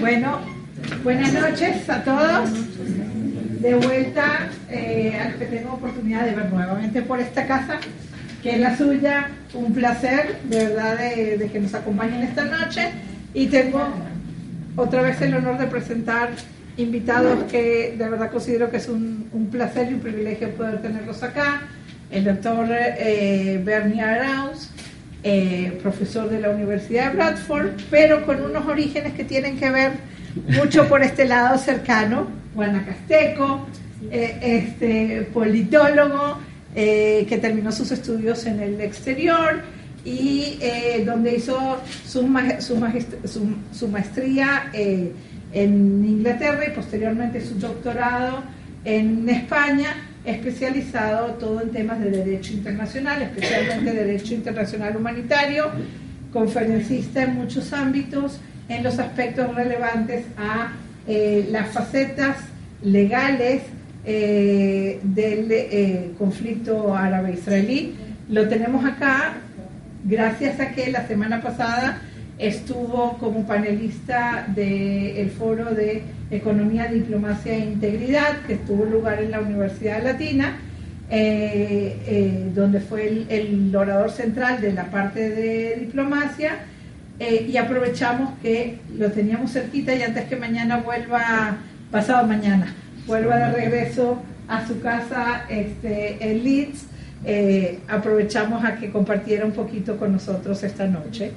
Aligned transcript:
Bueno, 0.00 0.40
buenas 1.04 1.34
noches 1.34 1.88
a 1.90 2.02
todos. 2.02 2.50
De 3.60 3.74
vuelta 3.74 4.48
eh, 4.70 5.34
que 5.38 5.44
tengo 5.44 5.74
oportunidad 5.74 6.24
de 6.24 6.34
ver 6.34 6.50
nuevamente 6.50 7.02
por 7.02 7.20
esta 7.20 7.46
casa, 7.46 7.78
que 8.42 8.54
es 8.54 8.60
la 8.60 8.78
suya. 8.78 9.28
Un 9.52 9.74
placer, 9.74 10.38
de 10.44 10.68
verdad, 10.68 10.96
de, 10.96 11.50
que 11.52 11.60
nos 11.60 11.74
acompañen 11.74 12.22
esta 12.22 12.44
noche. 12.44 12.92
Y 13.34 13.48
tengo 13.48 13.86
otra 14.74 15.02
vez 15.02 15.20
el 15.20 15.34
honor 15.34 15.58
de 15.58 15.66
presentar 15.66 16.30
invitados 16.78 17.44
que 17.50 17.94
de 17.98 18.08
verdad 18.08 18.30
considero 18.30 18.70
que 18.70 18.78
es 18.78 18.88
un, 18.88 19.48
placer 19.52 19.90
y 19.90 19.94
un 19.94 20.00
privilegio 20.00 20.48
poder 20.54 20.80
tenerlos 20.80 21.22
acá. 21.22 21.60
El 22.10 22.24
doctor 22.24 22.66
eh, 22.70 23.60
Bernie 23.62 24.00
Arauz, 24.00 24.70
eh, 25.22 25.78
profesor 25.82 26.30
de 26.30 26.40
la 26.40 26.50
Universidad 26.50 27.10
de 27.10 27.16
Bradford, 27.16 27.72
pero 27.90 28.24
con 28.24 28.42
unos 28.42 28.66
orígenes 28.66 29.12
que 29.14 29.24
tienen 29.24 29.58
que 29.58 29.70
ver 29.70 29.92
mucho 30.56 30.88
por 30.88 31.02
este 31.02 31.26
lado 31.26 31.58
cercano, 31.58 32.26
Guanacasteco, 32.54 33.66
eh, 34.10 34.38
este, 34.40 35.28
politólogo, 35.32 36.38
eh, 36.74 37.26
que 37.28 37.38
terminó 37.38 37.70
sus 37.70 37.90
estudios 37.90 38.46
en 38.46 38.60
el 38.60 38.80
exterior 38.80 39.60
y 40.04 40.58
donde 41.04 41.36
hizo 41.36 41.78
su 42.06 42.26
maestría 43.88 44.70
en 44.72 46.04
Inglaterra 46.06 46.64
y 46.66 46.70
posteriormente 46.70 47.44
su 47.44 47.58
doctorado 47.58 48.42
en 48.86 49.28
España 49.28 50.09
especializado 50.30 51.34
todo 51.34 51.62
en 51.62 51.70
temas 51.70 52.00
de 52.00 52.10
derecho 52.10 52.52
internacional, 52.52 53.22
especialmente 53.22 53.92
derecho 53.92 54.34
internacional 54.34 54.96
humanitario, 54.96 55.70
conferencista 56.32 57.22
en 57.22 57.34
muchos 57.34 57.72
ámbitos, 57.72 58.40
en 58.68 58.82
los 58.82 58.98
aspectos 58.98 59.54
relevantes 59.54 60.24
a 60.36 60.72
eh, 61.06 61.48
las 61.50 61.70
facetas 61.70 62.36
legales 62.82 63.62
eh, 64.04 65.00
del 65.02 65.50
eh, 65.50 66.12
conflicto 66.18 66.96
árabe-israelí. 66.96 67.94
Lo 68.28 68.48
tenemos 68.48 68.84
acá 68.84 69.34
gracias 70.04 70.60
a 70.60 70.70
que 70.70 70.90
la 70.90 71.06
semana 71.06 71.42
pasada 71.42 72.00
estuvo 72.38 73.18
como 73.18 73.46
panelista 73.46 74.46
del 74.48 75.30
foro 75.30 75.74
de 75.74 76.02
Economía, 76.30 76.86
Diplomacia 76.86 77.54
e 77.54 77.58
Integridad, 77.58 78.42
que 78.46 78.56
tuvo 78.56 78.84
lugar 78.84 79.20
en 79.22 79.32
la 79.32 79.40
Universidad 79.40 80.02
Latina, 80.02 80.58
eh, 81.10 81.98
eh, 82.06 82.50
donde 82.54 82.80
fue 82.80 83.26
el, 83.28 83.74
orador 83.74 84.12
central 84.12 84.60
de 84.60 84.72
la 84.72 84.84
parte 84.84 85.28
de 85.28 85.76
diplomacia, 85.80 86.58
eh, 87.18 87.48
y 87.50 87.56
aprovechamos 87.56 88.38
que 88.40 88.78
lo 88.96 89.10
teníamos 89.10 89.52
cerquita 89.52 89.92
y 89.94 90.02
antes 90.02 90.26
que 90.26 90.36
mañana 90.36 90.78
vuelva, 90.78 91.56
pasado 91.90 92.26
mañana, 92.28 92.72
vuelva 93.06 93.36
de 93.36 93.52
regreso 93.52 94.22
a 94.46 94.66
su 94.66 94.80
casa 94.80 95.46
este, 95.48 96.16
en 96.20 96.44
Leeds, 96.44 96.86
aprovechamos 97.88 98.64
a 98.64 98.76
que 98.76 98.90
compartiera 98.90 99.44
un 99.44 99.52
poquito 99.52 99.96
con 99.98 100.12
nosotros 100.12 100.62
esta 100.62 100.86
noche. 100.86 101.32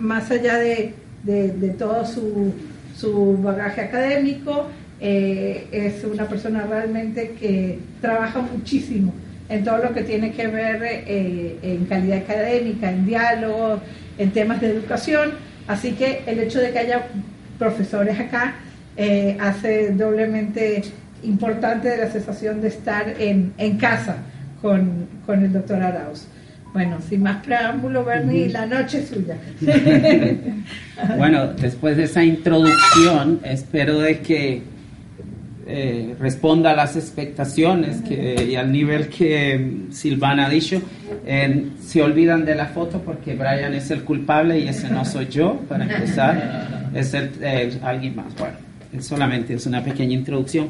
más 0.00 0.30
allá 0.30 0.56
de 0.56 1.74
todo 1.78 2.04
su, 2.06 2.52
su 3.00 3.38
bagaje 3.38 3.80
académico, 3.80 4.66
eh, 5.00 5.66
es 5.72 6.04
una 6.04 6.26
persona 6.26 6.66
realmente 6.66 7.32
que 7.40 7.78
trabaja 8.00 8.42
muchísimo 8.42 9.14
en 9.48 9.64
todo 9.64 9.78
lo 9.78 9.94
que 9.94 10.02
tiene 10.02 10.32
que 10.32 10.46
ver 10.46 10.80
eh, 10.82 11.58
en 11.62 11.86
calidad 11.86 12.18
académica, 12.18 12.90
en 12.90 13.06
diálogo, 13.06 13.80
en 14.18 14.30
temas 14.30 14.60
de 14.60 14.68
educación. 14.68 15.32
Así 15.66 15.92
que 15.92 16.22
el 16.26 16.38
hecho 16.40 16.60
de 16.60 16.70
que 16.72 16.78
haya 16.78 17.06
profesores 17.58 18.20
acá 18.20 18.56
eh, 18.96 19.36
hace 19.40 19.90
doblemente 19.92 20.82
importante 21.22 21.96
la 21.96 22.10
sensación 22.10 22.60
de 22.60 22.68
estar 22.68 23.14
en, 23.18 23.52
casa 23.78 24.16
con, 24.60 25.08
con 25.24 25.42
el 25.42 25.52
doctor 25.52 25.82
Arauz. 25.82 26.26
Bueno, 26.72 26.98
sin 27.00 27.22
más 27.22 27.44
preámbulo, 27.44 28.04
Bernie, 28.04 28.48
la 28.48 28.64
noche 28.64 29.00
es 29.00 29.08
suya. 29.08 29.36
bueno, 31.18 31.48
después 31.54 31.96
de 31.96 32.04
esa 32.04 32.22
introducción, 32.22 33.40
espero 33.42 33.98
de 33.98 34.20
que 34.20 34.62
eh, 35.66 36.14
responda 36.18 36.70
a 36.70 36.76
las 36.76 36.96
expectaciones 36.96 38.02
que, 38.02 38.44
y 38.44 38.54
al 38.54 38.70
nivel 38.70 39.08
que 39.08 39.86
Silvana 39.90 40.46
ha 40.46 40.48
dicho. 40.48 40.80
se 41.80 42.02
olvidan 42.02 42.44
de 42.44 42.54
la 42.54 42.66
foto 42.66 43.00
porque 43.00 43.34
Brian 43.34 43.74
es 43.74 43.90
el 43.90 44.02
culpable 44.02 44.58
y 44.58 44.68
ese 44.68 44.90
no 44.90 45.04
soy 45.04 45.26
yo, 45.26 45.60
para 45.68 45.84
empezar, 45.84 46.90
es 46.94 47.14
el, 47.14 47.80
alguien 47.82 48.16
más. 48.16 48.34
Bueno, 48.36 48.56
solamente 49.00 49.54
es 49.54 49.66
una 49.66 49.82
pequeña 49.82 50.14
introducción. 50.14 50.68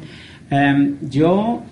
Em, 0.49 0.97
yo 1.09 1.63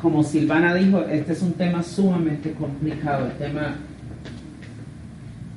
como 0.00 0.22
Silvana 0.22 0.74
dijo, 0.74 1.00
este 1.10 1.32
es 1.32 1.42
un 1.42 1.52
tema 1.54 1.82
sumamente 1.82 2.52
complicado, 2.52 3.26
el 3.26 3.32
tema 3.32 3.76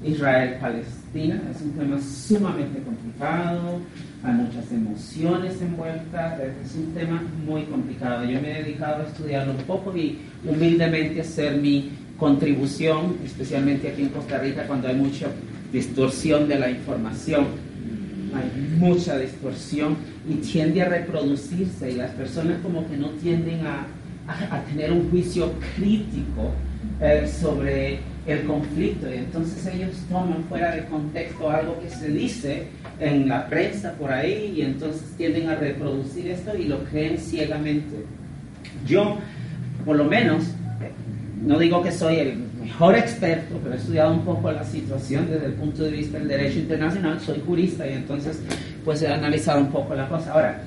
Israel-Palestina 0.04 1.42
es 1.50 1.62
un 1.62 1.72
tema 1.72 2.00
sumamente 2.02 2.82
complicado, 2.82 3.80
hay 4.24 4.34
muchas 4.34 4.72
emociones 4.72 5.62
envueltas, 5.62 6.40
es 6.40 6.76
un 6.76 6.94
tema 6.94 7.24
muy 7.46 7.64
complicado. 7.64 8.26
Yo 8.26 8.42
me 8.42 8.52
he 8.52 8.64
dedicado 8.64 9.04
a 9.04 9.08
estudiarlo 9.08 9.54
un 9.54 9.64
poco 9.64 9.96
y 9.96 10.20
humildemente 10.44 11.22
hacer 11.22 11.58
mi 11.58 11.92
contribución, 12.18 13.18
especialmente 13.24 13.90
aquí 13.90 14.04
en 14.04 14.10
Costa 14.10 14.40
Rica 14.40 14.66
cuando 14.68 14.88
hay 14.88 14.96
mucha 14.96 15.28
distorsión 15.72 16.48
de 16.48 16.60
la 16.60 16.70
información. 16.70 17.46
Hay 18.34 18.78
mucha 18.78 19.18
distorsión 19.18 19.96
y 20.28 20.36
tiende 20.36 20.82
a 20.82 20.90
reproducirse 20.90 21.92
y 21.92 21.96
las 21.96 22.12
personas 22.12 22.58
como 22.62 22.88
que 22.90 22.98
no 22.98 23.10
tienden 23.12 23.66
a 23.66 23.86
a, 24.28 24.62
tener 24.62 24.92
un 24.92 25.10
juicio 25.10 25.54
crítico 25.76 26.52
eh, 27.02 27.28
sobre 27.28 28.00
el 28.26 28.44
conflicto 28.46 29.08
y 29.14 29.18
entonces 29.18 29.66
ellos 29.68 29.92
toman 30.10 30.44
fuera 30.50 30.76
de 30.76 30.86
contexto 30.86 31.50
algo 31.50 31.80
que 31.80 31.90
se 31.90 32.10
dice 32.10 32.68
en 33.00 33.28
la 33.30 33.48
prensa 33.48 33.94
por 33.94 34.12
ahí 34.12 34.54
y 34.58 34.62
entonces 34.62 35.14
tienden 35.18 35.50
a 35.50 35.56
reproducir 35.56 36.28
esto 36.32 36.58
y 36.58 36.66
lo 36.66 36.84
creen 36.86 37.18
ciegamente. 37.18 38.06
Yo, 38.88 39.18
por 39.86 39.96
lo 39.96 40.06
menos, 40.06 40.44
no 41.44 41.60
digo 41.60 41.84
que 41.84 41.92
soy 41.92 42.16
el 42.18 42.38
mejor 42.62 42.96
experto, 42.96 43.60
pero 43.62 43.76
he 43.76 43.78
estudiado 43.78 44.12
un 44.12 44.22
poco 44.22 44.52
la 44.52 44.64
situación 44.64 45.28
desde 45.30 45.46
el 45.46 45.54
punto 45.54 45.84
de 45.84 45.92
vista 45.92 46.18
del 46.18 46.28
derecho 46.28 46.60
internacional, 46.60 47.20
soy 47.20 47.42
jurista 47.46 47.88
y 47.88 47.94
entonces 47.94 48.42
pues 48.84 49.02
he 49.04 49.08
analizado 49.08 49.60
un 49.60 49.72
poco 49.72 49.94
la 49.94 50.08
cosa. 50.08 50.32
Ahora, 50.34 50.64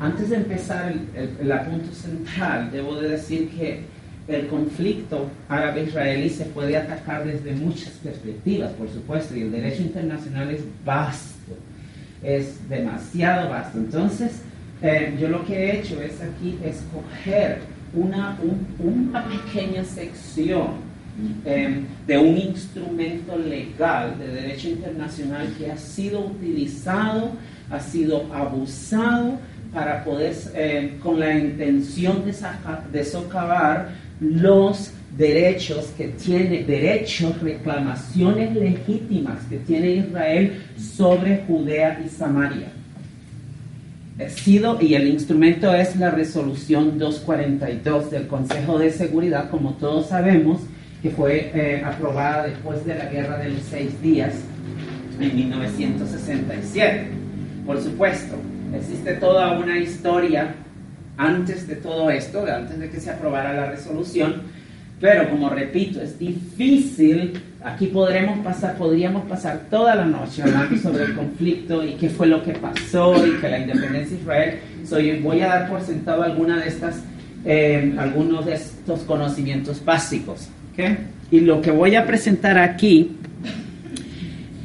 antes 0.00 0.30
de 0.30 0.36
empezar 0.36 0.92
el, 0.92 1.30
el, 1.40 1.92
central, 1.92 2.70
debo 2.70 2.96
de 3.00 3.08
decir 3.10 3.48
que 3.50 3.80
el 4.28 4.46
conflicto 4.48 5.28
árabe-israelí 5.48 6.30
se 6.30 6.46
puede 6.46 6.76
atacar 6.76 7.24
desde 7.24 7.52
muchas 7.52 7.92
perspectivas, 7.94 8.72
por 8.72 8.88
supuesto, 8.88 9.36
y 9.36 9.42
el 9.42 9.52
derecho 9.52 9.82
internacional 9.82 10.50
es 10.50 10.62
vasto, 10.84 11.56
es 12.22 12.68
demasiado 12.68 13.50
vasto. 13.50 13.78
Entonces, 13.78 14.42
eh, 14.82 15.16
yo 15.20 15.28
lo 15.28 15.44
que 15.44 15.54
he 15.54 15.80
hecho 15.80 16.00
es 16.00 16.20
aquí 16.20 16.58
escoger 16.64 17.60
una, 17.94 18.38
una 18.78 19.24
pequeña 19.28 19.84
sección 19.84 20.86
eh, 21.46 21.82
de 22.06 22.18
un 22.18 22.36
instrumento 22.36 23.38
legal 23.38 24.18
de 24.18 24.28
derecho 24.28 24.68
internacional 24.68 25.48
que 25.56 25.70
ha 25.70 25.76
sido 25.76 26.26
utilizado, 26.26 27.30
ha 27.70 27.80
sido 27.80 28.26
abusado 28.34 29.38
para 29.72 30.04
poder, 30.04 30.34
eh, 30.54 30.98
con 31.02 31.20
la 31.20 31.36
intención 31.36 32.24
de, 32.24 33.04
socavar 33.04 33.90
los 34.20 34.92
derechos 35.16 35.92
que 35.96 36.08
tiene, 36.08 36.64
derechos, 36.64 37.40
reclamaciones 37.40 38.54
legítimas 38.54 39.38
que 39.48 39.58
tiene 39.58 39.96
Israel 39.96 40.62
sobre 40.78 41.44
Judea 41.46 42.02
y 42.04 42.08
Samaria. 42.08 42.68
Sido, 44.28 44.80
y 44.80 44.94
el 44.94 45.08
instrumento 45.08 45.74
es 45.74 45.94
la 45.96 46.10
resolución 46.10 46.98
242 46.98 48.10
del 48.10 48.26
Consejo 48.26 48.78
de 48.78 48.90
Seguridad, 48.90 49.50
como 49.50 49.74
todos 49.74 50.08
sabemos, 50.08 50.62
que 51.02 51.10
fue 51.10 51.50
eh, 51.54 51.82
aprobada 51.84 52.46
después 52.46 52.84
de 52.86 52.94
la 52.94 53.06
Guerra 53.06 53.36
de 53.38 53.50
los 53.50 53.62
Seis 53.62 54.00
Días 54.00 54.32
en 55.20 55.36
1967. 55.36 57.08
Por 57.66 57.82
supuesto, 57.82 58.36
Existe 58.74 59.14
toda 59.14 59.58
una 59.58 59.78
historia 59.78 60.54
antes 61.16 61.66
de 61.66 61.76
todo 61.76 62.10
esto, 62.10 62.44
antes 62.46 62.78
de 62.78 62.90
que 62.90 63.00
se 63.00 63.10
aprobara 63.10 63.52
la 63.52 63.70
resolución, 63.70 64.42
pero 65.00 65.28
como 65.28 65.50
repito, 65.50 66.00
es 66.00 66.18
difícil, 66.18 67.34
aquí 67.62 67.86
podremos 67.86 68.38
pasar, 68.38 68.76
podríamos 68.76 69.26
pasar 69.26 69.66
toda 69.70 69.94
la 69.94 70.06
noche 70.06 70.42
hablando 70.42 70.76
sobre 70.78 71.04
el 71.04 71.14
conflicto 71.14 71.84
y 71.84 71.94
qué 71.94 72.08
fue 72.08 72.26
lo 72.26 72.42
que 72.42 72.52
pasó 72.52 73.26
y 73.26 73.32
que 73.32 73.48
la 73.48 73.58
independencia 73.58 74.16
de 74.16 74.22
Israel, 74.22 74.58
soy, 74.84 75.18
voy 75.20 75.40
a 75.42 75.48
dar 75.48 75.68
por 75.68 75.82
sentado 75.82 76.22
alguna 76.22 76.58
de 76.58 76.68
estas, 76.68 77.02
eh, 77.44 77.94
algunos 77.98 78.46
de 78.46 78.54
estos 78.54 79.00
conocimientos 79.00 79.84
básicos. 79.84 80.48
Y 81.30 81.40
lo 81.40 81.60
que 81.60 81.70
voy 81.70 81.94
a 81.94 82.06
presentar 82.06 82.58
aquí 82.58 83.16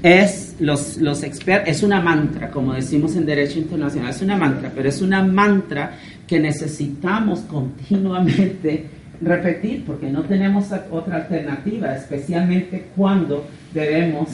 es 0.04 0.51
los, 0.62 0.98
los 0.98 1.24
expertos, 1.24 1.70
es 1.70 1.84
una 1.84 2.00
mantra, 2.00 2.52
como 2.52 2.74
decimos 2.74 3.16
en 3.16 3.26
Derecho 3.26 3.60
Internacional, 3.60 4.12
es 4.12 4.22
una 4.22 4.38
mantra, 4.38 4.72
pero 4.74 4.88
es 4.88 5.02
una 5.02 5.24
mantra 5.24 5.98
que 6.28 6.40
necesitamos 6.40 7.40
continuamente 7.42 8.86
repetir 9.22 9.84
porque 9.86 10.10
no 10.10 10.22
tenemos 10.22 10.68
otra 10.92 11.18
alternativa, 11.18 11.96
especialmente 11.96 12.88
cuando 12.96 13.46
debemos, 13.74 14.30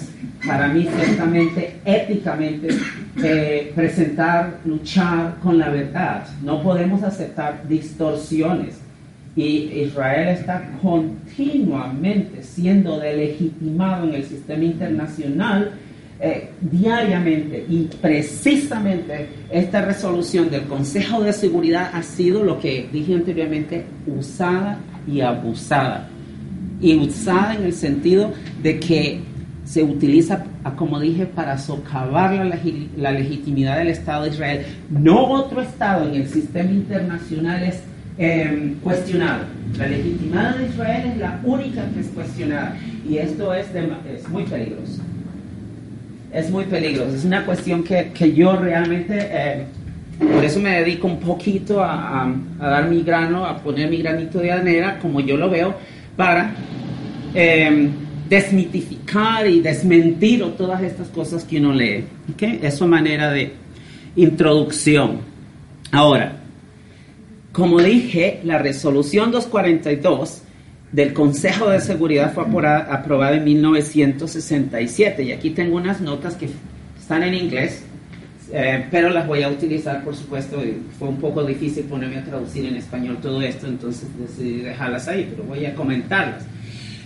para 0.45 0.67
mí 0.67 0.87
ciertamente, 0.97 1.75
éticamente, 1.85 2.69
eh, 3.23 3.71
presentar, 3.73 4.59
luchar 4.65 5.35
con 5.41 5.57
la 5.57 5.69
verdad. 5.69 6.25
No 6.43 6.61
podemos 6.61 7.03
aceptar 7.03 7.67
distorsiones. 7.67 8.81
Y 9.35 9.83
Israel 9.83 10.29
está 10.29 10.67
continuamente 10.81 12.41
siendo 12.41 12.99
delegitimado 12.99 14.09
en 14.09 14.15
el 14.15 14.23
sistema 14.23 14.63
internacional 14.63 15.73
eh, 16.19 16.49
diariamente 16.61 17.63
y 17.69 17.87
precisamente 18.01 19.27
esta 19.51 19.85
resolución 19.85 20.49
del 20.49 20.63
Consejo 20.63 21.21
de 21.21 21.31
Seguridad 21.31 21.91
ha 21.93 22.01
sido 22.01 22.43
lo 22.43 22.59
que 22.59 22.89
dije 22.91 23.13
anteriormente, 23.13 23.85
usada 24.07 24.79
y 25.07 25.21
abusada. 25.21 26.09
Y 26.81 26.95
usada 26.97 27.53
en 27.53 27.65
el 27.65 27.73
sentido 27.73 28.31
de 28.63 28.79
que 28.79 29.19
se 29.63 29.83
utiliza, 29.83 30.43
como 30.75 30.99
dije, 30.99 31.27
para 31.27 31.55
socavar 31.59 32.33
la, 32.97 33.11
legitimidad 33.11 33.77
del 33.77 33.89
Estado 33.89 34.23
de 34.23 34.29
Israel. 34.29 34.65
No 34.89 35.23
otro 35.23 35.61
Estado 35.61 36.09
en 36.09 36.15
el 36.15 36.27
sistema 36.27 36.71
internacional 36.71 37.61
es 37.61 37.83
em, 38.17 38.73
cuestionado. 38.75 39.43
La 39.77 39.87
legitimidad 39.87 40.55
de 40.55 40.65
Israel 40.65 41.11
es 41.11 41.17
la 41.17 41.39
única 41.43 41.87
que 41.93 41.99
es 41.99 42.07
cuestionada. 42.07 42.75
Y 43.07 43.17
esto 43.17 43.53
es, 43.53 43.67
es 43.75 44.27
muy 44.29 44.43
peligroso 44.43 45.03
es 46.31 46.49
muy 46.49 46.65
peligroso. 46.65 47.15
Es 47.15 47.25
una 47.25 47.45
cuestión 47.45 47.83
que, 47.83 48.33
yo 48.33 48.55
realmente, 48.55 49.17
eh, 49.19 49.63
por 50.19 50.43
eso 50.43 50.59
me 50.59 50.81
dedico 50.81 51.07
un 51.07 51.19
poquito 51.19 51.83
a, 51.83 52.31
dar 52.59 52.89
mi 52.89 53.03
grano, 53.03 53.45
a 53.45 53.57
poner 53.57 53.89
mi 53.89 53.97
granito 53.97 54.39
de 54.39 54.51
arena, 54.51 54.99
como 54.99 55.19
yo 55.19 55.37
lo 55.37 55.49
veo, 55.49 55.75
para 56.15 56.53
em, 57.33 57.91
desmitificar 58.27 59.47
y 59.47 59.61
desmentir 59.61 60.43
todas 60.57 60.81
estas 60.81 61.07
cosas 61.09 61.43
que 61.43 61.59
uno 61.59 61.73
lee. 61.73 62.03
¿okay? 62.33 62.59
Eso 62.61 62.87
manera 62.87 63.31
de 63.31 63.53
introducción. 64.15 65.19
Ahora, 65.91 66.37
como 67.51 67.81
dije, 67.81 68.41
la 68.43 68.57
resolución 68.57 69.31
242 69.31 70.43
del 70.91 71.13
Consejo 71.13 71.69
de 71.69 71.79
Seguridad 71.79 72.33
fue 72.33 72.43
aprobada, 72.43 73.35
en 73.35 73.43
1967 73.43 75.23
y 75.23 75.31
aquí 75.31 75.49
tengo 75.49 75.75
unas 75.75 76.01
notas 76.01 76.35
que 76.35 76.49
están 76.99 77.23
en 77.23 77.33
inglés, 77.33 77.83
eh, 78.53 78.85
pero 78.89 79.09
las 79.09 79.27
voy 79.27 79.43
a 79.43 79.49
utilizar, 79.49 80.03
por 80.03 80.15
supuesto, 80.15 80.61
fue 80.97 81.09
un 81.09 81.17
poco 81.17 81.43
difícil 81.43 81.83
ponerme 81.85 82.17
a 82.17 82.23
traducir 82.23 82.65
en 82.65 82.75
español 82.75 83.17
todo 83.21 83.41
esto, 83.41 83.67
entonces 83.67 84.07
decidí 84.17 84.61
dejarlas 84.61 85.07
ahí, 85.07 85.27
pero 85.29 85.43
voy 85.43 85.65
a 85.65 85.75
comentarlas. 85.75 86.45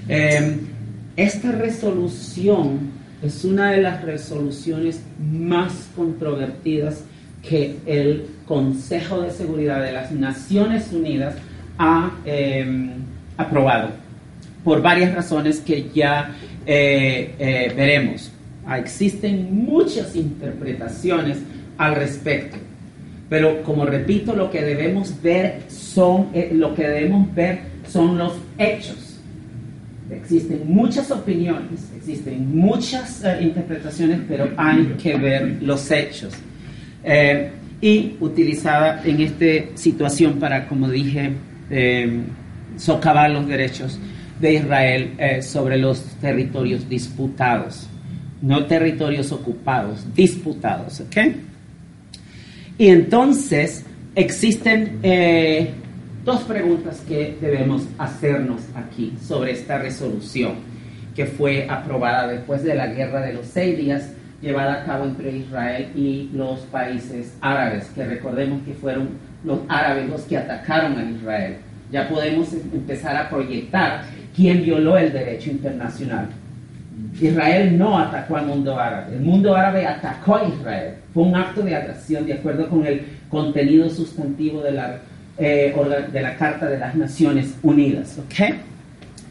Eh, 0.08 0.58
esta 1.16 1.52
resolución 1.52 2.92
es 3.22 3.44
una 3.44 3.72
de 3.72 3.82
las 3.82 4.04
resoluciones 4.04 5.02
más 5.20 5.90
controvertidas 5.96 7.04
que 7.48 7.78
el 7.86 8.26
Consejo 8.46 9.22
de 9.22 9.32
Seguridad 9.32 9.82
de 9.82 9.92
las 9.92 10.12
Naciones 10.12 10.92
Unidas 10.92 11.36
ha 11.78 12.12
eh, 12.26 12.92
aprobado 13.38 13.90
por 14.64 14.82
varias 14.82 15.14
razones 15.14 15.60
que 15.60 15.90
ya 15.94 16.36
eh, 16.66 17.36
eh, 17.40 17.74
veremos. 17.76 18.32
Ah, 18.66 18.78
existen 18.78 19.66
muchas 19.66 20.16
interpretaciones 20.16 21.40
al 21.78 21.96
respecto, 21.96 22.58
pero 23.30 23.64
como 23.64 23.86
repito, 23.86 24.36
lo 24.36 24.52
que 24.52 24.62
debemos 24.62 25.22
ver 25.22 25.64
son, 25.68 26.28
eh, 26.34 26.52
lo 26.54 26.76
que 26.76 26.88
debemos 26.88 27.34
ver 27.34 27.60
son 27.88 28.18
los 28.18 28.34
hechos. 28.58 29.20
Existen 30.12 30.64
muchas 30.66 31.10
opiniones, 31.10 31.90
existen 31.96 32.56
muchas 32.56 33.24
interpretaciones, 33.40 34.20
pero 34.28 34.50
hay 34.58 34.96
que 35.02 35.18
ver 35.18 35.58
los 35.62 35.90
hechos. 35.90 36.34
y 37.84 38.16
utilizada 38.20 39.02
en 39.04 39.22
esta 39.22 39.76
situación 39.76 40.34
para, 40.34 40.68
como 40.68 40.88
dije, 40.88 41.32
socavar 42.78 43.32
los 43.32 43.48
derechos 43.48 44.00
de 44.40 44.54
Israel 44.56 45.14
eh, 45.18 45.42
sobre 45.42 45.78
los 45.78 46.04
territorios 46.20 46.90
disputados, 46.90 47.88
no 48.42 48.66
territorios 48.66 49.32
ocupados, 49.32 50.06
disputados, 50.16 51.00
¿ok? 51.02 51.18
Y 52.78 52.88
entonces 52.88 53.86
existen 54.16 55.00
eh, 55.04 55.72
dos 56.26 56.42
preguntas 56.42 57.04
que 57.08 57.38
debemos 57.40 57.84
hacernos 57.98 58.62
aquí 58.76 59.14
sobre 59.26 59.52
esta 59.52 59.78
resolución 59.78 60.72
que 61.16 61.26
fue 61.26 61.68
aprobada 61.70 62.28
después 62.28 62.64
de 62.64 62.74
la 62.74 62.88
guerra 62.88 63.22
de 63.22 63.34
los 63.34 63.46
seis 63.46 63.78
días 63.78 64.10
llevada 64.42 64.82
a 64.82 64.86
cabo 64.86 65.06
entre 65.06 65.38
Israel 65.38 65.92
y 65.96 66.30
los 66.34 66.62
países 66.62 67.36
árabes, 67.42 67.86
que 67.94 68.04
recordemos 68.06 68.64
que 68.64 68.74
fueron 68.74 69.10
los 69.44 69.60
árabes 69.68 70.10
los 70.10 70.22
que 70.22 70.38
atacaron 70.38 70.98
a 70.98 71.04
Israel 71.04 71.58
ya 71.92 72.08
podemos 72.08 72.54
empezar 72.54 73.16
a 73.16 73.30
proyectar 73.30 74.04
quién 74.36 74.64
violó 74.64 74.98
el 74.98 75.12
derecho 75.12 75.52
internacional. 75.52 76.30
Israel 77.20 77.78
no 77.78 77.98
atacó 77.98 78.38
al 78.38 78.46
mundo 78.48 78.80
árabe, 78.80 79.16
el 79.16 79.22
mundo 79.22 79.56
árabe 79.56 79.86
atacó 79.86 80.36
a 80.38 80.48
Israel. 80.48 80.96
Fue 81.14 81.24
un 81.24 81.36
acto 81.36 81.62
de 81.62 81.76
agresión 81.76 82.26
de 82.26 82.34
acuerdo 82.34 82.70
con 82.70 82.86
el 82.86 83.02
contenido 83.30 83.90
sustantivo 83.90 84.62
de 84.62 84.72
la, 84.72 85.00
eh, 85.38 85.74
de 86.12 86.22
la 86.22 86.36
Carta 86.36 86.68
de 86.68 86.78
las 86.78 86.96
Naciones 86.96 87.56
Unidas. 87.62 88.18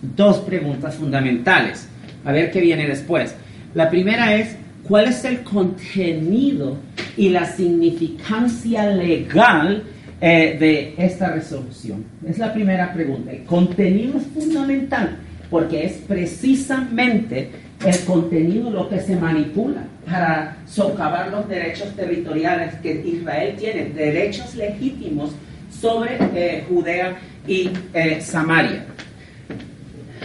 Dos 0.03 0.39
preguntas 0.39 0.95
fundamentales. 0.95 1.89
A 2.25 2.33
ver 2.33 2.51
qué 2.51 2.61
viene 2.61 2.87
después. 2.87 3.35
La 3.75 3.89
primera 3.89 4.35
es, 4.35 4.57
¿cuál 4.87 5.07
es 5.07 5.25
el 5.25 5.43
contenido 5.43 6.77
y 7.17 7.29
la 7.31 7.47
significancia 7.47 8.87
legal 8.87 9.85
eh, 10.21 10.57
de 10.59 10.95
esta 10.99 11.31
resolución? 11.31 12.05
Es 12.27 12.39
la 12.39 12.53
primera 12.53 12.93
pregunta. 12.93 13.33
El 13.33 13.45
contenido 13.45 14.19
es 14.19 14.27
fundamental 14.27 15.17
porque 15.51 15.85
es 15.87 15.93
precisamente 16.07 17.51
el 17.85 17.99
contenido 18.01 18.71
lo 18.71 18.89
que 18.89 19.01
se 19.01 19.17
manipula 19.17 19.83
para 20.07 20.59
socavar 20.67 21.31
los 21.31 21.49
derechos 21.49 21.95
territoriales 21.97 22.75
que 22.83 23.03
Israel 23.05 23.57
tiene, 23.59 23.87
derechos 23.87 24.55
legítimos 24.55 25.31
sobre 25.71 26.19
eh, 26.35 26.65
Judea 26.69 27.17
y 27.47 27.71
eh, 27.95 28.21
Samaria. 28.21 28.85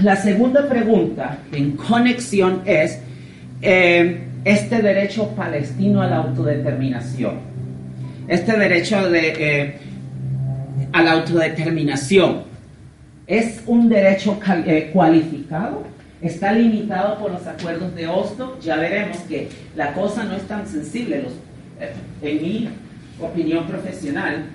La 0.02 0.16
segunda 0.18 0.68
pregunta 0.68 1.40
en 1.54 1.72
conexión 1.72 2.62
es 2.66 3.00
este 3.62 4.82
derecho 4.82 5.30
palestino 5.30 6.02
a 6.02 6.08
la 6.08 6.18
autodeterminación 6.18 7.56
este 8.28 8.58
derecho 8.58 9.10
de, 9.10 9.76
a 10.96 11.04
la 11.04 11.12
autodeterminación 11.12 12.44
es 13.28 13.62
un 13.68 13.90
derecho 13.90 14.40
eh, 14.66 14.92
cualificado, 14.94 15.84
está 16.22 16.54
limitado 16.54 17.20
por 17.20 17.32
los 17.32 17.46
acuerdos 17.46 17.94
de 17.96 18.08
Oslo, 18.08 18.58
ya 18.62 18.78
veremos 18.78 19.18
que 19.28 19.50
la 19.76 19.92
cosa 19.92 20.24
no 20.24 20.38
es 20.38 20.44
tan 20.44 20.66
sensible. 20.66 21.26
Eh, 21.82 21.92
en 22.22 22.42
mi 22.42 22.70
opinión 23.20 23.68
profesional, 23.68 24.46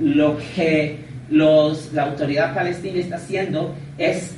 lo 0.00 0.38
que 0.56 1.00
los, 1.28 1.92
la 1.92 2.04
autoridad 2.04 2.54
palestina 2.54 2.98
está 2.98 3.16
haciendo 3.16 3.74
es 3.98 4.34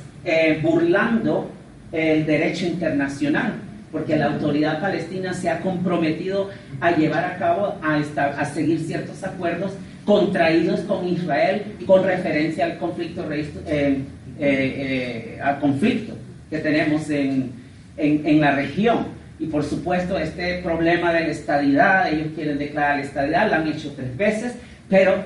burlando 0.61 1.49
el 1.93 2.25
derecho 2.25 2.65
internacional 2.65 3.53
porque 3.91 4.15
la 4.15 4.27
autoridad 4.27 4.79
palestina 4.81 5.33
se 5.33 5.49
ha 5.49 5.59
comprometido 5.59 6.49
a 6.79 6.91
llevar 6.91 7.25
a 7.25 7.37
cabo, 7.37 7.75
a, 7.81 7.95
a 8.41 8.45
seguir 8.45 8.79
ciertos 8.79 9.23
acuerdos 9.23 9.73
contraídos 10.05 10.81
con 10.81 11.07
Israel 11.07 11.63
con 11.85 12.03
referencia 12.03 12.65
al 12.65 12.77
conflicto, 12.77 13.25
eh, 13.31 13.47
eh, 13.67 13.99
eh, 14.39 15.39
al 15.41 15.59
conflicto 15.59 16.15
que 16.49 16.59
tenemos 16.59 17.09
en, 17.09 17.51
en, 17.97 18.41
la 18.41 18.51
región. 18.55 19.07
Y 19.39 19.47
por 19.47 19.63
supuesto, 19.63 20.17
este 20.17 20.61
problema 20.61 21.13
de 21.13 21.21
la 21.21 21.27
estadidad, 21.27 22.11
ellos 22.11 22.27
quieren 22.35 22.57
declarar 22.57 22.97
la 22.97 23.03
estadidad, 23.03 23.49
lo 23.49 23.55
han 23.55 23.67
hecho 23.67 23.93
tres 23.95 24.15
veces, 24.17 24.53
pero 24.89 25.23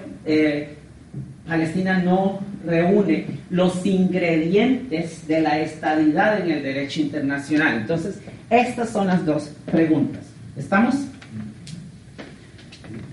Palestina 1.47 1.99
no 1.99 2.39
reúne 2.65 3.25
los 3.49 3.85
ingredientes 3.85 5.27
de 5.27 5.41
la 5.41 5.59
estadidad 5.59 6.41
en 6.41 6.51
el 6.51 6.63
derecho 6.63 7.01
internacional. 7.01 7.77
Entonces, 7.77 8.19
estas 8.49 8.89
son 8.89 9.07
las 9.07 9.25
dos 9.25 9.51
preguntas. 9.71 10.21
¿Estamos? 10.55 10.95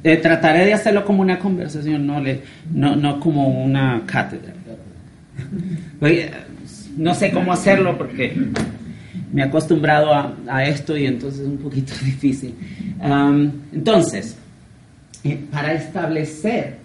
Eh, 0.04 0.16
trataré 0.16 0.66
de 0.66 0.74
hacerlo 0.74 1.04
como 1.04 1.22
una 1.22 1.38
conversación, 1.38 2.06
no, 2.06 2.20
le, 2.20 2.40
no, 2.72 2.96
no 2.96 3.20
como 3.20 3.62
una 3.64 4.02
cátedra. 4.04 4.52
No 6.96 7.14
sé 7.14 7.30
cómo 7.30 7.52
hacerlo 7.52 7.96
porque 7.96 8.36
me 9.32 9.42
he 9.42 9.44
acostumbrado 9.44 10.12
a, 10.12 10.64
esto 10.64 10.96
y 10.96 11.06
entonces 11.06 11.40
es 11.40 11.46
un 11.46 11.58
poquito 11.58 11.92
difícil. 12.04 12.54
Entonces, 13.72 14.36
eh, 15.24 15.38
para 15.50 15.72
establecer 15.72 16.78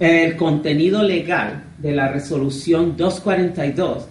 el 0.00 0.36
contenido 0.36 1.02
legal 1.02 1.62
de 1.78 1.92
la 1.92 2.08
resolución 2.08 2.96
242, 2.96 4.08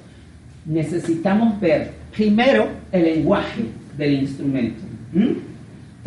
necesitamos 0.66 1.60
ver 1.60 1.92
primero 2.16 2.70
el 2.92 3.04
lenguaje 3.04 3.66
del 3.98 4.14
instrumento. 4.14 4.84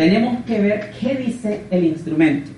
Tenemos 0.00 0.42
que 0.46 0.58
ver 0.58 0.92
qué 0.98 1.14
dice 1.14 1.60
el 1.70 1.84
instrumento 1.84 2.50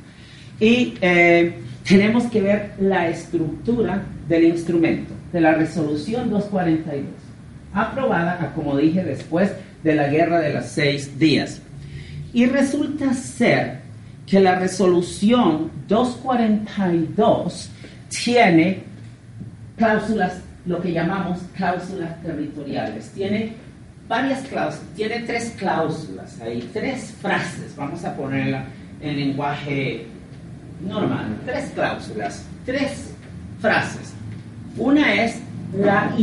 y 0.61 0.94
eh, 1.00 1.52
tenemos 1.84 2.26
que 2.26 2.40
ver 2.40 2.75
la 2.78 3.08
estructura 3.08 4.00
del 4.28 4.44
instrumento, 4.44 5.12
de 5.32 5.40
la 5.40 5.52
resolución 5.54 6.30
242, 6.30 7.04
aprobada, 7.75 8.52
como 8.54 8.76
dije, 8.76 9.02
después 9.02 9.50
de 9.82 9.92
la 9.92 10.06
guerra 10.06 10.38
de 10.38 10.54
los 10.54 10.66
seis 10.66 11.18
días. 11.18 11.61
Y 12.32 12.46
resulta 12.46 13.12
ser 13.12 13.80
que 14.25 14.38
la 14.38 14.61
resolución 14.61 15.68
242 15.88 17.70
tiene 18.25 18.84
cláusulas, 19.76 20.40
lo 20.64 20.80
que 20.80 20.92
llamamos 20.92 21.40
cláusulas 21.56 22.22
territoriales. 22.22 23.11
Tiene 23.11 23.54
varias 24.12 24.40
cláusulas, 24.42 24.95
tiene 24.95 25.21
tres 25.21 25.54
cláusulas 25.59 26.38
ahí, 26.42 26.69
tres 26.71 27.14
frases, 27.23 27.75
vamos 27.75 28.04
a 28.04 28.14
ponerla 28.14 28.64
en 29.00 29.16
lenguaje 29.16 30.04
normal, 30.87 31.38
tres 31.47 31.71
cláusulas, 31.75 32.45
tres 32.66 33.14
frases. 33.59 34.12
Una 34.76 35.14
es 35.14 35.38
la, 35.75 36.14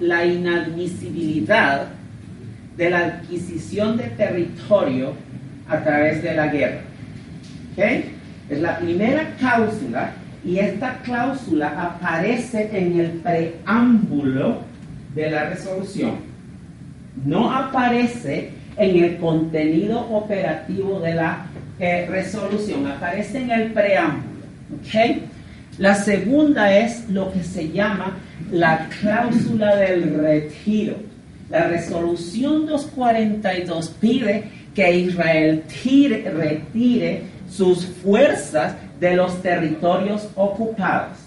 la, 0.00 0.26
inadmisibilidad 0.26 1.86
de 2.76 2.90
la 2.90 2.98
adquisición 2.98 3.96
de 3.96 4.08
territorio 4.08 5.12
a 5.68 5.84
través 5.84 6.20
de 6.20 6.34
la 6.34 6.48
guerra. 6.48 6.80
Es 7.76 8.60
la 8.60 8.78
primera 8.78 9.36
cláusula 9.38 10.10
y 10.44 10.58
esta 10.58 10.98
cláusula 11.04 11.68
aparece 11.80 12.70
en 12.72 12.98
el 12.98 13.10
preámbulo 13.20 14.73
de 15.14 15.30
la 15.30 15.50
resolución. 15.50 16.16
No 17.24 17.52
aparece 17.52 18.50
en 18.76 19.04
el 19.04 19.16
contenido 19.18 20.00
operativo 20.10 21.00
de 21.00 21.14
la 21.14 21.46
eh, 21.78 22.06
resolución, 22.08 22.86
aparece 22.86 23.38
en 23.38 23.50
el 23.50 23.72
preámbulo. 23.72 24.34
La 25.78 25.94
segunda 25.96 26.76
es 26.76 27.08
lo 27.08 27.32
que 27.32 27.42
se 27.42 27.70
llama 27.70 28.16
la 28.52 28.88
cláusula 29.00 29.74
del 29.76 30.14
retiro. 30.14 30.94
La 31.50 31.66
resolución 31.68 32.66
242 32.66 33.88
pide 34.00 34.44
que 34.74 34.96
Israel 34.96 35.64
retire 36.36 37.22
sus 37.50 37.86
fuerzas 37.86 38.74
de 39.00 39.16
los 39.16 39.42
territorios 39.42 40.28
ocupados. 40.36 41.18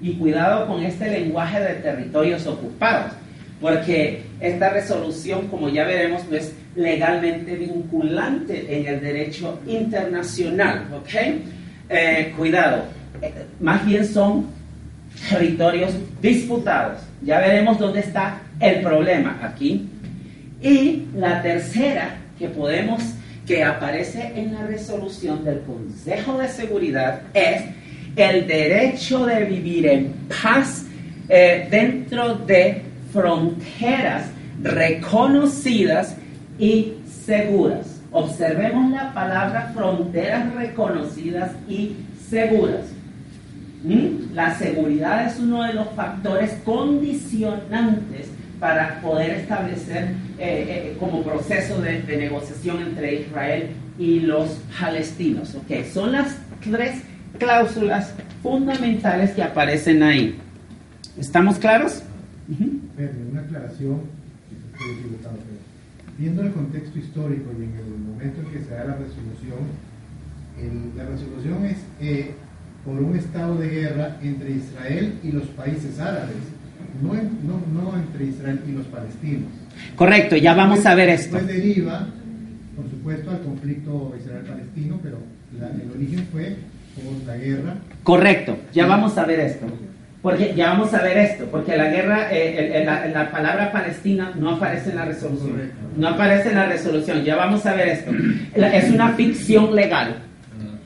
Y 0.00 0.12
cuidado 0.14 0.66
con 0.66 0.82
este 0.82 1.10
lenguaje 1.10 1.58
de 1.60 1.74
territorios 1.74 2.46
ocupados, 2.46 3.12
porque 3.60 4.22
esta 4.40 4.70
resolución, 4.70 5.48
como 5.48 5.68
ya 5.68 5.84
veremos, 5.84 6.22
no 6.30 6.36
es 6.36 6.52
legalmente 6.74 7.54
vinculante 7.56 8.66
en 8.68 8.86
el 8.86 9.00
derecho 9.00 9.60
internacional. 9.66 10.88
¿Ok? 10.94 11.10
Eh, 11.88 12.34
cuidado, 12.36 12.84
eh, 13.22 13.32
más 13.60 13.84
bien 13.86 14.06
son 14.06 14.46
territorios 15.30 15.94
disputados. 16.20 17.00
Ya 17.22 17.40
veremos 17.40 17.78
dónde 17.78 18.00
está 18.00 18.40
el 18.60 18.82
problema 18.82 19.38
aquí. 19.42 19.88
Y 20.60 21.04
la 21.14 21.42
tercera 21.42 22.16
que 22.38 22.48
podemos, 22.48 23.02
que 23.46 23.62
aparece 23.62 24.32
en 24.34 24.52
la 24.54 24.66
resolución 24.66 25.44
del 25.44 25.60
Consejo 25.60 26.38
de 26.38 26.48
Seguridad 26.48 27.22
es 27.32 27.62
el 28.16 28.46
derecho 28.46 29.24
de 29.26 29.44
vivir 29.44 29.86
en 29.86 30.12
paz 30.42 30.84
eh, 31.28 31.68
dentro 31.70 32.34
de 32.34 32.82
fronteras 33.12 34.26
reconocidas 34.62 36.16
y 36.58 36.94
seguras. 37.24 38.00
Observemos 38.12 38.90
la 38.90 39.12
palabra 39.12 39.72
fronteras 39.74 40.54
reconocidas 40.54 41.52
y 41.68 41.96
seguras. 42.28 42.86
¿Mm? 43.84 44.34
La 44.34 44.54
seguridad 44.54 45.26
es 45.26 45.38
uno 45.38 45.62
de 45.64 45.74
los 45.74 45.88
factores 45.90 46.52
condicionantes 46.64 48.28
para 48.58 49.00
poder 49.00 49.32
establecer 49.32 50.14
eh, 50.38 50.92
eh, 50.92 50.96
como 50.98 51.22
proceso 51.22 51.80
de, 51.80 52.02
negociación 52.02 52.80
entre 52.80 53.20
Israel 53.20 53.70
y 53.98 54.20
los 54.20 54.58
palestinos. 54.80 55.54
Okay. 55.54 55.84
Son 55.84 56.12
las 56.12 56.36
tres 56.62 57.02
cláusulas 57.38 58.14
fundamentales 58.42 59.32
que 59.32 59.42
aparecen 59.42 60.02
ahí. 60.02 60.38
¿Estamos 61.18 61.58
claros? 61.58 62.02
Una 62.48 63.40
aclaración, 63.40 64.02
viendo 66.18 66.42
el 66.42 66.52
contexto 66.52 66.98
histórico 66.98 67.50
y 67.58 67.64
en 67.64 67.74
el 67.74 67.98
momento 67.98 68.40
en 68.40 68.46
que 68.46 68.64
se 68.64 68.70
da 68.70 68.84
la 68.84 68.94
resolución, 68.96 69.58
la 70.96 71.04
resolución 71.06 71.66
es 71.66 71.78
eh, 72.00 72.30
por 72.84 73.02
un 73.02 73.16
estado 73.16 73.58
de 73.58 73.68
guerra 73.68 74.16
entre 74.22 74.52
Israel 74.52 75.14
y 75.22 75.32
los 75.32 75.44
países 75.48 75.98
árabes, 75.98 76.36
no, 77.02 77.12
no, 77.12 77.96
entre 77.96 78.26
Israel 78.26 78.60
y 78.66 78.72
los 78.72 78.86
palestinos. 78.86 79.50
Correcto, 79.96 80.36
ya 80.36 80.54
vamos 80.54 80.86
a 80.86 80.94
ver 80.94 81.10
esto. 81.10 81.36
Después 81.36 81.56
deriva, 81.56 82.06
por 82.76 82.88
supuesto, 82.88 83.30
al 83.30 83.42
conflicto 83.42 84.14
Israel-Palestino, 84.18 85.00
pero 85.02 85.18
el 85.60 85.90
origen 85.90 86.26
fue 86.32 86.56
por 86.94 87.26
la 87.26 87.36
guerra. 87.36 87.76
Correcto, 88.02 88.56
ya 88.72 88.86
vamos 88.86 89.18
a 89.18 89.26
ver 89.26 89.40
esto. 89.40 89.66
Porque 90.26 90.54
ya 90.56 90.70
vamos 90.70 90.92
a 90.92 91.02
ver 91.02 91.18
esto, 91.18 91.44
porque 91.52 91.76
la 91.76 91.88
guerra, 91.88 92.26
eh, 92.32 92.82
la, 92.84 93.30
palabra 93.30 93.70
Palestina 93.70 94.32
no 94.34 94.56
aparece 94.56 94.90
en 94.90 94.96
la 94.96 95.04
resolución. 95.04 95.70
No 95.96 96.08
aparece 96.08 96.48
en 96.48 96.56
la 96.56 96.66
resolución, 96.66 97.22
ya 97.22 97.36
vamos 97.36 97.64
a 97.64 97.74
ver 97.74 97.90
esto. 97.90 98.10
Es 98.56 98.90
una 98.90 99.12
ficción 99.12 99.76
legal. 99.76 100.16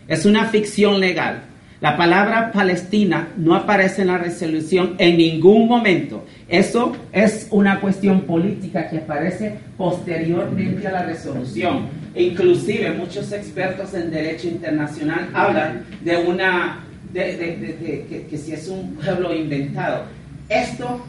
Es 0.06 0.26
una 0.26 0.44
ficción 0.44 1.00
legal. 1.00 1.40
La 1.80 1.96
palabra 1.96 2.52
Palestina 2.52 3.28
no 3.38 3.54
aparece 3.54 4.02
en 4.02 4.08
la 4.08 4.18
resolución 4.18 4.96
en 4.98 5.16
ningún 5.16 5.66
momento. 5.66 6.26
Eso 6.46 6.94
es 7.10 7.48
una 7.50 7.80
cuestión 7.80 8.20
política 8.26 8.90
que 8.90 8.98
aparece 8.98 9.54
posteriormente 9.78 10.86
a 10.86 10.92
la 10.92 11.02
resolución. 11.04 11.86
Inclusive 12.14 12.92
muchos 12.92 13.32
expertos 13.32 13.94
en 13.94 14.10
derecho 14.10 14.48
internacional 14.48 15.30
hablan 15.32 15.84
de 16.04 16.18
una 16.18 16.89
de, 17.12 18.26
que, 18.28 18.38
si 18.38 18.52
es 18.52 18.68
un 18.68 18.94
pueblo 18.94 19.34
inventado. 19.34 20.04
Esto, 20.48 21.04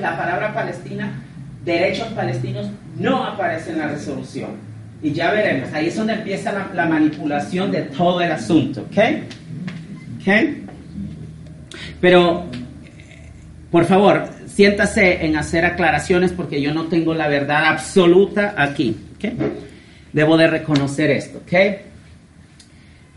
la 0.00 0.16
palabra 0.16 0.54
Palestina, 0.54 1.22
derechos 1.64 2.08
palestinos, 2.08 2.70
no 2.98 3.24
aparece 3.24 3.72
en 3.72 3.78
la 3.78 3.88
resolución. 3.88 4.50
Y 5.02 5.12
ya 5.12 5.30
veremos, 5.30 5.72
ahí 5.72 5.86
es 5.86 5.96
donde 5.96 6.14
empieza 6.14 6.70
la, 6.74 6.86
manipulación 6.86 7.70
de 7.70 7.82
todo 7.82 8.20
el 8.20 8.32
asunto, 8.32 8.82
¿ok? 8.82 8.98
¿Ok? 10.20 10.28
Pero, 12.00 12.46
por 13.70 13.84
favor, 13.84 14.28
siéntase 14.46 15.24
en 15.24 15.36
hacer 15.36 15.64
aclaraciones 15.64 16.32
porque 16.32 16.60
yo 16.60 16.74
no 16.74 16.86
tengo 16.86 17.14
la 17.14 17.28
verdad 17.28 17.66
absoluta 17.66 18.54
aquí, 18.56 18.96
¿ok? 19.16 19.32
Debo 20.12 20.36
de 20.36 20.48
reconocer 20.48 21.10
esto, 21.10 21.38
¿ok? 21.38 21.87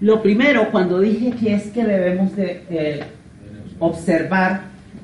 Lo 0.02 0.24
primero, 0.24 0.72
cuando 0.72 1.00
dije 1.00 1.32
que 1.40 1.54
es 1.54 1.68
que 1.68 1.86
debemos 1.86 2.36
de 2.36 3.04
observar 3.78 4.62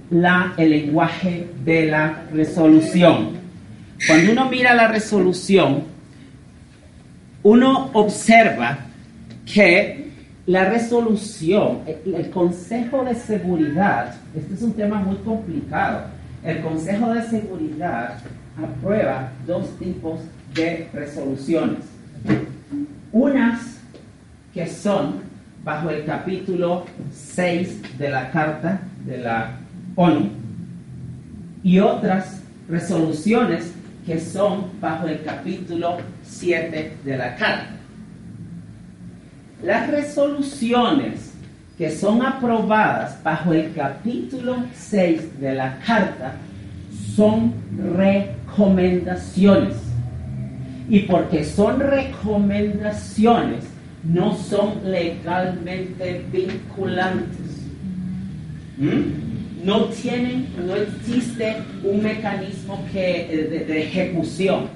la, 0.09 0.55
el 0.57 0.71
lenguaje 0.71 1.47
de 1.63 1.85
la 1.85 2.23
resolución. 2.33 3.37
Cuando 4.07 4.31
uno 4.31 4.49
mira 4.49 4.73
la 4.73 4.87
resolución, 4.87 5.83
uno 7.43 7.91
observa 7.93 8.79
que 9.45 10.07
la 10.47 10.65
resolución, 10.65 11.81
el 12.05 12.29
Consejo 12.31 13.03
de 13.03 13.13
Seguridad, 13.13 14.15
este 14.35 14.55
es 14.55 14.61
un 14.63 14.73
tema 14.73 14.99
muy 14.99 15.17
complicado, 15.17 16.05
el 16.43 16.61
Consejo 16.61 17.13
de 17.13 17.21
Seguridad 17.21 18.17
aprueba 18.57 19.31
dos 19.45 19.77
tipos 19.77 20.21
de 20.55 20.87
resoluciones. 20.91 21.83
Unas 23.11 23.76
que 24.57 24.65
son 24.65 25.21
bajo 25.63 25.91
el 25.91 26.03
capítulo 26.03 26.83
6 27.13 27.99
de 27.99 28.09
la 28.09 28.31
Carta 28.31 28.79
de 29.05 29.19
la 29.19 29.51
ONU 29.95 30.31
y 31.61 31.77
otras 31.77 32.41
resoluciones 32.67 33.71
que 34.03 34.19
son 34.19 34.71
bajo 34.81 35.07
el 35.07 35.21
capítulo 35.21 35.99
7 36.23 36.97
de 37.05 37.17
la 37.17 37.35
Carta. 37.35 37.69
Las 39.61 39.91
resoluciones 39.91 41.33
que 41.77 41.91
son 41.91 42.25
aprobadas 42.25 43.21
bajo 43.21 43.53
el 43.53 43.75
capítulo 43.75 44.55
6 44.73 45.39
de 45.39 45.53
la 45.53 45.77
Carta 45.85 46.33
son 47.15 47.53
recomendaciones. 47.93 49.75
Y 50.89 51.01
porque 51.01 51.43
son 51.43 51.79
recomendaciones, 51.79 53.76
no 54.13 54.35
son 54.35 54.91
legalmente 54.91 56.25
vinculantes. 56.31 57.65
¿Mm? 58.77 59.65
No 59.65 59.85
tienen, 59.85 60.47
no 60.65 60.75
existe 60.75 61.57
un 61.83 62.03
mecanismo 62.03 62.85
que, 62.91 63.27
eh, 63.29 63.65
de 63.67 63.83
ejecución. 63.83 64.67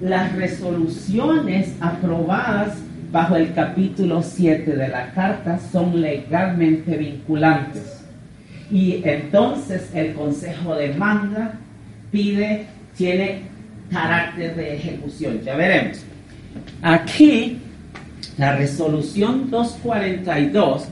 Las 0.00 0.34
resoluciones 0.34 1.74
aprobadas 1.80 2.78
bajo 3.12 3.36
el 3.36 3.52
capítulo 3.52 4.22
7 4.22 4.72
de 4.72 4.88
la 4.88 5.12
carta 5.12 5.58
son 5.72 6.00
legalmente 6.00 6.96
vinculantes. 6.96 8.04
Y 8.70 9.02
entonces 9.04 9.90
el 9.94 10.14
Consejo 10.14 10.74
de 10.74 10.94
Manga 10.94 11.54
pide, 12.10 12.66
tiene 12.96 13.42
carácter 13.90 14.56
de 14.56 14.76
ejecución. 14.76 15.40
Ya 15.42 15.56
veremos. 15.56 16.04
Aquí, 16.82 17.58
la 18.38 18.54
resolución 18.54 19.50
242 19.50 20.88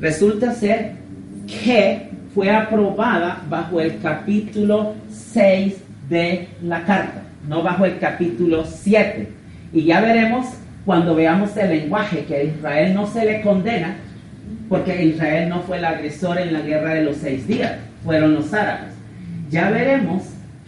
resulta 0.00 0.52
ser 0.54 0.92
que 1.46 2.08
fue 2.34 2.50
aprobada 2.50 3.42
bajo 3.48 3.80
el 3.80 4.00
capítulo 4.00 4.94
6 5.10 5.76
de 6.08 6.48
la 6.62 6.82
carta, 6.84 7.22
no 7.46 7.62
bajo 7.62 7.84
el 7.84 7.98
capítulo 7.98 8.64
7. 8.64 9.28
Y 9.74 9.84
ya 9.84 10.00
veremos 10.00 10.46
cuando 10.86 11.14
veamos 11.14 11.56
el 11.56 11.70
lenguaje 11.70 12.24
que 12.24 12.36
a 12.36 12.42
Israel 12.42 12.94
no 12.94 13.06
se 13.06 13.24
le 13.24 13.42
condena, 13.42 13.96
porque 14.68 15.04
Israel 15.04 15.50
no 15.50 15.60
fue 15.60 15.76
el 15.76 15.84
agresor 15.84 16.38
en 16.38 16.54
la 16.54 16.60
guerra 16.60 16.94
de 16.94 17.04
los 17.04 17.18
seis 17.18 17.46
días, 17.46 17.72
fueron 18.02 18.34
los 18.34 18.52
árabes. 18.54 18.94
Ya 19.50 19.70
veremos 19.70 20.22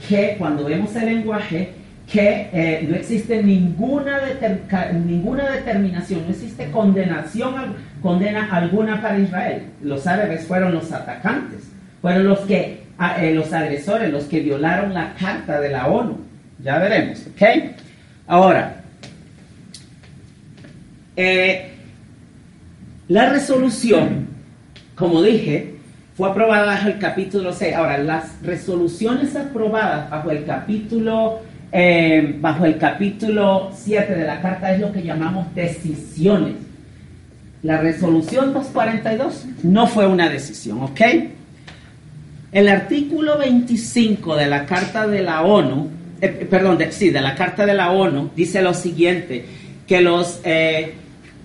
que 0.06 0.36
cuando 0.38 0.64
vemos 0.64 0.94
el 0.96 1.06
lenguaje, 1.06 1.72
que 2.10 2.50
eh, 2.52 2.86
no 2.88 2.96
existe 2.96 3.42
ninguna, 3.42 4.20
determinación, 4.20 6.24
no 6.24 6.30
existe 6.30 6.70
condenación, 6.70 7.76
condena 8.02 8.54
alguna 8.54 9.00
para 9.00 9.18
Israel. 9.18 9.62
Los 9.82 10.06
árabes 10.06 10.46
fueron 10.46 10.74
los 10.74 10.92
atacantes, 10.92 11.60
fueron 12.02 12.26
los 12.26 12.40
que, 12.40 12.82
eh, 13.18 13.34
los 13.34 13.52
agresores, 13.52 14.12
los 14.12 14.24
que 14.24 14.40
violaron 14.40 14.92
la 14.92 15.14
carta 15.14 15.60
de 15.60 15.70
la 15.70 15.86
ONU. 15.86 16.18
Ya 16.62 16.78
veremos, 16.78 17.26
¿ok? 17.26 17.42
Ahora, 18.26 18.82
eh, 21.16 21.70
la 23.08 23.30
resolución, 23.30 24.28
como 24.94 25.22
dije, 25.22 25.74
fue 26.16 26.30
aprobada 26.30 26.66
bajo 26.66 26.88
el 26.88 26.98
capítulo 26.98 27.52
6. 27.52 27.74
Ahora, 27.74 27.98
las 27.98 28.40
resoluciones 28.42 29.34
aprobadas 29.36 30.10
bajo 30.10 30.30
el 30.30 30.44
capítulo, 30.44 31.40
eh, 31.76 32.36
bajo 32.38 32.64
el 32.66 32.78
capítulo 32.78 33.72
7 33.74 34.14
de 34.14 34.24
la 34.24 34.40
carta 34.40 34.72
es 34.72 34.80
lo 34.80 34.92
que 34.92 35.02
llamamos 35.02 35.52
decisiones. 35.56 36.54
La 37.64 37.78
resolución 37.78 38.52
242 38.52 39.46
no 39.64 39.88
fue 39.88 40.06
una 40.06 40.28
decisión, 40.28 40.80
¿ok? 40.84 41.00
El 42.52 42.68
artículo 42.68 43.38
25 43.38 44.36
de 44.36 44.46
la 44.46 44.66
Carta 44.66 45.08
de 45.08 45.22
la 45.22 45.42
ONU, 45.42 45.90
eh, 46.20 46.46
perdón, 46.48 46.78
sí, 46.90 47.10
de 47.10 47.20
la 47.20 47.34
Carta 47.34 47.66
de 47.66 47.74
la 47.74 47.90
ONU, 47.90 48.30
dice 48.36 48.62
lo 48.62 48.72
siguiente, 48.72 49.44
que 49.88 50.00
los 50.00 50.40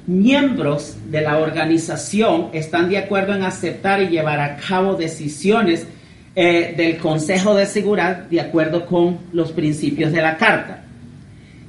miembros 0.06 0.96
de 1.10 1.22
la 1.22 1.40
organización 1.40 2.50
están 2.54 2.90
de 2.90 3.00
acuerdo 3.00 3.34
en 3.34 3.42
aceptar 3.42 4.04
y 4.04 4.10
llevar 4.10 4.40
a 4.42 4.58
cabo 4.58 4.94
decisiones 4.94 5.88
eh, 6.36 6.74
del 6.76 6.98
Consejo 6.98 7.56
de 7.56 7.66
Seguridad 7.66 8.18
de 8.30 8.42
acuerdo 8.42 8.86
con 8.86 9.20
los 9.34 9.52
principios 9.52 10.12
de 10.12 10.22
la 10.22 10.38
Carta. 10.38 10.84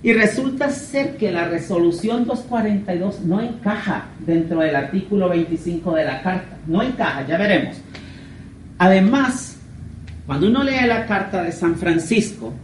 Y 0.03 0.13
resulta 0.13 0.71
ser 0.71 1.17
que 1.17 1.31
la 1.31 1.47
resolución 1.47 2.25
242 2.25 3.21
no 3.21 3.41
encaja 3.41 4.07
dentro 4.21 4.61
del 4.61 4.75
artículo 4.75 5.29
25 5.29 5.95
de 5.95 6.05
la 6.05 6.23
Carta. 6.23 6.57
No 6.67 6.83
encaja, 6.83 7.27
ya 7.27 7.37
veremos. 7.37 7.77
Además, 8.79 9.59
cuando 10.27 10.47
uno 10.47 10.65
lee 10.65 10.87
la 10.87 11.05
Carta 11.05 11.43
de 11.43 11.53
San 11.53 11.77
Francisco, 11.77 12.55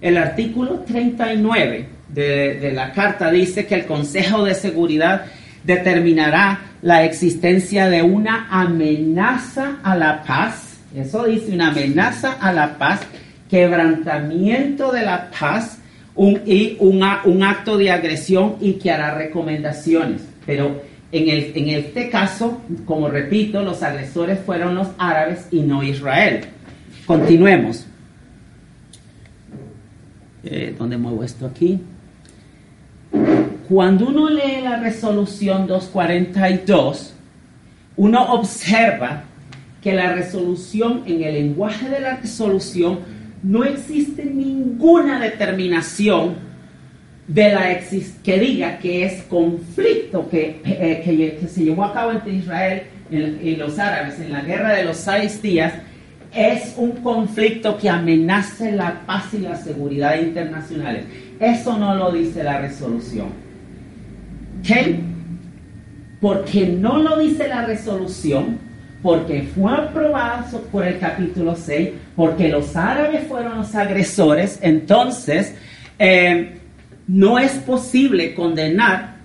el 0.00 0.16
artículo 0.16 0.80
39 0.80 1.96
de, 2.08 2.72
la 2.72 2.92
carta 2.92 3.30
dice 3.30 3.66
que 3.66 3.74
el 3.74 3.86
Consejo 3.86 4.44
de 4.44 4.54
Seguridad 4.54 5.26
determinará 5.64 6.60
la 6.82 7.04
existencia 7.04 7.88
de 7.88 8.02
una 8.02 8.46
amenaza 8.50 9.78
a 9.82 9.96
la 9.96 10.22
paz. 10.22 10.65
Eso 10.96 11.24
dice 11.24 11.52
una 11.52 11.68
amenaza 11.68 12.32
a 12.40 12.52
la 12.54 12.78
paz, 12.78 13.02
quebrantamiento 13.50 14.90
de 14.92 15.02
la 15.02 15.30
paz 15.30 15.78
y 16.16 16.76
un 16.80 17.42
acto 17.42 17.76
de 17.76 17.90
agresión 17.90 18.56
y 18.62 18.74
que 18.74 18.90
hará 18.90 19.14
recomendaciones. 19.14 20.22
Pero 20.46 20.80
en 21.12 21.68
este 21.68 22.08
caso, 22.08 22.62
como 22.86 23.08
repito, 23.08 23.62
los 23.62 23.82
agresores 23.82 24.40
fueron 24.40 24.74
los 24.74 24.88
árabes 24.96 25.48
y 25.50 25.60
no 25.60 25.82
Israel. 25.82 26.46
Continuemos. 27.04 27.86
Eh, 30.44 30.74
¿Dónde 30.78 30.96
muevo 30.96 31.22
esto 31.22 31.44
aquí? 31.44 31.78
Cuando 33.68 34.08
uno 34.08 34.30
lee 34.30 34.62
la 34.62 34.76
resolución 34.80 35.66
242, 35.66 37.14
uno 37.96 38.32
observa 38.32 39.24
que 39.86 39.92
la 39.92 40.14
resolución, 40.14 41.04
en 41.06 41.22
el 41.22 41.34
lenguaje 41.34 41.88
de 41.88 42.00
la 42.00 42.16
resolución, 42.16 42.98
no 43.44 43.62
existe 43.62 44.24
ninguna 44.24 45.20
determinación 45.20 46.34
de 47.28 47.52
la 47.52 47.78
que 48.24 48.40
diga 48.40 48.78
que 48.80 49.04
es 49.04 49.22
conflicto 49.22 50.28
que, 50.28 50.60
eh, 50.64 51.38
que, 51.40 51.46
se 51.46 51.62
llevó 51.62 51.84
a 51.84 51.92
cabo 51.92 52.10
entre 52.10 52.32
Israel 52.32 52.82
y 53.12 53.54
los 53.54 53.78
árabes 53.78 54.18
en 54.18 54.32
la 54.32 54.40
guerra 54.40 54.72
de 54.72 54.86
los 54.86 54.96
seis 54.96 55.40
días 55.40 55.72
es 56.34 56.74
un 56.76 56.90
conflicto 56.96 57.78
que 57.78 57.88
amenace 57.88 58.72
la 58.72 59.06
paz 59.06 59.34
y 59.34 59.38
la 59.38 59.54
seguridad 59.54 60.18
internacionales. 60.18 61.04
Eso 61.38 61.78
no 61.78 61.94
lo 61.94 62.10
dice 62.10 62.42
la 62.42 62.60
resolución. 62.60 63.28
¿Qué? 64.66 64.98
Porque 66.20 66.66
no 66.66 66.98
lo 66.98 67.20
dice 67.20 67.46
la 67.46 67.64
resolución, 67.66 68.65
porque 69.02 69.48
fue 69.54 69.72
aprobada 69.72 70.46
por 70.72 70.86
el 70.86 70.98
capítulo 70.98 71.54
6, 71.56 71.90
porque 72.14 72.48
los 72.48 72.74
árabes 72.76 73.26
fueron 73.26 73.58
los 73.58 73.74
agresores, 73.74 74.58
entonces 74.62 75.54
eh, 75.98 76.58
no 77.06 77.38
es 77.38 77.52
posible 77.52 78.34
condenar 78.34 79.16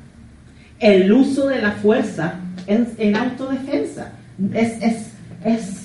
el 0.80 1.12
uso 1.12 1.48
de 1.48 1.62
la 1.62 1.72
fuerza 1.72 2.36
en, 2.68 3.16
autodefensa. 3.16 4.12
Es, 4.54 4.82
es, 4.82 5.12
es 5.44 5.82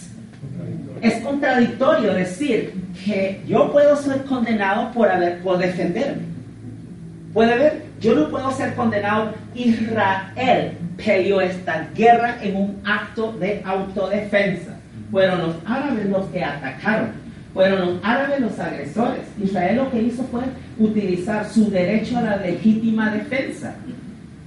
es 1.02 1.14
contradictorio 1.22 2.14
decir 2.14 2.72
que 3.04 3.42
yo 3.46 3.70
puedo 3.70 3.96
ser 3.96 4.24
condenado 4.24 4.92
por, 4.92 5.08
haber, 5.08 5.40
por 5.40 5.58
defenderme. 5.58 6.22
Puede 7.32 7.58
ver, 7.58 7.82
yo 8.00 8.14
no 8.14 8.30
puedo 8.30 8.50
ser 8.52 8.74
condenado. 8.74 9.34
Israel 9.54 10.72
peleó 10.96 11.40
esta 11.40 11.88
guerra 11.94 12.38
en 12.42 12.56
un 12.56 12.80
acto 12.84 13.32
de 13.32 13.62
autodefensa. 13.64 14.78
Fueron 15.10 15.38
los 15.40 15.56
árabes 15.64 16.06
los 16.06 16.26
que 16.26 16.42
atacaron. 16.42 17.10
Fueron 17.52 17.80
los 17.80 18.04
árabes 18.04 18.40
los 18.40 18.58
agresores. 18.58 19.22
Israel 19.42 19.76
lo 19.76 19.90
que 19.90 20.02
hizo 20.02 20.24
fue 20.24 20.42
utilizar 20.78 21.48
su 21.48 21.70
derecho 21.70 22.18
a 22.18 22.22
la 22.22 22.36
legítima 22.36 23.10
defensa. 23.10 23.74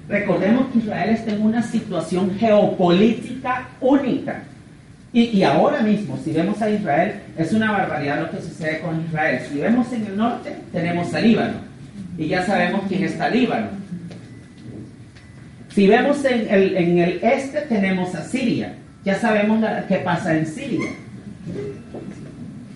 Recordemos 0.07 0.67
que 0.71 0.79
Israel 0.79 1.09
está 1.11 1.31
en 1.31 1.41
una 1.41 1.61
situación 1.61 2.35
geopolítica 2.37 3.67
única 3.79 4.43
y, 5.11 5.41
ahora 5.41 5.81
mismo, 5.81 6.19
si 6.23 6.31
vemos 6.31 6.61
a 6.61 6.69
Israel, 6.69 7.15
es 7.35 7.51
una 7.51 7.71
barbaridad 7.71 8.21
lo 8.21 8.29
que 8.29 8.41
sucede 8.45 8.79
con 8.79 9.03
Israel. 9.05 9.41
Si 9.49 9.57
vemos 9.57 9.91
en 9.91 10.05
el 10.05 10.15
norte, 10.15 10.55
tenemos 10.71 11.11
a 11.15 11.19
Líbano. 11.19 11.55
Y 12.15 12.27
ya 12.27 12.45
sabemos 12.45 12.81
quién 12.87 13.03
está 13.03 13.27
Líbano. 13.29 13.69
Si 15.79 15.87
vemos 15.87 16.25
en 16.25 16.45
el, 16.53 16.75
en 16.75 16.97
el 16.97 17.19
este, 17.23 17.61
tenemos 17.61 18.13
a 18.13 18.21
Siria. 18.21 18.73
Ya 19.05 19.15
sabemos 19.15 19.65
qué 19.87 19.95
pasa 19.99 20.35
en 20.35 20.45
Siria. 20.45 20.89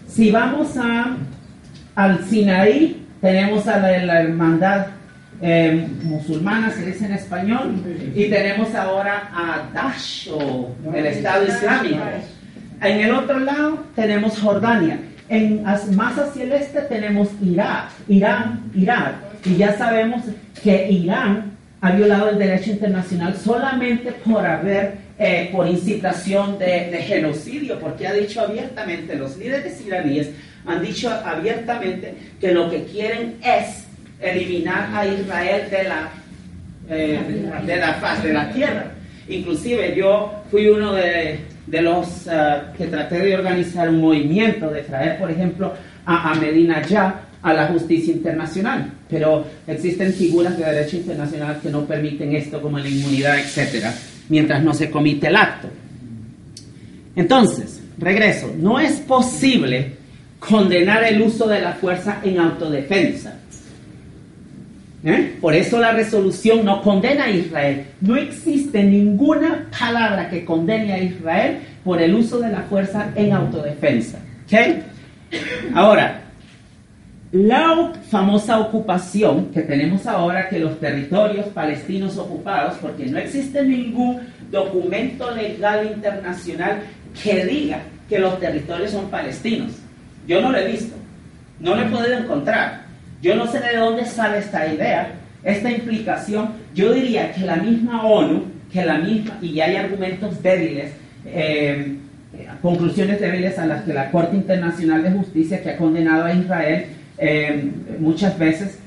Si 0.07 0.31
vamos 0.31 0.77
a, 0.77 1.17
al 1.95 2.23
Sinaí, 2.23 3.05
tenemos 3.19 3.67
a 3.67 3.77
la, 3.79 4.05
la 4.05 4.21
hermandad 4.21 4.85
eh, 5.41 5.85
musulmana, 6.03 6.71
se 6.71 6.85
dice 6.85 7.07
en 7.07 7.11
español, 7.11 7.83
y 8.15 8.29
tenemos 8.29 8.73
ahora 8.73 9.29
a 9.35 9.69
Daesh 9.73 10.29
o 10.31 10.73
el 10.95 11.05
Estado 11.05 11.45
Islámico. 11.45 11.99
En 12.81 12.99
el 13.01 13.11
otro 13.11 13.37
lado 13.37 13.83
tenemos 13.97 14.39
Jordania. 14.39 14.97
En, 15.27 15.61
más 15.63 16.17
hacia 16.17 16.43
el 16.43 16.53
este 16.53 16.79
tenemos 16.83 17.27
Irak, 17.41 17.89
Irán, 18.07 18.61
Irak. 18.73 19.15
Y 19.43 19.57
ya 19.57 19.77
sabemos 19.77 20.21
que 20.63 20.89
Irán 20.89 21.52
ha 21.83 21.91
violado 21.91 22.29
el 22.29 22.39
derecho 22.39 22.71
internacional 22.71 23.35
solamente 23.35 24.13
por 24.13 24.45
haber, 24.45 24.93
eh, 25.19 25.49
por 25.51 25.67
incitación 25.67 26.57
de, 26.57 26.97
genocidio, 27.05 27.77
porque 27.77 28.07
ha 28.07 28.13
dicho 28.13 28.39
abiertamente 28.39 29.17
los 29.17 29.35
líderes 29.35 29.85
iraníes 29.85 30.29
han 30.65 30.81
dicho 30.81 31.09
abiertamente 31.09 32.13
que 32.39 32.53
lo 32.53 32.69
que 32.69 32.85
quieren 32.85 33.35
es 33.43 33.83
eliminar 34.21 34.91
a 34.93 35.05
Israel 35.05 35.69
de 35.69 35.83
la, 35.83 36.09
eh, 36.89 37.19
de 37.65 37.75
la 37.75 37.93
faz 37.95 38.23
de 38.23 38.31
la 38.31 38.49
tierra. 38.53 38.85
Inclusive 39.27 39.93
yo 39.93 40.31
fui 40.49 40.69
uno 40.69 40.93
de, 40.93 41.41
los 41.67 42.27
eh, 42.27 42.61
que 42.77 42.87
traté 42.87 43.19
de 43.19 43.35
organizar 43.35 43.89
un 43.89 43.99
movimiento, 43.99 44.69
de 44.69 44.83
traer, 44.83 45.19
por 45.19 45.29
ejemplo, 45.29 45.73
a 46.05 46.33
Medina 46.35 46.81
ya 46.81 47.23
a 47.43 47.53
la 47.53 47.67
justicia 47.67 48.13
internacional, 48.13 48.89
pero 49.09 49.45
existen 49.67 50.13
figuras 50.13 50.57
de 50.57 50.65
derecho 50.65 50.95
internacional 50.97 51.59
que 51.61 51.69
no 51.69 51.85
permiten 51.85 52.33
esto 52.33 52.61
como 52.61 52.79
la 52.79 52.87
inmunidad, 52.87 53.37
etcétera, 53.37 53.93
mientras 54.29 54.63
no 54.63 54.73
se 54.73 54.89
comite 54.89 55.27
el 55.27 55.35
acto. 55.35 55.67
Entonces, 57.15 57.81
regreso, 57.97 58.51
no 58.57 58.79
es 58.79 58.93
posible 58.93 59.91
condenar 60.39 61.03
el 61.03 61.21
uso 61.21 61.47
de 61.47 61.61
la 61.61 61.73
fuerza 61.73 62.19
en 62.23 62.39
autodefensa. 62.39 63.39
¿Eh? 65.05 65.35
Por 65.41 65.53
eso 65.53 65.79
la 65.79 65.91
resolución 65.91 66.63
no 66.63 66.81
condena 66.81 67.25
a 67.25 67.29
Israel. 67.29 67.87
No 67.99 68.15
existe 68.15 68.81
ninguna 68.83 69.67
palabra 69.77 70.29
que 70.29 70.45
condene 70.45 70.93
a 70.93 71.03
Israel 71.03 71.57
por 71.83 72.01
el 72.01 72.15
uso 72.15 72.39
de 72.39 72.49
la 72.49 72.61
fuerza 72.61 73.11
en 73.13 73.33
autodefensa. 73.33 74.19
¿Okay? 74.45 74.81
Ahora, 75.73 76.21
la 77.33 77.91
famosa 78.11 78.59
ocupación 78.59 79.47
que 79.47 79.63
tenemos 79.63 80.05
ahora, 80.05 80.47
que 80.47 80.59
los 80.59 80.79
territorios 80.79 81.47
palestinos 81.47 82.15
ocupados, 82.19 82.75
porque 82.79 83.07
no 83.07 83.17
existe 83.17 83.63
ningún 83.63 84.19
documento 84.51 85.31
legal 85.31 85.89
internacional 85.95 86.81
que 87.21 87.43
diga 87.43 87.79
que 88.07 88.19
los 88.19 88.39
territorios 88.39 88.91
son 88.91 89.09
palestinos. 89.09 89.71
Yo 90.27 90.41
no 90.41 90.51
lo 90.51 90.59
he 90.59 90.67
visto, 90.67 90.95
no 91.59 91.73
lo 91.73 91.81
he 91.81 91.85
podido 91.85 92.19
encontrar. 92.19 92.83
Yo 93.19 93.35
no 93.35 93.47
sé 93.47 93.59
de 93.61 93.77
dónde 93.77 94.05
sale 94.05 94.37
esta 94.37 94.71
idea, 94.71 95.13
esta 95.43 95.71
implicación. 95.71 96.49
Yo 96.75 96.93
diría 96.93 97.31
que 97.31 97.41
la 97.41 97.55
misma 97.55 98.05
ONU, 98.05 98.43
que 98.71 98.85
la 98.85 98.99
misma, 98.99 99.39
y 99.41 99.59
hay 99.59 99.75
argumentos 99.75 100.39
débiles, 100.43 100.91
eh, 101.25 101.97
conclusiones 102.61 103.19
débiles 103.19 103.57
a 103.57 103.65
las 103.65 103.83
que 103.85 103.93
la 103.93 104.11
Corte 104.11 104.35
Internacional 104.35 105.01
de 105.01 105.09
Justicia, 105.09 105.63
que 105.63 105.71
ha 105.71 105.77
condenado 105.77 106.25
a 106.25 106.33
Israel, 106.33 106.85
eh, 107.17 107.71
muchas 107.99 108.37
veces 108.37 108.79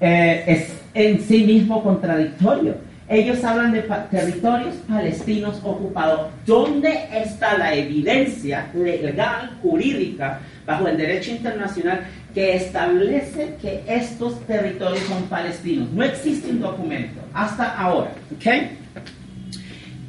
eh, 0.00 0.44
es 0.46 0.76
en 0.94 1.20
sí 1.20 1.44
mismo 1.44 1.82
contradictorio. 1.82 2.74
Ellos 3.08 3.44
hablan 3.44 3.72
de 3.72 3.82
territorios 4.10 4.74
palestinos 4.88 5.60
ocupados. 5.62 6.28
¿Dónde 6.44 7.08
está 7.14 7.56
la 7.56 7.72
evidencia 7.72 8.68
legal, 8.74 9.58
jurídica, 9.62 10.40
bajo 10.66 10.88
el 10.88 10.96
derecho 10.96 11.30
internacional 11.30 12.00
que 12.34 12.56
establece 12.56 13.54
que 13.62 13.84
estos 13.86 14.44
territorios 14.46 15.04
son 15.04 15.22
palestinos? 15.24 15.92
No 15.92 16.02
existe 16.02 16.50
un 16.50 16.60
documento 16.60 17.20
hasta 17.32 17.78
ahora. 17.78 18.10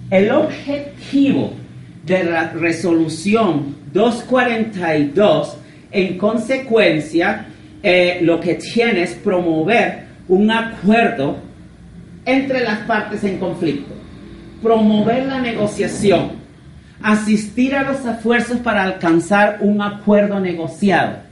El 0.10 0.32
objetivo 0.32 1.54
de 2.04 2.24
la 2.24 2.50
resolución 2.50 3.76
242, 3.94 5.58
en 5.92 6.18
consecuencia, 6.18 7.46
eh, 7.84 8.20
lo 8.22 8.40
que 8.40 8.56
tiene 8.56 9.04
es 9.04 9.14
promover 9.14 10.08
un 10.28 10.50
acuerdo 10.52 11.38
entre 12.26 12.64
las 12.64 12.80
partes 12.80 13.24
en 13.24 13.38
conflicto, 13.38 13.94
promover 14.62 15.26
la 15.26 15.40
negociación, 15.40 16.32
asistir 17.02 17.76
a 17.76 17.84
los 17.84 18.06
esfuerzos 18.06 18.58
para 18.60 18.84
alcanzar 18.84 19.60
un 19.62 19.82
acuerdo 19.82 20.40
negociado. 20.40 21.26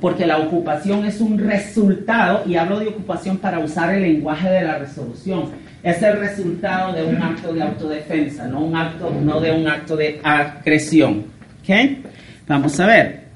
porque 0.00 0.26
la 0.26 0.38
ocupación 0.38 1.04
es 1.04 1.20
un 1.20 1.38
resultado, 1.38 2.44
y 2.46 2.56
hablo 2.56 2.78
de 2.78 2.88
ocupación 2.88 3.38
para 3.38 3.58
usar 3.58 3.94
el 3.94 4.02
lenguaje 4.02 4.48
de 4.48 4.62
la 4.62 4.78
resolución, 4.78 5.50
es 5.82 6.02
el 6.02 6.18
resultado 6.18 6.92
de 6.92 7.04
un 7.04 7.22
acto 7.22 7.52
de 7.52 7.62
autodefensa, 7.62 8.46
no, 8.46 8.60
un 8.60 8.76
acto, 8.76 9.10
no 9.10 9.40
de 9.40 9.52
un 9.52 9.66
acto 9.66 9.96
de 9.96 10.20
agresión. 10.22 11.24
¿Okay? 11.62 12.02
Vamos 12.46 12.78
a 12.78 12.86
ver 12.86 13.27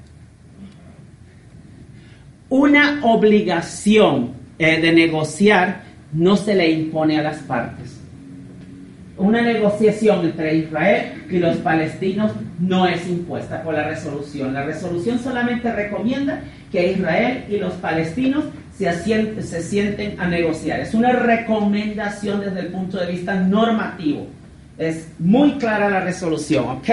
una 2.53 2.99
obligación 3.01 4.29
eh, 4.59 4.79
de 4.79 4.91
negociar 4.91 5.81
no 6.11 6.35
se 6.35 6.53
le 6.53 6.69
impone 6.69 7.17
a 7.17 7.23
las 7.23 7.37
partes. 7.39 7.99
Una 9.17 9.41
negociación 9.41 10.23
entre 10.23 10.57
Israel 10.57 11.23
y 11.31 11.39
los 11.39 11.57
palestinos 11.57 12.31
no 12.59 12.87
es 12.87 13.07
impuesta 13.07 13.63
por 13.63 13.73
la 13.73 13.87
resolución. 13.87 14.53
La 14.53 14.63
resolución 14.65 15.17
solamente 15.17 15.71
recomienda 15.71 16.43
que 16.71 16.91
Israel 16.91 17.45
y 17.49 17.57
los 17.57 17.73
palestinos 17.73 18.43
se, 18.77 18.93
se 19.41 19.63
sienten 19.63 20.19
a 20.19 20.27
negociar. 20.27 20.79
Es 20.79 20.93
una 20.93 21.11
recomendación 21.11 22.41
desde 22.41 22.59
el 22.59 22.67
punto 22.67 22.99
de 22.99 23.07
vista 23.07 23.33
normativo. 23.33 24.27
Es 24.77 25.07
muy 25.17 25.53
clara 25.53 25.89
la 25.89 26.01
resolución, 26.01 26.65
¿ok? 26.67 26.89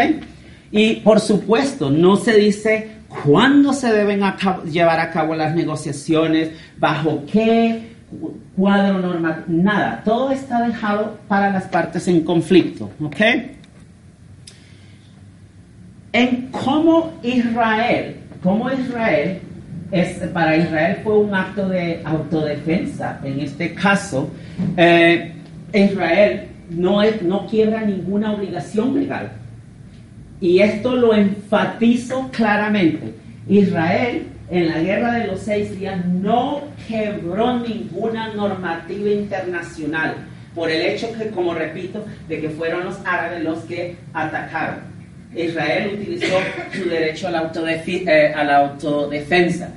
Y 0.72 0.96
por 0.96 1.20
supuesto, 1.20 1.90
no 1.90 2.16
se 2.16 2.32
dice 2.38 2.99
cuándo 3.10 3.72
se 3.72 3.92
deben 3.92 4.22
llevar 4.70 5.00
a 5.00 5.10
cabo 5.10 5.34
las 5.34 5.54
negociaciones, 5.54 6.50
bajo 6.78 7.24
qué 7.30 7.90
cuadro 8.56 8.98
normal, 8.98 9.44
nada. 9.48 10.02
Todo 10.04 10.30
está 10.30 10.62
dejado 10.66 11.18
para 11.28 11.50
las 11.50 11.64
partes 11.64 12.06
en 12.08 12.22
conflicto, 12.22 12.90
¿ok? 13.00 13.20
En 16.12 16.48
cómo 16.50 17.12
Israel, 17.22 18.16
cómo 18.42 18.70
Israel, 18.70 19.40
es, 19.92 20.18
para 20.28 20.56
Israel 20.56 20.98
fue 21.02 21.18
un 21.18 21.34
acto 21.34 21.68
de 21.68 22.00
autodefensa, 22.04 23.20
en 23.24 23.40
este 23.40 23.74
caso, 23.74 24.30
eh, 24.76 25.32
Israel 25.72 26.48
no, 26.70 27.02
es, 27.02 27.22
no 27.22 27.46
quiebra 27.46 27.82
ninguna 27.82 28.32
obligación 28.32 28.94
legal 28.94 29.39
y 30.40 30.60
esto 30.60 30.96
lo 30.96 31.14
enfatizo 31.14 32.30
claramente. 32.32 33.14
Israel 33.48 34.26
en 34.50 34.68
la 34.68 34.80
guerra 34.80 35.12
de 35.12 35.26
los 35.28 35.40
seis 35.40 35.78
días 35.78 36.04
no 36.04 36.62
quebró 36.88 37.60
ninguna 37.60 38.34
normativa 38.34 39.08
internacional 39.10 40.14
por 40.54 40.70
el 40.70 40.82
hecho 40.82 41.12
que, 41.12 41.28
como 41.30 41.54
repito, 41.54 42.04
de 42.28 42.40
que 42.40 42.50
fueron 42.50 42.84
los 42.84 42.98
árabes 43.04 43.44
los 43.44 43.60
que 43.60 43.96
atacaron. 44.12 44.90
Israel 45.34 45.92
utilizó 45.94 46.36
su 46.72 46.88
derecho 46.88 47.28
a 47.28 47.30
la, 47.30 47.52
eh, 47.86 48.32
la 48.34 48.56
autodefensa. 48.56 49.70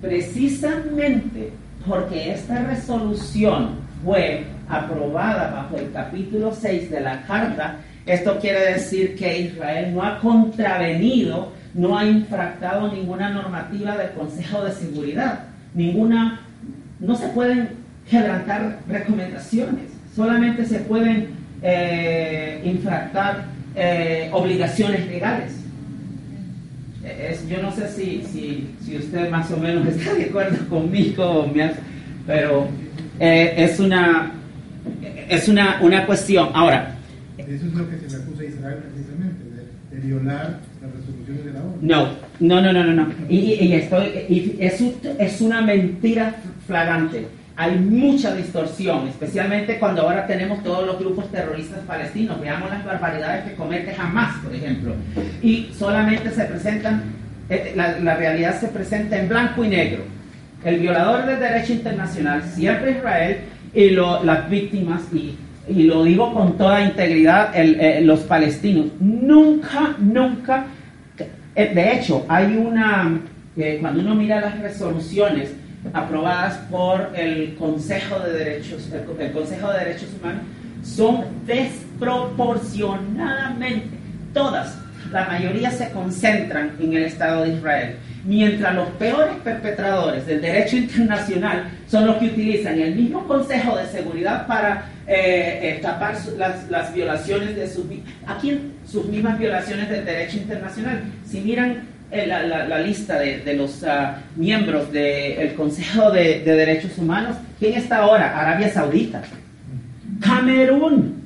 Precisamente 0.00 1.52
porque 1.86 2.32
esta 2.32 2.64
resolución 2.64 3.76
fue 4.04 4.44
aprobada 4.68 5.50
bajo 5.50 5.76
el 5.76 5.92
capítulo 5.92 6.52
6 6.52 6.90
de 6.90 7.00
la 7.00 7.22
Carta, 7.22 7.76
esto 8.12 8.38
quiere 8.40 8.72
decir 8.72 9.14
que 9.14 9.40
Israel 9.40 9.94
no 9.94 10.02
ha 10.02 10.18
contravenido, 10.18 11.52
no 11.74 11.98
ha 11.98 12.04
infractado 12.04 12.92
ninguna 12.92 13.30
normativa 13.30 13.96
del 13.96 14.10
Consejo 14.10 14.64
de 14.64 14.72
Seguridad. 14.72 15.44
Ninguna, 15.74 16.40
no 16.98 17.14
se 17.14 17.28
pueden 17.28 17.70
quebrantar 18.08 18.80
recomendaciones, 18.88 19.92
solamente 20.14 20.64
se 20.66 20.80
pueden 20.80 21.28
eh, 21.62 22.60
infractar 22.64 23.44
eh, 23.76 24.28
obligaciones 24.32 25.06
legales. 25.06 25.52
yo 27.48 27.62
no 27.62 27.70
sé 27.72 27.88
si, 27.88 28.24
si, 28.84 28.96
usted 28.96 29.30
más 29.30 29.50
o 29.52 29.56
menos 29.56 29.86
está 29.96 30.14
de 30.14 30.24
acuerdo 30.24 30.68
conmigo, 30.68 31.50
pero 32.26 32.68
eh, 33.20 33.54
es, 33.56 33.78
una, 33.78 34.32
es 35.28 35.48
una, 35.48 35.78
una 35.82 36.06
cuestión. 36.06 36.50
Ahora, 36.52 36.96
eso 37.54 37.66
es 37.66 37.74
lo 37.74 37.88
que 37.88 37.98
se 37.98 38.16
le 38.16 38.22
acusa 38.22 38.42
a 38.42 38.46
Israel 38.46 38.78
precisamente, 38.78 39.44
de, 39.90 40.00
violar 40.00 40.60
las 40.80 40.90
resoluciones 40.92 41.44
de 41.44 41.52
la 41.52 41.60
ONU. 41.60 41.78
No, 41.82 42.08
no, 42.38 42.72
no, 42.72 42.72
no, 42.72 42.92
no. 42.94 43.14
Y, 43.28 43.54
y, 43.54 43.72
estoy, 43.74 44.56
es, 44.58 44.82
es 45.18 45.40
una 45.40 45.60
mentira 45.60 46.36
flagrante. 46.66 47.26
Hay 47.56 47.78
mucha 47.78 48.34
distorsión, 48.34 49.08
especialmente 49.08 49.78
cuando 49.78 50.02
ahora 50.02 50.26
tenemos 50.26 50.62
todos 50.62 50.86
los 50.86 50.98
grupos 50.98 51.30
terroristas 51.30 51.80
palestinos. 51.80 52.40
Veamos 52.40 52.70
las 52.70 52.84
barbaridades 52.84 53.44
que 53.44 53.56
comete 53.56 53.94
Hamas, 53.98 54.38
por 54.42 54.54
ejemplo. 54.54 54.94
Y 55.42 55.70
solamente 55.76 56.30
se 56.30 56.44
presentan, 56.44 57.02
eh, 57.50 57.72
la, 57.74 57.98
la 57.98 58.16
realidad 58.16 58.58
se 58.58 58.68
presenta 58.68 59.18
en 59.18 59.28
blanco 59.28 59.64
y 59.64 59.68
negro. 59.68 60.04
El 60.64 60.78
violador 60.78 61.26
del 61.26 61.40
derecho 61.40 61.72
internacional, 61.72 62.42
siempre 62.44 62.92
Israel, 62.92 63.38
y 63.74 63.90
lo, 63.90 64.24
las 64.24 64.48
víctimas 64.48 65.02
y 65.12 65.36
y 65.70 65.84
lo 65.84 66.04
digo 66.04 66.34
con 66.34 66.58
toda 66.58 66.82
integridad, 66.82 67.52
eh, 67.54 68.02
los 68.02 68.20
palestinos, 68.20 68.86
nunca, 68.98 69.94
nunca, 69.98 70.66
eh, 71.54 71.72
de 71.74 71.92
hecho, 71.94 72.26
hay 72.28 72.56
una, 72.56 73.20
cuando 73.80 74.00
uno 74.00 74.16
mira 74.16 74.40
las 74.40 74.58
resoluciones 74.60 75.52
aprobadas 75.92 76.56
por 76.70 77.10
el 77.14 77.54
Consejo 77.54 78.18
de 78.20 78.32
Derechos, 78.32 78.90
el, 78.92 79.04
Consejo 79.32 79.70
de 79.72 79.78
Derechos 79.78 80.08
Humanos, 80.20 80.42
son 80.82 81.24
desproporcionadamente, 81.46 83.96
todas, 84.34 84.76
la 85.12 85.26
mayoría 85.26 85.70
se 85.70 85.90
concentran 85.90 86.72
en 86.80 86.94
el 86.94 87.04
Estado 87.04 87.42
de 87.42 87.50
Israel, 87.54 87.94
mientras 88.24 88.74
los 88.74 88.88
peores 88.90 89.34
perpetradores 89.44 90.26
del 90.26 90.40
derecho 90.40 90.76
internacional 90.76 91.70
son 91.88 92.06
los 92.06 92.16
que 92.16 92.26
utilizan 92.26 92.76
el 92.78 92.96
mismo 92.96 93.26
Consejo 93.26 93.76
de 93.76 93.86
Seguridad 93.86 94.46
para 94.46 94.86
eh, 95.12 95.58
eh, 95.60 95.78
tapar 95.82 96.16
las, 96.36 96.94
violaciones 96.94 97.56
de 97.56 97.68
sus, 97.68 97.84
aquí 98.28 98.60
sus 98.86 99.06
mismas 99.06 99.40
violaciones 99.40 99.90
del 99.90 100.04
derecho 100.04 100.36
internacional. 100.36 101.02
Si 101.26 101.40
miran 101.40 101.82
eh, 102.12 102.28
la, 102.28 102.78
lista 102.78 103.18
de, 103.18 103.54
los 103.54 103.82
ah, 103.82 104.22
miembros 104.36 104.92
del 104.92 105.54
Consejo 105.54 106.12
de, 106.12 106.42
de 106.44 106.54
Derechos 106.54 106.96
Humanos, 106.96 107.34
¿quién 107.58 107.74
está 107.74 107.96
ahora? 107.96 108.38
Arabia 108.38 108.72
Saudita, 108.72 109.20
Camerún, 110.20 111.24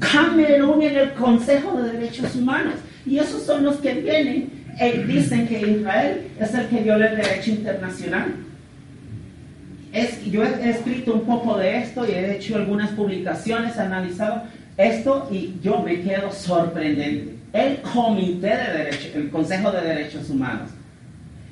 Camerún 0.00 0.82
en 0.82 0.96
el 0.96 1.12
Consejo 1.12 1.80
de 1.80 1.92
Derechos 1.92 2.34
Humanos. 2.34 2.74
Y 3.06 3.20
esos 3.20 3.44
son 3.44 3.62
los 3.62 3.76
que 3.76 3.94
vienen 3.94 4.50
y 4.80 4.98
dicen 5.04 5.46
que 5.46 5.60
Israel 5.60 6.26
es 6.40 6.52
el 6.52 6.66
que 6.66 6.80
viola 6.80 7.06
el 7.10 7.16
derecho 7.18 7.52
internacional. 7.52 8.34
Yo 10.30 10.42
he, 10.42 10.70
escrito 10.70 11.14
un 11.14 11.20
poco 11.20 11.56
de 11.56 11.78
esto 11.78 12.04
y 12.06 12.10
he 12.10 12.36
hecho 12.36 12.56
algunas 12.56 12.90
publicaciones, 12.90 13.76
he 13.76 13.80
analizado 13.80 14.42
esto 14.76 15.28
y 15.30 15.54
yo 15.62 15.80
me 15.80 16.02
quedo 16.02 16.32
sorprendente. 16.32 17.36
El 17.52 17.80
Comité 17.80 18.48
de 18.48 18.78
Derechos, 18.78 19.10
el 19.14 19.30
Consejo 19.30 19.70
de 19.70 19.82
Derechos 19.82 20.28
Humanos. 20.30 20.70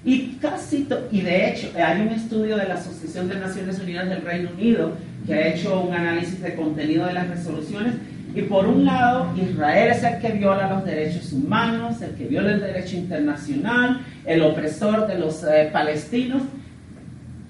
Y 0.05 0.33
casi, 0.40 0.88
y 1.12 1.20
de 1.20 1.48
hecho, 1.48 1.70
hay 1.76 2.00
un 2.00 2.09
estudio 2.09 2.57
de 2.57 2.66
la 2.66 2.74
Asociación 2.74 3.28
de 3.28 3.37
Naciones 3.37 3.78
Unidas 3.78 4.09
del 4.09 4.22
Reino 4.22 4.50
Unido 4.50 4.96
que 5.24 5.35
ha 5.35 5.55
hecho 5.55 5.81
un 5.81 5.94
análisis 5.94 6.42
de 6.42 6.57
contenido 6.57 7.07
de 7.07 7.12
las 7.12 7.28
resoluciones 7.28 7.94
y 8.35 8.42
por 8.42 8.66
un 8.66 8.87
lado, 8.87 9.31
Israel 9.37 9.90
es 9.90 10.02
el 10.02 10.18
que 10.18 10.33
viola 10.33 10.70
los 10.70 10.85
derechos 10.85 11.33
humanos, 11.33 12.00
el 12.00 12.12
que 12.12 12.24
viola 12.24 12.52
el 12.52 12.61
derecho 12.61 12.96
internacional, 12.96 14.00
el 14.24 14.40
opresor 14.40 15.07
de 15.07 15.18
los 15.18 15.44
eh, 15.44 15.68
palestinos. 15.70 16.42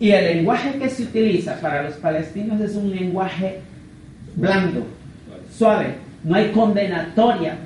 Y 0.03 0.11
el 0.11 0.38
lenguaje 0.38 0.81
que 0.81 0.91
se 0.91 1.05
utiliza 1.05 1.61
para 1.61 1.85
los 1.85 1.95
palestinos 1.95 2.61
es 2.61 2.75
un 2.75 2.91
lenguaje 2.91 3.61
blando, 4.35 4.85
suave. 5.57 5.95
No 6.25 6.35
hay 6.35 6.51
condenatoria. 6.51 7.57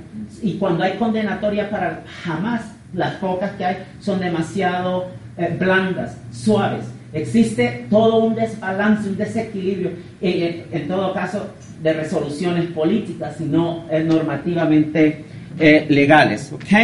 Y 0.42 0.59
cuando 0.59 0.85
hay 0.85 0.99
condenatoria 0.99 1.70
para 1.70 2.03
jamás, 2.25 2.61
las 2.92 3.14
pocas 3.14 3.53
que 3.53 3.64
hay 3.64 3.77
son 4.01 4.20
demasiado 4.20 5.07
eh, 5.38 5.57
blandas, 5.59 6.18
suaves. 6.31 6.85
Existe 7.14 7.87
todo 7.88 8.25
un 8.27 8.35
desbalance, 8.35 9.09
un 9.09 9.16
desequilibrio. 9.16 9.92
en 10.20 10.88
todo 10.88 11.14
caso, 11.14 11.55
de 11.83 11.92
resoluciones 11.94 12.66
políticas, 12.66 13.37
sino 13.38 13.87
eh, 13.90 14.05
normativamente 14.05 15.25
eh, 15.59 15.87
legales. 15.88 16.53
¿Ok? 16.53 16.64
¿Se 16.64 16.77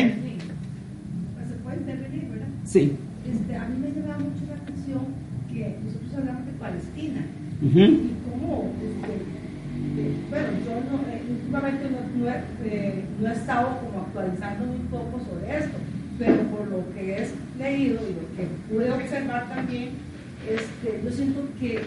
puede 1.62 1.76
intervenir, 1.76 2.24
verdad? 2.30 2.46
Sí. 2.64 2.96
Este, 3.30 3.54
a 3.54 3.66
mí 3.66 3.76
me 3.78 3.88
llama 4.00 4.16
mucho 4.16 4.46
la 4.48 4.54
atención 4.56 5.20
que 5.52 5.76
nosotros 5.84 6.14
hablamos 6.16 6.46
de 6.46 6.52
Palestina 7.62 7.86
y 7.86 8.16
cómo, 8.28 8.72
este, 8.82 9.22
bueno, 10.30 10.48
yo 10.64 10.74
no, 10.90 11.02
eh, 11.12 11.22
últimamente 11.30 11.84
no, 11.90 12.28
he, 12.28 13.32
estado 13.32 13.78
como 13.80 14.02
actualizando 14.04 14.66
muy 14.66 14.78
poco 14.90 15.20
sobre 15.20 15.58
esto, 15.58 15.78
pero 16.18 16.42
por 16.44 16.66
lo 16.68 16.92
que 16.92 17.22
he 17.22 17.28
leído 17.58 18.00
y 18.08 18.14
lo 18.14 18.36
que 18.36 18.48
pude 18.68 18.90
observar 18.90 19.48
también, 19.48 19.90
este, 20.48 21.00
yo 21.04 21.10
siento 21.10 21.42
que 21.60 21.82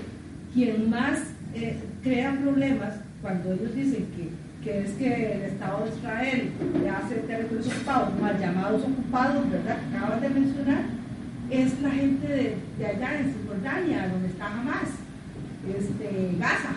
quien 0.54 0.90
más 0.90 1.20
eh, 1.54 1.78
crean 2.04 2.38
problemas 2.38 2.96
cuando 3.22 3.54
ellos 3.54 3.76
dicen 3.76 4.06
que, 4.16 4.30
que, 4.64 4.80
es 4.84 4.92
que 4.92 5.34
el 5.34 5.42
Estado 5.42 5.84
de 5.84 5.90
Israel 5.90 6.50
le 6.82 6.90
hace 6.90 7.16
territorios 7.16 7.68
ocupados, 7.68 8.22
mal 8.22 8.40
llamados 8.40 8.82
ocupados, 8.82 9.52
¿verdad? 9.52 9.78
Que 9.78 9.98
acabas 9.98 10.22
de 10.22 10.30
mencionar, 10.30 10.84
es 11.50 11.82
la 11.82 11.92
gente 11.92 12.28
de, 12.28 12.56
de 12.80 12.86
allá 12.86 13.20
en 13.20 13.34
Cisjordania, 13.34 14.08
donde 14.08 14.30
está 14.30 14.48
Hamas, 14.48 15.05
este, 15.70 16.38
Gaza. 16.40 16.70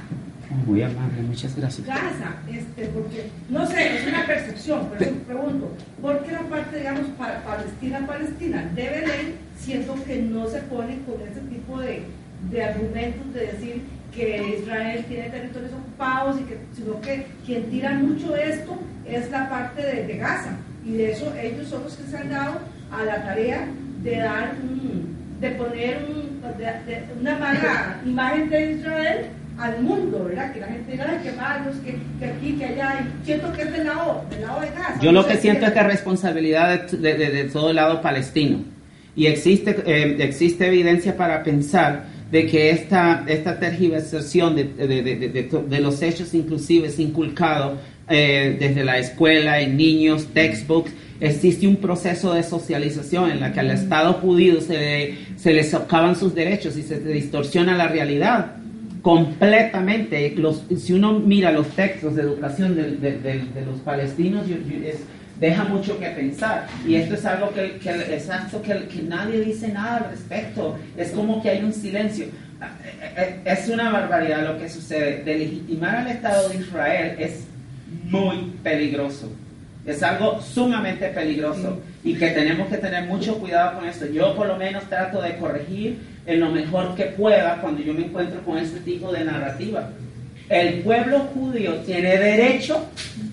Muy 0.66 0.82
amable, 0.82 1.22
muchas 1.22 1.54
gracias. 1.54 1.86
Gaza, 1.86 2.36
este, 2.50 2.86
porque, 2.86 3.28
no 3.50 3.66
sé, 3.66 3.96
es 3.96 4.08
una 4.08 4.26
percepción, 4.26 4.88
pero 4.90 5.10
eso 5.10 5.20
pregunto, 5.26 5.76
¿por 6.00 6.24
qué 6.24 6.32
la 6.32 6.42
parte, 6.42 6.78
digamos, 6.78 7.06
para 7.18 7.44
Palestina, 7.44 8.06
Palestina, 8.06 8.70
debe 8.74 9.06
ley, 9.06 9.34
siendo 9.58 10.02
que 10.04 10.22
no 10.22 10.48
se 10.48 10.60
pone 10.62 11.00
con 11.02 11.20
ese 11.20 11.40
tipo 11.50 11.78
de, 11.80 12.02
de 12.50 12.64
argumentos 12.64 13.34
de 13.34 13.46
decir 13.46 13.82
que 14.14 14.58
Israel 14.58 15.04
tiene 15.06 15.28
territorios 15.28 15.72
ocupados 15.72 16.40
y 16.40 16.44
que 16.44 16.58
sino 16.74 17.00
que 17.00 17.26
quien 17.44 17.70
tira 17.70 17.92
mucho 17.94 18.34
esto 18.36 18.78
es 19.06 19.30
la 19.30 19.48
parte 19.48 19.82
de, 19.82 20.16
Gaza 20.16 20.56
y 20.84 20.92
de 20.92 21.12
eso 21.12 21.32
ellos 21.40 21.68
son 21.68 21.84
los 21.84 21.94
que 21.94 22.04
se 22.10 22.16
han 22.16 22.30
dado 22.30 22.58
a 22.90 23.04
la 23.04 23.22
tarea 23.22 23.68
de 24.02 24.16
dar 24.16 24.54
de 25.40 25.50
poner 25.50 25.98
una 27.20 27.38
mala 27.38 28.00
imagen 28.06 28.50
de 28.50 28.72
Israel 28.72 29.26
al 29.58 29.82
mundo, 29.82 30.24
¿verdad? 30.24 30.52
Que 30.52 30.60
la 30.60 30.66
gente 30.68 30.92
diga, 30.92 31.20
que 31.22 31.32
malos, 31.32 31.76
que, 31.84 31.96
que, 32.18 32.24
aquí, 32.26 32.52
que 32.52 32.64
allá, 32.64 33.00
y 33.00 33.26
siento 33.26 33.52
que 33.52 33.62
es 33.62 33.72
del 33.72 33.86
lado, 33.86 34.24
del 34.30 34.42
lado 34.42 34.60
de 34.60 34.68
Gaza. 34.68 35.00
Yo 35.00 35.12
lo 35.12 35.26
que 35.26 35.36
siento 35.36 35.66
es 35.66 35.72
que 35.72 35.78
es 35.80 35.86
responsabilidad 35.86 36.88
de, 36.90 37.14
de, 37.14 37.44
todo 37.44 37.70
el 37.70 37.76
lado 37.76 38.00
palestino. 38.00 38.62
Y 39.16 39.26
existe, 39.26 39.76
eh, 39.84 40.16
existe 40.20 40.68
evidencia 40.68 41.16
para 41.16 41.42
pensar 41.42 42.04
de 42.30 42.46
que 42.46 42.70
esta, 42.70 43.24
esta 43.26 43.58
tergiversación 43.58 44.54
de, 44.54 44.64
de, 44.64 45.02
de, 45.02 45.62
de 45.68 45.80
los 45.80 46.02
hechos 46.02 46.34
inclusive 46.34 46.86
es 46.86 46.98
inculcado 47.00 47.78
eh, 48.10 48.56
desde 48.58 48.84
la 48.84 48.98
escuela, 48.98 49.60
en 49.60 49.76
niños, 49.76 50.28
textbooks, 50.32 50.92
existe 51.20 51.66
un 51.66 51.76
proceso 51.76 52.34
de 52.34 52.42
socialización 52.42 53.30
en 53.30 53.40
la 53.40 53.52
que 53.52 53.60
al 53.60 53.70
Estado 53.70 54.14
judío 54.14 54.60
se 54.60 54.78
le, 54.78 55.14
se 55.36 55.52
le 55.52 55.64
socavan 55.64 56.16
sus 56.16 56.34
derechos 56.34 56.76
y 56.76 56.82
se 56.82 57.00
distorsiona 57.00 57.76
la 57.76 57.88
realidad 57.88 58.56
completamente. 59.02 60.34
Si 60.76 60.92
uno 60.92 61.18
mira 61.18 61.52
los 61.52 61.68
textos 61.68 62.14
de 62.14 62.22
educación 62.22 62.76
de, 62.76 62.96
de 62.96 63.64
los 63.64 63.80
palestinos, 63.80 64.46
es, 64.48 64.98
deja 65.40 65.64
mucho 65.64 65.98
que 65.98 66.08
pensar. 66.08 66.66
Y 66.86 66.96
esto 66.96 67.14
es 67.14 67.24
algo 67.24 67.52
que, 67.52 67.78
que 67.78 67.90
exacto, 68.14 68.60
que, 68.62 69.02
nadie 69.02 69.40
dice 69.40 69.68
nada 69.68 69.96
al 69.96 70.10
respecto. 70.10 70.76
Es 70.96 71.10
como 71.10 71.42
que 71.42 71.50
hay 71.50 71.62
un 71.62 71.72
silencio. 71.72 72.26
Es 73.44 73.68
una 73.68 73.90
barbaridad 73.90 74.46
lo 74.46 74.58
que 74.58 74.68
sucede. 74.68 75.22
De 75.22 75.38
legitimar 75.38 75.96
al 75.96 76.08
Estado 76.08 76.48
de 76.48 76.56
Israel 76.56 77.16
es 77.18 77.44
muy 78.04 78.52
peligroso. 78.62 79.30
Es 79.86 80.02
algo 80.02 80.40
sumamente 80.42 81.08
peligroso 81.08 81.80
y 82.04 82.14
que 82.14 82.28
tenemos 82.30 82.68
que 82.68 82.76
tener 82.76 83.04
mucho 83.04 83.38
cuidado 83.38 83.78
con 83.78 83.88
esto. 83.88 84.06
Yo 84.06 84.34
por 84.34 84.46
lo 84.46 84.56
menos 84.56 84.84
trato 84.84 85.22
de 85.22 85.36
corregir 85.36 85.98
en 86.26 86.40
lo 86.40 86.50
mejor 86.50 86.94
que 86.94 87.04
pueda 87.04 87.60
cuando 87.60 87.82
yo 87.82 87.94
me 87.94 88.04
encuentro 88.04 88.40
con 88.42 88.58
este 88.58 88.80
tipo 88.80 89.10
de 89.12 89.24
narrativa. 89.24 89.90
El 90.48 90.80
pueblo 90.80 91.20
judío 91.34 91.74
tiene 91.86 92.16
derecho 92.16 92.86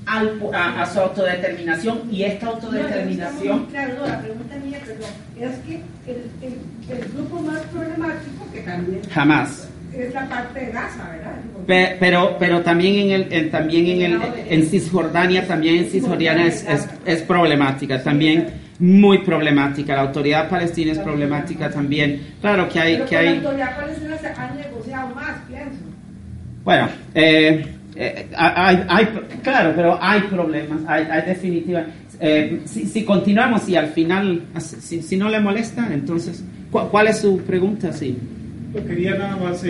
a, 0.05 0.85
su 0.85 0.99
autodeterminación 0.99 2.01
y 2.11 2.23
esta 2.23 2.47
autodeterminación... 2.47 3.65
claro, 3.67 4.05
la 4.05 4.19
pregunta 4.19 4.55
mía, 4.57 4.79
perdón, 4.85 5.09
es 5.39 5.51
que 5.59 5.75
el, 6.11 6.97
el, 6.97 7.11
grupo 7.13 7.39
más 7.41 7.61
problemático 7.67 8.51
que 8.53 8.61
también... 8.61 9.01
Jamás. 9.09 9.69
Es 9.97 10.13
la 10.13 10.27
parte 10.27 10.59
de 10.59 10.71
Gaza, 10.71 11.09
¿verdad? 11.09 11.97
Pero, 11.99 12.35
pero, 12.37 12.61
también 12.61 13.09
en 13.09 13.31
el, 13.31 13.49
también 13.49 13.87
en 13.87 14.01
el 14.01 14.21
en 14.49 14.65
Cisjordania 14.65 15.47
también 15.47 15.77
en 15.77 15.85
Cisjordania 15.85 16.45
es, 16.45 16.63
es, 16.67 16.87
es 17.05 17.21
problemática 17.23 18.03
también 18.03 18.47
muy 18.77 19.19
problemática 19.19 19.95
la 19.95 20.01
autoridad 20.01 20.47
palestina 20.47 20.91
es 20.91 20.99
problemática 20.99 21.71
también 21.71 22.35
claro 22.39 22.69
que 22.69 22.79
hay 22.79 23.01
que 23.05 23.17
hay 23.17 23.39
la 23.39 23.47
autoridad 23.47 23.75
palestina 23.77 24.17
se 24.17 24.27
ha 24.27 24.53
negociado 24.53 25.15
más 25.15 25.37
pienso 25.47 25.95
bueno, 26.65 26.89
eh, 27.13 27.63
eh, 27.95 28.27
hay, 28.35 29.07
claro, 29.43 29.71
pero 29.75 29.99
hay 30.01 30.21
problemas, 30.21 30.81
hay, 30.87 31.05
hay 31.05 31.21
definitivamente. 31.21 31.93
Eh, 32.19 32.61
si, 32.65 33.05
continuamos 33.05 33.69
y 33.69 33.75
al 33.75 33.89
final, 33.89 34.41
si, 34.57 35.15
no 35.15 35.29
le 35.29 35.39
molesta, 35.39 35.87
entonces, 35.93 36.43
¿cuál, 36.71 37.07
es 37.07 37.19
su 37.19 37.37
pregunta? 37.41 37.93
Sí. 37.93 38.17
Yo 38.75 38.85
quería 38.85 39.15
nada 39.15 39.37
más 39.37 39.63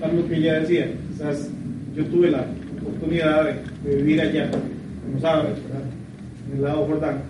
dar 0.00 0.12
lo 0.12 0.28
que 0.28 0.36
ella 0.36 0.60
decía. 0.60 0.92
Quizás 1.08 1.50
yo 1.96 2.04
tuve 2.04 2.30
la 2.30 2.46
oportunidad 2.80 3.62
de, 3.82 3.96
vivir 3.96 4.20
allá, 4.20 4.50
como 4.50 5.20
sabes, 5.20 5.56
en 6.50 6.56
el 6.56 6.62
lado 6.62 6.86
Jordán, 6.86 7.22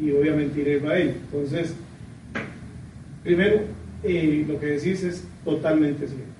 y 0.00 0.10
obviamente 0.12 0.60
ir 0.60 0.68
a 0.68 0.76
Israel. 0.76 1.14
Entonces, 1.24 1.74
primero, 3.24 3.62
lo 4.02 4.60
que 4.60 4.66
decís 4.66 5.02
es 5.02 5.24
totalmente 5.44 6.06
cierto 6.06 6.30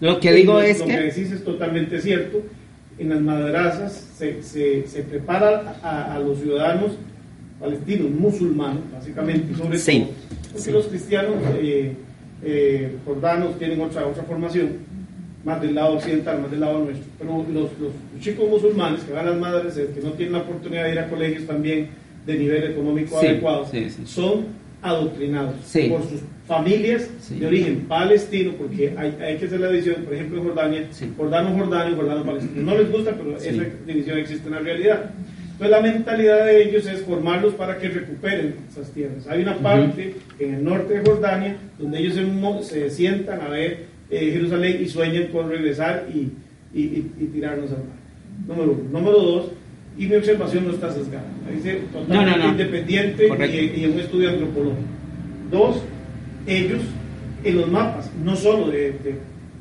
lo 0.00 0.18
que 0.18 0.32
digo 0.32 0.60
es 0.60 0.78
lo 0.80 0.86
que... 0.86 0.98
Decís 0.98 1.30
es 1.30 1.44
totalmente 1.44 2.00
cierto. 2.00 2.42
En 2.98 3.10
las 3.10 3.20
madrazas 3.20 4.08
se, 4.16 4.42
se, 4.42 4.86
se 4.86 5.02
prepara 5.02 5.78
a, 5.82 6.14
a, 6.14 6.18
los 6.18 6.38
ciudadanos 6.40 6.92
palestinos, 7.58 8.10
musulmanes, 8.10 8.82
básicamente, 8.92 9.54
sobre 9.54 9.78
todo. 9.78 10.08
Porque 10.52 10.72
los 10.72 10.86
cristianos 10.86 11.36
eh, 11.58 11.94
eh, 12.42 12.96
jordanos 13.04 13.58
tienen 13.58 13.80
otra, 13.80 14.06
otra 14.06 14.22
formación, 14.24 14.78
más 15.44 15.60
del 15.60 15.74
lado 15.74 15.94
occidental, 15.94 16.42
más 16.42 16.50
del 16.50 16.60
lado 16.60 16.80
nuestro. 16.80 17.06
Pero 17.18 17.46
los, 17.52 17.70
los, 17.78 17.92
chicos 18.20 18.48
musulmanes 18.48 19.02
que 19.02 19.12
van 19.12 19.26
a 19.26 19.30
las 19.30 19.40
madres, 19.40 19.74
que 19.74 20.00
no 20.02 20.12
tienen 20.12 20.34
la 20.34 20.40
oportunidad 20.40 20.84
de 20.84 20.92
ir 20.92 20.98
a 20.98 21.08
colegios 21.08 21.46
también 21.46 21.88
de 22.26 22.34
nivel 22.36 22.72
económico 22.72 23.18
Sí, 23.18 23.26
adecuado, 23.26 23.66
sí, 23.70 23.88
sí. 23.88 24.02
son 24.04 24.60
adoctrinados 24.82 25.54
por 25.88 26.02
sus 26.02 26.20
familias 26.46 27.08
de 27.30 27.46
origen 27.46 27.86
palestino, 27.86 28.52
porque 28.58 28.94
hay, 28.96 29.16
hay 29.22 29.36
que 29.36 29.46
hacer 29.46 29.60
la 29.60 29.68
división, 29.68 30.02
por 30.04 30.14
ejemplo, 30.14 30.38
en 30.38 30.44
Jordania, 30.44 30.88
jordano 31.16 31.56
jordano 31.56 31.90
y 31.90 31.94
jordano 31.94 32.24
palestino. 32.24 32.62
No 32.62 32.78
les 32.78 32.90
gusta, 32.90 33.12
pero 33.12 33.36
esa 33.36 33.64
división 33.86 34.18
existe 34.18 34.48
en 34.48 34.54
la 34.54 34.60
realidad. 34.60 35.10
Entonces 35.60 35.70
la 35.82 35.92
mentalidad 35.92 36.46
de 36.46 36.62
ellos 36.62 36.86
es 36.86 37.02
formarlos 37.02 37.52
para 37.52 37.76
que 37.76 37.90
recuperen 37.90 38.54
esas 38.70 38.90
tierras. 38.92 39.26
Hay 39.28 39.42
una 39.42 39.58
parte 39.58 40.14
en 40.38 40.54
el 40.54 40.64
norte 40.64 40.94
de 40.94 41.04
Jordania 41.04 41.56
donde 41.78 41.98
ellos 41.98 42.14
se, 42.14 42.62
se 42.64 42.88
sientan 42.88 43.42
a 43.42 43.48
ver 43.50 43.84
eh, 44.08 44.30
Jerusalén 44.32 44.78
y 44.82 44.88
sueñan 44.88 45.26
con 45.26 45.50
regresar 45.50 46.06
y, 46.14 46.30
y- 46.72 46.82
y- 46.82 47.12
y 47.20 47.24
tirarnos 47.26 47.70
al 47.72 47.76
mar. 47.78 47.98
Número 48.48 48.72
uno. 48.72 48.90
Número 48.90 49.18
dos, 49.20 49.50
y 49.98 50.06
mi 50.06 50.14
observación 50.16 50.66
no 50.66 50.72
está 50.72 50.90
sesgada, 50.92 51.26
dice 51.54 51.80
totalmente 51.92 52.14
No, 52.30 52.36
no, 52.38 52.44
no. 52.44 52.50
independiente 52.52 53.28
y, 53.28 53.80
y 53.80 53.84
en 53.84 53.92
un 53.92 54.00
estudio 54.00 54.30
antropológico. 54.30 54.80
Dos, 55.50 55.82
ellos 56.46 56.80
en 57.44 57.56
los 57.58 57.68
mapas, 57.70 58.10
no 58.24 58.34
solo 58.34 58.68
de, 58.70 58.92
de 58.92 59.14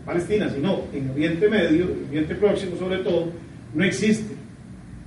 Palestina, 0.06 0.50
sino 0.50 0.80
en 0.94 1.10
Oriente 1.10 1.50
Medio, 1.50 1.88
Oriente 2.10 2.36
Próximo 2.36 2.78
sobre 2.78 3.00
todo, 3.00 3.28
no 3.74 3.84
existe 3.84 4.34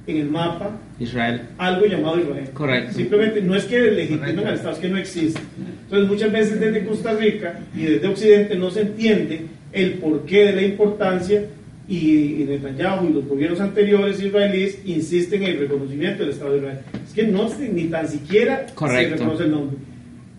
en 0.07 0.17
el 0.17 0.29
mapa 0.31 0.71
Israel. 0.99 1.43
algo 1.59 1.87
llamado 1.87 2.19
Israel. 2.21 2.49
Correcto. 2.53 2.95
Simplemente 2.95 3.41
no 3.41 3.55
es 3.55 3.65
que 3.65 3.81
legitimen 3.81 4.19
Correcto. 4.21 4.49
al 4.49 4.55
Estado, 4.55 4.75
es 4.75 4.79
que 4.81 4.88
no 4.88 4.99
existe. 4.99 5.41
Entonces 5.85 6.09
muchas 6.09 6.33
veces 6.33 6.61
desde 6.61 6.85
Costa 6.85 7.12
Rica 7.15 7.61
y 7.77 7.83
desde 7.85 8.09
Occidente 8.09 8.57
no 8.57 8.71
se 8.71 8.81
entiende 8.83 9.43
el 9.73 9.95
porqué 9.95 10.47
de 10.47 10.53
la 10.53 10.62
importancia 10.62 11.45
y, 11.88 12.43
y 12.43 12.47
Netanyahu 12.49 13.09
y 13.09 13.12
los 13.12 13.27
gobiernos 13.27 13.61
anteriores 13.61 14.23
israelíes 14.23 14.79
insisten 14.85 15.43
en 15.43 15.51
el 15.51 15.59
reconocimiento 15.61 16.23
del 16.23 16.33
Estado 16.33 16.53
de 16.53 16.59
Israel. 16.59 16.79
Es 17.07 17.12
que 17.12 17.27
no 17.27 17.49
ni 17.73 17.85
tan 17.85 18.09
siquiera 18.09 18.67
Correcto. 18.75 19.11
se 19.17 19.23
reconoce 19.23 19.45
el 19.45 19.51
nombre. 19.51 19.77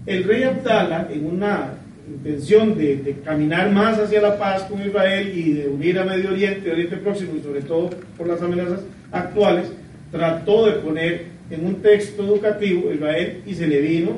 El 0.05 0.23
rey 0.25 0.43
Abdala, 0.43 1.07
en 1.13 1.25
una 1.25 1.75
intención 2.07 2.77
de, 2.77 2.97
de 2.97 3.13
caminar 3.23 3.71
más 3.71 3.97
hacia 3.97 4.21
la 4.21 4.37
paz 4.37 4.63
con 4.63 4.81
Israel 4.85 5.31
y 5.33 5.53
de 5.53 5.67
unir 5.69 5.97
a 5.99 6.03
Medio 6.05 6.31
Oriente, 6.31 6.69
Oriente 6.71 6.97
Próximo 6.97 7.31
y 7.39 7.41
sobre 7.43 7.61
todo 7.61 7.89
por 8.17 8.27
las 8.27 8.41
amenazas 8.41 8.81
actuales, 9.13 9.71
trató 10.11 10.65
de 10.65 10.73
poner 10.73 11.25
en 11.49 11.65
un 11.65 11.75
texto 11.75 12.23
educativo 12.23 12.91
Israel 12.93 13.41
y 13.45 13.53
se 13.53 13.67
le 13.67 13.79
vino 13.81 14.11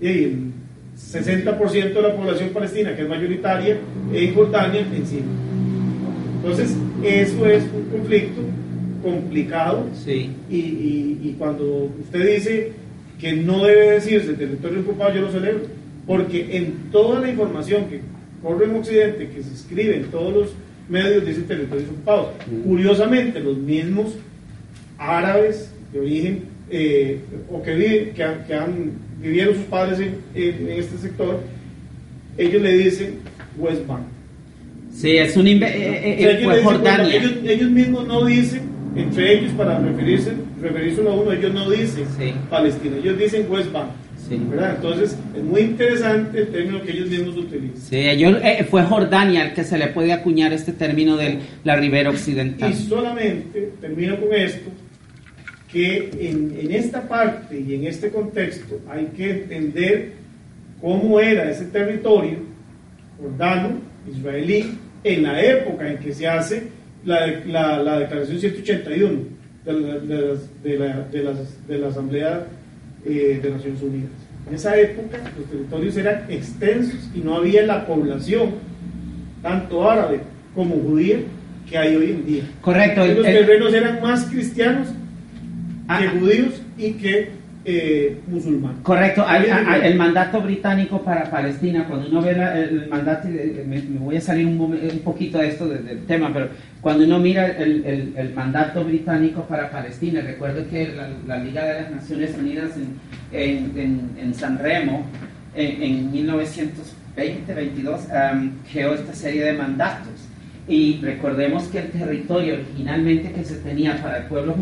el 0.00 0.52
60% 0.96 1.92
de 1.94 2.02
la 2.02 2.14
población 2.16 2.50
palestina, 2.50 2.94
que 2.96 3.02
es 3.02 3.08
mayoritaria 3.08 3.76
en 4.12 4.34
Jordania, 4.34 4.80
encima. 4.94 5.26
Entonces, 6.42 6.74
eso 7.04 7.46
es 7.46 7.62
un 7.74 7.84
conflicto 7.98 8.40
complicado 9.02 9.86
Sí. 10.04 10.30
y, 10.50 10.56
y- 10.56 11.20
y 11.24 11.34
cuando 11.38 11.90
usted 12.00 12.34
dice 12.36 12.72
que 13.18 13.32
no 13.34 13.64
debe 13.64 13.92
decirse 13.92 14.32
territorio 14.34 14.80
ocupado, 14.80 15.14
yo 15.14 15.20
lo 15.22 15.30
celebro, 15.32 15.62
porque 16.06 16.56
en 16.56 16.74
toda 16.90 17.20
la 17.20 17.30
información 17.30 17.84
que 17.86 18.00
corre 18.42 18.64
en 18.66 18.76
Occidente, 18.76 19.28
que 19.34 19.42
se 19.42 19.54
escribe 19.54 19.96
en 19.96 20.04
todos 20.04 20.32
los 20.34 20.48
medios, 20.90 21.24
dice 21.24 21.42
territorios 21.42 21.88
ocupados. 21.90 22.28
Mm. 22.50 22.62
Curiosamente, 22.68 23.40
los 23.40 23.56
mismos 23.56 24.14
árabes 24.98 25.72
de 25.92 26.00
origen 26.00 26.44
eh, 26.70 27.20
o 27.50 27.62
que, 27.62 27.74
viven, 27.74 28.10
que, 28.14 28.22
han, 28.24 28.44
que 28.46 28.54
han- 28.54 28.92
vivieron 29.20 29.54
sus 29.54 29.64
padres 29.64 30.00
en, 30.34 30.68
este 30.70 30.96
sector, 30.98 31.40
ellos 32.38 32.62
le 32.62 32.72
dicen 32.78 33.14
West 33.58 33.86
Bank. 33.86 34.02
Sí, 34.92 35.16
es 35.16 35.36
un 35.36 35.46
inve- 35.46 35.66
eh, 35.66 36.22
eh, 36.22 36.38
ellos 36.38 36.52
dicen. 36.54 37.06
Ellos, 37.22 37.32
ellos 37.44 37.70
mismos 37.70 38.06
no 38.06 38.24
dicen, 38.24 38.62
entre 38.96 39.38
ellos, 39.38 39.52
para 39.52 39.78
referirse, 39.78 40.32
referírselo 40.60 41.10
a 41.10 41.14
uno, 41.14 41.32
ellos 41.32 41.52
no 41.52 41.70
dicen 41.70 42.04
Sí. 42.18 42.32
Palestina, 42.48 42.96
ellos 42.96 43.18
dicen 43.18 43.46
West 43.50 43.70
Bank. 43.72 43.90
Sí. 44.30 44.40
¿verdad? 44.48 44.76
Entonces, 44.76 45.18
es 45.36 45.42
muy 45.42 45.60
interesante 45.60 46.38
el 46.38 46.48
término 46.48 46.82
que 46.82 46.92
ellos 46.92 47.08
mismos 47.10 47.36
utilizan. 47.36 47.76
Sí, 47.76 47.96
ellos, 47.96 48.38
eh, 48.42 48.64
fue 48.70 48.82
Jordania 48.84 49.44
el 49.44 49.52
que 49.54 49.64
se 49.64 49.76
le 49.76 49.88
puede 49.88 50.12
acuñar 50.12 50.52
este 50.52 50.72
término 50.72 51.16
de 51.16 51.38
la 51.64 51.76
ribera 51.76 52.10
occidental. 52.10 52.70
Y 52.70 52.74
solamente 52.74 53.72
termino 53.80 54.18
con 54.20 54.32
esto, 54.34 54.70
que 55.72 56.10
en, 56.20 56.56
en 56.60 56.70
esta 56.72 57.06
parte 57.08 57.60
y 57.60 57.74
en 57.74 57.86
este 57.86 58.10
contexto 58.10 58.80
hay 58.88 59.06
que 59.16 59.30
entender 59.30 60.12
cómo 60.80 61.20
era 61.20 61.50
ese 61.50 61.66
territorio 61.66 62.38
jordano, 63.20 63.80
israelí, 64.10 64.78
en 65.04 65.22
la 65.22 65.42
época 65.42 65.88
en 65.90 65.98
que 65.98 66.12
se 66.12 66.26
hace 66.26 66.64
la, 67.04 67.26
la, 67.46 67.82
la 67.82 67.98
declaración 68.00 68.38
181 68.38 69.18
de 69.64 69.72
la, 69.72 69.98
de 69.98 70.20
las- 70.28 70.62
de 70.62 70.78
la- 70.78 71.02
de 71.10 71.22
las- 71.22 71.66
de 71.68 71.78
la 71.78 71.88
Asamblea 71.88 72.46
eh, 73.04 73.40
de 73.42 73.50
Naciones 73.50 73.82
Unidas. 73.82 74.10
En 74.48 74.54
esa 74.54 74.78
época 74.78 75.18
los 75.38 75.48
territorios 75.48 75.96
eran 75.96 76.24
extensos 76.28 77.08
y 77.14 77.20
no 77.20 77.36
había 77.36 77.62
la 77.64 77.86
población, 77.86 78.54
tanto 79.42 79.88
árabe 79.88 80.20
como 80.54 80.76
judía, 80.76 81.18
que 81.68 81.78
hay 81.78 81.94
hoy 81.96 82.10
en 82.10 82.26
día. 82.26 82.42
Correcto. 82.60 83.06
Los 83.06 83.24
terrenos 83.24 83.72
eran 83.72 84.02
más 84.02 84.24
cristianos 84.24 84.88
que 84.88 84.94
ah. 85.88 86.14
judíos 86.18 86.60
y 86.76 86.92
que 86.92 87.39
eh, 87.64 88.18
musulmanes. 88.26 88.78
Correcto, 88.82 89.22
hay- 89.26 89.44
hay- 89.50 89.80
el 89.92 89.96
mandato 89.96 90.40
británico 90.40 91.02
para 91.02 91.30
Palestina, 91.30 91.84
cuando 91.86 92.08
uno 92.08 92.22
ve 92.22 92.34
la- 92.34 92.58
el 92.58 92.88
mandato, 92.88 93.28
eh, 93.28 93.64
me, 93.68 93.82
me 93.82 93.98
voy 93.98 94.16
a 94.16 94.20
salir 94.20 94.46
un, 94.46 94.58
un 94.60 94.98
poquito 95.04 95.38
de 95.38 95.48
esto 95.48 95.68
de- 95.68 95.78
del 95.78 96.04
tema, 96.06 96.30
pero 96.32 96.48
cuando 96.80 97.04
uno 97.04 97.18
mira 97.18 97.46
el, 97.48 97.84
el- 97.84 98.14
el 98.16 98.32
mandato 98.34 98.82
británico 98.84 99.42
para 99.42 99.70
Palestina, 99.70 100.22
recuerdo 100.22 100.66
que 100.70 100.88
la, 100.88 101.10
la 101.26 101.42
Liga 101.44 101.64
de 101.64 101.82
las 101.82 101.90
Naciones 101.90 102.34
Unidas 102.38 102.70
en, 102.76 103.38
en- 103.38 103.78
en- 103.78 104.10
en 104.22 104.34
San 104.34 104.58
Remo, 104.58 105.04
en, 105.54 105.82
en 105.82 106.12
1920-22, 107.16 108.00
creó 108.72 108.94
esta 108.94 109.12
serie 109.14 109.44
de 109.44 109.52
mandatos. 109.52 110.08
Y 110.68 111.00
recordemos 111.02 111.64
que 111.64 111.78
el 111.80 111.90
territorio 111.90 112.54
originalmente 112.54 113.32
que 113.32 113.44
se 113.44 113.56
tenía 113.56 114.00
para 114.00 114.18
el 114.18 114.24
pueblo 114.24 114.54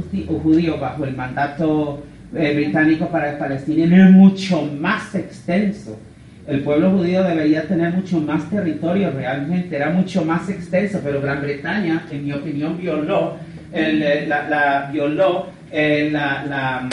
judío 0.43 0.79
bajo 0.79 1.05
el 1.05 1.15
mandato 1.15 2.03
eh, 2.37 2.55
británico 2.55 3.09
para 3.09 3.39
Palestina 3.39 3.95
era 3.95 4.11
mucho 4.11 4.63
más 4.63 5.15
extenso. 5.15 5.99
El 6.47 6.61
pueblo 6.61 6.91
judío 6.93 7.23
debería 7.25 7.63
tener 7.69 7.93
mucho 7.93 8.21
más 8.21 8.49
territorio 8.49 9.11
realmente, 9.11 9.77
era 9.77 9.91
mucho 9.91 10.25
más 10.25 10.49
extenso, 10.49 11.01
pero 11.05 11.21
Gran 11.21 11.43
Bretaña, 11.43 12.05
en 12.11 12.25
mi 12.25 12.33
opinión, 12.33 12.79
violó, 12.79 13.37
el, 13.73 14.03
eh, 14.03 14.27
la, 14.27 14.49
la- 14.49 14.89
violó 14.91 15.47
eh, 15.71 16.09
la, 16.11 16.45
la- 16.47 16.89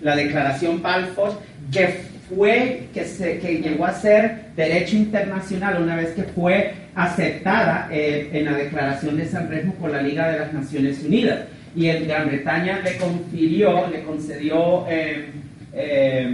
la 0.00 0.16
declaración 0.16 0.82
Balfour, 0.82 1.40
que 1.72 2.08
fue, 2.28 2.88
que, 2.92 3.04
se, 3.04 3.38
que 3.38 3.58
llegó 3.60 3.84
a 3.86 3.92
ser 3.92 4.46
derecho 4.56 4.96
internacional 4.96 5.80
una 5.82 5.96
vez 5.96 6.10
que 6.10 6.24
fue 6.24 6.72
aceptada 6.94 7.88
eh, 7.90 8.30
en 8.32 8.44
la 8.44 8.52
declaración 8.52 9.16
de 9.16 9.26
San 9.26 9.48
Remo 9.48 9.74
por 9.74 9.90
la 9.90 10.02
Liga 10.02 10.28
de 10.28 10.38
las 10.40 10.52
Naciones 10.52 11.02
Unidas. 11.04 11.40
Y 11.78 11.86
el 11.88 12.06
Gran 12.06 12.26
Bretaña 12.28 12.80
le 12.82 12.96
confirió, 12.96 13.86
le 13.88 14.02
concedió 14.02 14.84
eh, 14.88 15.26
eh, 15.72 16.28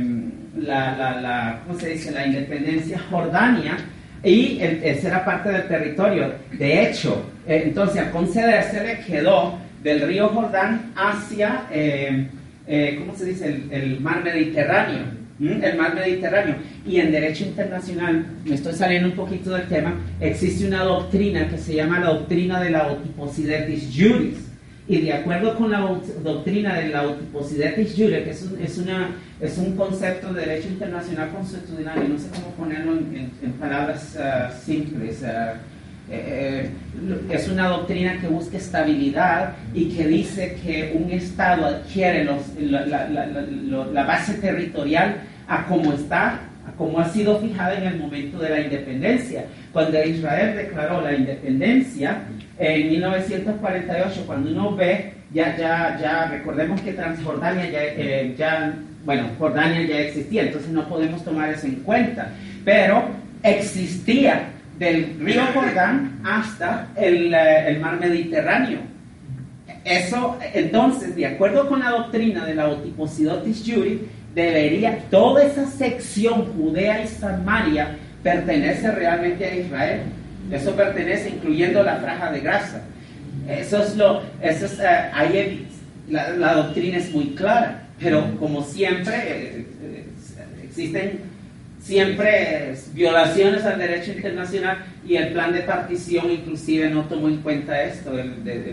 la, 0.56 0.96
la, 0.96 1.20
la, 1.20 1.60
¿cómo 1.66 1.78
se 1.78 1.90
dice? 1.90 2.12
la 2.12 2.26
independencia 2.26 2.98
Jordania 3.10 3.76
y 4.22 4.58
el- 4.60 4.82
esa 4.82 5.08
era 5.08 5.24
parte 5.24 5.50
del 5.50 5.68
territorio. 5.68 6.32
De 6.52 6.82
hecho, 6.88 7.26
eh, 7.46 7.62
entonces 7.66 8.00
al 8.00 8.10
concederse 8.10 8.82
le 8.86 9.00
quedó 9.04 9.58
del 9.82 10.00
río 10.08 10.28
Jordán 10.28 10.92
hacia, 10.96 11.64
eh, 11.70 12.26
¿cómo 12.98 13.14
se 13.14 13.26
dice? 13.26 13.54
El, 13.70 14.00
mar 14.00 14.24
Mediterráneo. 14.24 15.04
El 15.38 15.76
mar 15.76 15.94
Mediterráneo. 15.94 16.54
Y 16.86 17.00
en 17.00 17.12
derecho 17.12 17.44
internacional, 17.44 18.24
me 18.46 18.54
estoy 18.54 18.72
saliendo 18.72 19.08
un 19.10 19.14
poquito 19.14 19.50
del 19.50 19.66
tema, 19.68 19.94
existe 20.20 20.66
una 20.66 20.84
doctrina 20.84 21.48
que 21.48 21.58
se 21.58 21.74
llama 21.74 22.00
la 22.00 22.06
doctrina 22.14 22.62
de 22.62 22.70
la 22.70 22.86
Otiposidetis 22.86 23.90
Juris. 23.94 24.43
Y 24.86 25.00
de 25.00 25.14
acuerdo 25.14 25.56
con 25.56 25.70
la 25.70 25.80
doct- 25.80 26.14
doctrina 26.22 26.74
de 26.78 26.88
la 26.90 27.04
Otiposidetis 27.04 27.94
Juris, 27.96 28.18
que 28.24 28.30
es 28.30 28.42
un, 28.42 28.60
es, 28.62 28.78
una, 28.78 29.10
es 29.40 29.56
un 29.56 29.74
concepto 29.76 30.32
de 30.34 30.44
derecho 30.44 30.68
internacional 30.68 31.30
constitucional, 31.30 32.04
y 32.06 32.12
no 32.12 32.18
sé 32.18 32.28
cómo 32.34 32.50
ponerlo 32.54 32.92
en, 32.92 32.98
en- 33.16 33.30
en 33.42 33.52
palabras 33.52 34.14
ah, 34.20 34.50
simples. 34.62 35.22
ah, 35.24 35.54
eh, 36.10 36.68
es 37.30 37.48
una 37.48 37.68
doctrina 37.68 38.20
que 38.20 38.26
busca 38.26 38.58
estabilidad 38.58 39.54
y 39.72 39.86
que 39.88 40.06
dice 40.06 40.58
que 40.62 40.92
un 41.02 41.10
Estado 41.10 41.64
adquiere 41.64 42.24
los- 42.24 42.54
la, 42.60 42.84
la- 42.84 43.08
la- 43.08 43.86
la 43.86 44.02
base 44.04 44.34
territorial 44.34 45.16
a 45.48 45.64
como 45.66 45.94
está, 45.94 46.40
a 46.68 46.72
como 46.76 46.98
ha 47.00 47.08
sido 47.08 47.40
fijada 47.40 47.78
en 47.78 47.84
el 47.84 47.98
momento 47.98 48.38
de 48.38 48.50
la 48.50 48.60
independencia. 48.60 49.46
Cuando 49.72 50.02
Israel 50.04 50.54
declaró 50.56 51.00
la 51.00 51.14
independencia 51.14 52.18
en 52.58 52.88
1948, 52.90 54.24
cuando 54.26 54.50
uno 54.50 54.76
ve, 54.76 55.14
ya, 55.32 55.56
ya, 55.56 55.98
ya 56.00 56.26
recordemos 56.26 56.80
que 56.80 56.92
Transjordania 56.92 57.70
ya, 57.70 57.82
eh, 57.82 58.34
ya, 58.38 58.74
bueno, 59.04 59.28
Jordania 59.38 59.82
ya 59.82 59.98
existía, 59.98 60.42
entonces 60.42 60.70
no 60.70 60.88
podemos 60.88 61.24
tomar 61.24 61.50
eso 61.50 61.66
en 61.66 61.76
cuenta, 61.76 62.28
pero 62.64 63.04
existía 63.42 64.50
del 64.78 65.18
río 65.20 65.42
Jordán 65.52 66.20
hasta 66.24 66.88
el, 66.96 67.32
eh, 67.34 67.68
el 67.68 67.80
mar 67.80 67.98
Mediterráneo. 68.00 68.78
eso, 69.84 70.38
entonces, 70.54 71.14
de 71.14 71.26
acuerdo 71.26 71.68
con 71.68 71.80
la 71.80 71.90
doctrina 71.90 72.44
de 72.46 72.54
la 72.54 72.68
otiposidotis 72.68 73.62
juri, 73.66 74.08
debería 74.34 74.98
toda 75.10 75.44
esa 75.44 75.66
sección 75.66 76.52
Judea 76.54 77.02
y 77.02 77.08
Samaria 77.08 77.96
pertenece 78.22 78.90
realmente 78.90 79.44
a 79.44 79.54
Israel. 79.54 80.00
Eso 80.50 80.74
pertenece, 80.76 81.30
incluyendo 81.30 81.82
la 81.82 81.96
franja 81.96 82.30
de 82.30 82.40
grasa. 82.40 82.82
Eso 83.48 83.82
es 83.82 83.96
lo, 83.96 84.22
eso 84.40 84.66
es, 84.66 84.78
eh, 84.80 85.66
la, 86.08 86.30
la, 86.30 86.54
doctrina 86.54 86.98
es 86.98 87.12
muy 87.12 87.34
clara, 87.34 87.88
pero 88.00 88.36
como 88.38 88.62
siempre, 88.62 89.16
eh, 89.16 89.66
eh, 89.82 90.04
existen 90.64 91.34
siempre 91.84 92.74
violaciones 92.94 93.64
al 93.64 93.78
derecho 93.78 94.12
internacional 94.12 94.78
y 95.06 95.16
el 95.16 95.34
plan 95.34 95.52
de 95.52 95.60
partición 95.60 96.30
inclusive 96.30 96.88
no 96.88 97.02
tomó 97.02 97.28
en 97.28 97.38
cuenta 97.38 97.82
esto, 97.82 98.18
el, 98.18 98.30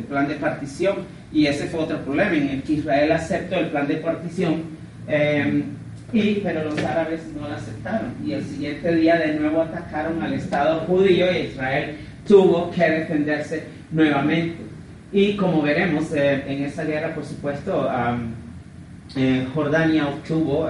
plan 0.08 0.30
de 0.30 0.36
partición, 0.36 1.00
y 1.34 1.46
ese 1.46 1.68
fue 1.68 1.82
otro 1.82 2.00
problema, 2.04 2.34
en 2.34 2.50
el 2.50 2.64
que 2.64 2.74
Israel 2.74 3.12
aceptó 3.12 3.56
el 3.56 3.68
plan 3.68 3.88
de 3.88 3.96
partición, 3.96 4.64
eh, 5.10 5.64
y, 6.14 6.36
pero 6.36 6.64
los 6.64 6.78
árabes 6.84 7.22
no 7.36 7.48
lo 7.48 7.56
aceptaron, 7.56 8.14
y 8.26 8.34
el 8.34 8.44
siguiente 8.44 8.96
día 8.96 9.18
de 9.18 9.36
nuevo 9.36 9.62
atacaron 9.62 10.22
al 10.22 10.34
Estado 10.34 10.82
judío 10.82 11.32
y 11.32 11.48
Israel 11.48 11.98
tuvo 12.28 12.72
que 12.72 12.90
defenderse 12.90 13.64
nuevamente. 13.92 14.58
Y 15.12 15.36
como 15.36 15.62
veremos, 15.62 16.12
eh, 16.14 16.44
en 16.48 16.64
esa 16.64 16.84
guerra, 16.84 17.14
por 17.14 17.26
supuesto, 17.26 17.90
eh, 19.16 19.48
Jordania 19.54 20.08
obtuvo 20.08 20.68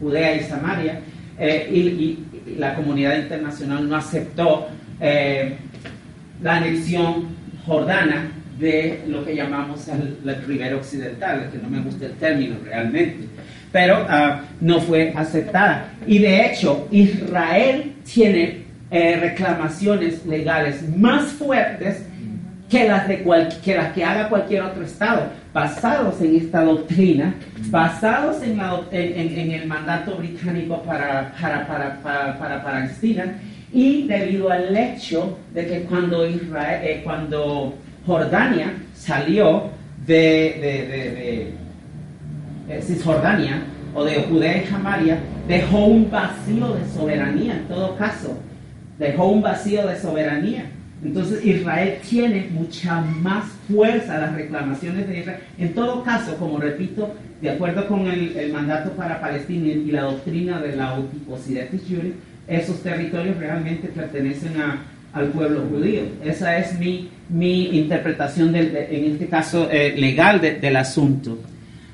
Judea 0.00 0.36
y 0.36 0.40
Samaria, 0.40 1.00
eh, 1.38 1.68
y, 1.72 2.18
la 2.58 2.74
comunidad 2.74 3.16
internacional 3.16 3.88
no 3.88 3.96
aceptó 3.96 4.68
eh, 5.00 5.54
la 6.42 6.56
anexión 6.56 7.28
jordana 7.64 8.32
de 8.58 9.00
lo 9.06 9.24
que 9.24 9.36
llamamos 9.36 9.86
el, 9.88 10.18
la 10.24 10.34
Ribera 10.34 10.76
Occidental, 10.76 11.48
que 11.50 11.58
no 11.58 11.68
me 11.70 11.80
gusta 11.80 12.06
el 12.06 12.12
término 12.12 12.56
realmente, 12.64 13.28
pero 13.72 14.06
ah, 14.08 14.42
no 14.60 14.80
fue 14.80 15.12
aceptada. 15.16 15.88
Y 16.06 16.18
de 16.18 16.46
hecho, 16.46 16.86
Israel 16.90 17.94
tiene 18.04 18.62
eh, 18.90 19.16
reclamaciones 19.16 20.24
legales 20.26 20.86
más 20.96 21.32
fuertes 21.32 22.04
que 22.68 22.86
las, 22.86 23.08
de 23.08 23.22
que 23.62 23.74
las 23.74 23.92
que 23.92 24.04
haga 24.04 24.28
cualquier 24.28 24.62
otro 24.62 24.82
Estado, 24.82 25.26
basados 25.52 26.20
en 26.20 26.36
esta 26.36 26.64
doctrina, 26.64 27.34
basados 27.70 28.42
en, 28.42 28.58
en, 28.90 29.50
el 29.50 29.66
mandato 29.66 30.16
británico 30.16 30.82
para, 30.82 31.34
para, 31.38 31.66
para, 32.02 32.38
para, 32.38 32.62
Palestina 32.62 33.38
y 33.72 34.06
debido 34.06 34.50
al 34.50 34.74
hecho 34.74 35.38
de 35.52 35.66
que 35.66 35.80
cuando, 35.82 36.26
Israel, 36.26 36.80
eh, 36.82 37.00
cuando 37.04 37.74
Jordania 38.06 38.72
salió 38.94 39.70
de, 40.06 40.14
de 40.14 41.52
Cisjordania 42.80 43.62
o 43.94 44.04
de 44.04 44.22
Judea 44.22 44.62
y 44.62 44.66
Samaria, 44.66 45.18
dejó 45.46 45.86
un 45.86 46.10
vacío 46.10 46.74
de 46.74 46.88
soberanía 46.94 47.54
en 47.54 47.68
todo 47.68 47.96
caso, 47.96 48.38
dejó 48.98 49.28
un 49.28 49.42
vacío 49.42 49.86
de 49.86 49.98
soberanía. 49.98 50.66
Entonces 51.04 51.44
Israel 51.44 51.98
tiene 52.08 52.46
mucha 52.52 53.00
más 53.00 53.44
fuerza 53.68 54.18
las 54.18 54.34
reclamaciones 54.34 55.08
de 55.08 55.18
Israel. 55.18 55.40
En 55.58 55.74
todo 55.74 56.04
caso, 56.04 56.36
como 56.36 56.58
repito, 56.58 57.12
de 57.40 57.50
acuerdo 57.50 57.88
con 57.88 58.06
el, 58.06 58.52
mandato 58.52 58.92
para 58.92 59.20
Palestina 59.20 59.66
y 59.66 59.90
la 59.90 60.02
doctrina 60.02 60.60
de 60.60 60.76
la 60.76 60.94
Otiposidetis 60.94 61.82
Juri, 61.88 62.14
esos 62.46 62.82
territorios 62.82 63.36
realmente 63.36 63.88
pertenecen 63.88 64.54
al 65.12 65.26
pueblo 65.28 65.64
judío. 65.68 66.02
Esa 66.24 66.56
es 66.58 66.78
mi, 66.78 67.10
mi 67.28 67.76
interpretación, 67.76 68.54
en 68.54 69.12
este 69.12 69.26
caso 69.26 69.68
eh, 69.70 69.94
legal 69.96 70.40
del 70.40 70.76
asunto. 70.76 71.36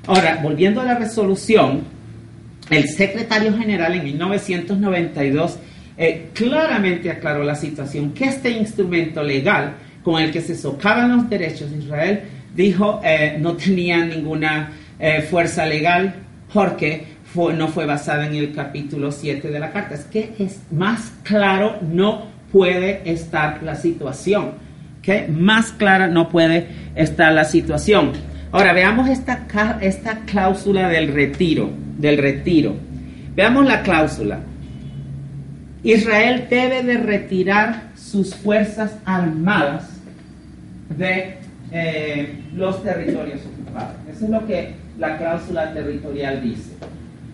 Ahora, 0.09 0.39
volviendo 0.41 0.81
a 0.81 0.85
la 0.85 0.95
resolución, 0.95 1.83
el 2.71 2.89
secretario 2.89 3.55
general 3.55 3.93
en 3.93 4.05
1992 4.05 5.59
eh, 5.99 6.29
claramente 6.33 7.11
aclaró 7.11 7.43
la 7.43 7.53
situación, 7.53 8.11
que 8.13 8.25
este 8.25 8.49
instrumento 8.49 9.21
legal 9.21 9.75
con 10.01 10.19
el 10.19 10.31
que 10.31 10.41
se 10.41 10.55
socavan 10.55 11.15
los 11.15 11.29
derechos 11.29 11.69
de 11.69 11.77
Israel, 11.77 12.21
dijo 12.55 12.99
eh, 13.03 13.37
no 13.39 13.55
tenía 13.55 14.03
ninguna 14.03 14.71
eh, 14.97 15.21
fuerza 15.21 15.67
legal 15.67 16.15
porque 16.51 17.05
no 17.35 17.67
fue 17.67 17.85
basada 17.85 18.25
en 18.25 18.33
el 18.33 18.51
capítulo 18.51 19.11
7 19.11 19.49
de 19.51 19.59
la 19.59 19.71
carta. 19.71 19.93
Es 19.93 20.05
que 20.05 20.33
es 20.39 20.59
más 20.71 21.13
claro 21.21 21.77
no 21.83 22.25
puede 22.51 23.03
estar 23.05 23.61
la 23.61 23.75
situación. 23.75 24.53
¿okay? 25.01 25.27
Más 25.29 25.71
clara 25.71 26.07
no 26.07 26.29
puede 26.29 26.65
estar 26.95 27.31
la 27.31 27.43
situación. 27.43 28.13
Ahora 28.51 28.73
veamos 28.73 29.07
esta, 29.07 29.45
esta 29.81 30.19
cláusula 30.25 30.89
del 30.89 31.13
retiro, 31.13 31.69
del 31.97 32.17
retiro. 32.17 32.75
Veamos 33.35 33.65
la 33.65 33.83
cláusula. 33.83 34.39
Israel 35.83 36.47
debe 36.49 36.83
de 36.83 36.97
retirar 36.97 37.91
sus 37.95 38.35
fuerzas 38.35 38.97
armadas 39.05 39.89
de 40.97 41.35
eh, 41.71 42.33
los 42.55 42.83
territorios 42.83 43.41
ocupados. 43.45 43.95
Eso 44.11 44.25
es 44.25 44.31
lo 44.31 44.45
que 44.47 44.73
la 44.97 45.17
cláusula 45.17 45.71
territorial 45.73 46.41
dice. 46.41 46.71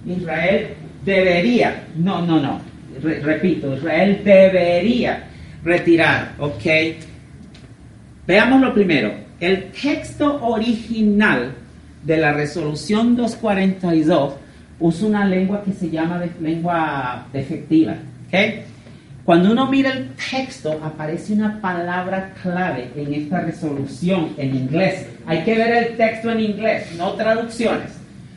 Israel 0.05 0.67
debería, 1.03 1.83
no, 1.95 2.21
no, 2.25 2.41
no, 2.41 2.61
repito, 3.01 3.75
Israel 3.75 4.21
debería 4.23 5.23
retirar, 5.63 6.33
¿ok? 6.39 6.63
Veamos 8.27 8.61
lo 8.61 8.73
primero. 8.73 9.24
El 9.39 9.71
texto 9.71 10.45
original 10.45 11.53
de 12.03 12.17
la 12.17 12.31
resolución 12.31 13.15
242 13.17 14.33
usa 14.79 15.07
una 15.07 15.25
lengua 15.25 15.63
que 15.63 15.73
se 15.73 15.89
llama 15.89 16.19
de, 16.19 16.31
lengua 16.39 17.27
defectiva. 17.33 17.95
Cuando 19.25 19.51
uno 19.51 19.65
mira 19.71 19.91
el 19.91 20.09
texto, 20.15 20.79
aparece 20.83 21.33
una 21.33 21.59
palabra 21.59 22.33
clave 22.41 22.91
en 22.95 23.13
esta 23.13 23.41
resolución 23.41 24.33
en 24.37 24.55
inglés. 24.55 25.07
Hay 25.25 25.43
que 25.43 25.55
ver 25.55 25.71
el 25.83 25.97
texto 25.97 26.31
en 26.31 26.39
inglés, 26.41 26.93
no 26.97 27.13
traducciones. 27.13 27.91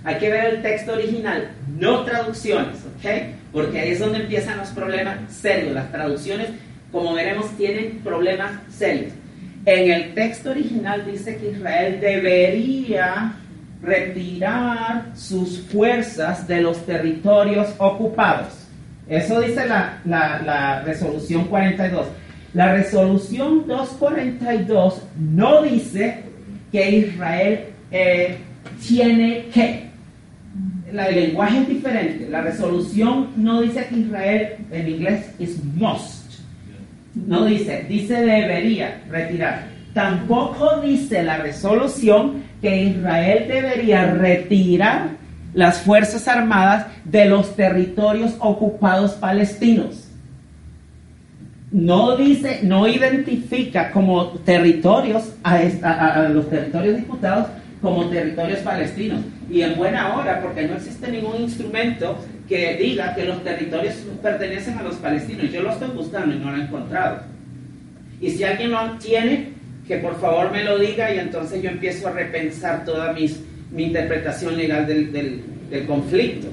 Hay 0.04 0.16
que 0.16 0.30
ver 0.30 0.54
el 0.54 0.62
texto 0.62 0.94
original, 0.94 1.50
no 1.78 2.04
traducciones, 2.04 2.76
¿ok? 2.96 3.10
Porque 3.52 3.80
ahí 3.80 3.90
es 3.90 3.98
donde 3.98 4.20
empiezan 4.20 4.56
los 4.56 4.68
problemas 4.68 5.16
serios. 5.28 5.74
Las 5.74 5.92
traducciones, 5.92 6.48
como 6.90 7.12
veremos, 7.12 7.50
tienen 7.56 8.00
problemas 8.02 8.52
serios. 8.70 9.12
En 9.64 9.90
el 9.90 10.14
texto 10.14 10.50
original 10.50 11.04
dice 11.04 11.36
que 11.36 11.50
Israel 11.50 11.98
debería 12.00 13.34
retirar 13.82 15.12
sus 15.14 15.60
fuerzas 15.60 16.46
de 16.48 16.62
los 16.62 16.84
territorios 16.84 17.68
ocupados. 17.78 18.66
Eso 19.08 19.40
dice 19.40 19.66
la, 19.66 20.82
resolución 20.84 21.44
42. 21.44 22.06
La 22.54 22.74
resolución 22.74 23.66
242 23.66 25.02
no 25.18 25.62
dice 25.62 26.22
que 26.72 26.90
Israel 26.90 27.60
eh, 27.90 28.38
tiene 28.86 29.46
que. 29.52 29.88
el 30.90 31.14
lenguaje 31.14 31.58
es 31.58 31.68
diferente. 31.68 32.28
La 32.28 32.42
resolución 32.42 33.30
no 33.36 33.60
dice 33.60 33.86
que 33.86 33.96
Israel 33.96 34.48
en 34.70 34.88
inglés 34.88 35.30
es 35.38 35.62
must. 35.64 36.17
No 37.26 37.44
dice, 37.44 37.86
dice 37.88 38.14
debería 38.14 39.02
retirar. 39.08 39.66
Tampoco 39.94 40.80
dice 40.80 41.22
la 41.22 41.38
resolución 41.38 42.44
que 42.60 42.84
Israel 42.84 43.46
debería 43.48 44.12
retirar 44.12 45.18
las 45.54 45.80
Fuerzas 45.80 46.28
Armadas 46.28 46.86
de 47.04 47.24
los 47.24 47.56
territorios 47.56 48.36
ocupados 48.38 49.12
palestinos. 49.12 50.08
No 51.70 52.16
dice, 52.16 52.60
no 52.62 52.86
identifica 52.86 53.90
como 53.90 54.28
territorios 54.28 55.34
a, 55.42 56.28
los 56.32 56.48
territorios 56.48 56.96
disputados 56.96 57.48
como 57.82 58.06
territorios 58.06 58.60
palestinos. 58.60 59.20
Y 59.50 59.62
en 59.62 59.76
buena 59.76 60.16
hora, 60.16 60.40
porque 60.42 60.66
no 60.66 60.76
existe 60.76 61.10
ningún 61.10 61.42
instrumento 61.42 62.18
que 62.48 62.76
diga 62.76 63.14
que 63.14 63.24
los 63.24 63.42
territorios 63.42 63.94
pertenecen 64.22 64.78
a 64.78 64.82
los 64.82 64.96
palestinos. 64.96 65.50
Yo 65.50 65.62
lo 65.62 65.70
estoy 65.70 65.88
buscando 65.90 66.34
y 66.34 66.38
no 66.38 66.50
lo 66.50 66.58
he 66.58 66.64
encontrado. 66.64 67.22
Y 68.20 68.30
si 68.30 68.44
alguien 68.44 68.72
lo 68.72 68.98
tiene, 68.98 69.50
que 69.86 69.96
por 69.98 70.20
favor 70.20 70.50
me 70.52 70.64
lo 70.64 70.78
diga 70.78 71.14
y 71.14 71.18
entonces 71.18 71.62
yo 71.62 71.70
empiezo 71.70 72.08
a 72.08 72.12
repensar 72.12 72.84
todas 72.84 73.14
mis 73.14 73.40
mi 73.70 73.84
interpretación 73.84 74.56
legal 74.56 74.86
del, 74.86 75.12
del, 75.12 75.86
conflicto. 75.86 76.48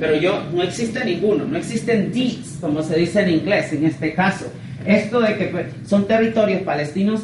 Pero 0.00 0.16
yo, 0.16 0.42
no 0.52 0.62
existe 0.62 1.04
ninguno, 1.04 1.44
no 1.44 1.56
existen 1.56 2.12
deeds, 2.12 2.58
como 2.60 2.82
se 2.82 2.96
dice 2.96 3.22
en 3.22 3.30
inglés 3.30 3.72
en 3.72 3.86
este 3.86 4.12
caso. 4.12 4.46
Esto 4.84 5.20
de 5.20 5.36
que 5.36 5.44
pues, 5.46 5.66
son 5.86 6.06
territorios 6.06 6.62
palestinos 6.62 7.22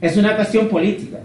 es 0.00 0.16
una 0.16 0.34
cuestión 0.34 0.68
política. 0.68 1.18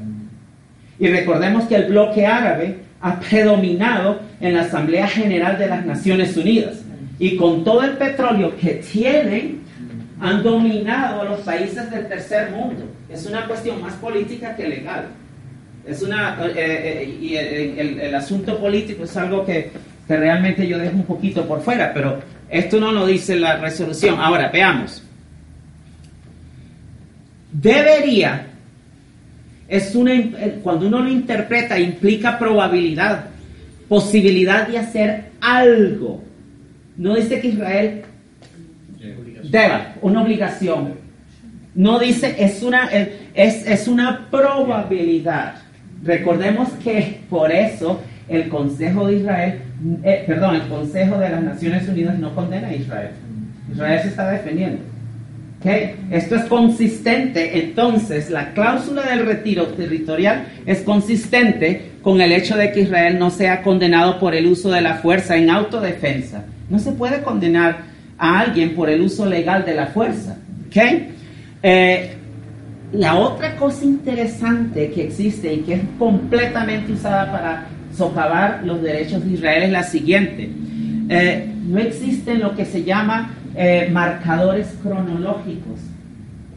Y 1.00 1.08
recordemos 1.08 1.66
que 1.66 1.76
el 1.76 1.86
bloque 1.86 2.26
árabe 2.26 2.78
ha 3.02 3.20
predominado 3.20 4.20
en 4.40 4.54
la 4.54 4.62
Asamblea 4.62 5.08
General 5.08 5.58
de 5.58 5.68
las 5.68 5.86
Naciones 5.86 6.36
Unidas. 6.38 6.76
Y 7.20 7.36
con 7.38 7.64
todo 7.64 7.84
el 7.84 7.92
petróleo 7.92 8.56
que 8.58 8.76
tienen, 8.76 9.62
han 10.20 10.44
dominado 10.44 11.22
a 11.22 11.26
los 11.26 11.42
países 11.42 11.90
del 11.92 12.08
tercer 12.08 12.52
mundo. 12.52 12.86
Es 13.10 13.26
una 13.26 13.46
cuestión 13.46 13.82
más 13.82 13.94
política 13.94 14.56
que 14.56 14.68
legal. 14.68 15.08
Es 15.86 16.02
una, 16.02 16.38
eh, 16.48 16.54
eh, 16.56 17.18
y 17.22 17.36
el, 17.36 18.16
asunto 18.16 18.58
político 18.58 19.04
es 19.04 19.16
algo 19.18 19.46
que, 19.46 19.72
que 20.08 20.18
realmente 20.18 20.68
yo 20.68 20.80
dejo 20.80 20.96
un 20.96 21.04
poquito 21.04 21.48
por 21.48 21.62
fuera, 21.62 21.94
pero 21.94 22.20
esto 22.50 22.80
no 22.80 22.92
lo 22.92 23.06
dice 23.06 23.36
la 23.36 23.58
resolución. 23.58 24.20
Ahora, 24.20 24.50
veamos. 24.50 25.04
Debería, 27.52 28.48
es 29.68 29.96
una, 29.96 30.12
cuando 30.62 30.88
uno 30.88 31.02
lo 31.02 31.10
interpreta, 31.10 31.80
implica 31.80 32.38
probabilidad, 32.38 33.26
posibilidad 33.88 34.68
de 34.68 34.78
hacer 34.78 35.26
algo. 35.42 36.24
No 36.98 37.16
dice 37.16 37.40
que 37.40 37.48
Israel 37.50 38.02
deba, 39.50 39.96
una 40.02 40.22
obligación. 40.22 40.94
No 41.74 42.00
dice, 42.00 42.36
es 42.40 42.64
una, 42.64 42.90
es, 43.34 43.68
es 43.68 43.88
una 43.88 44.28
probabilidad. 44.30 45.56
Recordemos 46.04 46.70
que 46.84 47.22
por 47.30 47.52
eso 47.52 48.02
el 48.30 48.48
Consejo 48.50 49.08
de 49.08 49.18
Israel, 49.18 49.60
eh, 50.04 50.24
perdón, 50.26 50.56
el 50.56 50.68
Consejo 50.68 51.18
de 51.18 51.30
las 51.30 51.44
Naciones 51.44 51.88
Unidas 51.90 52.18
no 52.18 52.34
condena 52.34 52.68
a 52.68 52.76
Israel. 52.76 53.12
Israel 53.72 54.00
se 54.02 54.08
está 54.10 54.32
defendiendo. 54.32 54.95
Esto 56.12 56.36
es 56.36 56.46
consistente, 56.46 57.58
entonces 57.60 58.30
la 58.30 58.54
cláusula 58.54 59.02
del 59.04 59.26
retiro 59.26 59.66
territorial 59.68 60.48
es 60.66 60.82
consistente 60.82 61.94
con 62.04 62.22
el 62.22 62.32
hecho 62.32 62.56
de 62.56 62.72
que 62.72 62.82
Israel 62.82 63.18
no 63.18 63.32
sea 63.32 63.64
condenado 63.64 64.20
por 64.20 64.36
el 64.36 64.46
uso 64.46 64.70
de 64.70 64.82
la 64.82 64.96
fuerza 64.96 65.36
en 65.38 65.50
autodefensa. 65.50 66.46
No 66.70 66.78
se 66.78 66.92
puede 66.92 67.24
condenar 67.24 67.78
a 68.18 68.40
alguien 68.42 68.76
por 68.76 68.90
el 68.90 69.02
uso 69.02 69.26
legal 69.26 69.66
de 69.66 69.74
la 69.74 69.88
fuerza. 69.88 70.38
¿Okay? 70.68 71.10
Eh, 71.64 72.12
la 72.94 73.16
otra 73.16 73.56
cosa 73.56 73.84
interesante 73.86 74.92
que 74.92 75.06
existe 75.06 75.52
y 75.52 75.58
que 75.62 75.74
es 75.74 75.82
completamente 75.98 76.94
usada 76.94 77.32
para 77.32 77.66
socavar 77.96 78.62
los 78.64 78.84
derechos 78.84 79.26
de 79.26 79.34
Israel 79.34 79.64
es 79.64 79.72
la 79.72 79.84
siguiente. 79.84 80.50
Eh, 81.10 81.48
no 81.68 81.80
existen 81.80 82.40
lo 82.40 82.56
que 82.56 82.66
se 82.66 82.84
llama 82.84 83.32
eh, 83.56 83.90
marcadores 83.92 84.68
cronológicos. 84.84 85.80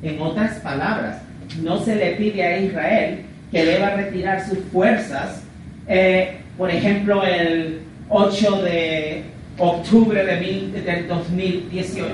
En 0.03 0.20
otras 0.20 0.59
palabras, 0.61 1.22
no 1.62 1.78
se 1.78 1.96
le 1.96 2.12
pide 2.12 2.42
a 2.42 2.59
Israel 2.59 3.20
que 3.51 3.64
deba 3.64 3.90
retirar 3.90 4.46
sus 4.46 4.59
fuerzas, 4.72 5.42
eh, 5.86 6.38
por 6.57 6.70
ejemplo, 6.70 7.24
el 7.24 7.80
8 8.09 8.62
de 8.62 9.22
octubre 9.59 10.24
de 10.24 10.82
del 10.84 11.09
2018. 11.09 12.12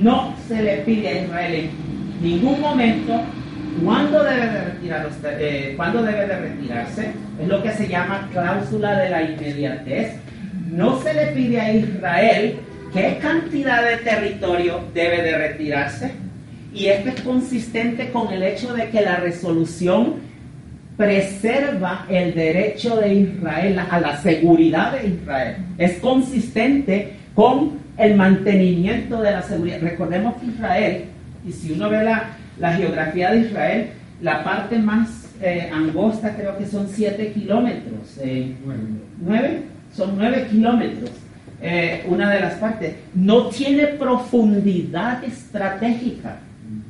No 0.00 0.34
se 0.48 0.62
le 0.62 0.76
pide 0.78 1.08
a 1.08 1.22
Israel 1.22 1.54
en 1.54 2.22
ningún 2.22 2.60
momento 2.60 3.20
cuándo 3.84 4.22
debe 4.22 4.46
de, 4.46 4.64
retirar, 4.64 5.08
eh, 5.24 5.74
¿cuándo 5.76 6.02
debe 6.02 6.26
de 6.26 6.38
retirarse. 6.38 7.10
Es 7.40 7.48
lo 7.48 7.62
que 7.62 7.72
se 7.72 7.88
llama 7.88 8.28
cláusula 8.32 8.98
de 8.98 9.10
la 9.10 9.22
inmediatez. 9.22 10.16
No 10.70 11.00
se 11.02 11.14
le 11.14 11.26
pide 11.28 11.60
a 11.60 11.72
Israel 11.72 12.56
qué 12.92 13.18
cantidad 13.20 13.84
de 13.84 13.96
territorio 13.98 14.80
debe 14.94 15.22
de 15.22 15.38
retirarse. 15.38 16.12
Y 16.74 16.86
esto 16.86 17.10
es 17.10 17.20
consistente 17.20 18.10
con 18.10 18.32
el 18.32 18.42
hecho 18.42 18.72
de 18.72 18.88
que 18.90 19.02
la 19.02 19.16
resolución 19.16 20.14
preserva 20.96 22.06
el 22.08 22.34
derecho 22.34 22.96
de 22.96 23.14
Israel 23.14 23.80
a 23.90 24.00
la 24.00 24.16
seguridad 24.18 24.92
de 24.92 25.08
Israel. 25.08 25.56
Es 25.78 25.98
consistente 25.98 27.14
con 27.34 27.78
el 27.98 28.14
mantenimiento 28.16 29.20
de 29.20 29.30
la 29.32 29.42
seguridad. 29.42 29.80
Recordemos 29.80 30.34
que 30.36 30.46
Israel, 30.46 31.04
y 31.46 31.52
si 31.52 31.72
uno 31.72 31.90
ve 31.90 32.04
la, 32.04 32.30
la 32.58 32.72
geografía 32.74 33.32
de 33.32 33.40
Israel, 33.40 33.86
la 34.20 34.44
parte 34.44 34.78
más 34.78 35.28
eh, 35.40 35.68
angosta 35.72 36.34
creo 36.36 36.56
que 36.56 36.66
son 36.66 36.88
7 36.88 37.32
kilómetros. 37.32 38.18
Eh, 38.20 38.54
¿Nueve? 39.20 39.62
Son 39.94 40.16
9 40.16 40.46
kilómetros. 40.50 41.10
Eh, 41.64 42.04
una 42.08 42.28
de 42.28 42.40
las 42.40 42.54
partes. 42.54 42.96
No 43.14 43.48
tiene 43.48 43.86
profundidad 43.86 45.22
estratégica. 45.22 46.38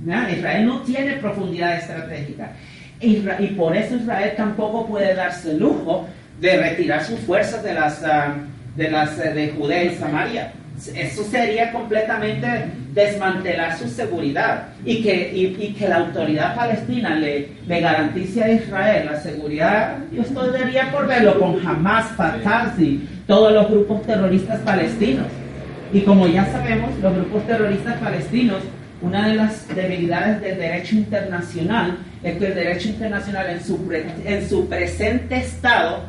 Israel 0.05 0.67
no 0.67 0.81
tiene 0.81 1.13
profundidad 1.15 1.77
estratégica. 1.77 2.53
y 3.01 3.47
por 3.57 3.77
eso 3.77 3.97
Israel 3.97 4.33
tampoco 4.37 4.87
puede 4.87 5.15
darse 5.15 5.51
el 5.51 5.59
lujo 5.59 6.09
de 6.41 6.57
retirar 6.57 7.05
sus 7.05 7.21
fuerzas 7.21 7.63
de 7.63 7.75
las, 7.75 8.03
ah, 8.05 8.35
las 8.77 9.17
de 9.17 9.55
Judea 9.57 9.85
y 9.85 9.95
Samaria 9.97 10.53
eso 10.95 11.23
sería 11.25 11.71
completamente 11.71 12.47
desmantelar 12.93 13.79
su 13.79 13.89
seguridad 13.89 14.69
y 14.85 15.03
que, 15.03 15.33
y, 15.35 15.75
que 15.75 15.89
la 15.89 15.99
autoridad 15.99 16.57
palestina 16.57 17.15
le, 17.15 17.49
le, 17.67 17.81
garantice 17.81 18.43
a 18.43 18.53
Israel 18.53 19.09
la 19.13 19.21
seguridad. 19.21 19.99
Yo 20.11 20.23
estoy 20.23 20.51
por 20.91 21.07
verlo 21.07 21.39
con 21.39 21.65
Hamas, 21.65 22.09
Fatah 22.17 22.75
y 22.79 23.09
todos 23.27 23.53
los 23.53 23.71
grupos 23.71 24.03
terroristas 24.03 24.61
palestinos. 24.61 25.27
Y 25.93 26.01
como 26.01 26.27
ya 26.27 26.47
sabemos, 26.47 26.91
los 27.01 27.15
grupos 27.15 27.47
terroristas 27.47 27.99
palestinos, 27.99 28.63
una 29.03 29.29
de 29.29 29.35
las 29.35 29.69
debilidades 29.69 30.41
del 30.41 30.59
derecho 30.59 30.97
internacional 30.97 31.99
es 32.23 32.39
que 32.39 32.47
el 32.47 32.55
derecho 32.55 32.89
internacional 32.89 33.51
en 33.51 33.63
su, 33.63 33.79
en 34.25 34.49
su 34.49 34.69
presente 34.69 35.37
estado 35.37 36.05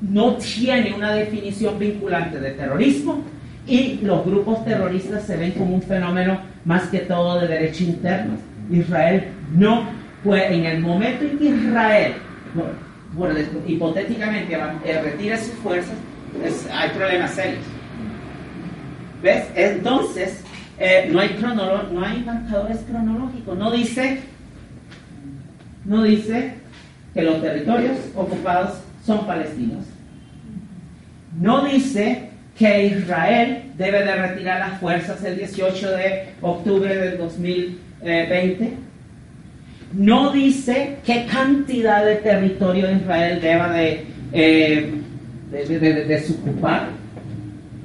no 0.00 0.36
tiene 0.36 0.94
una 0.94 1.12
definición 1.12 1.78
vinculante 1.78 2.40
de 2.40 2.52
terrorismo 2.52 3.22
y 3.70 4.00
los 4.02 4.24
grupos 4.24 4.64
terroristas 4.64 5.22
se 5.22 5.36
ven 5.36 5.52
como 5.52 5.76
un 5.76 5.82
fenómeno 5.82 6.40
más 6.64 6.88
que 6.88 6.98
todo 6.98 7.40
de 7.40 7.46
derecho 7.46 7.84
interno. 7.84 8.34
Israel 8.68 9.28
no 9.54 9.84
puede, 10.24 10.52
en 10.54 10.64
el 10.64 10.80
momento 10.80 11.24
en 11.24 11.38
que 11.38 11.44
Israel, 11.44 12.14
bueno, 13.12 13.38
hipotéticamente 13.68 14.54
eh, 14.54 15.02
retire 15.02 15.38
sus 15.38 15.54
fuerzas, 15.54 15.94
hay 16.72 16.90
problemas 16.90 17.30
serios. 17.30 17.62
¿Ves? 19.22 19.44
Entonces, 19.54 20.42
eh, 20.78 21.08
no, 21.12 21.20
hay 21.20 21.38
no 21.92 22.04
hay 22.04 22.24
marcadores 22.24 22.78
cronológicos. 22.88 23.56
No 23.56 23.70
dice, 23.70 24.20
no 25.84 26.02
dice 26.02 26.54
que 27.14 27.22
los 27.22 27.40
territorios 27.40 27.98
ocupados 28.16 28.80
son 29.06 29.26
palestinos. 29.26 29.84
No 31.38 31.64
dice 31.64 32.29
que 32.60 32.88
Israel 32.88 33.62
debe 33.78 34.04
de 34.04 34.14
retirar 34.16 34.60
las 34.60 34.78
fuerzas 34.78 35.24
el 35.24 35.38
18 35.38 35.92
de 35.92 36.24
octubre 36.42 36.94
del 36.94 37.16
2020. 37.16 38.72
No 39.94 40.30
dice 40.30 40.98
qué 41.02 41.24
cantidad 41.24 42.04
de 42.04 42.16
territorio 42.16 42.92
Israel 42.92 43.40
deba 43.40 43.72
de, 43.72 44.04
eh, 44.34 44.92
de, 45.50 46.04
desocupar. 46.04 46.88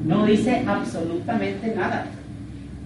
No 0.05 0.26
dice 0.26 0.61
absolutamente 0.67 1.73
nada. 1.73 2.07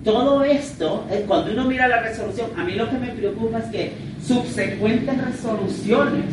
Todo 0.03 0.43
esto, 0.43 1.07
eh, 1.09 1.25
cuando 1.27 1.53
uno 1.53 1.65
mira 1.65 1.87
la 1.87 2.03
resolución, 2.03 2.51
a 2.55 2.65
mí 2.65 2.73
lo 2.73 2.87
que 2.87 2.99
me 2.99 3.07
preocupa 3.07 3.57
es 3.57 3.65
que 3.65 3.93
subsecuentes 4.21 5.25
resoluciones 5.25 6.25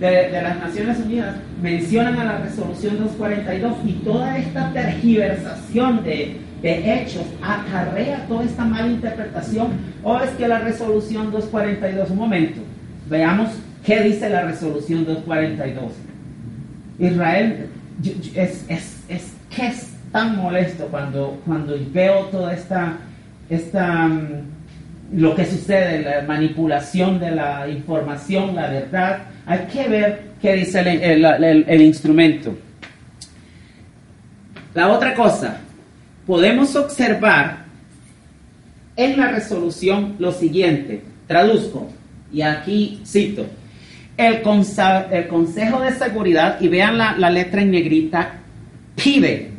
de, 0.00 0.30
las 0.42 0.58
Naciones 0.58 0.98
Unidas 0.98 1.36
mencionan 1.62 2.18
a 2.18 2.24
la 2.24 2.38
resolución 2.38 2.98
242 2.98 3.72
y 3.84 3.92
toda 4.04 4.38
esta 4.38 4.72
tergiversación 4.72 6.04
de, 6.04 6.36
de 6.62 6.94
hechos 6.94 7.24
acarrea 7.42 8.26
toda 8.26 8.44
esta 8.44 8.64
mala 8.64 8.88
interpretación 8.88 9.72
o 10.02 10.18
es 10.18 10.30
que 10.30 10.48
la 10.48 10.60
resolución 10.60 11.30
242, 11.30 12.10
un 12.10 12.16
momento, 12.16 12.60
veamos 13.08 13.50
qué 13.84 14.02
dice 14.02 14.28
la 14.28 14.42
resolución 14.42 15.04
242. 15.04 15.92
Israel 16.98 17.66
es, 18.34 18.64
es, 18.68 19.04
es 19.08 19.32
que 19.54 19.66
es 19.66 19.92
tan 20.12 20.36
molesto 20.36 20.86
cuando, 20.86 21.40
cuando 21.44 21.76
veo 21.92 22.24
toda 22.26 22.54
esta, 22.54 22.98
esta 23.50 24.08
mm, 24.08 24.57
lo 25.12 25.34
que 25.34 25.44
sucede, 25.46 26.02
la 26.02 26.22
manipulación 26.22 27.18
de 27.18 27.30
la 27.30 27.68
información, 27.68 28.54
la 28.54 28.68
verdad, 28.68 29.22
hay 29.46 29.60
que 29.72 29.88
ver 29.88 30.22
qué 30.40 30.54
dice 30.54 30.80
el, 30.80 31.80
instrumento. 31.80 32.56
La 34.74 34.88
otra 34.88 35.14
cosa, 35.14 35.60
podemos 36.26 36.76
observar 36.76 37.64
en 38.96 39.16
la 39.16 39.30
resolución 39.30 40.16
lo 40.18 40.32
siguiente, 40.32 41.02
traduzco, 41.26 41.90
y 42.32 42.42
aquí 42.42 43.00
cito, 43.06 43.46
el, 44.18 44.42
Consejo 44.42 45.80
de 45.80 45.92
Seguridad, 45.92 46.60
y 46.60 46.68
vean 46.68 46.98
la, 46.98 47.30
letra 47.30 47.62
en 47.62 47.70
negrita, 47.70 48.40
pide 48.94 49.52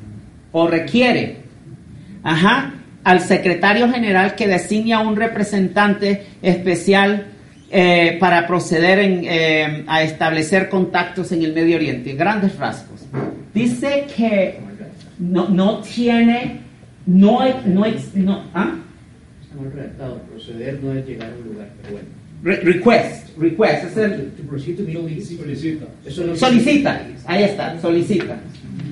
o 0.52 0.68
requiere. 0.68 1.38
Ajá, 2.22 2.74
al 3.04 3.22
secretario 3.22 3.89
general 3.91 4.36
que 4.36 4.47
designe 4.47 4.93
a 4.93 5.00
un 5.00 5.16
representante 5.16 6.26
especial 6.41 7.26
eh, 7.72 8.18
para 8.20 8.45
proceder 8.47 9.00
eh, 9.02 9.84
a 9.88 10.04
establecer 10.04 10.70
contactos 10.70 11.32
en 11.32 11.43
el 11.43 11.54
Medio 11.54 11.78
Oriente, 11.78 12.14
grandes 12.14 12.58
rasgos. 12.58 13.02
Dice 13.54 14.06
que 14.16 14.58
no, 15.20 15.47
no 15.50 15.80
tiene, 15.80 16.62
no, 17.06 17.41
no, 17.66 17.86
no 18.16 18.43
¿ah? 18.54 18.76
Está 19.41 19.56
mal 19.62 19.72
redactado. 19.72 20.22
Proceder 20.24 20.80
no 20.84 20.93
es 20.93 21.06
llegar 21.08 21.30
a 21.32 21.36
un 21.36 21.54
lugar, 21.54 21.68
pero 21.82 21.93
bueno. 21.93 22.08
Re- 22.41 22.62
request, 22.62 23.38
request, 23.38 23.84
es 23.86 23.97
el, 23.97 24.32
Solicita. 25.34 25.86
Solicita, 26.36 27.02
ahí 27.26 27.43
está, 27.43 27.80
solicita. 27.82 28.38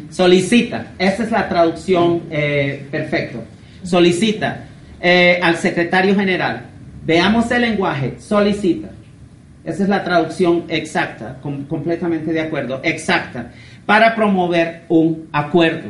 Solicita, 0.09 0.91
esa 0.99 1.23
es 1.23 1.31
la 1.31 1.47
traducción 1.49 2.23
eh, 2.29 2.85
perfecto. 2.91 3.43
Solicita 3.83 4.65
eh, 4.99 5.39
al 5.41 5.55
secretario 5.57 6.15
general. 6.15 6.61
Veamos 7.05 7.49
el 7.51 7.61
lenguaje, 7.61 8.15
solicita. 8.19 8.89
Esa 9.63 9.83
es 9.83 9.89
la 9.89 10.03
traducción 10.03 10.63
exacta, 10.69 11.37
com- 11.41 11.65
completamente 11.65 12.31
de 12.31 12.41
acuerdo, 12.41 12.79
exacta, 12.83 13.51
para 13.85 14.15
promover 14.15 14.83
un 14.89 15.27
acuerdo. 15.31 15.89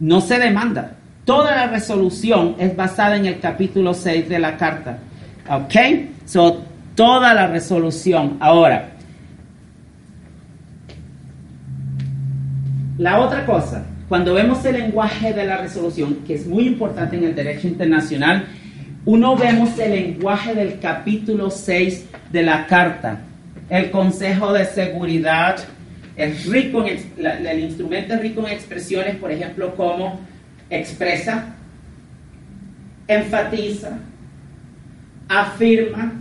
No 0.00 0.20
se 0.20 0.38
demanda. 0.38 0.92
Toda 1.24 1.54
la 1.54 1.66
resolución 1.68 2.56
es 2.58 2.74
basada 2.74 3.16
en 3.16 3.26
el 3.26 3.38
capítulo 3.38 3.94
6 3.94 4.28
de 4.28 4.38
la 4.38 4.56
carta. 4.56 4.98
¿Ok? 5.48 5.74
So, 6.24 6.62
toda 6.94 7.32
la 7.34 7.46
resolución. 7.46 8.36
Ahora, 8.40 8.88
La 12.98 13.18
otra 13.18 13.46
cosa, 13.46 13.82
cuando 14.10 14.34
vemos 14.34 14.64
el 14.64 14.72
lenguaje 14.72 15.32
de 15.32 15.44
la 15.44 15.58
resolución, 15.58 16.24
que 16.26 16.34
es 16.34 16.44
muy 16.44 16.66
importante 16.66 17.16
en 17.16 17.22
el 17.22 17.32
derecho 17.32 17.68
internacional, 17.68 18.44
uno 19.04 19.36
vemos 19.36 19.78
el 19.78 19.92
lenguaje 19.92 20.52
del 20.52 20.80
capítulo 20.80 21.48
6 21.48 22.06
de 22.32 22.42
la 22.42 22.66
carta. 22.66 23.20
El 23.68 23.92
Consejo 23.92 24.52
de 24.52 24.64
Seguridad 24.64 25.60
es 26.16 26.44
rico 26.46 26.84
en, 26.84 26.98
el 27.46 27.60
instrumento 27.60 28.14
es 28.14 28.20
rico 28.20 28.44
en 28.44 28.52
expresiones, 28.52 29.14
por 29.14 29.30
ejemplo, 29.30 29.76
como 29.76 30.18
expresa, 30.68 31.54
enfatiza, 33.06 33.96
afirma, 35.28 36.14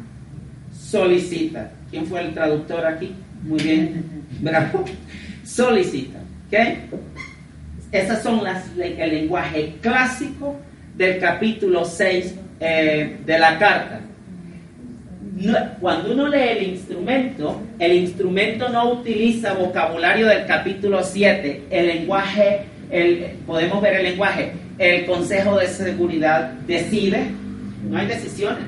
solicita. 0.72 1.72
¿Quién 1.90 2.06
fue 2.06 2.22
el 2.22 2.36
traductor 2.36 2.86
aquí? 2.86 3.16
Muy 3.42 3.60
bien, 3.60 4.06
bravo. 4.42 4.86
Solicita, 5.44 6.20
¿ok? 6.50 7.00
Esas 7.92 8.22
son 8.22 8.44
las, 8.44 8.66
el 8.78 9.10
lenguaje 9.10 9.76
clásico 9.82 10.56
del 10.96 11.20
capítulo 11.20 11.86
6 11.86 12.36
eh, 12.60 13.18
de 13.26 13.40
la 13.40 13.58
carta. 13.58 14.02
Cuando 15.80 16.12
uno 16.12 16.28
lee 16.28 16.50
el 16.58 16.64
instrumento, 16.64 17.62
el 17.80 17.94
instrumento 17.94 18.68
no 18.70 18.92
utiliza 18.92 19.54
vocabulario 19.54 20.28
del 20.28 20.46
capítulo 20.46 21.02
7, 21.02 21.64
el 21.70 21.88
lenguaje, 21.88 22.66
el, 22.92 23.38
podemos 23.48 23.82
ver 23.82 23.96
el 23.96 24.04
lenguaje, 24.04 24.52
el 24.78 25.06
Consejo 25.06 25.58
de 25.58 25.68
Seguridad 25.68 26.52
decide, 26.68 27.28
no 27.90 27.98
hay 27.98 28.08
decisiones. 28.08 28.64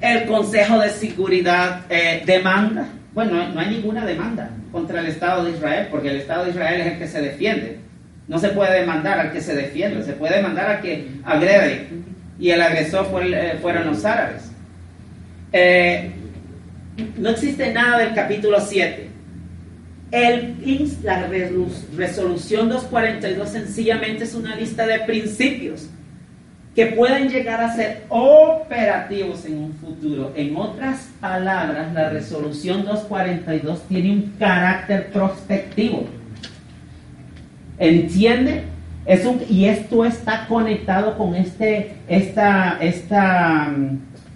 El 0.00 0.24
Consejo 0.24 0.78
de 0.78 0.88
Seguridad 0.88 1.82
eh, 1.90 2.22
demanda, 2.24 2.88
bueno, 3.12 3.46
no 3.48 3.60
hay 3.60 3.68
ninguna 3.68 4.06
demanda 4.06 4.50
contra 4.72 5.00
el 5.00 5.06
Estado 5.06 5.44
de 5.44 5.50
Israel, 5.50 5.88
porque 5.90 6.08
el 6.08 6.16
Estado 6.16 6.44
de 6.44 6.50
Israel 6.50 6.80
es 6.80 6.86
el 6.86 6.98
que 6.98 7.06
se 7.06 7.20
defiende. 7.20 7.83
No 8.28 8.38
se 8.38 8.48
puede 8.48 8.80
demandar 8.80 9.18
al 9.20 9.32
que 9.32 9.40
se 9.40 9.54
defiende, 9.54 10.02
se 10.02 10.14
puede 10.14 10.36
demandar 10.36 10.70
al 10.70 10.80
que 10.80 11.08
agrede. 11.24 11.88
Y 12.38 12.50
el 12.50 12.60
agresor 12.62 13.06
fue 13.10 13.30
eh, 13.32 13.58
fueron 13.60 13.86
los 13.86 14.04
árabes. 14.04 14.50
Eh, 15.52 16.10
no 17.18 17.30
existe 17.30 17.72
nada 17.72 17.98
del 17.98 18.14
capítulo 18.14 18.60
7. 18.60 19.08
El, 20.10 20.54
la 21.02 21.28
resolu- 21.28 21.96
resolución 21.96 22.68
242 22.68 23.48
sencillamente 23.48 24.24
es 24.24 24.34
una 24.34 24.54
lista 24.54 24.86
de 24.86 25.00
principios 25.00 25.88
que 26.74 26.86
pueden 26.86 27.28
llegar 27.28 27.60
a 27.62 27.74
ser 27.74 28.02
operativos 28.08 29.44
en 29.44 29.58
un 29.58 29.72
futuro. 29.74 30.32
En 30.36 30.56
otras 30.56 31.08
palabras, 31.20 31.92
la 31.94 32.10
resolución 32.10 32.84
242 32.84 33.82
tiene 33.88 34.10
un 34.12 34.34
carácter 34.38 35.08
prospectivo. 35.12 36.06
¿Entiende? 37.78 38.64
Y 39.50 39.66
esto 39.66 40.04
está 40.04 40.46
conectado 40.46 41.18
con 41.18 41.34
este, 41.34 41.96
esta, 42.08 42.78
esta, 42.80 43.70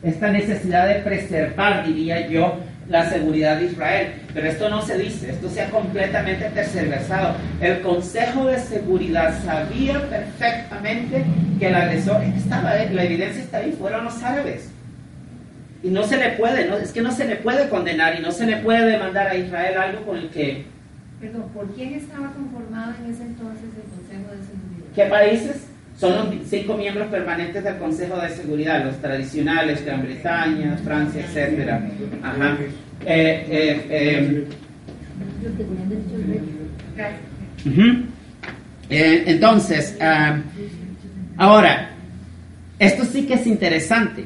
esta 0.03 0.31
necesidad 0.31 0.89
de 0.89 0.97
preservar, 0.97 1.87
diría 1.87 2.29
yo, 2.29 2.59
la 2.89 3.09
seguridad 3.09 3.59
de 3.59 3.67
Israel. 3.67 4.13
Pero 4.35 4.49
esto 4.49 4.69
no 4.69 4.83
se 4.83 4.99
dice, 4.99 5.31
esto 5.31 5.49
se 5.49 5.63
ha 5.63 5.71
completamente 5.71 6.51
tercerversado. 6.51 7.35
El 7.61 7.81
Consejo 7.81 8.47
de 8.47 8.59
Seguridad 8.59 9.35
sabía 9.43 10.01
perfectamente 10.09 11.25
que 11.59 11.69
el 11.69 11.75
agresor 11.75 12.23
estaba, 12.23 12.73
ahí, 12.73 12.91
la 12.93 13.05
evidencia 13.05 13.43
está 13.43 13.59
ahí, 13.59 13.75
fueron 13.79 14.05
los 14.05 14.23
árabes. 14.23 14.71
Y 15.83 15.89
no 15.89 16.03
se 16.03 16.17
le 16.17 16.31
puede, 16.31 16.67
no, 16.67 16.77
es 16.77 16.93
que 16.93 17.03
no 17.03 17.13
se 17.13 17.25
le 17.25 17.37
puede 17.37 17.69
condenar 17.69 18.19
y 18.19 18.23
no 18.23 18.33
se 18.33 18.47
le 18.47 18.57
puede 18.57 18.85
demandar 18.85 19.29
a 19.29 19.37
Israel 19.37 19.79
algo 19.79 20.05
con 20.05 20.17
el 20.17 20.29
que 20.29 20.65
Perdón, 21.21 21.49
¿por 21.53 21.67
quién 21.75 21.95
estaba 21.95 22.33
conformado 22.33 22.95
en 23.03 23.13
ese 23.13 23.25
entonces 23.25 23.65
el 23.65 23.91
Consejo 23.91 24.31
de 24.31 24.43
Seguridad? 24.47 24.95
¿Qué 24.95 25.05
países? 25.07 25.67
Son 25.99 26.15
los 26.15 26.47
cinco 26.49 26.77
miembros 26.77 27.09
permanentes 27.09 27.65
del 27.65 27.77
Consejo 27.79 28.21
de 28.21 28.29
Seguridad, 28.29 28.85
los 28.85 29.01
tradicionales, 29.01 29.85
Gran 29.85 30.03
Bretaña, 30.03 30.77
Francia, 30.85 31.25
etc. 31.27 31.71
Ajá. 32.23 32.57
Eh, 33.05 33.47
eh, 33.51 34.47
eh, 38.91 39.25
entonces, 39.27 39.97
ah, 40.01 40.39
ahora, 41.37 41.91
esto 42.79 43.05
sí 43.05 43.27
que 43.27 43.35
es 43.35 43.47
interesante. 43.47 44.25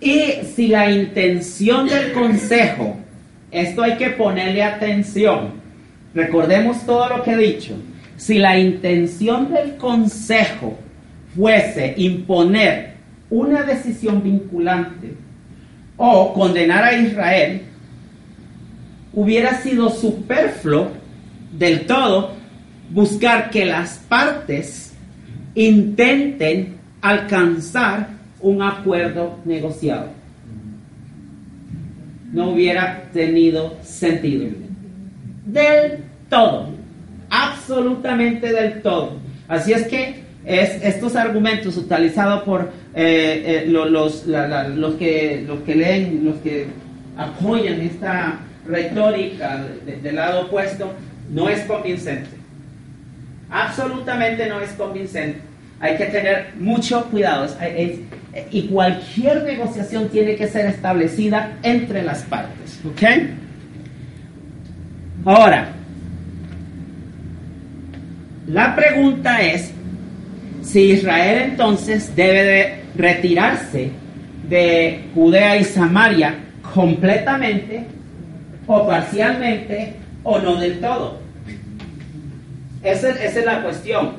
Y 0.00 0.44
si 0.54 0.68
la 0.68 0.90
intención 0.90 1.88
del 1.88 2.12
Consejo, 2.12 2.98
esto 3.50 3.82
hay 3.82 3.96
que 3.96 4.10
ponerle 4.10 4.62
atención, 4.62 5.52
recordemos 6.14 6.84
todo 6.84 7.08
lo 7.08 7.22
que 7.22 7.32
he 7.32 7.36
dicho, 7.36 7.74
si 8.16 8.38
la 8.38 8.58
intención 8.58 9.52
del 9.52 9.76
Consejo 9.76 10.78
fuese 11.34 11.94
imponer 11.96 12.94
una 13.30 13.62
decisión 13.62 14.22
vinculante 14.22 15.14
o 15.96 16.32
condenar 16.32 16.84
a 16.84 16.94
Israel, 16.94 17.62
hubiera 19.12 19.60
sido 19.60 19.90
superfluo 19.90 20.88
del 21.52 21.86
todo 21.86 22.32
buscar 22.90 23.50
que 23.50 23.64
las 23.64 23.98
partes 23.98 24.94
intenten 25.54 26.76
alcanzar 27.00 28.08
un 28.40 28.62
acuerdo 28.62 29.38
negociado. 29.44 30.15
No 32.36 32.50
hubiera 32.50 33.04
tenido 33.14 33.76
sentido. 33.82 34.50
Del 35.46 36.00
todo. 36.28 36.68
Absolutamente 37.30 38.52
del 38.52 38.82
todo. 38.82 39.12
Así 39.48 39.72
es 39.72 39.86
que 39.88 40.22
es, 40.44 40.82
estos 40.82 41.16
argumentos 41.16 41.76
utilizados 41.76 42.42
por 42.42 42.70
eh, 42.94 43.64
eh, 43.64 43.64
lo- 43.68 43.86
los, 43.86 44.24
que, 44.98 45.44
los 45.46 45.60
que 45.60 45.74
leen, 45.74 46.24
los 46.26 46.36
que 46.36 46.66
apoyan 47.16 47.80
esta 47.80 48.40
retórica 48.66 49.64
de- 49.86 49.96
del 49.96 50.16
lado 50.16 50.42
opuesto, 50.42 50.92
no 51.32 51.48
es 51.48 51.60
convincente. 51.62 52.28
Absolutamente 53.50 54.46
no 54.48 54.60
es 54.60 54.70
convincente. 54.72 55.38
Hay 55.80 55.96
que 55.96 56.06
tener 56.06 56.48
mucho 56.58 57.04
cuidado. 57.06 57.46
Y 58.50 58.68
cualquier 58.68 59.42
negociación 59.44 60.08
tiene 60.08 60.36
que 60.36 60.48
ser 60.48 60.66
establecida 60.66 61.58
entre 61.62 62.02
las 62.02 62.22
partes. 62.22 62.80
¿Ok? 62.84 63.02
Ahora, 65.24 65.68
la 68.46 68.76
pregunta 68.76 69.42
es 69.42 69.72
si 70.62 70.92
Israel 70.92 71.50
entonces 71.50 72.14
debe 72.14 72.44
de 72.44 72.82
retirarse 72.96 73.90
de 74.48 75.04
Judea 75.14 75.56
y 75.56 75.64
Samaria 75.64 76.34
completamente 76.74 77.86
o 78.66 78.86
parcialmente 78.86 79.94
o 80.22 80.38
no 80.38 80.56
del 80.56 80.80
todo. 80.80 81.20
Esa 82.82 83.10
es 83.10 83.44
la 83.44 83.62
cuestión. 83.62 84.12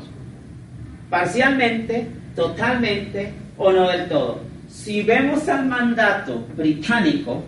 Parcialmente, 1.10 2.08
totalmente 2.36 3.32
o 3.58 3.72
no 3.72 3.90
del 3.90 4.08
todo. 4.08 4.40
Si 4.70 5.04
vemos 5.04 5.48
al 5.50 5.66
mandato 5.66 6.46
británico, 6.56 7.44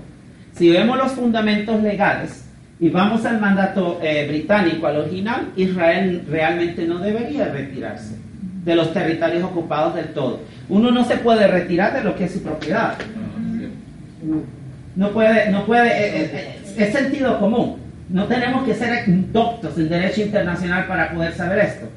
si 0.53 0.69
vemos 0.69 0.97
los 0.97 1.11
fundamentos 1.11 1.81
legales 1.81 2.45
y 2.79 2.89
vamos 2.89 3.25
al 3.25 3.39
mandato 3.39 3.99
eh, 4.01 4.25
británico, 4.27 4.87
al 4.87 4.97
original, 4.97 5.51
Israel 5.55 6.25
realmente 6.29 6.85
no 6.85 6.99
debería 6.99 7.45
retirarse 7.45 8.15
de 8.63 8.75
los 8.75 8.93
territorios 8.93 9.43
ocupados 9.43 9.95
del 9.95 10.07
todo. 10.07 10.41
Uno 10.69 10.91
no 10.91 11.03
se 11.05 11.17
puede 11.17 11.47
retirar 11.47 11.93
de 11.93 12.03
lo 12.03 12.15
que 12.15 12.25
es 12.25 12.33
su 12.33 12.43
propiedad. 12.43 12.95
No 14.95 15.09
puede, 15.11 15.49
no 15.51 15.65
puede, 15.65 15.87
eh, 15.89 16.29
eh, 16.33 16.59
es 16.77 16.93
sentido 16.93 17.39
común. 17.39 17.77
No 18.09 18.25
tenemos 18.25 18.63
que 18.63 18.73
ser 18.73 19.03
doctos 19.31 19.77
en 19.77 19.89
derecho 19.89 20.21
internacional 20.21 20.87
para 20.87 21.11
poder 21.13 21.33
saber 21.33 21.59
esto. 21.59 21.87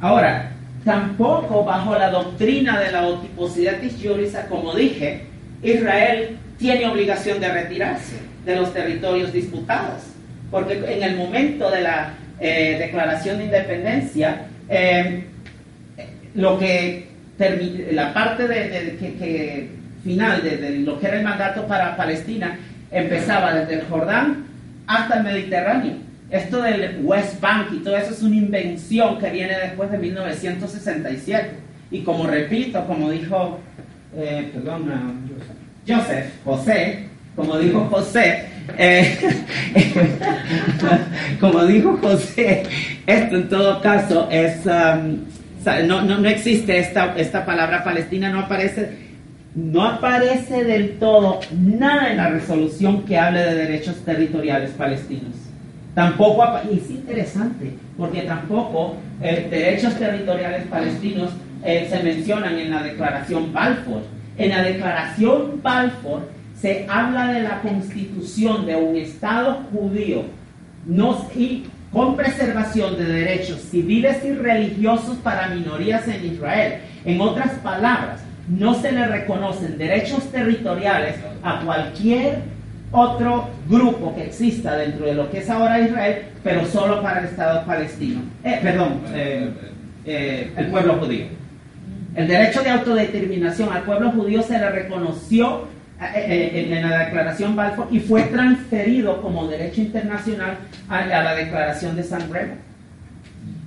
Ahora, 0.00 0.50
tampoco 0.84 1.64
bajo 1.64 1.94
la 1.98 2.10
doctrina 2.10 2.80
de 2.80 2.92
la 2.92 3.06
otiposidad 3.06 3.76
jurisa, 4.02 4.46
como 4.46 4.74
dije, 4.74 5.22
Israel 5.62 6.38
tiene 6.58 6.86
obligación 6.86 7.40
de 7.40 7.52
retirarse 7.52 8.16
de 8.44 8.56
los 8.56 8.72
territorios 8.72 9.32
disputados, 9.32 10.02
porque 10.50 10.74
en 10.74 11.02
el 11.02 11.16
momento 11.16 11.70
de 11.70 11.82
la 11.82 12.14
eh, 12.40 12.76
declaración 12.78 13.38
de 13.38 13.44
independencia, 13.44 14.46
eh, 14.68 15.24
lo 16.34 16.58
que 16.58 17.10
la 17.92 18.12
parte 18.12 18.46
de, 18.46 18.96
que, 18.98 19.70
final 20.04 20.42
de, 20.42 20.78
lo 20.80 21.00
que 21.00 21.06
era 21.06 21.16
el 21.16 21.24
mandato 21.24 21.66
para 21.66 21.96
Palestina 21.96 22.58
empezaba 22.90 23.54
desde 23.54 23.80
el 23.80 23.86
Jordán 23.86 24.44
hasta 24.86 25.18
el 25.18 25.24
Mediterráneo. 25.24 25.94
Esto 26.30 26.62
del 26.62 27.00
West 27.02 27.40
Bank 27.40 27.72
y 27.72 27.78
todo 27.78 27.96
eso 27.96 28.12
es 28.12 28.22
una 28.22 28.36
invención 28.36 29.18
que 29.18 29.30
viene 29.30 29.58
después 29.58 29.90
de 29.90 29.98
1967. 29.98 31.50
Y 31.90 32.02
como 32.02 32.26
repito, 32.26 32.86
como 32.86 33.10
dijo, 33.10 33.58
eh, 34.16 34.48
perdón, 34.54 34.92
Joseph, 35.86 36.26
José, 36.44 37.08
como 37.34 37.58
dijo 37.58 37.84
José, 37.90 38.44
eh, 38.78 39.18
como 41.40 41.64
dijo 41.64 41.98
José, 42.00 42.62
esto 43.06 43.36
en 43.36 43.48
todo 43.48 43.80
caso 43.80 44.28
es, 44.30 44.64
um, 44.66 45.24
no, 45.86 46.02
no, 46.02 46.18
no, 46.18 46.28
existe 46.28 46.78
esta, 46.78 47.16
esta 47.16 47.44
palabra 47.44 47.82
palestina, 47.82 48.30
no 48.30 48.40
aparece, 48.40 48.90
no 49.56 49.84
aparece 49.84 50.62
del 50.62 50.98
todo 51.00 51.40
nada 51.60 52.12
en 52.12 52.18
la 52.18 52.28
resolución 52.28 53.04
que 53.04 53.18
hable 53.18 53.40
de 53.40 53.54
derechos 53.54 53.96
territoriales 54.04 54.70
palestinos. 54.70 55.49
Tampoco, 55.94 56.44
y 56.70 56.78
es 56.78 56.90
interesante, 56.90 57.74
porque 57.96 58.22
tampoco 58.22 58.96
derechos 59.20 59.96
territoriales 59.96 60.66
palestinos 60.68 61.30
eh, 61.64 61.88
se 61.90 62.02
mencionan 62.02 62.58
en 62.58 62.70
la 62.70 62.82
declaración 62.82 63.52
Balfour. 63.52 64.02
En 64.38 64.50
la 64.50 64.62
declaración 64.62 65.60
Balfour 65.62 66.28
se 66.58 66.86
habla 66.88 67.32
de 67.32 67.42
la 67.42 67.60
constitución 67.60 68.66
de 68.66 68.76
un 68.76 68.96
Estado 68.96 69.62
judío 69.72 70.24
no, 70.86 71.28
y 71.34 71.64
con 71.92 72.16
preservación 72.16 72.96
de 72.96 73.04
derechos 73.04 73.60
civiles 73.60 74.24
y 74.24 74.32
religiosos 74.32 75.16
para 75.18 75.48
minorías 75.48 76.06
en 76.08 76.24
Israel. 76.24 76.80
En 77.04 77.20
otras 77.20 77.50
palabras, 77.58 78.20
no 78.48 78.74
se 78.74 78.92
le 78.92 79.06
reconocen 79.06 79.76
derechos 79.76 80.30
territoriales 80.30 81.16
a 81.42 81.60
cualquier 81.60 82.42
otro 82.92 83.48
grupo 83.68 84.14
que 84.14 84.24
exista 84.24 84.76
dentro 84.76 85.06
de 85.06 85.14
lo 85.14 85.30
que 85.30 85.38
es 85.38 85.50
ahora 85.50 85.80
Israel, 85.80 86.22
pero 86.42 86.64
solo 86.66 87.02
para 87.02 87.20
el 87.20 87.26
Estado 87.26 87.64
palestino. 87.64 88.20
Eh, 88.42 88.58
perdón, 88.62 89.00
eh, 89.14 89.50
eh, 90.04 90.52
el 90.56 90.66
pueblo 90.66 90.94
judío. 90.94 91.26
El 92.16 92.26
derecho 92.26 92.62
de 92.62 92.70
autodeterminación 92.70 93.72
al 93.72 93.82
pueblo 93.82 94.10
judío 94.10 94.42
se 94.42 94.58
le 94.58 94.68
reconoció 94.70 95.68
en 96.00 96.88
la 96.88 97.00
declaración 97.00 97.54
Balfour 97.54 97.86
y 97.90 98.00
fue 98.00 98.22
transferido 98.22 99.20
como 99.20 99.46
derecho 99.46 99.82
internacional 99.82 100.56
a, 100.88 101.04
la 101.04 101.34
declaración 101.34 101.94
de 101.94 102.02
San 102.02 102.32
Remo. 102.32 102.54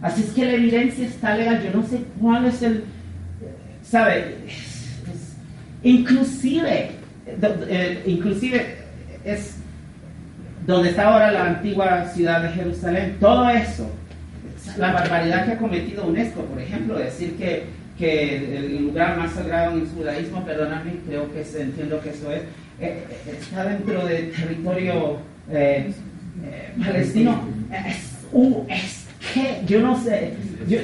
Así 0.02 0.24
es 0.24 0.32
que 0.32 0.46
la 0.46 0.54
evidencia 0.54 1.06
está 1.06 1.38
legal. 1.38 1.62
Yo 1.64 1.80
no 1.80 1.88
sé 1.88 2.02
cuál 2.20 2.46
es 2.46 2.62
el, 2.64 2.84
¿sabe? 3.84 4.36
inclusive, 5.84 6.92
inclusive 8.06 8.83
es 9.24 9.58
donde 10.66 10.90
está 10.90 11.10
ahora 11.10 11.32
la 11.32 11.46
antigua 11.46 12.06
ciudad 12.14 12.42
de 12.42 12.50
Jerusalén. 12.50 13.18
Todo 13.20 13.50
eso, 13.50 13.90
la 14.78 14.94
barbaridad 14.94 15.46
que 15.46 15.52
ha 15.54 15.58
cometido 15.58 16.06
UNESCO, 16.06 16.42
por 16.46 16.62
ejemplo, 16.62 16.98
decir 16.98 17.36
que, 17.38 17.66
que 17.98 18.58
el 18.58 18.86
lugar 18.86 19.18
más 19.18 19.34
sagrado 19.34 19.74
en 19.74 19.82
el 19.82 19.88
judaísmo, 19.88 20.44
perdóname, 20.46 20.94
creo 21.08 21.32
que 21.34 21.44
se, 21.44 21.64
entiendo 21.64 22.00
que 22.02 22.10
eso 22.10 22.32
es, 22.32 22.42
eh, 22.80 23.04
eh, 23.10 23.38
está 23.40 23.66
dentro 23.66 24.06
del 24.06 24.32
territorio 24.32 25.18
eh, 25.52 25.92
palestino. 26.84 27.42
Es, 27.72 28.14
es, 28.70 29.04
que 29.34 29.62
yo 29.66 29.80
no 29.80 29.98
sé, 30.04 30.34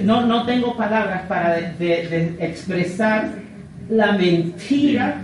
no, 0.04 0.26
no 0.26 0.46
tengo 0.46 0.76
palabras 0.76 1.24
para 1.28 1.56
de 1.56 2.36
expresar 2.40 3.30
la 3.90 4.14
mentira 4.14 5.22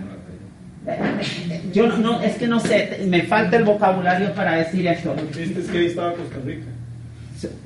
yo 1.74 1.88
no, 1.98 2.22
es 2.22 2.38
que 2.38 2.48
no 2.48 2.60
sé, 2.60 3.06
me 3.08 3.24
falta 3.24 3.58
el 3.58 3.64
vocabulario 3.64 4.34
para 4.34 4.58
decir 4.58 4.88
eso. 4.88 5.16
Lo 5.16 5.24
triste 5.24 5.60
es 5.60 5.68
que 5.68 5.78
ahí 5.80 5.86
estaba 5.88 6.14
Costa 6.14 6.38
Rica. 6.46 6.66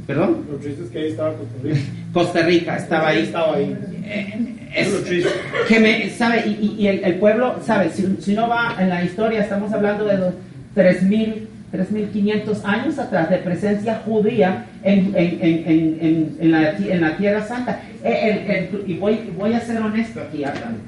¿Perdón? 0.07 0.45
Lo 0.49 0.57
triste 0.57 0.83
es 0.83 0.89
que 0.89 0.99
ahí 0.99 1.07
estaba 1.09 1.33
Costa 1.33 1.55
Rica. 1.63 1.79
Costa 2.13 2.41
Rica 2.41 2.77
estaba 2.77 3.07
ahí. 3.09 3.19
Estaba 3.23 3.55
ahí. 3.55 3.77
Eh, 4.05 4.69
es, 4.75 4.93
lo 4.93 4.99
triste. 5.01 5.29
Que 5.67 5.79
me, 5.79 6.09
¿sabe? 6.09 6.47
Y, 6.47 6.75
y 6.79 6.87
el, 6.87 7.03
el, 7.03 7.15
pueblo, 7.15 7.59
¿sabe? 7.63 7.89
Si, 7.89 8.17
si 8.21 8.33
no 8.33 8.47
va 8.47 8.75
en 8.79 8.89
la 8.89 9.03
historia, 9.03 9.41
estamos 9.41 9.71
hablando 9.73 10.05
de 10.05 10.17
los 10.17 10.33
3.000 10.75 11.47
3.500 11.71 12.63
años 12.63 12.97
atrás 12.97 13.29
de 13.29 13.37
presencia 13.37 14.01
judía 14.03 14.65
en, 14.83 15.13
en, 15.15 15.39
en, 15.39 16.37
en 16.39 16.51
la, 16.51 16.71
la, 16.71 17.15
Tierra 17.15 17.45
Santa. 17.45 17.79
Eh, 18.03 18.71
el, 18.73 18.89
y 18.89 18.97
voy, 18.97 19.19
voy 19.37 19.53
a 19.53 19.59
ser 19.59 19.79
honesto 19.79 20.19
aquí 20.19 20.43
hablando 20.43 20.79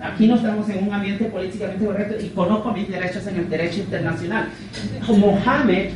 aquí 0.00 0.26
no 0.26 0.36
estamos 0.36 0.68
en 0.68 0.86
un 0.86 0.94
ambiente 0.94 1.24
políticamente 1.26 1.84
correcto 1.84 2.24
y 2.24 2.28
conozco 2.30 2.72
mis 2.72 2.88
derechos 2.88 3.26
en 3.26 3.36
el 3.36 3.48
derecho 3.48 3.80
internacional. 3.80 4.48
Mohammed, 5.08 5.90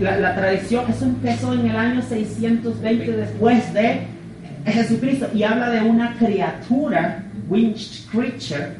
la, 0.00 0.34
tradición, 0.34 0.84
eso 0.90 1.04
empezó 1.04 1.54
en 1.54 1.70
el 1.70 1.76
año 1.76 2.02
620 2.02 3.12
después 3.12 3.72
de 3.72 4.00
Jesucristo 4.66 5.28
y 5.34 5.42
habla 5.42 5.70
de 5.70 5.82
una 5.82 6.16
criatura, 6.16 7.22
winged 7.48 8.08
creature, 8.10 8.72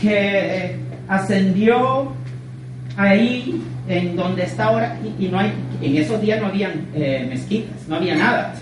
que 0.00 0.10
eh, 0.12 0.76
ascendió 1.08 2.12
ahí 2.96 3.60
en 3.88 4.16
donde 4.16 4.44
está 4.44 4.64
ahora 4.64 4.98
y, 5.18 5.26
no 5.28 5.38
hay, 5.38 5.52
en 5.80 5.96
esos 5.96 6.20
días 6.20 6.40
no 6.40 6.48
habían 6.48 6.86
eh, 6.94 7.26
mezquitas, 7.28 7.88
no 7.88 7.96
había 7.96 8.14
nada. 8.14 8.54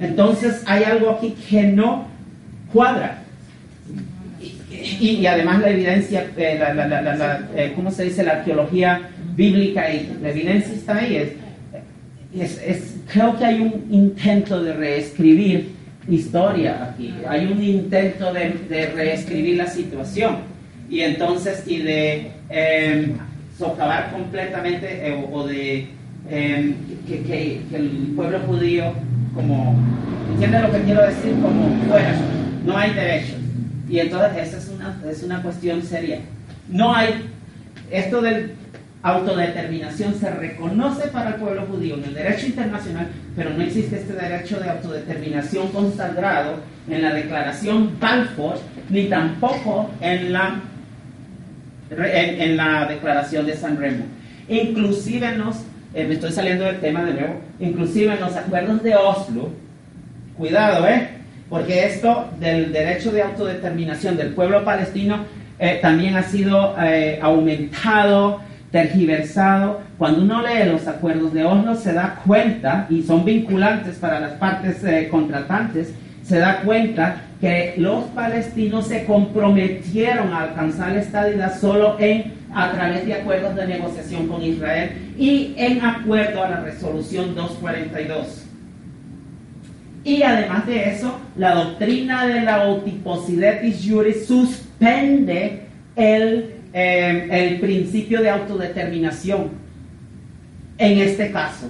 Entonces 0.00 0.62
hay 0.66 0.84
algo 0.84 1.10
aquí 1.10 1.34
que 1.48 1.62
no 1.64 2.06
cuadra. 2.72 3.22
Y, 5.00 5.26
además 5.26 5.60
la 5.60 5.70
evidencia, 5.70 6.26
eh, 6.36 6.56
la, 6.58 6.72
la, 6.72 7.00
la, 7.00 7.48
eh, 7.56 7.72
¿cómo 7.74 7.90
se 7.90 8.04
dice? 8.04 8.22
La 8.22 8.32
arqueología 8.32 9.10
bíblica 9.34 9.90
y 9.90 10.16
la 10.22 10.30
evidencia 10.30 10.74
está 10.74 10.98
ahí. 10.98 11.36
Es, 12.34 12.60
es, 12.62 12.96
creo 13.10 13.36
que 13.38 13.44
hay 13.44 13.60
un 13.60 13.86
intento 13.90 14.62
de 14.62 14.72
reescribir 14.74 15.78
historia 16.08 16.90
aquí. 16.90 17.14
Hay 17.28 17.46
un 17.46 17.62
intento 17.62 18.32
de, 18.32 18.50
de 18.68 18.86
reescribir 18.92 19.56
la 19.56 19.66
situación. 19.66 20.36
Y 20.90 21.00
entonces, 21.00 21.62
y 21.66 21.78
de 21.78 22.30
eh, 22.50 23.12
socavar 23.58 24.10
completamente 24.10 25.08
eh, 25.08 25.26
o, 25.30 25.46
de 25.46 25.86
em, 26.30 26.74
que, 27.06 27.22
que, 27.22 27.60
que, 27.70 27.76
el 27.76 28.12
pueblo 28.16 28.40
judío, 28.46 28.92
como, 29.34 29.76
¿entiende 30.32 30.60
lo 30.60 30.72
que 30.72 30.80
quiero 30.80 31.06
decir? 31.06 31.32
Como 31.42 31.76
fuera, 31.88 32.14
no 32.64 32.76
hay 32.76 32.92
derechos. 32.94 33.36
Y 33.88 33.98
entonces 33.98 34.48
esa 34.48 34.58
es 34.58 34.67
es 35.08 35.22
una 35.22 35.42
cuestión 35.42 35.82
seria. 35.82 36.20
No 36.68 36.94
hay, 36.94 37.30
esto 37.90 38.20
de 38.20 38.54
autodeterminación 39.02 40.14
se 40.14 40.30
reconoce 40.30 41.08
para 41.08 41.30
el 41.30 41.36
pueblo 41.36 41.66
judío 41.66 41.94
en 41.94 42.04
el 42.04 42.14
derecho 42.14 42.46
internacional, 42.46 43.08
pero 43.36 43.50
no 43.50 43.62
existe 43.62 43.96
este 43.96 44.12
derecho 44.12 44.58
de 44.58 44.70
autodeterminación 44.70 45.68
consagrado 45.68 46.56
en 46.88 47.02
la 47.02 47.14
declaración 47.14 47.98
Balfour, 48.00 48.56
ni 48.90 49.04
tampoco 49.04 49.90
en 50.00 50.32
la, 50.32 50.60
en, 51.90 52.56
la 52.56 52.86
declaración 52.86 53.46
de 53.46 53.56
San 53.56 53.76
Remo. 53.76 54.04
Inclusive 54.48 55.26
en 55.26 55.38
los, 55.38 55.56
eh, 55.94 56.04
me 56.06 56.14
estoy 56.14 56.32
saliendo 56.32 56.64
del 56.64 56.80
tema 56.80 57.04
de 57.04 57.14
nuevo, 57.14 57.40
inclusive 57.60 58.14
en 58.14 58.20
los 58.20 58.34
acuerdos 58.34 58.82
de 58.82 58.96
Oslo, 58.96 59.50
cuidado, 60.36 60.86
¿eh? 60.88 61.17
Porque 61.48 61.86
esto 61.86 62.28
del 62.38 62.72
derecho 62.72 63.10
de 63.10 63.22
autodeterminación 63.22 64.16
del 64.16 64.34
pueblo 64.34 64.64
palestino 64.64 65.24
eh, 65.58 65.78
también 65.80 66.16
ha 66.16 66.22
sido 66.22 66.76
eh, 66.80 67.18
aumentado, 67.22 68.40
tergiversado. 68.70 69.80
Cuando 69.96 70.22
uno 70.22 70.42
lee 70.42 70.70
los 70.70 70.86
acuerdos 70.86 71.32
de 71.32 71.44
Oslo 71.44 71.74
se 71.74 71.92
da 71.92 72.20
cuenta, 72.24 72.86
y 72.90 73.02
son 73.02 73.24
vinculantes 73.24 73.96
para 73.96 74.20
las 74.20 74.32
partes 74.32 74.84
eh, 74.84 75.08
contratantes, 75.10 75.94
se 76.22 76.38
da 76.38 76.60
cuenta 76.60 77.22
que 77.40 77.74
los 77.78 78.04
palestinos 78.06 78.86
se 78.86 79.04
comprometieron 79.04 80.32
a 80.34 80.42
alcanzar 80.42 80.92
la 80.92 81.00
estadidad 81.00 81.58
solo 81.58 81.96
en, 81.98 82.34
a 82.54 82.70
través 82.72 83.06
de 83.06 83.14
acuerdos 83.14 83.54
de 83.56 83.66
negociación 83.66 84.26
con 84.28 84.42
Israel 84.42 85.14
y 85.16 85.54
en 85.56 85.82
acuerdo 85.84 86.44
a 86.44 86.50
la 86.50 86.60
resolución 86.60 87.34
242. 87.34 88.47
Y 90.04 90.22
además 90.22 90.66
de 90.66 90.90
eso, 90.90 91.18
la 91.36 91.54
doctrina 91.54 92.26
de 92.26 92.40
la 92.42 92.68
otiposidetis 92.68 93.84
juris 93.86 94.26
suspende 94.26 95.62
el, 95.96 96.54
eh, 96.72 97.28
el 97.30 97.60
principio 97.60 98.22
de 98.22 98.30
autodeterminación. 98.30 99.50
En 100.78 100.98
este 100.98 101.32
caso, 101.32 101.68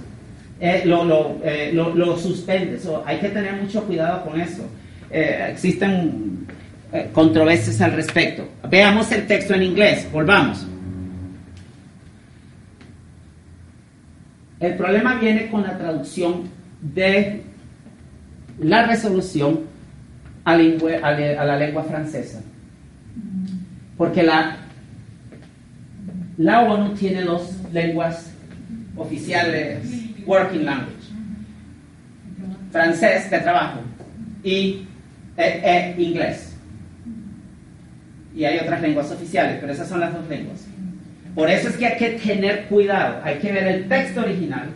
eh, 0.61 0.83
lo, 0.85 1.41
eh, 1.45 1.71
lo, 1.73 1.95
lo, 1.95 2.19
suspende. 2.19 2.79
hay 3.07 3.19
que 3.19 3.29
tener 3.29 3.55
mucho 3.55 3.85
cuidado 3.85 4.25
con 4.25 4.41
eso. 4.41 4.69
eh, 5.11 5.49
existen 5.53 6.47
controversias 7.13 7.81
al 7.83 7.93
respecto. 7.93 8.49
Veamos 8.71 9.13
el 9.13 9.27
texto 9.27 9.55
en 9.55 9.63
inglés, 9.63 10.09
volvamos. 10.11 10.67
El 14.59 14.75
problema 14.75 15.15
viene 15.17 15.49
con 15.51 15.63
la 15.63 15.77
traducción 15.77 16.49
de 16.81 17.43
la 18.61 18.87
resolución 18.87 19.61
a, 20.45 20.57
la 20.57 21.57
lengua 21.57 21.85
francesa. 21.85 22.41
Porque 23.97 24.23
la, 24.23 24.57
la 26.37 26.61
ONU 26.63 26.95
tiene 26.95 27.23
dos 27.23 27.55
lenguas 27.73 28.33
oficiales, 28.97 29.81
working 30.27 30.65
language. 30.65 30.95
Francés 32.71 33.31
de 33.31 33.41
trabajo 33.41 33.81
y 34.43 34.87
eh, 35.37 35.63
eh, 35.65 35.95
inglés. 35.99 36.57
Y 38.35 38.45
hay 38.45 38.59
otras 38.59 38.81
lenguas 38.81 39.11
oficiales, 39.11 39.59
pero 39.61 39.73
esas 39.73 39.89
son 39.89 40.01
las 40.01 40.13
dos 40.13 40.29
lenguas. 40.29 40.65
Por 41.35 41.51
eso 41.51 41.69
es 41.69 41.77
que 41.77 41.87
hay 41.87 41.99
que 41.99 42.11
tener 42.19 42.67
cuidado, 42.67 43.21
hay 43.25 43.39
que 43.39 43.53
ver 43.53 43.67
el 43.67 43.89
texto 43.89 44.21
original, 44.21 44.69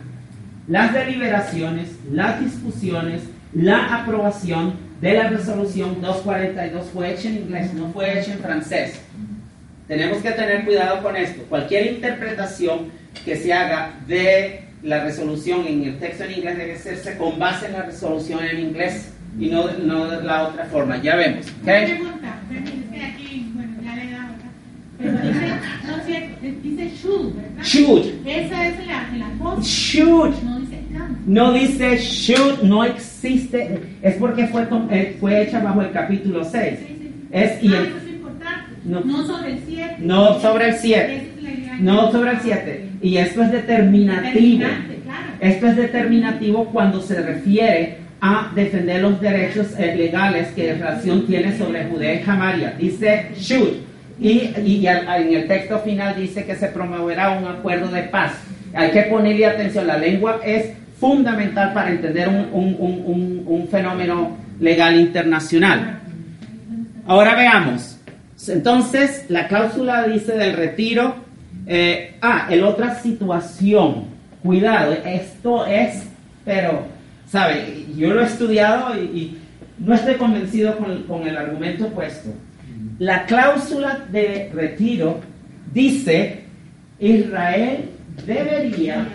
las 0.67 0.93
deliberaciones, 0.93 1.89
las 2.11 2.39
discusiones, 2.39 3.21
la 3.55 4.01
aprobación 4.01 4.73
de 5.01 5.13
la 5.13 5.29
resolución 5.29 6.01
242 6.01 6.85
fue 6.91 7.13
hecha 7.13 7.29
en 7.29 7.37
inglés, 7.37 7.73
no 7.73 7.89
fue 7.89 8.19
hecha 8.19 8.33
en 8.33 8.39
francés. 8.39 9.01
Tenemos 9.87 10.19
que 10.19 10.31
tener 10.31 10.63
cuidado 10.63 11.03
con 11.03 11.15
esto. 11.15 11.43
Cualquier 11.49 11.87
interpretación 11.93 12.91
que 13.25 13.35
se 13.35 13.53
haga 13.53 13.93
de 14.07 14.61
la 14.81 15.03
resolución 15.03 15.67
en 15.67 15.83
el 15.83 15.99
texto 15.99 16.23
en 16.23 16.31
inglés 16.31 16.57
debe 16.57 16.73
hacerse 16.73 17.17
con 17.17 17.37
base 17.37 17.67
en 17.67 17.73
la 17.73 17.83
resolución 17.83 18.43
en 18.43 18.59
inglés 18.59 19.13
y 19.39 19.47
no, 19.47 19.71
no 19.71 20.09
de 20.09 20.23
la 20.23 20.47
otra 20.47 20.65
forma. 20.65 21.01
Ya 21.01 21.15
vemos. 21.15 21.45
¿ok? 21.47 21.63
Una 21.63 21.85
pregunta, 21.85 22.41
permíteme, 22.49 22.83
es 22.83 22.91
que 22.91 23.03
aquí, 23.03 23.51
bueno, 23.53 23.73
ya 23.83 23.95
le 23.95 24.03
he 24.03 24.11
dado 24.11 24.33
acá. 24.33 24.49
Pero 24.97 25.11
dice, 25.11 26.29
no 26.41 26.51
dice 26.61 26.95
should, 26.95 27.35
¿verdad? 27.35 27.63
Should. 27.63 28.27
Esa 28.27 28.67
es 28.67 28.87
la, 28.87 29.09
la 29.17 29.29
cosa. 29.37 29.61
Should. 29.61 30.43
No. 30.43 30.62
No 31.25 31.53
dice 31.53 31.97
should, 31.97 32.63
no 32.63 32.83
existe. 32.83 33.79
Es 34.01 34.15
porque 34.15 34.47
fue, 34.47 34.67
eh, 34.91 35.15
fue 35.19 35.41
hecha 35.43 35.59
bajo 35.59 35.81
el 35.81 35.91
capítulo 35.91 36.43
6. 36.43 36.79
Sí, 36.79 36.85
sí, 36.87 36.97
sí. 36.99 37.27
Es, 37.31 37.63
y 37.63 37.73
ah, 37.73 37.77
el- 37.79 37.85
eso 37.87 37.97
es 37.97 38.09
importante. 38.09 38.71
No. 38.85 38.99
No, 39.01 39.23
sobre 39.25 39.53
el 39.53 39.59
7. 39.65 39.95
No 39.99 40.39
sobre 40.41 40.67
el 40.69 40.75
siete. 40.75 41.15
Esa 41.15 41.23
es 41.37 41.43
la 41.43 41.51
idea. 41.51 41.77
no 41.79 42.11
sobre 42.11 42.31
el 42.31 42.37
7. 42.41 42.89
Y 43.01 43.17
esto 43.17 43.43
es 43.43 43.51
determinativo. 43.51 44.59
Claro. 45.03 45.23
Esto 45.39 45.67
es 45.67 45.75
determinativo 45.77 46.65
cuando 46.65 47.01
se 47.01 47.21
refiere 47.21 47.97
a 48.21 48.51
defender 48.55 49.01
los 49.01 49.19
derechos 49.19 49.67
eh, 49.77 49.95
legales 49.95 50.47
que 50.49 50.73
relación 50.73 51.25
tiene 51.27 51.57
sobre 51.57 51.85
Judea 51.85 52.21
y 52.21 52.23
Samaria. 52.23 52.73
Dice 52.77 53.27
should. 53.37 53.73
Y, 54.19 54.51
y 54.65 54.87
al- 54.87 55.21
en 55.23 55.33
el 55.33 55.47
texto 55.47 55.79
final 55.79 56.15
dice 56.17 56.45
que 56.45 56.55
se 56.55 56.67
promoverá 56.67 57.31
un 57.31 57.45
acuerdo 57.47 57.87
de 57.89 58.03
paz. 58.03 58.33
Hay 58.73 58.91
que 58.91 59.03
ponerle 59.03 59.45
atención. 59.45 59.87
La 59.87 59.97
lengua 59.97 60.39
es 60.45 60.71
fundamental 61.03 61.73
para 61.73 61.89
entender 61.91 62.29
un, 62.29 62.47
un- 62.53 62.75
un- 62.79 63.43
un- 63.45 63.67
fenómeno 63.67 64.37
legal 64.61 64.97
internacional. 64.97 65.99
Ahora 67.05 67.35
veamos. 67.35 67.97
Entonces, 68.47 69.25
la 69.27 69.47
cláusula 69.49 70.07
dice 70.07 70.31
del 70.37 70.53
retiro. 70.53 71.15
eh, 71.67 72.15
ah, 72.21 72.47
el 72.49 72.63
otra 72.63 72.95
situación. 73.01 74.05
Cuidado, 74.41 74.93
esto 75.05 75.65
es, 75.65 76.03
pero, 76.45 76.85
¿sabe? 77.27 77.85
Yo 77.97 78.13
lo 78.13 78.21
he 78.21 78.25
estudiado 78.25 78.95
y, 79.01 79.05
y 79.19 79.37
no 79.79 79.93
estoy 79.95 80.15
convencido 80.15 80.77
con, 80.77 81.03
con 81.03 81.27
el 81.27 81.35
argumento 81.37 81.85
opuesto. 81.87 82.29
La 82.99 83.25
cláusula 83.25 84.05
de 84.11 84.51
retiro 84.53 85.19
dice, 85.73 86.43
Israel 86.99 87.89
debería 88.25 89.05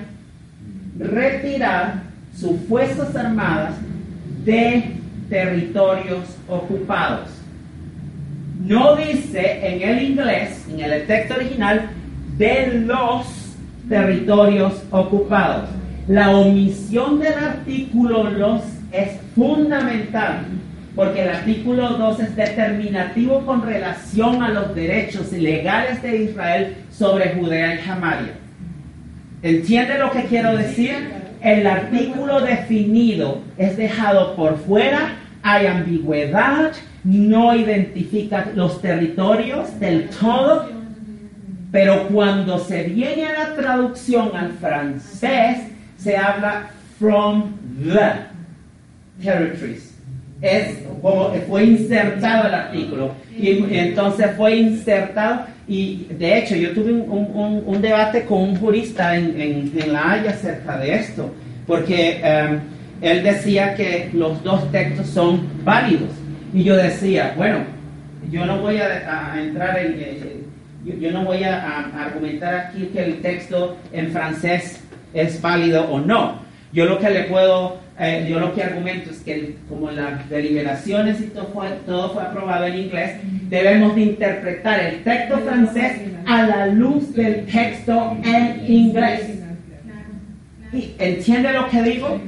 retirar 0.98 2.02
sus 2.34 2.60
fuerzas 2.68 3.14
armadas 3.14 3.74
de 4.44 4.96
territorios 5.28 6.36
ocupados. 6.48 7.28
No 8.64 8.96
dice 8.96 9.60
en 9.62 9.88
el 9.88 10.02
inglés, 10.02 10.66
en 10.70 10.80
el 10.80 11.06
texto 11.06 11.34
original, 11.34 11.90
de 12.36 12.82
los 12.86 13.26
territorios 13.88 14.82
ocupados. 14.90 15.68
La 16.08 16.30
omisión 16.30 17.20
del 17.20 17.34
artículo 17.34 18.30
2 18.30 18.62
es 18.92 19.10
fundamental, 19.34 20.46
porque 20.96 21.22
el 21.22 21.28
artículo 21.28 21.90
2 21.90 22.20
es 22.20 22.36
determinativo 22.36 23.44
con 23.46 23.62
relación 23.62 24.42
a 24.42 24.48
los 24.48 24.74
derechos 24.74 25.30
legales 25.32 26.02
de 26.02 26.24
Israel 26.24 26.76
sobre 26.90 27.34
Judea 27.34 27.74
y 27.74 27.84
Samaria. 27.84 28.37
¿Entiende 29.42 29.98
lo 29.98 30.10
que 30.10 30.24
quiero 30.24 30.56
decir? 30.56 31.10
El 31.40 31.66
artículo 31.66 32.40
definido 32.40 33.42
es 33.56 33.76
dejado 33.76 34.34
por 34.34 34.58
fuera, 34.58 35.16
hay 35.42 35.66
ambigüedad, 35.66 36.72
no 37.04 37.54
identifica 37.54 38.50
los 38.56 38.82
territorios 38.82 39.78
del 39.78 40.08
todo, 40.10 40.68
pero 41.70 42.08
cuando 42.08 42.58
se 42.58 42.84
viene 42.84 43.26
a 43.26 43.32
la 43.32 43.54
traducción 43.54 44.36
al 44.36 44.52
francés, 44.54 45.58
se 45.96 46.16
habla 46.16 46.70
from 46.98 47.54
the 47.84 48.26
territories. 49.22 49.87
Es 50.40 50.78
como 51.02 51.30
fue 51.48 51.64
insertado 51.64 52.48
el 52.48 52.54
artículo. 52.54 53.12
Y 53.36 53.64
entonces 53.76 54.28
fue 54.36 54.56
insertado. 54.56 55.46
Y 55.66 56.06
de 56.18 56.38
hecho, 56.38 56.54
yo 56.56 56.70
tuve 56.72 56.92
un, 56.92 57.62
un- 57.66 57.82
debate 57.82 58.24
con 58.24 58.38
un 58.42 58.56
jurista 58.56 59.16
en, 59.16 59.38
en- 59.40 59.92
La 59.92 60.12
Haya 60.12 60.30
acerca 60.30 60.78
de 60.78 60.94
esto. 60.94 61.32
Porque 61.66 62.20
em, 62.22 62.60
él 63.02 63.22
decía 63.22 63.74
que 63.74 64.10
los 64.12 64.42
dos 64.42 64.70
textos 64.72 65.06
son 65.08 65.46
válidos. 65.64 66.10
Y 66.54 66.62
yo 66.64 66.76
decía, 66.76 67.34
bueno, 67.36 67.58
yo 68.30 68.46
no 68.46 68.58
voy 68.58 68.78
a, 68.78 69.34
entrar 69.40 69.78
en. 69.78 69.94
eh, 69.98 70.36
yo, 71.00 71.10
no 71.10 71.24
voy 71.24 71.42
a 71.44 71.80
argumentar 72.06 72.54
aquí 72.54 72.88
que 72.92 73.04
el 73.04 73.20
texto 73.20 73.76
en 73.92 74.10
francés 74.10 74.80
es 75.12 75.40
válido 75.42 75.84
o 75.90 76.00
no. 76.00 76.38
Yo 76.72 76.86
lo 76.86 76.98
que 76.98 77.10
le 77.10 77.24
puedo, 77.24 77.76
eh, 78.00 78.26
yo 78.28 78.38
lo 78.40 78.54
que 78.54 78.62
argumento 78.62 79.10
es 79.10 79.18
que 79.20 79.34
el- 79.34 79.54
como 79.68 79.90
las 79.90 80.28
deliberaciones 80.30 81.20
y 81.20 81.24
todo 81.24 81.48
fue, 81.52 81.68
todo 81.86 82.12
fue 82.12 82.22
aprobado 82.22 82.66
en 82.66 82.78
inglés, 82.78 83.12
debemos 83.48 83.94
de 83.94 84.02
interpretar 84.02 84.80
el 84.80 85.02
texto 85.02 85.38
francés 85.38 85.92
a 86.26 86.42
la 86.46 86.66
luz 86.66 87.12
del 87.14 87.46
texto 87.46 88.16
en 88.24 88.64
inglés. 88.72 89.20
¿Y 90.72 90.92
¿Entiende 90.98 91.52
lo 91.54 91.66
que 91.70 91.82
digo? 91.82 92.20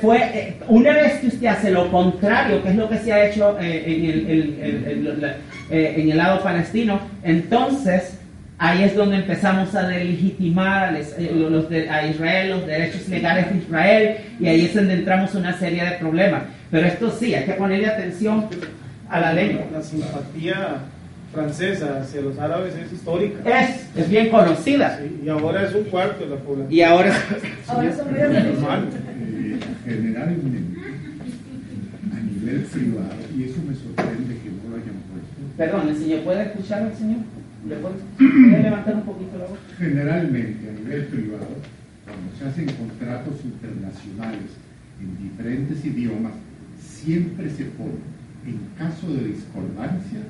Fue, 0.00 0.16
eh, 0.18 0.56
una 0.68 0.92
vez 0.94 1.12
que 1.20 1.26
usted 1.28 1.46
hace 1.48 1.70
lo 1.70 1.90
contrario, 1.90 2.62
que 2.62 2.70
es 2.70 2.76
lo 2.76 2.88
que 2.88 2.96
se 2.98 3.12
ha 3.12 3.28
hecho 3.28 3.58
eh, 3.60 3.84
en, 3.86 4.04
el, 4.04 4.30
el- 4.30 4.58
el- 4.62 5.06
el- 5.06 5.20
la- 5.20 5.36
en 5.70 6.10
el 6.10 6.16
lado 6.16 6.42
palestino, 6.42 6.98
entonces 7.22 8.17
ahí 8.58 8.82
es 8.82 8.94
donde 8.96 9.16
empezamos 9.16 9.74
a 9.74 9.86
delegitimar 9.88 10.84
a, 10.84 10.92
les- 10.92 11.14
eh, 11.18 11.30
los 11.34 11.68
de- 11.70 11.88
a 11.88 12.06
Israel, 12.06 12.50
los 12.50 12.66
derechos 12.66 13.08
legales 13.08 13.50
de 13.52 13.58
Israel, 13.58 14.16
y 14.40 14.46
ahí 14.46 14.64
es 14.66 14.74
donde 14.74 14.94
entramos 14.94 15.34
una 15.34 15.56
serie 15.58 15.84
de 15.84 15.92
problemas. 15.92 16.42
Pero 16.70 16.86
esto 16.86 17.10
sí, 17.10 17.34
hay 17.34 17.44
que 17.44 17.52
ponerle 17.52 17.86
atención 17.86 18.46
a 19.08 19.20
la 19.20 19.32
lengua. 19.32 19.64
La 19.72 19.80
simpatía 19.82 20.76
francesa 21.32 22.00
hacia 22.00 22.20
los 22.22 22.38
árabes 22.38 22.74
es 22.74 22.92
histórica. 22.92 23.38
Es, 23.60 23.86
es 23.96 24.08
bien 24.10 24.28
conocida. 24.28 24.98
Sí, 24.98 25.20
y 25.24 25.28
ahora 25.28 25.62
es 25.64 25.74
un 25.74 25.84
cuarto 25.84 26.24
de 26.24 26.30
la 26.30 26.36
población. 26.36 26.72
Y 26.72 26.80
ahora, 26.82 27.12
Ahora 27.68 27.92
son. 27.94 28.06
Eh, 28.14 29.58
generalmente 29.84 30.58
a 32.12 32.20
nivel 32.20 32.62
privado, 32.64 33.14
y 33.36 33.44
eso 33.44 33.56
me 33.66 33.74
sorprende 33.74 34.34
que 34.42 34.50
no 34.50 34.70
lo 34.70 34.76
hayan 34.76 34.96
puesto, 35.10 35.56
perdón, 35.56 35.88
el 35.88 35.96
señor, 35.96 36.20
¿puede 36.20 36.42
escuchar 36.42 36.82
al 36.82 36.94
señor? 36.94 37.18
¿Le 37.68 37.76
puede, 37.76 37.96
puede 38.16 38.62
levantar 38.62 38.94
un 38.94 39.02
poquito 39.02 39.38
la 39.38 39.44
voz? 39.44 39.58
generalmente 39.76 40.70
a 40.70 40.72
nivel 40.72 41.04
privado, 41.06 41.48
cuando 42.04 42.36
se 42.38 42.46
hacen 42.46 42.66
contratos 42.76 43.44
internacionales 43.44 44.56
en 45.00 45.22
diferentes 45.22 45.84
idiomas, 45.84 46.32
siempre 46.80 47.50
se 47.50 47.64
pone, 47.66 48.00
en 48.46 48.58
caso 48.78 49.12
de 49.12 49.28
discordancia, 49.28 50.20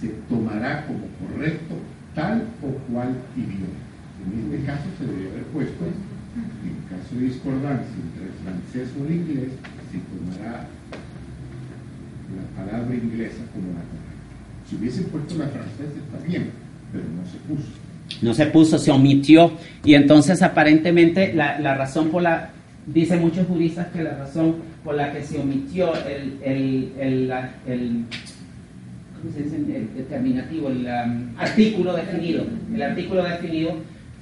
se 0.00 0.08
tomará 0.28 0.86
como 0.86 1.06
correcto 1.18 1.76
tal 2.14 2.46
o 2.62 2.92
cual 2.92 3.16
idioma. 3.36 3.80
En 4.24 4.52
este 4.52 4.66
caso 4.66 4.84
se 4.98 5.06
debería 5.06 5.30
haber 5.30 5.44
puesto, 5.44 5.84
en 5.84 6.76
caso 6.88 7.14
de 7.16 7.24
discordancia 7.26 7.96
entre 7.96 8.26
el 8.26 8.36
francés 8.44 8.92
o 9.00 9.06
el 9.06 9.14
inglés, 9.14 9.52
se 9.90 9.98
tomará 10.12 10.68
la 12.36 12.62
palabra 12.62 12.94
inglesa 12.94 13.42
como 13.52 13.68
la 13.68 13.80
correcta. 13.80 14.13
Si 14.68 14.76
hubiesen 14.76 15.04
puesto 15.04 15.34
la 15.36 15.46
francesa 15.48 15.92
está 16.04 16.26
bien, 16.26 16.50
pero 16.92 17.04
no 17.04 17.24
se 17.30 17.38
puso. 17.38 17.68
No 18.22 18.34
se 18.34 18.46
puso, 18.46 18.78
se 18.78 18.90
omitió. 18.90 19.52
Y 19.84 19.94
entonces 19.94 20.42
aparentemente 20.42 21.32
la, 21.34 21.58
la 21.60 21.74
razón 21.74 22.08
por 22.10 22.22
la 22.22 22.50
dicen 22.86 23.20
muchos 23.20 23.46
juristas 23.46 23.86
que 23.88 24.02
la 24.02 24.16
razón 24.16 24.56
por 24.84 24.94
la 24.94 25.12
que 25.12 25.22
se 25.22 25.38
omitió 25.38 25.92
el, 26.06 26.38
el, 26.42 26.92
el, 26.98 27.32
el- 27.66 28.04
¿cómo 29.20 29.34
se 29.34 29.42
dice? 29.42 29.56
el 29.56 29.94
determinativo, 29.96 30.68
el 30.68 30.86
um, 30.86 31.38
artículo 31.38 31.94
definido, 31.94 32.44
el 32.74 32.82
artículo 32.82 33.22
definido 33.24 33.72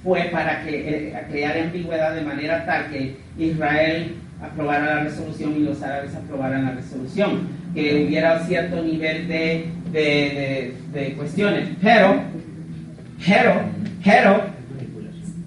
fue 0.05 0.29
para 0.33 0.63
que 0.65 1.09
eh, 1.09 1.15
crear 1.31 1.59
ambigüedad 1.59 2.15
de 2.15 2.23
manera 2.23 2.65
tal 2.65 2.89
que 2.91 3.17
Israel 3.39 4.13
aprobara 4.41 4.97
la 4.97 5.05
resolución 5.05 5.55
y 5.57 5.61
los 5.61 5.83
árabes 5.83 6.15
aprobaran 6.15 6.65
la 6.65 6.71
resolución, 6.73 7.49
que 7.75 8.05
hubiera 8.07 8.39
cierto 8.47 8.83
nivel 8.83 9.29
de, 9.29 9.67
de, 9.93 10.75
de- 10.93 11.01
de 11.01 11.13
cuestiones. 11.15 11.69
Pero, 11.83 12.23
pero, 13.27 13.55
pero, 14.05 14.41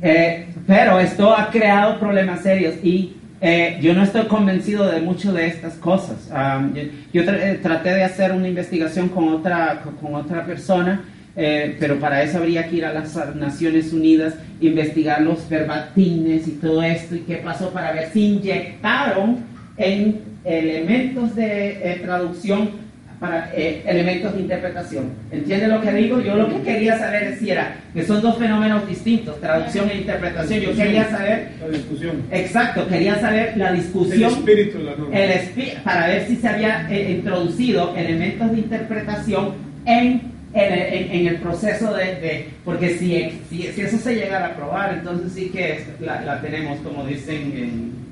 eh, 0.02 0.48
pero 0.68 1.00
esto 1.00 1.36
ha 1.36 1.50
creado 1.50 2.00
problemas 2.00 2.42
serios 2.42 2.76
y 2.84 3.14
eh, 3.42 3.78
yo 3.82 3.94
no 3.94 4.04
estoy 4.04 4.24
convencido 4.26 4.90
de 4.90 5.02
mucho 5.02 5.32
de 5.34 5.48
estas 5.48 5.74
cosas. 5.76 6.30
Um, 6.32 6.74
yo 6.74 6.84
yo 7.14 7.24
tra- 7.24 7.40
eh, 7.42 7.60
traté 7.62 7.90
de 7.94 8.04
hacer 8.04 8.32
una 8.32 8.48
investigación 8.48 9.10
con 9.10 9.28
otra, 9.30 9.84
con 10.02 10.16
otra 10.16 10.46
persona, 10.46 11.04
eh, 11.36 11.76
pero 11.80 12.00
para 12.00 12.24
eso 12.24 12.38
habría 12.38 12.68
que 12.68 12.78
ir 12.78 12.86
a 12.86 12.94
las 12.94 13.14
Naciones 13.36 13.92
Unidas, 13.94 14.36
investigar 14.62 15.22
los 15.22 15.48
verbatines 15.50 16.48
y 16.48 16.52
todo 16.52 16.82
esto 16.82 17.14
y 17.16 17.20
qué 17.20 17.36
pasó 17.38 17.72
para 17.72 17.92
ver 17.92 18.10
si 18.12 18.26
inyectaron 18.38 19.40
en 19.78 20.22
elementos 20.46 21.36
de 21.36 21.70
eh, 21.84 22.00
traducción 22.04 22.86
para 23.20 23.50
eh, 23.56 23.82
elementos 23.88 24.36
de 24.36 24.42
interpretación. 24.42 25.06
¿Entiende 25.32 25.68
lo 25.70 25.80
que 25.82 25.92
digo? 25.94 26.20
Yo 26.20 26.36
lo 26.36 26.50
que 26.50 26.62
quería 26.64 27.00
saber 27.00 27.24
es 27.24 27.40
si 27.40 27.50
era 27.50 27.78
que 27.94 28.04
son 28.04 28.22
dos 28.22 28.38
fenómenos 28.38 28.88
distintos, 28.88 29.40
traducción 29.40 29.90
e 29.90 29.98
interpretación. 30.00 30.60
Yo 30.60 30.76
quería 30.76 31.10
saber, 31.10 31.48
La 31.62 31.70
discusión. 31.70 32.24
exacto, 32.32 32.88
quería 32.88 33.18
saber 33.20 33.54
la 33.58 33.70
El 33.70 33.78
discusión 33.78 34.32
espíritu 34.34 34.80
de 34.80 34.84
la 34.84 34.96
norma. 34.98 35.18
el 35.18 35.32
espi- 35.32 35.82
para 35.84 36.08
ver 36.08 36.28
si 36.28 36.36
se 36.36 36.48
había 36.48 36.88
eh, 36.92 37.12
introducido 37.12 37.96
elementos 37.96 38.52
de 38.52 38.58
interpretación 38.60 39.54
en, 39.86 40.22
en, 40.54 40.74
en- 40.74 41.12
en 41.12 41.28
el 41.28 41.36
proceso 41.38 41.94
de, 41.94 42.06
de- 42.16 42.50
porque 42.66 42.98
si, 42.98 43.32
si, 43.50 43.64
si 43.72 43.82
eso 43.82 43.98
se 43.98 44.14
llegara 44.14 44.48
a 44.48 44.50
aprobar, 44.50 44.94
entonces 44.94 45.32
sí 45.34 45.50
que 45.54 45.86
la, 46.02 46.20
la 46.22 46.42
tenemos, 46.42 46.80
como 46.82 47.06
dicen, 47.06 47.36
en- 47.56 48.05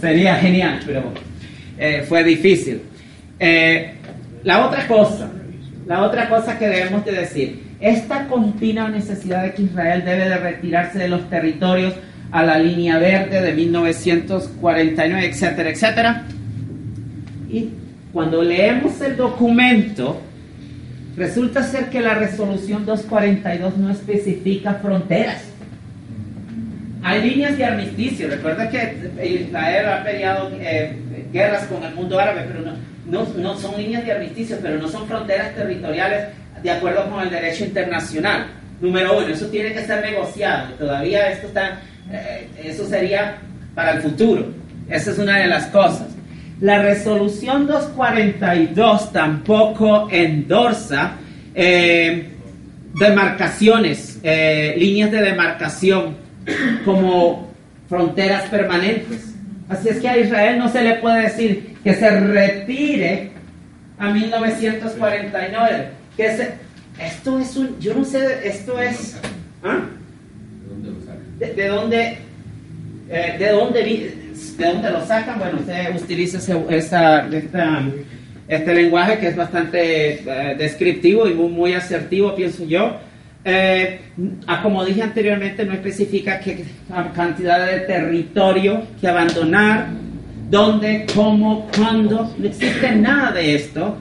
sería 0.00 0.36
genial, 0.36 0.80
pero 0.86 1.12
eh, 1.78 2.04
fue 2.08 2.24
difícil. 2.24 2.82
Eh, 3.38 3.94
la 4.42 4.66
otra 4.66 4.86
cosa, 4.86 5.30
la 5.86 6.02
otra 6.02 6.28
cosa 6.28 6.58
que 6.58 6.68
debemos 6.68 7.04
de 7.04 7.12
decir, 7.12 7.64
esta 7.80 8.26
continua 8.28 8.88
necesidad 8.88 9.42
de 9.42 9.54
que 9.54 9.62
Israel 9.62 10.04
debe 10.04 10.28
de 10.28 10.36
retirarse 10.38 10.98
de 10.98 11.08
los 11.08 11.28
territorios 11.28 11.94
a 12.30 12.42
la 12.42 12.58
línea 12.58 12.98
verde 12.98 13.40
de 13.40 13.52
1949, 13.52 15.26
etcétera, 15.26 15.70
etcétera. 15.70 16.24
Y 17.50 17.70
cuando 18.12 18.42
leemos 18.42 19.00
el 19.00 19.16
documento, 19.16 20.20
resulta 21.16 21.62
ser 21.62 21.90
que 21.90 22.00
la 22.00 22.14
resolución 22.14 22.86
242 22.86 23.76
no 23.76 23.90
especifica 23.90 24.74
fronteras. 24.74 25.53
Hay 27.04 27.20
líneas 27.20 27.58
de 27.58 27.66
armisticio. 27.66 28.28
Recuerda 28.28 28.70
que 28.70 29.12
Israel 29.22 29.88
ha 29.90 30.02
peleado 30.02 30.50
eh, 30.58 30.96
guerras 31.30 31.66
con 31.66 31.84
el 31.84 31.94
mundo 31.94 32.18
árabe, 32.18 32.46
pero 32.48 32.74
no, 33.36 33.58
son 33.58 33.76
líneas 33.76 34.06
de 34.06 34.12
armisticio, 34.12 34.56
pero 34.62 34.78
no 34.78 34.88
son 34.88 35.06
fronteras 35.06 35.54
territoriales 35.54 36.28
de 36.62 36.70
acuerdo 36.70 37.10
con 37.10 37.22
el 37.22 37.28
derecho 37.28 37.66
internacional. 37.66 38.46
Número 38.80 39.18
uno, 39.18 39.28
eso 39.28 39.46
tiene 39.48 39.74
que 39.74 39.84
ser 39.84 40.02
negociado. 40.02 40.72
Todavía 40.78 41.30
esto 41.30 41.48
está, 41.48 41.78
eh, 42.10 42.48
eso 42.64 42.86
sería 42.86 43.36
para 43.74 43.92
el 43.92 44.00
futuro. 44.00 44.46
Esa 44.88 45.10
es 45.10 45.18
una 45.18 45.40
de 45.40 45.46
las 45.46 45.66
cosas. 45.66 46.06
La 46.62 46.80
resolución 46.80 47.66
242 47.66 49.12
tampoco 49.12 50.08
endorsa 50.10 51.16
eh, 51.54 52.30
demarcaciones, 52.94 54.20
líneas 54.22 55.10
de 55.10 55.20
demarcación 55.20 56.23
como 56.84 57.48
fronteras 57.88 58.44
permanentes. 58.48 59.34
Así 59.68 59.88
es 59.88 59.98
que 60.00 60.08
a 60.08 60.18
Israel 60.18 60.58
no 60.58 60.68
se 60.68 60.82
le 60.82 60.94
puede 60.96 61.22
decir 61.22 61.76
que 61.82 61.94
se 61.94 62.10
retire 62.20 63.30
a 63.98 64.10
1949. 64.10 65.88
Que 66.16 66.36
se, 66.36 66.54
esto 67.00 67.38
es 67.38 67.56
un, 67.56 67.78
yo 67.80 67.94
no 67.94 68.04
sé, 68.04 68.46
esto 68.46 68.80
es, 68.80 69.16
¿ah? 69.62 69.80
¿De, 71.38 71.52
de 71.54 71.66
dónde, 71.68 72.18
eh, 73.10 73.36
de 73.38 73.48
dónde, 73.50 73.82
de 74.58 74.64
dónde 74.66 74.90
lo 74.90 75.04
sacan? 75.06 75.38
Bueno, 75.38 75.58
usted 75.58 75.94
utiliza 75.96 76.38
ese, 76.38 76.56
esa, 76.70 77.26
esta- 77.28 77.82
este 78.46 78.74
lenguaje 78.74 79.18
que 79.18 79.28
es 79.28 79.36
bastante 79.36 80.14
eh, 80.20 80.54
descriptivo 80.56 81.26
y 81.28 81.34
muy, 81.34 81.48
muy 81.48 81.72
asertivo, 81.74 82.34
pienso 82.36 82.64
yo. 82.66 82.96
Eh, 83.46 84.00
ah, 84.46 84.62
como 84.62 84.84
dije 84.84 85.02
anteriormente, 85.02 85.66
no 85.66 85.74
especifica 85.74 86.40
qué 86.40 86.64
cantidad 87.14 87.66
de 87.66 87.80
territorio 87.80 88.82
que 88.98 89.06
abandonar, 89.06 89.88
dónde, 90.48 91.04
cómo, 91.14 91.68
cuándo, 91.76 92.34
no 92.38 92.46
existe 92.46 92.94
nada 92.96 93.32
de 93.32 93.54
esto. 93.54 93.98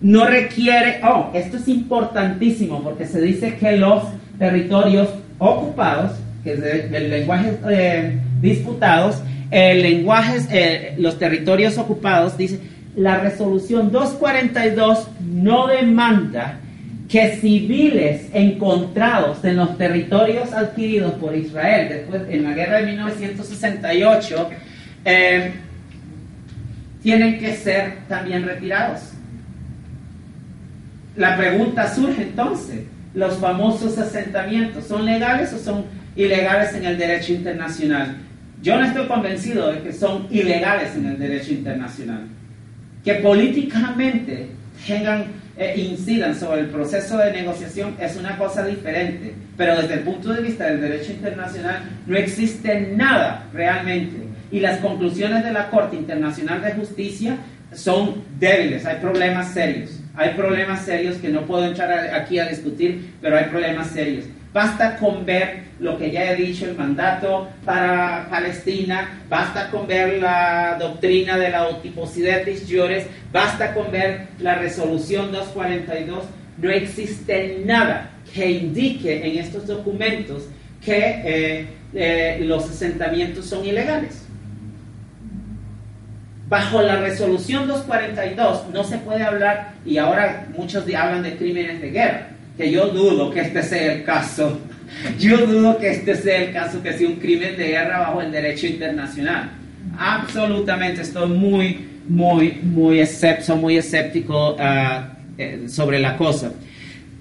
No 0.00 0.26
requiere, 0.26 1.00
oh, 1.02 1.30
esto 1.34 1.56
es 1.56 1.66
importantísimo 1.66 2.82
porque 2.82 3.06
se 3.06 3.20
dice 3.20 3.56
que 3.56 3.76
los 3.76 4.04
territorios 4.38 5.08
ocupados, 5.38 6.12
que 6.44 6.52
es 6.52 6.62
el, 6.62 7.10
lenguaje 7.10 7.58
eh, 7.68 8.18
disputados, 8.40 9.16
el 9.50 9.82
lenguaje, 9.82 10.38
eh, 10.52 10.94
los 10.98 11.18
territorios 11.18 11.78
ocupados, 11.78 12.36
dice, 12.36 12.60
la 12.94 13.18
resolución 13.18 13.90
242 13.90 15.08
no 15.20 15.66
demanda 15.66 16.60
que 17.08 17.36
civiles 17.36 18.28
encontrados 18.32 19.44
en 19.44 19.56
los 19.56 19.76
territorios 19.76 20.52
adquiridos 20.52 21.12
por 21.14 21.36
Israel 21.36 21.88
después 21.88 22.22
en 22.30 22.44
la 22.44 22.52
guerra 22.52 22.78
de 22.78 22.86
1968 22.86 24.50
eh, 25.04 25.52
tienen 27.02 27.38
que 27.38 27.54
ser 27.54 27.98
también 28.08 28.44
retirados. 28.44 29.00
La 31.16 31.36
pregunta 31.36 31.94
surge 31.94 32.22
entonces, 32.22 32.80
¿los 33.12 33.36
famosos 33.36 33.98
asentamientos 33.98 34.86
son 34.86 35.04
legales 35.04 35.52
o 35.52 35.58
son 35.58 35.84
ilegales 36.16 36.74
en 36.74 36.86
el 36.86 36.98
derecho 36.98 37.34
internacional? 37.34 38.16
Yo 38.62 38.80
no 38.80 38.86
estoy 38.86 39.06
convencido 39.06 39.70
de 39.70 39.82
que 39.82 39.92
son 39.92 40.26
ilegales 40.30 40.96
en 40.96 41.06
el 41.06 41.18
derecho 41.18 41.52
internacional. 41.52 42.22
Que 43.04 43.16
políticamente 43.16 44.48
tengan, 44.86 45.26
eh, 45.56 45.74
incidan 45.76 46.34
sobre 46.34 46.62
el 46.62 46.66
proceso 46.66 47.16
de 47.18 47.32
negociación 47.32 47.94
es 48.00 48.16
una 48.16 48.36
cosa 48.36 48.64
diferente, 48.64 49.34
pero 49.56 49.80
desde 49.80 49.94
el 49.94 50.00
punto 50.00 50.32
de 50.32 50.42
vista 50.42 50.66
del 50.66 50.80
derecho 50.80 51.12
internacional 51.12 51.82
no 52.06 52.16
existe 52.16 52.80
nada 52.96 53.46
realmente. 53.52 54.16
Y 54.50 54.60
las 54.60 54.78
conclusiones 54.78 55.44
de 55.44 55.52
la 55.52 55.70
Corte 55.70 55.96
Internacional 55.96 56.60
de 56.62 56.72
Justicia 56.72 57.36
son 57.72 58.22
débiles, 58.38 58.84
hay 58.84 58.96
problemas 59.00 59.52
serios. 59.52 60.00
Hay 60.16 60.30
problemas 60.34 60.84
serios 60.84 61.16
que 61.16 61.28
no 61.28 61.42
puedo 61.42 61.64
entrar 61.64 62.14
aquí 62.14 62.38
a 62.38 62.46
discutir, 62.46 63.14
pero 63.20 63.36
hay 63.36 63.46
problemas 63.46 63.88
serios. 63.88 64.24
Basta 64.54 64.96
con 64.98 65.26
ver 65.26 65.64
lo 65.80 65.98
que 65.98 66.12
ya 66.12 66.30
he 66.30 66.36
dicho, 66.36 66.64
el 66.66 66.76
mandato 66.76 67.48
para 67.64 68.28
Palestina, 68.30 69.22
basta 69.28 69.68
con 69.68 69.88
ver 69.88 70.22
la 70.22 70.76
doctrina 70.78 71.36
de 71.36 71.50
la 71.50 71.66
Otiposidetis 71.66 72.64
Jures, 72.70 73.04
basta 73.32 73.74
con 73.74 73.90
ver 73.90 74.28
la 74.38 74.54
resolución 74.54 75.32
242. 75.32 76.22
No 76.58 76.70
existe 76.70 77.62
nada 77.66 78.10
que 78.32 78.48
indique 78.48 79.26
en 79.26 79.38
estos 79.40 79.66
documentos 79.66 80.44
que 80.80 80.98
eh, 81.24 81.66
eh, 81.92 82.38
los 82.44 82.70
asentamientos 82.70 83.46
son 83.46 83.64
ilegales. 83.66 84.20
Bajo 86.48 86.80
la 86.80 86.96
resolución 87.00 87.66
242 87.66 88.66
no 88.72 88.84
se 88.84 88.98
puede 88.98 89.24
hablar, 89.24 89.72
y 89.84 89.98
ahora 89.98 90.46
muchos 90.56 90.86
de- 90.86 90.96
hablan 90.96 91.24
de 91.24 91.36
crímenes 91.36 91.80
de 91.80 91.90
guerra, 91.90 92.28
que 92.56 92.70
yo 92.70 92.88
dudo 92.88 93.30
que 93.30 93.40
este 93.40 93.62
sea 93.62 93.94
el 93.94 94.04
caso. 94.04 94.58
Yo 95.18 95.38
dudo 95.46 95.78
que 95.78 95.90
este 95.90 96.14
sea 96.14 96.42
el 96.42 96.52
caso, 96.52 96.82
que 96.82 96.92
sea 96.92 97.08
un 97.08 97.16
crimen 97.16 97.56
de 97.56 97.68
guerra 97.68 98.00
bajo 98.00 98.20
el 98.20 98.30
derecho 98.30 98.66
internacional. 98.66 99.50
Absolutamente, 99.98 101.02
estoy 101.02 101.28
muy, 101.28 101.84
muy, 102.08 102.60
muy 102.62 103.00
escéptico, 103.00 103.56
muy 103.56 103.76
escéptico 103.76 104.56
eh, 105.38 105.64
sobre 105.68 105.98
la 105.98 106.16
cosa. 106.16 106.52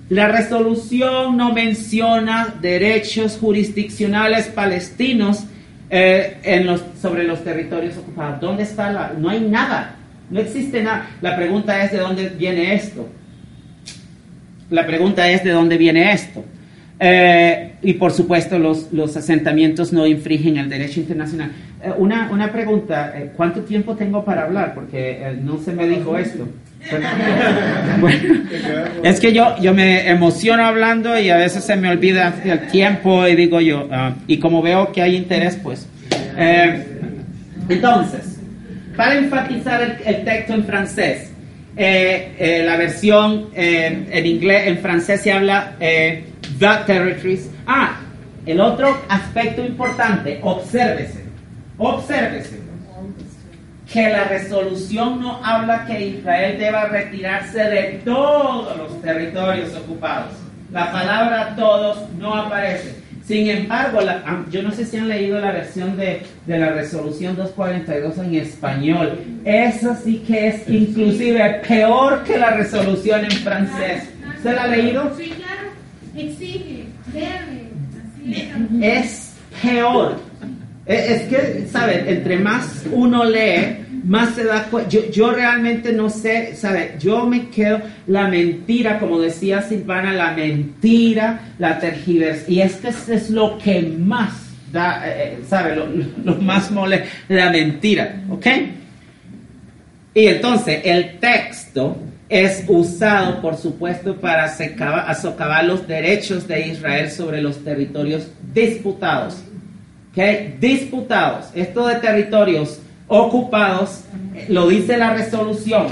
La 0.10 0.28
resolución 0.28 1.38
no 1.38 1.54
menciona 1.54 2.56
derechos 2.62 3.38
jurisdiccionales 3.40 4.48
palestinos 4.48 5.46
eh, 5.90 6.38
en 6.44 6.66
los, 6.66 6.84
sobre 7.02 7.24
los 7.24 7.44
territorios 7.44 7.98
ocupados. 7.98 8.40
¿Dónde 8.42 8.64
está 8.64 8.92
la.? 8.92 9.14
No 9.18 9.30
hay 9.30 9.40
nada. 9.40 9.96
No 10.30 10.40
existe 10.40 10.84
nada. 10.84 11.10
La 11.22 11.36
pregunta 11.36 11.84
es: 11.84 11.92
¿de 11.92 11.98
dónde 11.98 12.30
viene 12.30 12.76
esto? 12.76 13.10
La 14.70 14.86
pregunta 14.86 15.30
es: 15.30 15.44
¿de 15.44 15.52
dónde 15.52 15.78
viene 15.78 16.12
esto? 16.14 16.44
Eh, 17.06 17.74
y 17.82 17.94
por 17.94 18.14
supuesto 18.14 18.58
los, 18.58 18.94
los 18.94 19.18
asentamientos 19.18 19.92
no 19.92 20.08
infringen 20.08 20.58
el 20.58 20.70
derecho 20.70 21.02
internacional. 21.02 21.52
Eh, 21.84 21.92
una, 21.98 22.30
una 22.32 22.50
pregunta, 22.50 23.14
eh, 23.16 23.32
¿cuánto 23.36 23.62
tiempo 23.62 23.96
tengo 23.96 24.24
para 24.24 24.44
hablar? 24.44 24.74
Porque 24.74 25.36
no 25.42 25.58
se 25.58 25.74
me 25.74 25.88
dijo 25.88 26.18
esto. 26.18 26.48
Bueno, 28.02 28.44
es 29.04 29.20
que 29.22 29.32
yo, 29.32 29.56
yo 29.62 29.74
me 29.74 30.10
emociono 30.10 30.66
hablando 30.66 31.18
y 31.18 31.30
a 31.30 31.38
veces 31.38 31.64
se 31.64 31.78
me 31.78 31.90
olvida 31.90 32.34
el 32.44 32.68
tiempo 32.68 33.26
y 33.26 33.36
digo 33.36 33.62
yo, 33.62 33.88
ah, 33.90 34.16
y 34.28 34.38
como 34.38 34.62
veo 34.62 34.92
que 34.92 35.02
hay 35.02 35.16
interés, 35.16 35.58
pues. 35.64 35.88
Entonces, 37.70 38.38
para 38.98 39.16
enfatizar 39.16 39.98
el 40.06 40.26
texto 40.26 40.54
en 40.54 40.66
francés, 40.66 41.33
eh, 41.76 42.36
eh, 42.38 42.64
la 42.66 42.78
versión 42.78 43.50
eh, 43.56 44.08
en 44.12 44.26
inglés, 44.26 44.68
en 44.68 44.78
francés 44.80 45.22
se 45.22 45.32
habla 45.32 45.76
eh, 45.80 46.24
the 46.60 46.68
territories. 46.86 47.50
Ah, 47.66 47.98
el 48.46 48.60
otro 48.60 49.02
aspecto 49.10 49.64
importante, 49.66 50.40
obsérvese, 50.44 51.24
obsérvese 51.78 52.64
que 53.92 54.10
la 54.10 54.24
resolución 54.24 55.22
no 55.22 55.40
habla 55.44 55.86
que 55.86 56.08
Israel 56.08 56.58
deba 56.58 56.86
retirarse 56.86 57.60
de 57.60 58.02
todos 58.04 58.76
los 58.76 59.02
territorios 59.02 59.76
ocupados. 59.76 60.34
La 60.72 60.92
palabra 60.92 61.56
todos 61.56 62.10
no 62.18 62.34
aparece. 62.34 63.03
Sin 63.26 63.50
embargo, 63.50 64.02
la- 64.02 64.22
ah, 64.26 64.44
yo 64.52 64.62
no 64.64 64.72
sé 64.72 64.84
si 64.86 64.98
han 64.98 65.08
leído 65.08 65.40
la 65.40 65.52
versión 65.52 65.96
de, 65.96 66.24
de 66.46 66.58
la 66.60 66.72
resolución 66.74 67.36
242 67.38 68.18
en 68.18 68.36
español. 68.36 69.18
Esa 69.46 69.96
sí 69.96 70.24
que 70.28 70.48
es 70.50 70.68
inclusive 70.70 71.62
peor 71.68 72.24
que 72.26 72.38
la 72.38 72.52
resolución 72.52 73.24
en 73.24 73.32
francés. 73.32 74.10
¿Usted 74.38 74.56
la 74.56 74.64
ha 74.64 74.68
leído? 74.68 75.14
Sí, 75.18 75.32
claro. 75.38 75.70
Exige, 76.18 76.86
debe, 77.14 77.70
así 78.14 78.50
es 78.82 79.34
peor. 79.62 80.20
Es, 80.86 81.10
es 81.12 81.22
que, 81.30 81.68
¿sabe? 81.72 82.04
Entre 82.08 82.38
más 82.40 82.84
uno 82.92 83.24
lee, 83.24 83.83
más 84.04 84.36
se 84.36 84.44
da 84.44 84.66
cuenta. 84.66 84.90
Yo, 84.90 85.10
yo 85.10 85.32
realmente 85.32 85.94
no 85.94 86.10
sé, 86.10 86.56
¿sabe? 86.56 86.96
Yo 87.00 87.26
me 87.26 87.50
quedo 87.50 87.82
la 88.08 88.28
mentira, 88.28 89.00
como 89.00 89.20
decía 89.20 89.62
Silvana, 89.62 90.14
la 90.14 90.34
mentira, 90.34 91.54
la 91.60 91.80
tergiversación. 91.80 92.54
Y 92.54 92.62
es 92.62 92.76
que 92.76 92.90
es 92.90 93.30
lo 93.30 93.58
que 93.58 93.82
más 93.82 94.32
da, 94.72 95.08
eh, 95.08 95.14
eh, 95.16 95.40
¿sabe? 95.48 95.76
Lo, 96.24 96.36
más 96.36 96.72
mole, 96.72 97.06
la 97.30 97.50
mentira, 97.50 98.24
¿ok? 98.30 98.48
Y 100.16 100.28
entonces 100.28 100.82
el 100.84 101.20
texto 101.20 101.98
es 102.30 102.66
usado, 102.68 103.42
por 103.42 103.58
supuesto, 103.58 104.16
para 104.16 104.50
socavar 105.16 105.66
los 105.66 105.88
derechos 105.88 106.48
de 106.48 106.68
Israel 106.68 107.10
sobre 107.10 107.42
los 107.42 107.64
territorios 107.64 108.28
disputados. 108.54 109.44
¿Ok? 110.12 110.60
Disputados. 110.60 111.48
Esto 111.56 111.88
de 111.88 111.96
territorios 111.96 112.80
ocupados 113.08 114.06
lo 114.48 114.68
dice 114.68 114.98
la 114.98 115.14
resolución, 115.14 115.88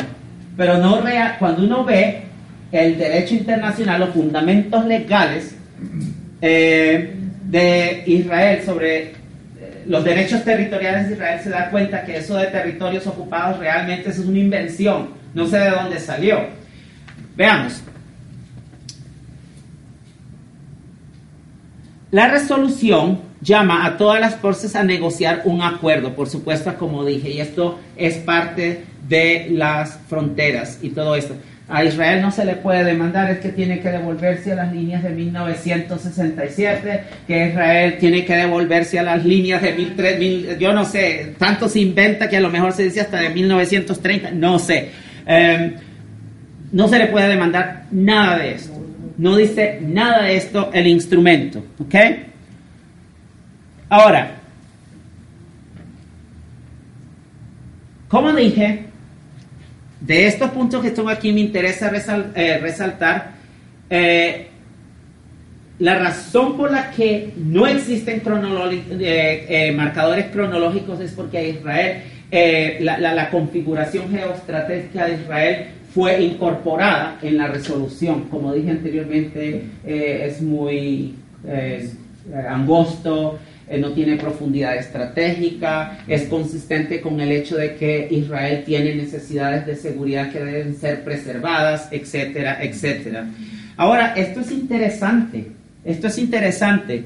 pero 0.57 0.77
no 0.77 1.01
cuando 1.39 1.63
uno 1.63 1.83
ve 1.83 2.23
el 2.71 2.97
derecho 2.97 3.35
internacional, 3.35 3.99
los 3.99 4.09
fundamentos 4.11 4.85
legales 4.85 5.55
eh, 6.41 7.15
de 7.43 8.03
Israel 8.05 8.61
sobre 8.65 9.01
eh, 9.01 9.13
los 9.85 10.03
derechos 10.03 10.43
territoriales 10.43 11.07
de 11.07 11.13
Israel, 11.15 11.39
se 11.43 11.49
da 11.49 11.69
cuenta 11.69 12.03
que 12.03 12.17
eso 12.17 12.37
de 12.37 12.47
territorios 12.47 13.05
ocupados 13.07 13.59
realmente 13.59 14.09
es 14.09 14.19
una 14.19 14.39
invención, 14.39 15.09
no 15.33 15.47
sé 15.47 15.57
de 15.59 15.69
dónde 15.69 15.99
salió. 15.99 16.39
Veamos. 17.35 17.81
La 22.11 22.27
resolución 22.27 23.30
llama 23.41 23.85
a 23.85 23.97
todas 23.97 24.19
las 24.19 24.35
fuerzas 24.35 24.75
a 24.75 24.83
negociar 24.83 25.41
un 25.45 25.61
acuerdo, 25.61 26.13
por 26.15 26.29
supuesto, 26.29 26.75
como 26.77 27.03
dije, 27.05 27.29
y 27.29 27.41
esto 27.41 27.79
es 27.97 28.17
parte 28.17 28.83
de 29.07 29.47
las 29.51 29.99
fronteras 30.07 30.79
y 30.81 30.89
todo 30.89 31.15
esto. 31.15 31.35
A 31.67 31.85
Israel 31.85 32.21
no 32.21 32.31
se 32.31 32.43
le 32.43 32.55
puede 32.55 32.83
demandar, 32.83 33.31
es 33.31 33.39
que 33.39 33.49
tiene 33.49 33.79
que 33.79 33.89
devolverse 33.89 34.51
a 34.51 34.55
las 34.55 34.73
líneas 34.73 35.03
de 35.03 35.11
1967, 35.11 37.03
que 37.25 37.47
Israel 37.47 37.97
tiene 37.97 38.25
que 38.25 38.35
devolverse 38.35 38.99
a 38.99 39.03
las 39.03 39.23
líneas 39.23 39.61
de 39.61 39.71
1300, 39.71 40.59
yo 40.59 40.73
no 40.73 40.83
sé, 40.83 41.33
tanto 41.37 41.69
se 41.69 41.79
inventa 41.79 42.27
que 42.27 42.35
a 42.37 42.41
lo 42.41 42.49
mejor 42.49 42.73
se 42.73 42.83
dice 42.83 42.99
hasta 42.99 43.21
de 43.21 43.29
1930, 43.29 44.31
no 44.31 44.59
sé. 44.59 44.89
Eh, 45.25 45.75
no 46.73 46.87
se 46.89 46.99
le 46.99 47.07
puede 47.07 47.29
demandar 47.29 47.85
nada 47.91 48.37
de 48.37 48.51
esto. 48.51 48.73
No 49.17 49.37
dice 49.37 49.79
nada 49.81 50.23
de 50.23 50.35
esto 50.35 50.71
el 50.73 50.87
instrumento. 50.87 51.63
¿Ok? 51.79 51.95
Ahora, 53.91 54.31
como 58.07 58.31
dije, 58.31 58.85
de 59.99 60.27
estos 60.27 60.49
puntos 60.51 60.81
que 60.81 60.87
están 60.87 61.09
aquí 61.09 61.33
me 61.33 61.41
interesa 61.41 61.91
eh, 62.35 62.57
resaltar 62.61 63.31
eh, 63.89 64.47
la 65.79 65.99
razón 65.99 66.55
por 66.55 66.71
la 66.71 66.89
que 66.91 67.33
no 67.35 67.67
existen 67.67 68.23
eh, 68.25 69.73
marcadores 69.75 70.27
cronológicos 70.27 71.01
es 71.01 71.11
porque 71.11 71.49
Israel, 71.49 72.03
eh, 72.31 72.77
la, 72.79 73.29
configuración 73.29 74.09
geoestratégica 74.09 75.07
de 75.07 75.15
Israel 75.15 75.65
fue 75.93 76.21
incorporada 76.21 77.17
en 77.21 77.37
la 77.37 77.47
resolución. 77.47 78.29
Como 78.29 78.53
dije 78.53 78.71
anteriormente, 78.71 79.65
es 79.83 80.41
muy 80.41 81.15
angosto, 82.47 83.37
eh, 83.71 83.77
no 83.77 83.93
tiene 83.93 84.17
profundidad 84.17 84.75
estratégica, 84.75 85.99
es 86.05 86.23
consistente 86.23 86.99
con 86.99 87.21
el 87.21 87.31
hecho 87.31 87.55
de 87.55 87.75
que 87.75 88.05
Israel 88.11 88.63
tiene 88.65 88.95
necesidades 88.95 89.65
de 89.65 89.77
seguridad 89.77 90.29
que 90.29 90.43
deben 90.43 90.75
ser 90.75 91.05
preservadas, 91.05 91.87
etcétera, 91.89 92.61
etcétera. 92.61 93.27
Ahora, 93.77 94.13
esto 94.15 94.41
es 94.41 94.51
interesante, 94.51 95.53
esto 95.85 96.07
es 96.07 96.17
interesante. 96.17 97.05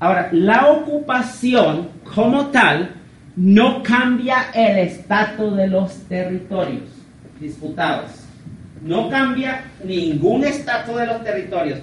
Ahora, 0.00 0.28
la 0.32 0.66
ocupación 0.72 1.88
como 2.12 2.48
tal 2.48 2.90
no 3.36 3.80
cambia 3.84 4.46
el 4.52 4.78
estatus 4.78 5.56
de 5.56 5.68
los 5.68 5.94
territorios 6.08 6.82
disputados. 7.40 8.10
No 8.82 9.08
cambia 9.08 9.66
ningún 9.84 10.44
estatus 10.44 10.96
de 10.96 11.06
los 11.06 11.22
territorios. 11.22 11.78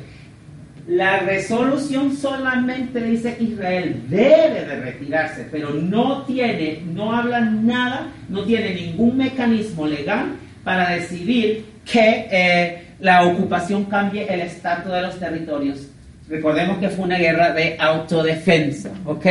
La 0.87 1.19
resolución 1.19 2.15
solamente 2.15 3.01
dice 3.01 3.35
que 3.35 3.43
Israel 3.43 4.03
debe 4.09 4.65
de 4.65 4.79
retirarse, 4.81 5.47
pero 5.51 5.69
no 5.69 6.23
tiene, 6.23 6.83
no 6.93 7.13
habla 7.13 7.41
nada, 7.41 8.07
no 8.29 8.43
tiene 8.43 8.73
ningún 8.73 9.17
mecanismo 9.17 9.85
legal 9.87 10.33
para 10.63 10.91
decidir 10.91 11.65
que 11.85 12.27
eh, 12.31 12.81
la 12.99 13.25
ocupación 13.25 13.85
cambie 13.85 14.25
el 14.31 14.41
estatus 14.41 14.91
de 14.91 15.01
los 15.01 15.19
territorios. 15.19 15.87
Recordemos 16.29 16.77
que 16.79 16.89
fue 16.89 17.05
una 17.05 17.17
guerra 17.17 17.53
de 17.53 17.75
autodefensa, 17.77 18.91
¿ok? 19.05 19.25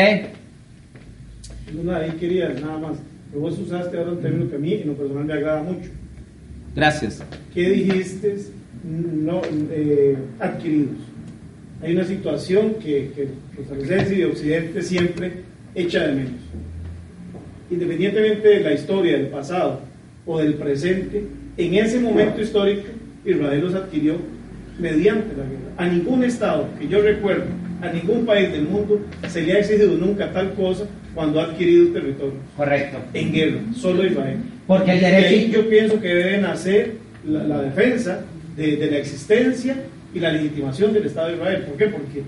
Luna, 1.75 1.99
ahí 1.99 2.11
quería 2.13 2.49
nada 2.51 2.79
más. 2.79 2.99
Vos 3.35 3.59
usaste 3.59 3.97
ahora 3.97 4.13
un 4.13 4.21
término 4.21 4.51
que 4.51 4.57
a 4.57 4.59
mí 4.59 4.75
en 4.75 4.89
lo 4.89 4.95
personal 4.95 5.25
me 5.25 5.33
agrada 5.33 5.63
mucho. 5.63 5.89
Gracias. 6.75 7.23
¿Qué 7.55 7.71
dijiste? 7.71 8.37
No, 8.85 9.41
eh, 9.71 10.17
adquiridos. 10.39 11.10
Hay 11.83 11.93
una 11.95 12.05
situación 12.05 12.75
que, 12.75 13.11
que 13.15 13.29
costarricense 13.57 14.15
y 14.15 14.19
de 14.19 14.27
Occidente 14.27 14.83
siempre 14.83 15.33
echa 15.75 16.07
de 16.07 16.15
menos. 16.15 16.33
Independientemente 17.71 18.49
de 18.49 18.61
la 18.61 18.73
historia, 18.73 19.17
del 19.17 19.29
pasado 19.29 19.81
o 20.27 20.39
del 20.39 20.55
presente, 20.55 21.25
en 21.57 21.75
ese 21.75 21.99
momento 22.01 22.41
histórico 22.41 22.89
Israel 23.25 23.61
los 23.61 23.75
adquirió 23.75 24.17
mediante 24.79 25.29
la 25.37 25.45
guerra. 25.45 25.73
A 25.77 25.87
ningún 25.89 26.25
Estado 26.25 26.69
que 26.79 26.89
yo 26.89 27.01
recuerdo, 27.01 27.45
a 27.81 27.93
ningún 27.93 28.27
país 28.27 28.51
del 28.53 28.63
mundo 28.65 29.01
se 29.29 29.43
le 29.43 29.53
ha 29.55 29.59
exigido 29.61 29.97
nunca 29.97 30.31
tal 30.33 30.53
cosa 30.55 30.87
cuando 31.15 31.41
ha 31.41 31.45
adquirido 31.45 31.87
un 31.87 31.93
territorio 31.93 32.35
Correcto. 32.57 32.99
en 33.15 33.33
guerra, 33.33 33.59
solo 33.75 34.05
Israel. 34.07 34.37
Porque 34.67 34.93
el 34.93 35.01
Y 35.01 35.05
ahí 35.05 35.23
derecho... 35.23 35.63
yo 35.63 35.69
pienso 35.69 36.01
que 36.01 36.09
deben 36.09 36.45
hacer 36.45 36.93
la, 37.27 37.45
la 37.45 37.63
defensa 37.63 38.25
de, 38.57 38.77
de 38.77 38.91
la 38.91 38.99
existencia 38.99 39.77
y 40.15 40.19
la 40.21 40.33
legitimación 40.33 40.93
del 40.93 41.07
Estado 41.07 41.29
de 41.29 41.35
Israel. 41.35 41.63
¿Por 41.69 41.77
qué? 41.77 41.87
Porque, 41.87 42.23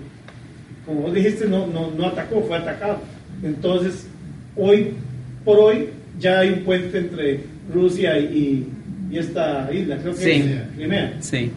como 0.85 1.01
vos 1.01 1.13
dijiste, 1.13 1.45
no, 1.47 1.67
no, 1.67 1.91
no 1.91 2.07
atacó, 2.07 2.41
fue 2.47 2.57
atacado. 2.57 2.99
Entonces, 3.43 4.07
hoy 4.55 4.93
por 5.43 5.59
hoy 5.59 5.89
ya 6.19 6.39
hay 6.39 6.49
un 6.49 6.59
puente 6.59 6.97
entre 6.97 7.41
Rusia 7.73 8.17
y, 8.19 8.67
y 9.11 9.17
esta 9.17 9.69
isla, 9.73 9.97
creo 9.97 10.13
que 10.15 10.21
Sí. 10.21 10.31
es 10.31 10.75
Crimea. 10.77 11.13
Sí. 11.19 11.51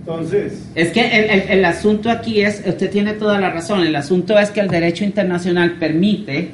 Entonces, 0.00 0.68
Es 0.74 0.90
que 0.90 1.00
el, 1.00 1.30
el- 1.30 1.48
el 1.58 1.64
asunto 1.64 2.10
aquí 2.10 2.40
es, 2.40 2.62
usted 2.66 2.90
tiene 2.90 3.12
toda 3.14 3.38
la 3.38 3.50
razón, 3.50 3.86
el 3.86 3.94
asunto 3.94 4.38
es 4.38 4.50
que 4.50 4.60
el 4.60 4.68
derecho 4.68 5.04
internacional 5.04 5.76
permite 5.78 6.50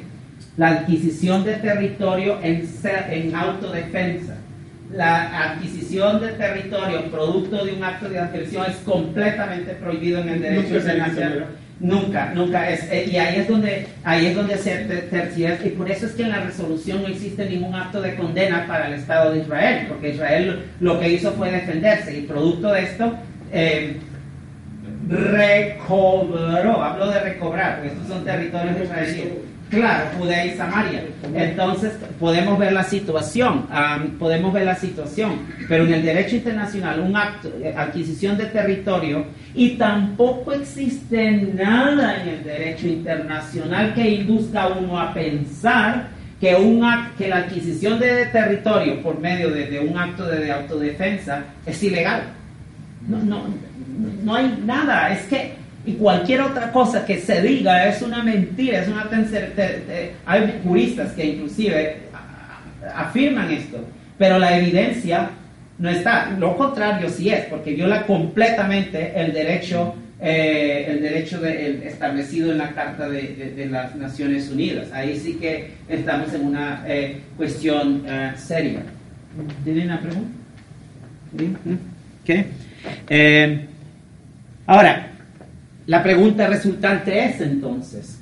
la 0.57 0.69
adquisición 0.69 1.43
de 1.45 1.53
territorio 1.55 2.37
en, 2.43 2.67
en 3.11 3.35
autodefensa. 3.35 4.35
La 4.93 5.51
adquisición 5.51 6.19
de 6.19 6.29
territorio 6.29 7.03
producto 7.11 7.63
de 7.63 7.73
un 7.73 7.83
acto 7.83 8.09
de 8.09 8.19
adhesión 8.19 8.65
es 8.67 8.77
completamente 8.77 9.73
prohibido 9.73 10.19
en 10.21 10.29
el 10.29 10.41
derecho 10.41 10.75
internacional. 10.77 11.45
Nunca, 11.81 12.31
nunca 12.35 12.69
es 12.69 12.83
eh, 12.91 13.07
y 13.09 13.15
ahí 13.15 13.39
es 13.39 13.47
donde 13.47 13.87
ahí 14.03 14.25
es 14.25 14.35
donde 14.35 14.57
se 14.57 14.79
ter- 14.79 15.09
tercia 15.09 15.57
y 15.63 15.69
por 15.69 15.89
eso 15.89 16.07
es 16.07 16.11
que 16.11 16.23
en 16.23 16.31
la 16.31 16.41
resolución 16.41 17.01
no 17.03 17.07
existe 17.07 17.45
ningún 17.45 17.73
acto 17.73 18.01
de 18.01 18.15
condena 18.15 18.65
para 18.67 18.87
el 18.87 18.95
Estado 18.95 19.31
de 19.31 19.39
Israel, 19.39 19.85
porque 19.87 20.09
Israel 20.09 20.65
lo 20.81 20.99
que 20.99 21.09
hizo 21.09 21.31
fue 21.33 21.51
defenderse 21.51 22.17
y 22.17 22.21
producto 22.23 22.73
de 22.73 22.81
esto 22.83 23.13
eh, 23.53 23.95
recobró, 25.07 26.83
hablo 26.83 27.09
de 27.11 27.19
recobrar, 27.21 27.75
porque 27.77 27.93
estos 27.93 28.07
son 28.07 28.25
territorios 28.25 28.75
israelíes. 28.83 29.27
Claro, 29.69 30.09
Judea 30.17 30.45
y 30.47 30.57
Samaria. 30.57 31.03
Entonces 31.35 31.93
podemos 32.19 32.57
ver 32.57 32.73
la 32.73 32.83
situación, 32.83 33.67
podemos 34.17 34.51
ver 34.51 34.65
la 34.65 34.75
situación, 34.75 35.33
pero 35.67 35.83
en 35.85 35.93
el 35.93 36.01
derecho 36.03 36.37
internacional 36.37 36.99
un 36.99 37.15
acto, 37.15 37.49
eh, 37.61 37.73
adquisición 37.77 38.35
de 38.37 38.45
territorio 38.45 39.25
y 39.53 39.71
tampoco 39.77 40.53
existe 40.53 41.31
nada 41.53 42.21
en 42.23 42.29
el 42.29 42.43
derecho 42.43 42.87
internacional 42.87 43.93
que 43.93 44.09
induzca 44.09 44.63
a 44.63 44.67
uno 44.69 44.99
a 44.99 45.13
pensar 45.13 46.07
que, 46.41 46.55
un 46.55 46.81
act- 46.81 47.15
que 47.17 47.27
la 47.27 47.37
adquisición 47.37 47.99
de 47.99 48.25
territorio 48.27 49.03
por 49.03 49.19
medio 49.19 49.51
de, 49.51 49.67
de 49.67 49.79
un 49.81 49.95
acto 49.97 50.25
de, 50.25 50.39
de 50.45 50.51
autodefensa 50.51 51.43
es 51.65 51.83
ilegal. 51.83 52.23
No, 53.07 53.17
no, 53.19 53.43
no 54.23 54.35
hay 54.35 54.61
nada, 54.65 55.11
es 55.13 55.21
que 55.27 55.53
y 55.89 55.93
cualquier 55.93 56.41
otra 56.41 56.71
cosa 56.71 57.03
que 57.03 57.19
se 57.19 57.41
diga 57.41 57.87
es 57.87 58.03
una 58.03 58.21
mentira, 58.21 58.81
es 58.81 58.87
una 58.87 59.09
hay 60.25 60.59
juristas 60.63 61.13
que 61.13 61.25
inclusive 61.25 61.97
afirman 62.93 63.51
esto, 63.51 63.83
pero 64.19 64.37
la 64.37 64.55
evidencia 64.55 65.31
no 65.79 65.89
está. 65.89 66.29
Lo 66.37 66.55
contrario 66.55 67.09
sí 67.09 67.29
es, 67.29 67.45
porque 67.45 67.73
viola 67.73 68.05
completamente 68.05 69.13
el 69.15 69.33
derecho, 69.33 69.95
eh, 70.21 70.85
el 70.89 71.01
derecho 71.01 71.39
de- 71.41 71.87
establecido 71.87 72.51
en 72.51 72.59
la 72.59 72.69
Carta 72.69 73.09
de, 73.09 73.67
las 73.71 73.95
Naciones 73.95 74.51
Unidas. 74.51 74.91
Ahí 74.93 75.17
sí 75.17 75.39
que 75.41 75.71
estamos 75.89 76.31
en 76.35 76.45
una 76.45 76.83
eh, 76.87 77.19
cuestión 77.35 78.03
eh, 78.07 78.33
seria. 78.35 78.81
¿Tienen 79.63 79.85
una 79.85 80.01
pregunta? 80.01 80.29
¿Sí? 81.35 81.53
¿Qué? 82.25 82.45
Eh, 83.09 83.65
ahora, 84.67 85.08
la 85.89 86.03
pregunta 86.03 86.45
resultante 86.45 87.25
es 87.25 87.41
entonces, 87.41 88.19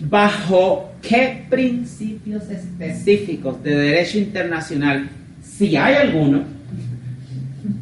¿bajo 0.00 0.92
qué 1.00 1.44
principios 1.48 2.50
específicos 2.50 3.62
de 3.62 3.76
derecho 3.76 4.18
internacional, 4.18 5.08
si 5.40 5.76
hay 5.76 5.94
alguno, 5.94 6.42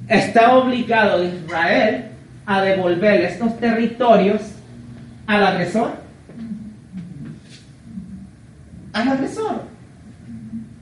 está 0.09 0.55
obligado 0.59 1.24
Israel 1.24 2.05
a 2.44 2.60
devolver 2.60 3.23
estos 3.23 3.59
territorios 3.59 4.43
al 5.27 5.47
agresor? 5.47 5.93
Al 8.93 9.09
agresor. 9.09 9.62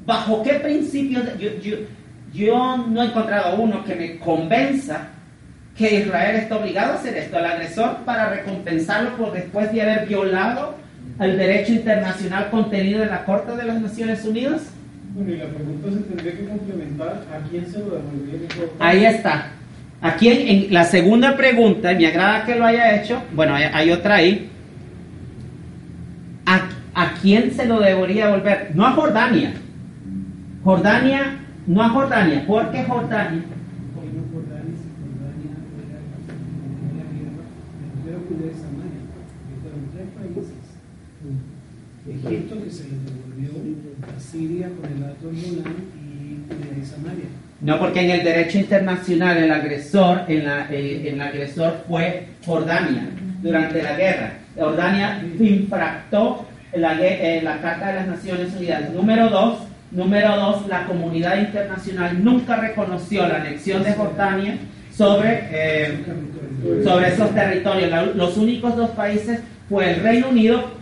¿Bajo 0.05 0.43
qué 0.43 0.55
principios? 0.55 1.23
yo, 1.39 1.51
yo- 1.63 1.77
yo 2.35 2.77
no 2.89 3.03
he 3.03 3.07
encontrado 3.07 3.61
uno 3.61 3.85
que 3.85 3.95
me 3.95 4.19
convenza 4.19 5.09
que 5.81 6.01
Israel 6.01 6.37
está 6.37 6.57
obligado 6.59 6.93
a 6.93 6.97
hacer 6.97 7.17
esto 7.17 7.39
al 7.39 7.47
agresor 7.47 7.97
para 8.05 8.29
recompensarlo 8.29 9.17
por 9.17 9.33
después 9.33 9.73
de 9.73 9.81
haber 9.81 10.07
violado 10.07 10.75
el 11.19 11.39
derecho 11.39 11.73
internacional 11.73 12.51
contenido 12.51 13.03
en 13.03 13.09
la 13.09 13.25
Corte 13.25 13.57
de 13.57 13.65
las 13.65 13.81
Naciones 13.81 14.23
Unidas. 14.27 14.61
Bueno, 15.15 15.33
y 15.33 15.39
la 15.39 15.47
pregunta 15.47 15.89
se 15.91 16.01
tendría 16.01 16.33
que 16.37 16.45
complementar 16.45 17.25
a 17.33 17.49
quién 17.49 17.65
se 17.67 17.79
lo 17.79 17.97
devolvería. 17.97 18.49
Ahí 18.79 19.07
está. 19.07 19.53
Aquí 20.03 20.29
en, 20.29 20.49
en 20.49 20.75
la 20.75 20.85
segunda 20.85 21.35
pregunta, 21.35 21.93
y 21.93 21.97
me 21.97 22.07
agrada 22.09 22.45
que 22.45 22.57
lo 22.57 22.67
haya 22.67 23.01
hecho, 23.01 23.23
bueno, 23.33 23.55
hay, 23.55 23.65
hay 23.73 23.91
otra 23.91 24.17
ahí. 24.17 24.51
¿A, 26.45 26.69
a 26.95 27.15
quién 27.23 27.53
se 27.53 27.65
lo 27.65 27.81
debería 27.81 28.27
devolver? 28.27 28.71
No 28.75 28.87
a 28.87 28.93
Jordania. 28.93 29.55
Jordania, 30.63 31.39
no 31.67 31.83
a 31.83 31.89
Jordania. 31.89 32.47
¿Por 32.47 32.71
qué 32.71 32.85
Jordania? 32.85 33.43
Porque 33.95 34.11
no 34.17 34.23
Jordania, 34.33 34.75
si 34.77 34.89
Jordania 35.01 35.53
fuera 35.69 36.01
la 36.97 37.05
guerra, 37.13 37.45
primero 37.93 38.19
Judea 38.29 38.53
y 38.53 38.59
Samaria, 38.61 39.03
que 39.49 39.55
fueron 39.61 39.83
tres 39.93 40.09
países. 40.17 40.59
Egipto 42.09 42.55
que 42.65 42.71
se 42.71 42.85
le 42.85 42.97
devolvió 43.05 43.51
a 44.03 44.13
Siria 44.31 44.69
con 44.81 44.91
el 44.97 45.05
alto 45.05 45.25
Golán 45.25 45.75
y 45.97 46.81
y 46.81 46.85
Samaria. 46.85 47.25
No, 47.61 47.79
porque 47.79 48.01
en 48.01 48.11
el 48.11 48.25
derecho 48.25 48.59
internacional 48.59 49.37
el 49.37 49.51
agresor, 49.53 50.23
en 50.29 50.45
la- 50.45 50.67
el, 50.71 51.07
el 51.07 51.21
agresor 51.21 51.85
fue 51.89 52.27
Jordania 52.45 53.09
durante 53.43 53.83
la 53.83 53.95
guerra. 53.97 54.33
Jordania 54.57 55.23
infractó 55.39 56.47
la, 56.75 56.97
eh, 57.01 57.41
la 57.43 57.61
Carta 57.61 57.89
de 57.89 57.95
las 57.95 58.07
Naciones 58.07 58.55
Unidas. 58.57 58.91
Número 58.93 59.29
dos, 59.29 59.59
número 59.91 60.37
dos, 60.37 60.67
la 60.69 60.85
comunidad 60.87 61.39
internacional 61.39 62.23
nunca 62.25 62.57
reconoció 62.57 63.27
la 63.27 63.37
anexión 63.37 63.83
de 63.83 63.93
Jordania 63.93 64.57
sobre, 64.95 65.49
eh, 65.51 65.99
sobre 66.85 67.09
esos 67.09 67.35
territorios. 67.35 68.17
Los 68.17 68.37
únicos 68.37 68.77
dos 68.77 68.91
países 68.91 69.41
fue 69.69 69.93
el 69.95 70.03
Reino 70.03 70.29
Unido 70.31 70.80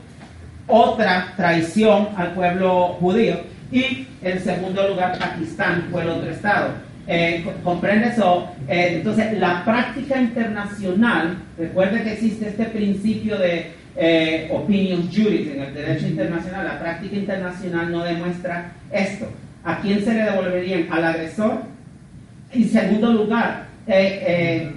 otra 0.69 1.33
traición 1.37 2.09
al 2.17 2.33
pueblo 2.33 2.97
judío. 3.01 3.37
Y 3.73 4.07
en 4.23 4.41
segundo 4.41 4.87
lugar, 4.89 5.19
Pakistán 5.19 5.89
fue 5.91 6.03
el 6.03 6.09
otro 6.11 6.31
estado. 6.31 6.69
Eh, 7.07 7.43
co- 7.45 7.53
¿Comprende 7.65 8.09
eso? 8.09 8.49
Eh, 8.69 8.93
entonces, 8.97 9.39
la 9.39 9.65
práctica 9.65 10.21
internacional, 10.21 11.39
recuerde 11.59 12.03
que 12.03 12.13
existe 12.13 12.49
este 12.49 12.65
principio 12.67 13.39
de 13.39 13.73
eh, 13.97 14.49
opinion 14.53 15.11
juris 15.11 15.49
en 15.55 15.63
el 15.63 15.75
derecho 15.75 16.07
internacional, 16.07 16.65
la 16.67 16.79
práctica 16.79 17.17
internacional 17.17 17.91
no 17.91 18.05
demuestra 18.05 18.73
esto. 18.93 19.27
¿A 19.65 19.81
quién 19.81 20.05
se 20.05 20.15
le 20.15 20.23
devolverían? 20.23 20.87
¿Al 20.91 21.05
agresor? 21.05 21.63
En 22.53 22.69
segundo 22.69 23.13
lugar, 23.13 23.67
eh, 23.87 24.25
eh, 24.27 24.73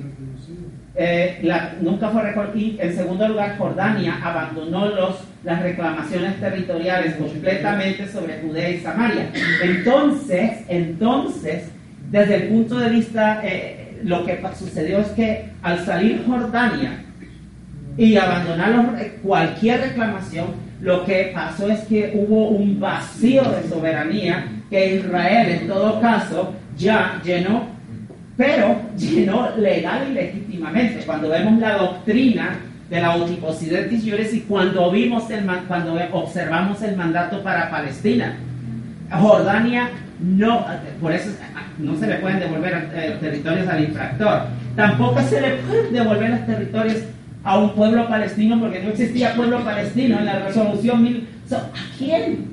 eh, 0.96 1.40
la- 1.44 1.74
nunca 1.82 2.10
fue 2.10 2.22
y 2.56 2.78
en 2.80 2.96
segundo 2.96 3.28
lugar 3.28 3.58
Jordania 3.58 4.20
abandonó 4.24 4.88
los, 4.88 5.16
las 5.44 5.62
reclamaciones 5.64 6.40
territoriales 6.40 7.16
completamente 7.16 8.08
sobre 8.08 8.40
Judea 8.42 8.70
y 8.70 8.80
Samaria. 8.80 9.30
Entonces, 9.64 10.52
entonces, 10.68 11.64
desde 12.12 12.36
el 12.36 12.44
punto 12.50 12.78
de 12.78 12.90
vista, 12.90 13.42
eh, 13.44 14.00
lo 14.04 14.26
que 14.26 14.40
sucedió 14.58 15.00
es 15.00 15.08
que 15.08 15.46
al 15.64 15.84
salir 15.86 16.24
Jordania 16.28 17.04
y 17.98 18.16
abandonar 18.18 18.70
los- 18.70 19.02
cualquier 19.24 19.82
reclamación, 19.82 20.48
lo 20.82 21.06
que 21.06 21.32
pasó 21.34 21.70
es 21.70 21.80
que 21.82 22.12
hubo 22.16 22.50
un 22.50 22.80
vacío 22.80 23.44
de 23.44 23.68
soberanía 23.70 24.46
que 24.70 24.96
Israel 24.96 25.50
en 25.62 25.68
todo 25.68 26.00
caso 26.02 26.54
ya 26.78 27.20
llenó 27.24 27.70
pero 28.38 28.76
llenó 28.98 29.56
legal 29.58 30.08
y 30.10 30.14
legítimamente. 30.14 31.04
Cuando 31.06 31.30
vemos 31.30 31.60
la 31.60 31.74
doctrina 31.78 32.58
de 32.92 33.02
la 33.02 33.16
Otiposidetis 33.16 34.04
Iuris 34.04 34.34
y 34.34 34.42
cuando 34.42 34.92
vimos 34.92 35.32
el 35.32 35.46
cuando 35.68 35.98
observamos 36.12 36.82
el 36.82 36.98
mandato 36.98 37.42
para 37.42 37.72
Palestina, 37.72 38.36
Jordania 39.10 39.90
no, 40.20 40.66
por 41.00 41.14
eso 41.14 41.32
no 41.80 41.96
se 41.96 42.06
le 42.06 42.16
pueden 42.16 42.42
devolver 42.42 42.90
eh, 42.94 43.18
territorios 43.22 43.68
al 43.70 43.86
infractor. 43.86 44.42
Tampoco 44.76 45.22
se 45.22 45.40
le 45.40 45.50
pueden 45.56 45.94
devolver 45.94 46.30
los 46.32 46.46
territorios 46.46 46.98
a 47.46 47.60
un 47.60 47.74
pueblo 47.74 48.08
palestino 48.10 48.60
porque 48.60 48.84
no 48.84 48.90
existía 48.90 49.36
pueblo 49.36 49.64
palestino 49.64 50.20
en 50.20 50.26
la 50.26 50.40
resolución 50.40 51.02
mil. 51.02 51.28
So, 51.48 51.56
¿A 51.56 51.98
quién? 51.98 52.52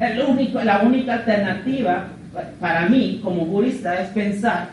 El 0.00 0.20
único, 0.22 0.60
la 0.60 0.80
única 0.80 1.14
alternativa 1.14 2.08
para 2.60 2.88
mí 2.88 3.20
como 3.22 3.46
jurista 3.46 4.00
es 4.00 4.08
pensar 4.08 4.70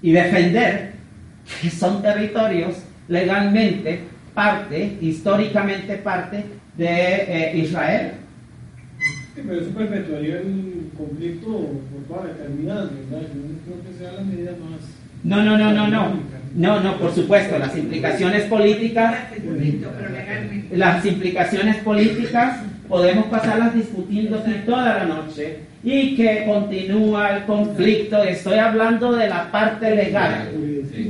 y 0.00 0.12
defender 0.12 0.94
que 1.60 1.68
son 1.68 2.00
territorios 2.00 2.76
legalmente 3.08 4.00
parte, 4.34 4.98
históricamente 5.00 5.96
parte 5.96 6.44
de 6.76 6.86
eh, 6.86 7.58
Israel. 7.58 8.12
Sí, 9.34 9.42
pero 9.46 9.60
eso 9.60 9.70
perpetuaría 9.70 10.38
el 10.38 10.90
conflicto 10.96 11.80
por 12.08 12.24
la 12.24 12.32
eternidad, 12.32 12.90
¿verdad? 12.90 13.26
Yo 13.28 13.40
no 13.40 13.58
creo 13.64 13.92
que 13.92 13.98
sea 13.98 14.12
la 14.12 14.22
medida 14.22 14.52
más. 14.52 14.80
No, 15.22 15.42
no, 15.42 15.58
no, 15.58 15.72
no, 15.72 15.88
no. 15.88 16.34
No, 16.54 16.80
no, 16.80 16.98
por 16.98 17.12
supuesto, 17.12 17.58
las 17.58 17.76
implicaciones 17.76 18.44
políticas, 18.44 19.16
las 20.70 21.04
implicaciones 21.04 21.76
políticas 21.78 22.60
podemos 22.88 23.26
pasarlas 23.26 23.74
discutiendo 23.74 24.38
aquí 24.38 24.52
toda 24.66 24.98
la 24.98 25.04
noche 25.04 25.58
y 25.82 26.14
que 26.16 26.44
continúa 26.46 27.36
el 27.36 27.44
conflicto. 27.44 28.22
Estoy 28.22 28.58
hablando 28.58 29.12
de 29.12 29.28
la 29.28 29.50
parte 29.50 29.94
legal, 29.94 30.48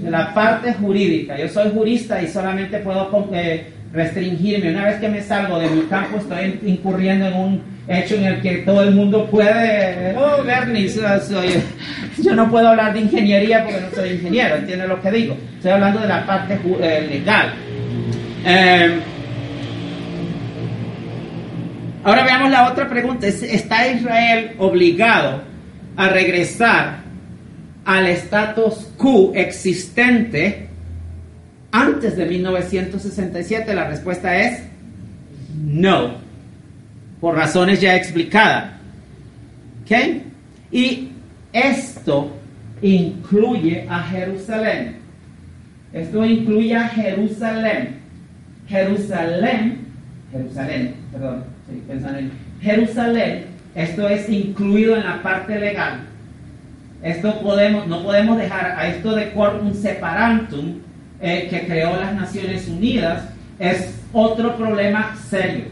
de 0.02 0.10
la 0.10 0.32
parte 0.34 0.72
jurídica. 0.74 1.36
Yo 1.38 1.48
soy 1.48 1.70
jurista 1.72 2.22
y 2.22 2.28
solamente 2.28 2.78
puedo 2.78 3.28
eh, 3.32 3.66
restringirme. 3.92 4.70
Una 4.70 4.86
vez 4.86 4.96
que 4.96 5.08
me 5.08 5.20
salgo 5.22 5.58
de 5.58 5.68
mi 5.70 5.82
campo, 5.82 6.18
estoy 6.18 6.58
incurriendo 6.64 7.26
en 7.26 7.34
un 7.34 7.62
hecho 7.86 8.14
en 8.16 8.24
el 8.24 8.40
que 8.40 8.56
todo 8.58 8.82
el 8.82 8.92
mundo 8.94 9.26
puede, 9.30 10.16
oh, 10.16 10.42
Bernie, 10.42 10.88
so- 10.88 11.02
soy- 11.20 11.62
yo 12.22 12.34
no 12.34 12.50
puedo 12.50 12.68
hablar 12.68 12.94
de 12.94 13.00
ingeniería 13.00 13.62
porque 13.64 13.80
no 13.80 13.90
soy 13.94 14.10
ingeniero, 14.12 14.56
¿entiendes 14.56 14.88
lo 14.88 15.00
que 15.02 15.10
digo? 15.10 15.36
Estoy 15.56 15.72
hablando 15.72 16.00
de 16.00 16.08
la 16.08 16.24
parte 16.26 16.58
eh, 16.80 17.06
legal. 17.10 17.52
Eh, 18.46 18.98
ahora 22.04 22.24
veamos 22.24 22.50
la 22.50 22.70
otra 22.70 22.88
pregunta, 22.88 23.26
¿Es- 23.26 23.42
¿está 23.42 23.88
Israel 23.88 24.52
obligado 24.58 25.42
a 25.96 26.08
regresar 26.08 26.98
al 27.84 28.06
status 28.08 28.74
quo 28.96 29.32
existente 29.34 30.68
antes 31.72 32.16
de 32.16 32.26
1967? 32.26 33.74
La 33.74 33.88
respuesta 33.88 34.36
es 34.38 34.62
no, 35.56 36.14
por 37.20 37.36
razones 37.36 37.80
ya 37.80 37.96
explicadas. 37.96 38.72
¿Ok? 39.82 39.92
Y 40.72 41.08
esto 41.52 42.34
incluye 42.82 43.86
a 43.88 44.00
Jerusalén. 44.04 44.96
Esto 45.92 46.24
incluye 46.24 46.74
a 46.76 46.88
Jerusalén. 46.88 47.98
Jerusalén, 48.68 49.78
Jerusalén, 50.32 50.94
perdón, 51.12 51.44
en 51.68 52.30
Jerusalén, 52.60 53.44
esto 53.74 54.08
es 54.08 54.28
incluido 54.28 54.96
en 54.96 55.04
la 55.04 55.22
parte 55.22 55.58
legal. 55.58 56.00
Esto 57.02 57.40
podemos, 57.40 57.86
no 57.86 58.02
podemos 58.02 58.38
dejar 58.38 58.72
a 58.78 58.86
esto 58.88 59.14
de 59.14 59.30
quorum 59.30 59.74
separantum 59.74 60.78
eh, 61.20 61.46
que 61.50 61.66
creó 61.66 61.96
las 62.00 62.14
Naciones 62.14 62.68
Unidas, 62.68 63.24
es 63.58 63.94
otro 64.12 64.56
problema 64.56 65.16
serio. 65.28 65.64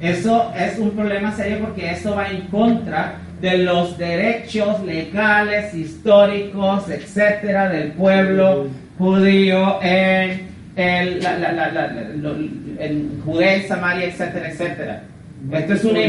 Eso 0.00 0.52
es 0.58 0.78
un 0.78 0.90
problema 0.90 1.32
serio 1.34 1.58
porque 1.60 1.90
eso 1.90 2.14
va 2.14 2.28
en 2.28 2.42
contra 2.48 3.14
de 3.40 3.58
los 3.58 3.96
derechos 3.96 4.82
legales, 4.84 5.74
históricos, 5.74 6.88
etcétera, 6.90 7.68
del 7.68 7.92
pueblo 7.92 8.68
judío 8.98 9.78
en, 9.82 10.48
el- 10.76 11.22
la- 11.22 11.38
la- 11.38 11.52
la- 11.70 11.92
en 12.78 13.22
Judea 13.24 13.56
y 13.58 13.62
Samaria, 13.62 14.06
etcétera, 14.06 14.48
etcétera. 14.50 15.02
Esto 15.52 15.72
es 15.74 15.84
una. 15.84 16.00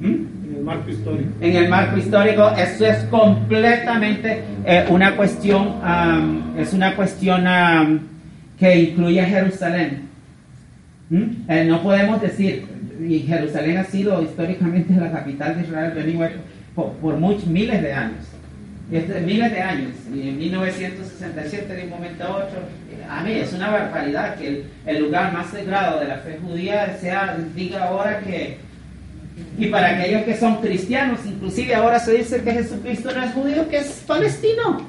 ¿Mm? 0.00 0.26
En 0.44 0.56
el 0.58 0.64
marco 0.64 0.90
histórico. 0.90 1.30
en 1.40 1.56
el 1.56 1.68
marco 1.68 1.96
histórico, 1.98 2.50
eso 2.50 2.86
es 2.86 2.98
completamente 3.04 4.42
eh, 4.64 4.84
una 4.88 5.16
cuestión, 5.16 5.80
am, 5.82 6.54
es 6.58 6.72
una 6.72 6.94
cuestión 6.94 7.46
am, 7.46 8.00
que 8.58 8.78
incluye 8.78 9.20
a 9.20 9.26
Jerusalén. 9.26 10.08
¿Mm? 11.10 11.24
Eh, 11.48 11.64
no 11.64 11.82
podemos 11.82 12.20
decir, 12.20 12.66
y 13.00 13.20
Jerusalén 13.20 13.78
ha 13.78 13.84
sido 13.84 14.22
históricamente 14.22 14.94
la 14.94 15.10
capital 15.10 15.56
de 15.56 15.62
Israel 15.62 15.92
anyway, 15.98 16.30
por, 16.74 16.92
por 16.94 17.16
muchos, 17.16 17.46
miles 17.46 17.82
de 17.82 17.92
años. 17.92 18.24
Este, 18.90 19.20
miles 19.20 19.50
de 19.52 19.60
años, 19.62 19.92
y 20.14 20.28
en 20.28 20.38
1967 20.38 21.74
de 21.74 21.84
un 21.84 21.90
momento 21.90 22.24
a 22.24 22.36
otro, 22.36 22.60
a 23.08 23.22
mí 23.22 23.32
es 23.32 23.52
una 23.52 23.70
barbaridad 23.70 24.36
que 24.36 24.48
el, 24.48 24.64
el 24.86 25.02
lugar 25.02 25.32
más 25.32 25.48
sagrado 25.50 26.00
de 26.00 26.08
la 26.08 26.16
fe 26.18 26.38
judía 26.42 26.96
sea, 27.00 27.36
diga 27.54 27.88
ahora 27.88 28.20
que, 28.20 28.58
y 29.58 29.66
para 29.66 29.98
aquellos 29.98 30.22
que 30.22 30.36
son 30.36 30.56
cristianos, 30.60 31.20
inclusive 31.26 31.74
ahora 31.74 31.98
se 31.98 32.12
dice 32.12 32.42
que 32.42 32.52
Jesucristo 32.52 33.10
no 33.14 33.22
es 33.24 33.32
judío, 33.32 33.68
que 33.68 33.78
es 33.78 33.86
palestino. 34.06 34.86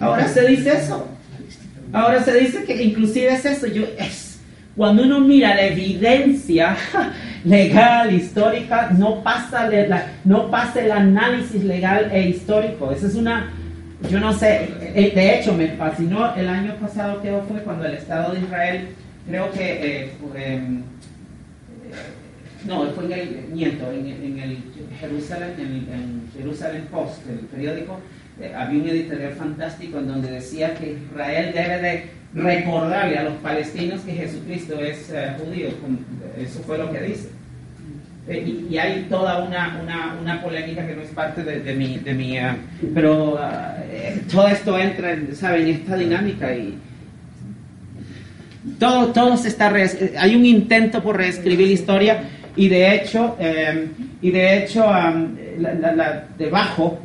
Ahora 0.00 0.26
se 0.28 0.46
dice 0.46 0.72
eso. 0.76 1.08
Ahora 1.92 2.22
se 2.22 2.38
dice 2.38 2.64
que 2.64 2.82
inclusive 2.82 3.32
es 3.32 3.44
eso. 3.44 3.66
Yo, 3.66 3.84
es, 3.98 4.40
cuando 4.76 5.02
uno 5.04 5.20
mira 5.20 5.54
la 5.54 5.62
evidencia 5.66 6.76
legal, 7.44 8.12
histórica, 8.14 8.90
no 8.96 9.22
pasa, 9.22 9.68
la- 9.68 10.06
no 10.24 10.50
pasa 10.50 10.80
el 10.80 10.92
análisis 10.92 11.62
legal 11.64 12.10
e 12.12 12.28
histórico. 12.28 12.90
Esa 12.92 13.06
es 13.06 13.14
una, 13.14 13.50
yo 14.10 14.20
no 14.20 14.32
sé, 14.32 14.68
eh, 14.94 15.12
de 15.14 15.38
hecho 15.38 15.54
me 15.54 15.68
fascinó 15.68 16.34
el 16.34 16.48
año 16.48 16.74
pasado 16.76 17.20
que 17.22 17.30
fue 17.48 17.60
cuando 17.62 17.84
el 17.86 17.94
Estado 17.94 18.32
de 18.34 18.40
Israel, 18.40 18.88
creo 19.28 19.50
que 19.52 20.04
eh, 20.04 20.12
em, 20.36 20.82
no, 22.66 22.84
fue 22.90 23.04
en 23.04 23.12
el, 23.12 23.44
miento, 23.52 23.90
en, 23.90 24.06
en 24.06 24.38
el 24.38 24.58
Jerusalem, 25.00 25.50
en, 25.58 25.94
en 25.94 26.22
Jerusalem 26.36 26.86
Post, 26.86 27.28
el 27.28 27.38
periódico, 27.46 28.00
eh, 28.40 28.52
había 28.54 28.82
un 28.82 28.88
editorial 28.88 29.32
fantástico 29.32 29.98
en 29.98 30.08
donde 30.08 30.30
decía 30.30 30.74
que 30.74 30.98
Israel 31.10 31.52
debe 31.54 31.78
de 31.80 32.04
recordarle 32.34 33.18
a 33.18 33.22
los 33.24 33.34
palestinos 33.34 34.00
que 34.02 34.12
Jesucristo 34.12 34.78
es 34.80 35.10
eh, 35.10 35.34
judío. 35.38 35.68
Eso 36.38 36.60
fue 36.60 36.78
lo 36.78 36.92
que 36.92 37.00
dice. 37.00 37.28
Eh, 38.28 38.66
y, 38.70 38.76
hay 38.76 39.06
toda 39.08 39.42
una, 39.42 39.80
una, 39.82 40.18
una 40.20 40.42
polémica 40.42 40.86
que 40.86 40.94
no 40.94 41.02
es 41.02 41.08
parte 41.10 41.42
de, 41.42 41.74
mi... 41.74 41.98
De 41.98 42.12
mi 42.12 42.38
ah, 42.38 42.56
pero 42.94 43.40
eh, 43.90 44.20
todo 44.30 44.48
esto 44.48 44.78
entra, 44.78 45.12
en, 45.12 45.34
¿saben? 45.34 45.62
En 45.62 45.68
esta 45.68 45.96
dinámica 45.96 46.54
y 46.54 46.78
todo, 48.78 49.08
todo 49.12 49.36
se 49.36 49.48
está 49.48 49.72
hay 50.18 50.36
un 50.36 50.44
intento 50.44 51.02
por 51.02 51.16
reescribir 51.16 51.68
la 51.68 51.72
historia 51.72 52.22
y 52.58 52.68
de 52.68 52.94
hecho 52.94 53.36
eh, 53.40 53.86
y 54.20 54.30
de 54.30 54.58
hecho 54.58 54.80
la- 54.84 55.92
la- 55.94 56.24
debajo 56.36 56.98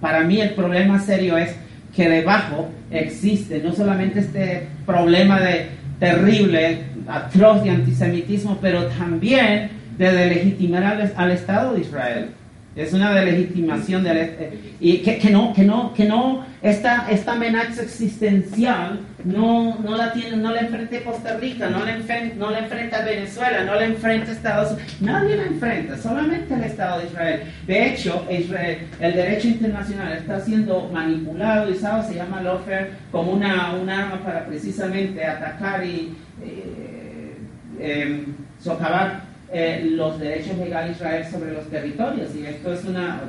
para 0.00 0.20
mí 0.22 0.40
el 0.40 0.50
problema 0.50 0.98
serio 1.00 1.36
es 1.36 1.54
que 1.94 2.08
debajo 2.08 2.70
existe 2.90 3.60
no 3.62 3.72
solamente 3.72 4.20
este 4.20 4.66
problema 4.86 5.40
de 5.40 5.66
terrible 6.00 6.78
atroz 7.08 7.62
de 7.64 7.70
antisemitismo 7.70 8.58
pero 8.62 8.86
también 8.86 9.70
de 9.98 10.12
delegitimar 10.12 10.84
al, 10.84 11.12
al 11.16 11.30
Estado 11.32 11.74
de 11.74 11.80
Israel 11.80 12.28
es 12.76 12.92
una 12.92 13.12
delegitimación 13.14 14.02
del 14.02 14.16
eh, 14.16 14.74
y 14.80 14.98
que, 14.98 15.18
que 15.18 15.30
no 15.30 15.52
que 15.52 15.62
no 15.62 15.94
que 15.94 16.04
no 16.04 16.44
esta 16.60 17.06
esta 17.08 17.32
amenaza 17.32 17.82
existencial 17.82 19.00
no 19.24 19.78
no 19.78 19.96
la 19.96 20.12
tiene 20.12 20.36
no 20.38 20.50
la 20.52 20.60
enfrenta 20.60 21.00
Costa 21.04 21.36
Rica 21.36 21.70
no 21.70 21.84
la 21.84 21.94
enfrenta 21.96 22.34
no 22.36 22.50
la 22.50 22.58
enfrenta 22.60 23.04
Venezuela 23.04 23.64
no 23.64 23.74
la 23.76 23.84
enfrenta 23.84 24.32
Estados 24.32 24.72
Unidos 24.72 24.96
nadie 25.00 25.36
la 25.36 25.44
enfrenta 25.44 25.96
solamente 25.96 26.54
el 26.54 26.64
Estado 26.64 27.00
de 27.00 27.06
Israel 27.06 27.42
de 27.66 27.86
hecho 27.86 28.26
Israel 28.30 28.78
el 28.98 29.14
derecho 29.14 29.48
internacional 29.48 30.12
está 30.14 30.40
siendo 30.40 30.88
manipulado 30.92 31.70
y 31.70 31.76
¿sabes? 31.76 32.06
se 32.06 32.14
llama 32.16 32.42
lawfare 32.42 32.90
como 33.12 33.32
una 33.32 33.72
un 33.74 33.88
arma 33.88 34.18
para 34.24 34.46
precisamente 34.46 35.24
atacar 35.24 35.84
y 35.86 36.16
eh, 36.42 37.36
eh, 37.78 38.24
socavar 38.58 39.23
eh, 39.52 39.86
los 39.92 40.18
derechos 40.18 40.56
legales 40.58 40.90
de 40.98 41.04
Israel 41.04 41.24
sobre 41.30 41.52
los 41.52 41.68
territorios. 41.68 42.30
Y 42.36 42.46
esto 42.46 42.72
es 42.72 42.84
una 42.84 43.20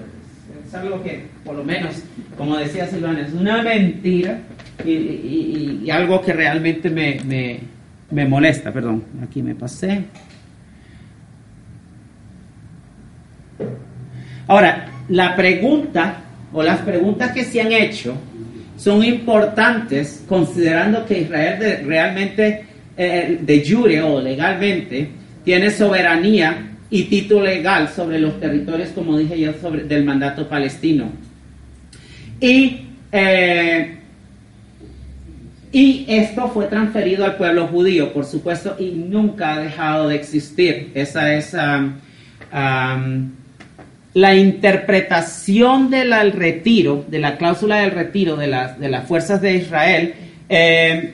es 0.65 0.73
algo 0.75 1.01
que, 1.03 1.23
por 1.43 1.55
lo 1.55 1.63
menos, 1.63 2.03
como 2.37 2.55
decía 2.57 2.85
Silvana, 2.87 3.21
es 3.21 3.33
una 3.33 3.61
mentira 3.63 4.39
y, 4.83 5.89
algo 5.89 6.21
que 6.21 6.33
realmente 6.33 6.89
me, 6.89 7.19
me- 7.25 7.59
me 8.11 8.25
molesta. 8.25 8.71
Perdón, 8.71 9.03
aquí 9.23 9.41
me 9.41 9.55
pasé. 9.55 10.03
Ahora, 14.47 14.87
la 15.09 15.35
pregunta 15.35 16.17
o 16.53 16.61
las 16.63 16.79
preguntas 16.79 17.31
que 17.31 17.43
se 17.43 17.61
han 17.61 17.71
hecho 17.71 18.15
son 18.77 19.03
importantes 19.03 20.23
considerando 20.27 21.05
que 21.05 21.21
Israel 21.21 21.83
realmente 21.85 22.65
eh, 22.97 23.39
de 23.41 23.65
jure 23.67 24.01
o 24.01 24.21
legalmente 24.21 25.09
tiene 25.45 25.69
soberanía 25.69 26.71
y 26.89 27.03
título 27.03 27.45
legal 27.45 27.87
sobre 27.89 28.19
los 28.19 28.39
territorios, 28.39 28.89
como 28.89 29.17
dije 29.17 29.39
yo, 29.39 29.53
sobre, 29.53 29.83
del 29.83 30.03
mandato 30.03 30.49
palestino. 30.49 31.09
Y, 32.41 32.81
eh, 33.11 33.97
y 35.71 36.05
esto 36.07 36.49
fue 36.49 36.65
transferido 36.65 37.25
al 37.25 37.37
pueblo 37.37 37.67
judío, 37.67 38.11
por 38.11 38.25
supuesto, 38.25 38.75
y 38.79 38.91
nunca 38.91 39.53
ha 39.53 39.59
dejado 39.59 40.09
de 40.09 40.15
existir. 40.15 40.91
Esa 40.95 41.33
es 41.33 41.53
am, 41.53 41.99
am, 42.51 43.31
la 44.13 44.35
interpretación 44.35 45.91
del 45.91 46.31
retiro, 46.31 47.05
de 47.07 47.19
la 47.19 47.37
cláusula 47.37 47.81
del 47.81 47.91
retiro 47.91 48.35
de 48.35 48.47
las, 48.47 48.79
de 48.79 48.89
las 48.89 49.07
fuerzas 49.07 49.41
de 49.41 49.55
Israel, 49.55 50.13
eh, 50.49 51.13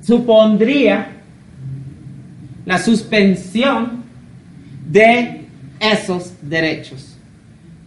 supondría 0.00 1.17
la 2.68 2.78
suspensión 2.78 4.04
de 4.90 5.40
esos 5.80 6.34
derechos. 6.42 7.16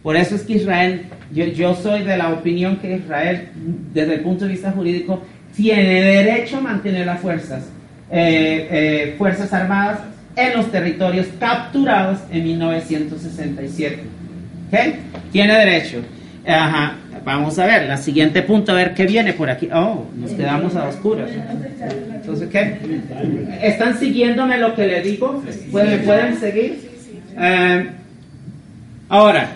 Por 0.01 0.15
eso 0.15 0.33
es 0.33 0.41
que 0.41 0.53
Israel, 0.53 1.03
yo, 1.31 1.45
yo 1.45 1.75
soy 1.75 2.01
de 2.01 2.17
la 2.17 2.29
opinión 2.29 2.77
que 2.77 2.95
Israel, 2.95 3.49
desde 3.93 4.15
el 4.15 4.21
punto 4.21 4.45
de 4.45 4.53
vista 4.53 4.71
jurídico, 4.71 5.21
tiene 5.55 6.01
derecho 6.01 6.57
a 6.57 6.61
mantener 6.61 7.05
las 7.05 7.19
fuerzas, 7.19 7.65
eh, 8.09 8.67
eh, 8.71 9.15
fuerzas 9.19 9.53
armadas 9.53 9.99
en 10.35 10.57
los 10.57 10.71
territorios 10.71 11.27
capturados 11.39 12.17
en 12.31 12.43
1967. 12.43 14.01
¿Ok? 14.67 14.79
Tiene 15.31 15.59
derecho. 15.59 15.99
Ajá, 16.47 16.95
vamos 17.23 17.57
a 17.59 17.65
ver, 17.65 17.87
la 17.87 17.97
siguiente 17.97 18.41
punto, 18.41 18.71
a 18.71 18.75
ver 18.75 18.93
qué 18.93 19.05
viene 19.05 19.33
por 19.33 19.49
aquí. 19.49 19.69
Oh, 19.73 20.05
nos 20.15 20.31
quedamos 20.31 20.75
a 20.75 20.87
oscuras. 20.87 21.29
Entonces, 22.13 22.49
¿qué? 22.49 22.77
¿Están 23.61 23.97
siguiéndome 23.97 24.57
lo 24.57 24.75
que 24.75 24.87
le 24.87 25.01
digo? 25.01 25.43
¿Pueden, 25.71 26.03
pueden 26.03 26.37
seguir? 26.39 26.89
Eh, 27.37 27.89
ahora, 29.09 29.49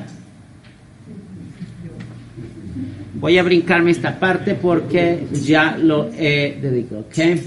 voy 3.16 3.38
a 3.38 3.44
brincarme 3.44 3.92
esta 3.92 4.20
parte 4.20 4.56
porque 4.56 5.26
ya 5.32 5.78
lo 5.78 6.10
he 6.18 6.58
dedicado, 6.62 7.02
¿ok? 7.02 7.40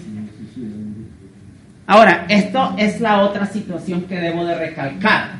Ahora, 1.86 2.26
esto 2.28 2.74
es 2.76 3.00
la 3.00 3.22
otra 3.22 3.46
situación 3.46 4.02
que 4.02 4.16
debo 4.16 4.44
de 4.44 4.54
recalcar. 4.54 5.37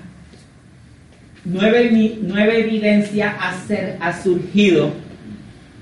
Nueva, 1.49 1.79
nueva 2.23 2.55
evidencia 2.55 3.35
ha, 3.41 3.55
ser- 3.67 3.97
ha 4.01 4.13
surgido 4.23 4.93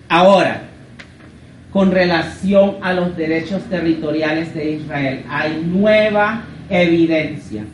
ahora 0.09 0.63
con 1.73 1.91
relación 1.91 2.77
a 2.83 2.93
los 2.93 3.17
derechos 3.17 3.63
territoriales 3.69 4.55
de 4.55 4.73
Israel. 4.73 5.25
Hay 5.29 5.63
nueva 5.67 6.45
evidencia. 6.71 7.65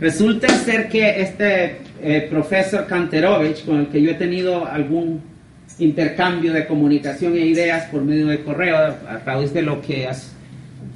Resulta 0.00 0.48
ser 0.48 0.88
que 0.88 1.20
este 1.20 1.76
eh, 2.02 2.26
profesor 2.28 2.86
Kanterovich, 2.86 3.64
con 3.64 3.80
el 3.80 3.86
que 3.88 4.02
yo 4.02 4.10
he 4.10 4.14
tenido 4.14 4.66
algún 4.66 5.20
intercambio 5.78 6.52
de 6.52 6.66
comunicación 6.66 7.34
e 7.34 7.46
ideas 7.46 7.84
por 7.84 8.02
medio 8.02 8.26
de 8.28 8.42
correo, 8.42 8.76
a 8.76 9.18
través 9.18 9.52
de 9.54 9.62
lo 9.62 9.80
que 9.80 10.08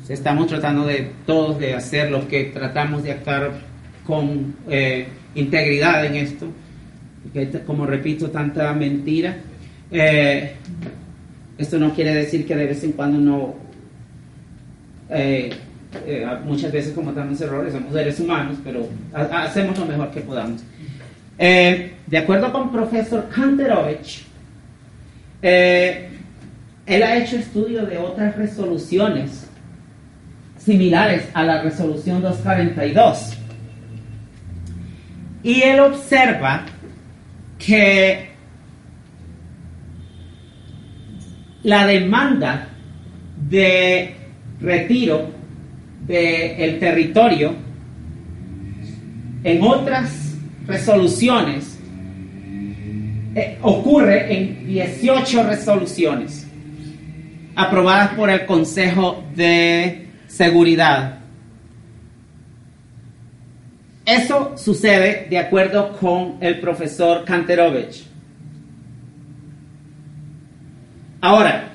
estamos 0.09 0.47
tratando 0.49 0.87
de 0.87 1.11
todos 1.27 1.59
de 1.59 1.75
hacer, 1.75 2.11
lo 2.11 2.27
que 2.27 2.45
tratamos 2.45 3.03
de 3.05 3.13
actuar 3.13 3.53
con 4.07 4.55
eh, 4.69 5.07
integridad 5.35 6.05
en 6.07 6.17
esto, 6.17 6.47
que 7.33 7.51
como 7.67 7.87
repito, 7.87 8.31
tanta 8.31 8.73
mentira. 8.73 9.37
Eh, 9.91 10.53
esto 11.59 11.79
no 11.79 11.93
quiere 11.95 12.15
decir 12.15 12.47
que 12.47 12.55
de 12.55 12.67
vez 12.67 12.85
en 12.85 12.93
cuando 12.93 13.19
no, 13.19 13.55
eh, 15.11 15.51
eh, 16.07 16.27
muchas 16.45 16.71
veces 16.73 16.93
cometamos 16.93 17.41
errores, 17.41 17.73
somos 17.73 17.93
seres 17.93 18.19
humanos, 18.21 18.59
pero 18.63 18.89
ha- 19.15 19.45
hacemos 19.45 19.79
lo 19.79 19.87
mejor 19.87 20.11
que 20.11 20.21
podamos. 20.21 20.63
Eh, 21.39 21.93
de 22.07 22.19
acuerdo 22.19 22.53
con 22.53 22.71
profesor 22.73 23.29
Kanterovich, 23.35 24.25
eh, 25.43 26.09
él 26.87 27.03
ha 27.03 27.17
hecho 27.17 27.37
estudio 27.37 27.85
de 27.87 27.99
otras 27.99 28.37
resoluciones 28.37 29.47
similares 30.59 31.29
a 31.35 31.43
la 31.45 31.63
resolución 31.63 32.21
242. 32.23 33.37
Y 35.47 35.63
él 35.63 35.79
observa 35.79 36.67
que 37.57 38.31
la 41.63 41.87
demanda 41.87 42.67
de 43.49 44.13
retiro 44.61 45.31
del 46.05 46.81
territorio 46.81 47.55
en 49.45 49.63
otras 49.63 50.35
resoluciones 50.67 51.79
eh, 53.37 53.57
ocurre 53.63 54.37
en 54.37 54.67
18 54.67 55.45
resoluciones 55.45 56.45
aprobadas 57.55 58.15
por 58.15 58.31
el 58.31 58.45
Consejo 58.47 59.23
de 59.37 60.09
Seguridad. 60.27 61.21
Eso 64.07 64.57
sucede 64.57 65.27
de 65.29 65.37
acuerdo 65.37 65.99
con 65.99 66.37
el 66.41 66.61
profesor 66.61 67.25
Kanterovich. 67.25 68.07
Ahora, 71.21 71.73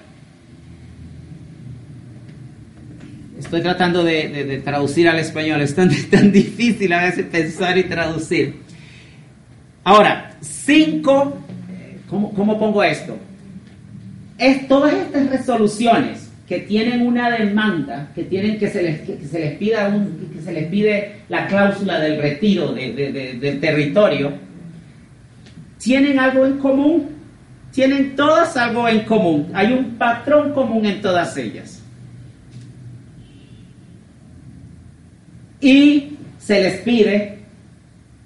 estoy 3.38 3.62
tratando 3.62 4.02
de, 4.02 4.62
traducir 4.64 5.10
al 5.10 5.20
español, 5.20 5.60
es 5.60 5.76
tan, 5.76 5.90
tan 6.10 6.32
difícil 6.32 6.94
a 6.94 7.04
veces 7.04 7.26
pensar 7.26 7.78
y 7.78 7.84
traducir. 7.84 8.62
Ahora, 9.84 10.38
cinco, 10.40 11.38
eh, 11.70 11.98
¿cómo, 12.10 12.34
cómo 12.34 12.58
pongo 12.58 12.82
esto? 12.82 13.18
Es 14.38 14.70
todas 14.70 14.94
estas 14.94 15.30
resoluciones 15.30 16.21
que 16.52 16.60
tienen 16.60 17.08
una 17.08 17.30
demanda, 17.32 18.10
que 18.14 18.26
tienen 18.26 18.60
que 18.60 18.68
se 18.68 18.84
les, 18.84 19.30
se 19.32 19.40
les 19.40 19.54
pida 19.58 19.90
que 20.36 20.42
se 20.42 20.52
les 20.52 20.68
pide 20.68 21.14
la 21.30 21.48
cláusula 21.48 21.98
del 21.98 22.22
retiro 22.22 22.74
de- 22.74 22.92
de- 22.92 23.10
de- 23.14 23.34
del 23.36 23.62
territorio, 23.62 24.34
tienen 25.78 26.20
algo 26.20 26.46
en 26.46 26.58
común, 26.58 27.08
tienen 27.72 28.18
todas 28.18 28.58
algo 28.58 28.86
en 28.90 29.00
común, 29.06 29.50
hay 29.54 29.72
un 29.72 29.92
patrón 29.92 30.52
común 30.52 30.86
en 30.86 31.02
todas 31.02 31.38
ellas. 31.38 31.82
Y 35.62 36.18
se 36.38 36.62
les 36.62 36.82
pide 36.82 37.38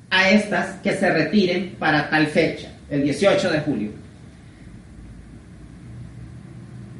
a 0.09 0.31
estas 0.31 0.77
que 0.81 0.93
se 0.93 1.11
retiren 1.11 1.75
para 1.77 2.09
tal 2.09 2.25
fecha, 2.25 2.69
el 2.89 3.03
18 3.03 3.51
de 3.51 3.59
julio. 3.59 3.91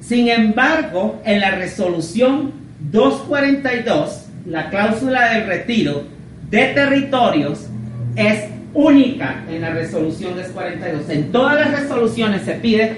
Sin 0.07 0.29
embargo, 0.29 1.21
en 1.25 1.39
la 1.41 1.51
resolución 1.51 2.51
242, 2.91 4.25
la 4.45 4.69
cláusula 4.69 5.33
del 5.33 5.47
retiro 5.47 6.03
de 6.49 6.65
territorios 6.67 7.67
es 8.15 8.45
única 8.73 9.43
en 9.49 9.61
la 9.61 9.71
resolución 9.71 10.35
242. 10.35 11.09
En 11.09 11.31
todas 11.31 11.55
las 11.55 11.81
resoluciones 11.81 12.43
se 12.43 12.53
pide, 12.55 12.97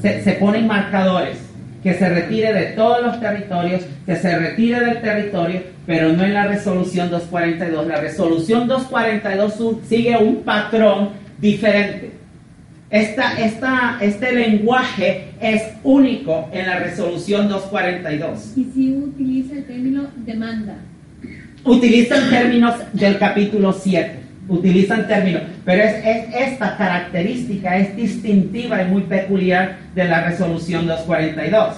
se, 0.00 0.22
se 0.22 0.32
ponen 0.32 0.66
marcadores, 0.66 1.36
que 1.82 1.94
se 1.94 2.08
retire 2.08 2.52
de 2.52 2.62
todos 2.68 3.02
los 3.04 3.20
territorios, 3.20 3.82
que 4.06 4.16
se 4.16 4.36
retire 4.38 4.80
del 4.80 5.00
territorio, 5.00 5.62
pero 5.86 6.12
no 6.12 6.24
en 6.24 6.34
la 6.34 6.46
resolución 6.46 7.10
242. 7.10 7.86
La 7.86 8.00
resolución 8.00 8.66
242 8.68 9.54
su- 9.54 9.80
sigue 9.88 10.16
un 10.16 10.36
patrón 10.42 11.10
diferente. 11.38 12.12
Esta, 12.90 13.38
esta, 13.38 13.98
este 14.00 14.32
lenguaje 14.32 15.32
es 15.40 15.62
único 15.84 16.48
en 16.52 16.66
la 16.66 16.78
resolución 16.78 17.48
242. 17.48 18.54
Y 18.56 18.64
si 18.74 18.92
utiliza 18.92 19.54
el 19.56 19.64
término 19.64 20.08
demanda. 20.24 20.74
Utilizan 21.64 22.30
términos 22.30 22.74
del 22.94 23.18
capítulo 23.18 23.72
7, 23.74 24.12
utilizan 24.48 25.06
términos, 25.06 25.42
pero 25.66 25.82
es, 25.82 25.94
es- 26.04 26.34
esta 26.52 26.76
característica 26.78 27.76
es 27.76 27.94
distintiva 27.96 28.82
y 28.82 28.86
muy 28.86 29.02
peculiar 29.02 29.76
de 29.94 30.04
la 30.04 30.24
resolución 30.24 30.86
242. 30.86 31.74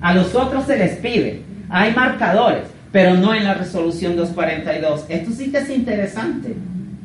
A 0.00 0.14
los 0.14 0.34
otros 0.34 0.64
se 0.66 0.78
les 0.78 0.96
pide, 0.96 1.42
hay 1.68 1.92
marcadores, 1.94 2.62
pero 2.90 3.14
no 3.14 3.34
en 3.34 3.44
la 3.44 3.54
resolución 3.54 4.16
242. 4.16 5.04
Esto 5.08 5.30
sí 5.30 5.52
que 5.52 5.58
es 5.58 5.70
interesante. 5.70 6.54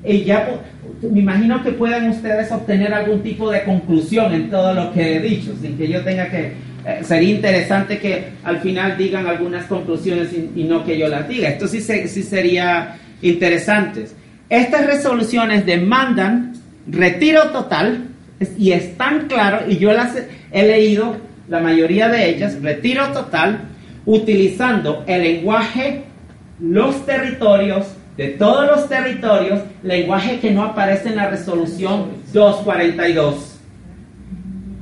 Y 0.04 0.24
ya 0.24 0.48
me 1.12 1.20
imagino 1.22 1.64
que 1.64 1.72
puedan 1.72 2.10
ustedes 2.10 2.52
obtener 2.52 2.94
algún 2.94 3.22
tipo 3.22 3.50
de 3.52 3.64
conclusión 3.64 4.34
en 4.34 4.50
todo 4.50 4.74
lo 4.74 4.94
que 4.94 5.16
he 5.16 5.20
dicho, 5.20 5.54
sin 5.62 5.78
que 5.78 5.88
yo 5.88 6.02
tenga 6.04 6.30
que... 6.30 6.54
eh, 6.86 7.00
sería 7.04 7.30
interesante 7.36 7.98
que 8.00 8.26
al 8.44 8.60
final 8.60 8.98
digan 8.98 9.26
algunas 9.28 9.66
conclusiones 9.66 10.30
y, 10.34 10.64
no 10.64 10.84
que 10.86 10.98
yo 10.98 11.08
las 11.08 11.28
diga. 11.28 11.50
Esto 11.50 11.68
sí, 11.68 11.82
se- 11.82 12.08
sí 12.08 12.24
sería 12.24 12.98
interesante. 13.22 14.06
Estas 14.50 14.86
resoluciones 14.86 15.66
demandan 15.66 16.54
retiro 16.88 17.50
total 17.52 18.06
y 18.60 18.72
es 18.74 18.96
tan 18.98 19.28
claro, 19.28 19.62
y 19.68 19.78
yo 19.78 19.92
las 19.94 20.16
he 20.52 20.64
leído, 20.68 21.16
la 21.48 21.60
mayoría 21.60 22.10
de 22.10 22.30
ellas, 22.30 22.62
retiro 22.62 23.08
total, 23.14 23.60
utilizando 24.06 25.04
el 25.08 25.24
lenguaje, 25.24 26.04
los 26.60 27.06
territorios, 27.06 27.88
de 28.18 28.30
todos 28.30 28.66
los 28.68 28.88
territorios, 28.88 29.60
lenguaje 29.84 30.40
que 30.40 30.52
no 30.52 30.64
aparece 30.64 31.10
en 31.10 31.18
la 31.18 31.30
resolución 31.30 32.12
242. 32.34 33.52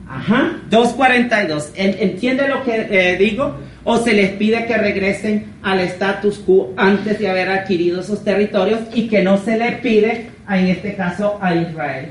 Ajá, 0.07 0.59
242. 0.69 1.71
En- 1.75 1.95
¿Entiende 1.99 2.47
lo 2.47 2.63
que 2.63 2.87
eh, 2.89 3.17
digo? 3.17 3.55
O 3.83 3.97
se 3.97 4.13
les 4.13 4.29
pide 4.31 4.65
que 4.65 4.77
regresen 4.77 5.45
al 5.61 5.79
status 5.81 6.37
quo 6.39 6.73
antes 6.77 7.19
de 7.19 7.29
haber 7.29 7.49
adquirido 7.49 7.99
esos 8.01 8.23
territorios 8.23 8.79
y 8.93 9.07
que 9.07 9.23
no 9.23 9.37
se 9.37 9.57
le 9.57 9.73
pide, 9.73 10.27
en 10.49 10.67
este 10.67 10.95
caso, 10.95 11.37
a 11.41 11.53
Israel. 11.55 12.09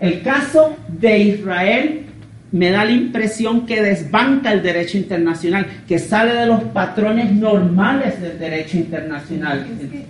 El 0.00 0.20
caso 0.22 0.76
de 0.88 1.18
Israel 1.18 2.06
me 2.54 2.70
da 2.70 2.84
la 2.84 2.92
impresión 2.92 3.66
que 3.66 3.82
desbanca 3.82 4.52
el 4.52 4.62
derecho 4.62 4.96
internacional, 4.96 5.66
que 5.88 5.98
sale 5.98 6.34
de 6.34 6.46
los 6.46 6.62
patrones 6.64 7.32
normales 7.32 8.20
del 8.20 8.38
derecho 8.38 8.76
internacional. 8.78 9.66
Es 9.82 9.90
que, 9.90 10.04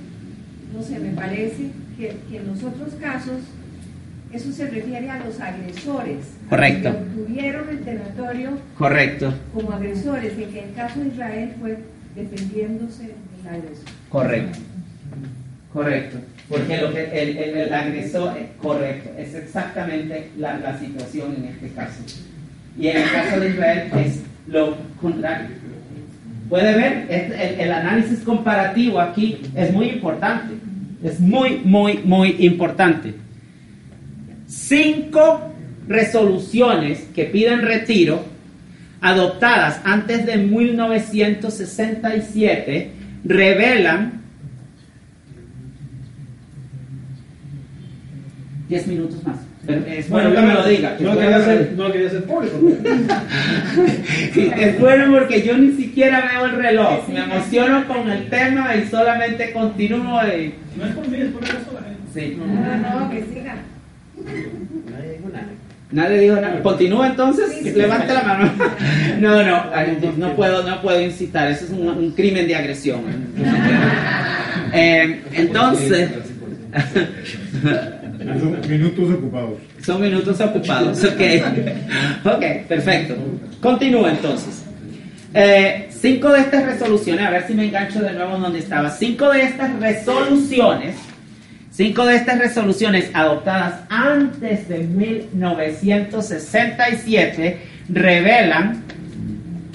no 0.74 0.82
sé, 0.82 0.98
me 0.98 1.08
parece 1.10 1.70
que, 1.96 2.14
que 2.28 2.36
en 2.36 2.46
los 2.48 2.62
otros 2.62 2.92
casos 3.00 3.38
eso 4.30 4.52
se 4.52 4.66
refiere 4.68 5.08
a 5.08 5.24
los 5.24 5.40
agresores. 5.40 6.18
Correcto. 6.50 6.90
Que 6.92 7.20
obtuvieron 7.22 7.68
el 7.70 7.78
territorio 7.80 8.50
Correcto, 8.76 9.32
como 9.54 9.72
agresores, 9.72 10.32
en 10.36 10.50
que 10.52 10.64
el 10.64 10.74
caso 10.74 11.00
de 11.00 11.08
Israel 11.08 11.52
fue 11.60 11.78
defendiéndose 12.14 13.04
del 13.04 13.48
agresor. 13.48 13.84
correcto, 14.10 14.58
Correcto. 15.72 16.18
Porque 16.48 16.76
lo 16.76 16.92
que 16.92 17.04
el, 17.04 17.36
el- 17.38 17.56
el 17.56 17.72
agresor 17.74 18.36
es 18.36 18.48
correcto, 18.60 19.10
es 19.18 19.34
exactamente 19.34 20.28
la, 20.36 20.58
la 20.58 20.78
situación 20.78 21.34
en 21.38 21.44
este 21.46 21.68
caso. 21.70 22.00
Y 22.78 22.88
en 22.88 22.96
el 22.96 23.10
caso 23.10 23.38
de 23.40 23.50
Israel 23.50 23.90
es 24.04 24.22
lo 24.46 24.76
contrario. 25.00 25.48
Puede 26.48 26.74
ver, 26.74 27.06
el 27.58 27.72
análisis 27.72 28.20
comparativo 28.20 29.00
aquí 29.00 29.38
es 29.54 29.72
muy 29.72 29.90
importante. 29.90 30.54
Es 31.02 31.18
muy, 31.20 31.60
muy, 31.64 31.98
muy 32.04 32.36
importante. 32.40 33.14
Cinco 34.46 35.52
resoluciones 35.86 37.06
que 37.14 37.24
piden 37.24 37.62
retiro, 37.62 38.24
adoptadas 39.00 39.80
antes 39.84 40.26
de 40.26 40.36
1967, 40.38 42.90
revelan 43.24 44.24
10 48.68 48.86
minutos 48.86 49.24
más. 49.24 49.43
Pero 49.66 49.82
Es 49.86 50.08
bueno 50.10 50.34
que 50.34 50.40
me 50.40 50.52
lo 50.54 50.66
diga. 50.66 50.96
No 51.00 51.14
lo 51.14 51.20
quería 51.20 51.38
no 51.38 51.42
hacer 52.06 52.24
público. 52.24 52.58
Sí, 54.34 54.50
es 54.56 54.78
bueno 54.80 55.12
porque 55.16 55.42
yo 55.42 55.56
ni 55.56 55.72
siquiera 55.72 56.28
veo 56.32 56.46
el 56.46 56.56
reloj. 56.56 57.08
Me 57.08 57.20
emociono 57.24 57.86
con 57.86 58.10
el 58.10 58.28
tema 58.28 58.74
y 58.76 58.86
solamente 58.88 59.52
continúo. 59.52 60.20
y- 60.26 60.54
No 60.76 60.86
es 60.86 60.94
por 60.94 61.08
mí, 61.08 61.18
es 61.20 61.28
por 61.30 61.42
el 61.42 61.48
resto 61.50 61.70
de 61.70 61.80
la 61.80 61.86
gente. 61.86 62.02
Sí. 62.14 62.38
No, 62.38 63.00
no, 63.00 63.10
que 63.10 63.24
siga. 63.32 63.56
Nadie 64.90 65.12
dijo 65.18 65.28
nada. 65.32 65.46
Nadie 65.92 66.18
dijo 66.20 66.34
nada. 66.36 66.62
¿Continúa 66.62 67.06
entonces? 67.08 67.74
Levante 67.76 68.12
la 68.12 68.22
mano. 68.22 68.52
No, 69.20 69.42
no, 69.44 69.64
no 70.18 70.34
puedo, 70.36 70.62
no 70.68 70.82
puedo 70.82 71.00
incitar. 71.00 71.50
Eso 71.50 71.64
es 71.66 71.70
un, 71.70 71.86
un 71.88 72.10
crimen 72.12 72.46
de 72.46 72.56
agresión. 72.56 73.00
Eh, 74.76 75.20
entonces, 75.34 76.10
Son 78.24 78.60
minutos 78.68 79.10
ocupados. 79.10 79.54
son 79.84 80.00
minutos 80.00 80.40
ocupados. 80.40 81.04
Ok, 81.04 81.20
ok, 82.24 82.44
perfecto. 82.68 83.16
Continúa 83.60 84.12
entonces. 84.12 84.62
Eh, 85.34 85.88
cinco 85.90 86.30
de 86.30 86.40
estas 86.40 86.64
resoluciones, 86.64 87.26
a 87.26 87.30
ver 87.30 87.46
si 87.46 87.52
me 87.54 87.66
engancho 87.66 88.00
de 88.00 88.12
nuevo 88.12 88.38
donde 88.38 88.60
estaba. 88.60 88.88
Cinco 88.90 89.28
de 89.30 89.42
estas 89.42 89.78
resoluciones, 89.80 90.94
cinco 91.70 92.06
de 92.06 92.16
estas 92.16 92.38
resoluciones 92.38 93.10
adoptadas 93.12 93.80
antes 93.88 94.68
de 94.68 94.78
1967 94.78 97.58
revelan 97.88 98.84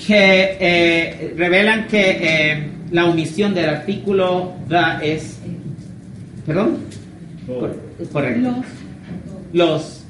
que 0.08 0.58
eh, 0.60 1.34
revelan 1.38 1.88
que 1.88 2.18
eh, 2.22 2.70
la 2.92 3.06
omisión 3.06 3.54
del 3.54 3.70
artículo 3.70 4.56
da 4.68 5.00
es, 5.04 5.38
perdón, 6.46 6.80
correcto. 8.12 8.56
Los. 9.54 10.04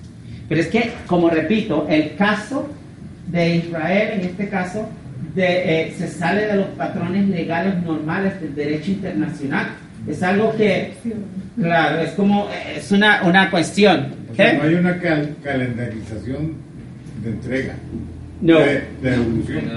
Pero 0.48 0.62
es 0.62 0.68
que, 0.68 0.92
como 1.08 1.30
repito, 1.30 1.86
el 1.90 2.16
caso 2.16 2.68
de 3.28 3.58
Israel, 3.58 4.10
en 4.20 4.22
este 4.22 4.50
caso, 4.50 4.90
de, 5.36 5.46
eh, 5.84 5.94
se 5.98 6.08
sale 6.08 6.48
de 6.48 6.56
los 6.56 6.66
patrones 6.70 7.28
legales 7.30 7.82
normales 7.84 8.40
del 8.42 8.56
derecho 8.56 8.92
internacional. 8.92 9.68
Es 10.08 10.24
algo 10.24 10.56
que, 10.56 10.94
claro, 11.62 12.00
es 12.02 12.12
como, 12.12 12.46
eh, 12.50 12.78
es 12.78 12.92
una, 12.92 13.22
una 13.24 13.52
cuestión. 13.52 14.08
O 14.32 14.36
sea, 14.36 14.54
¿ok? 14.54 14.64
no 14.64 14.70
hay 14.70 14.76
una 14.76 15.00
cal- 15.00 15.36
calendarización 15.44 16.54
de 17.24 17.30
entrega. 17.30 17.76
No. 18.42 18.58
De. 18.60 18.84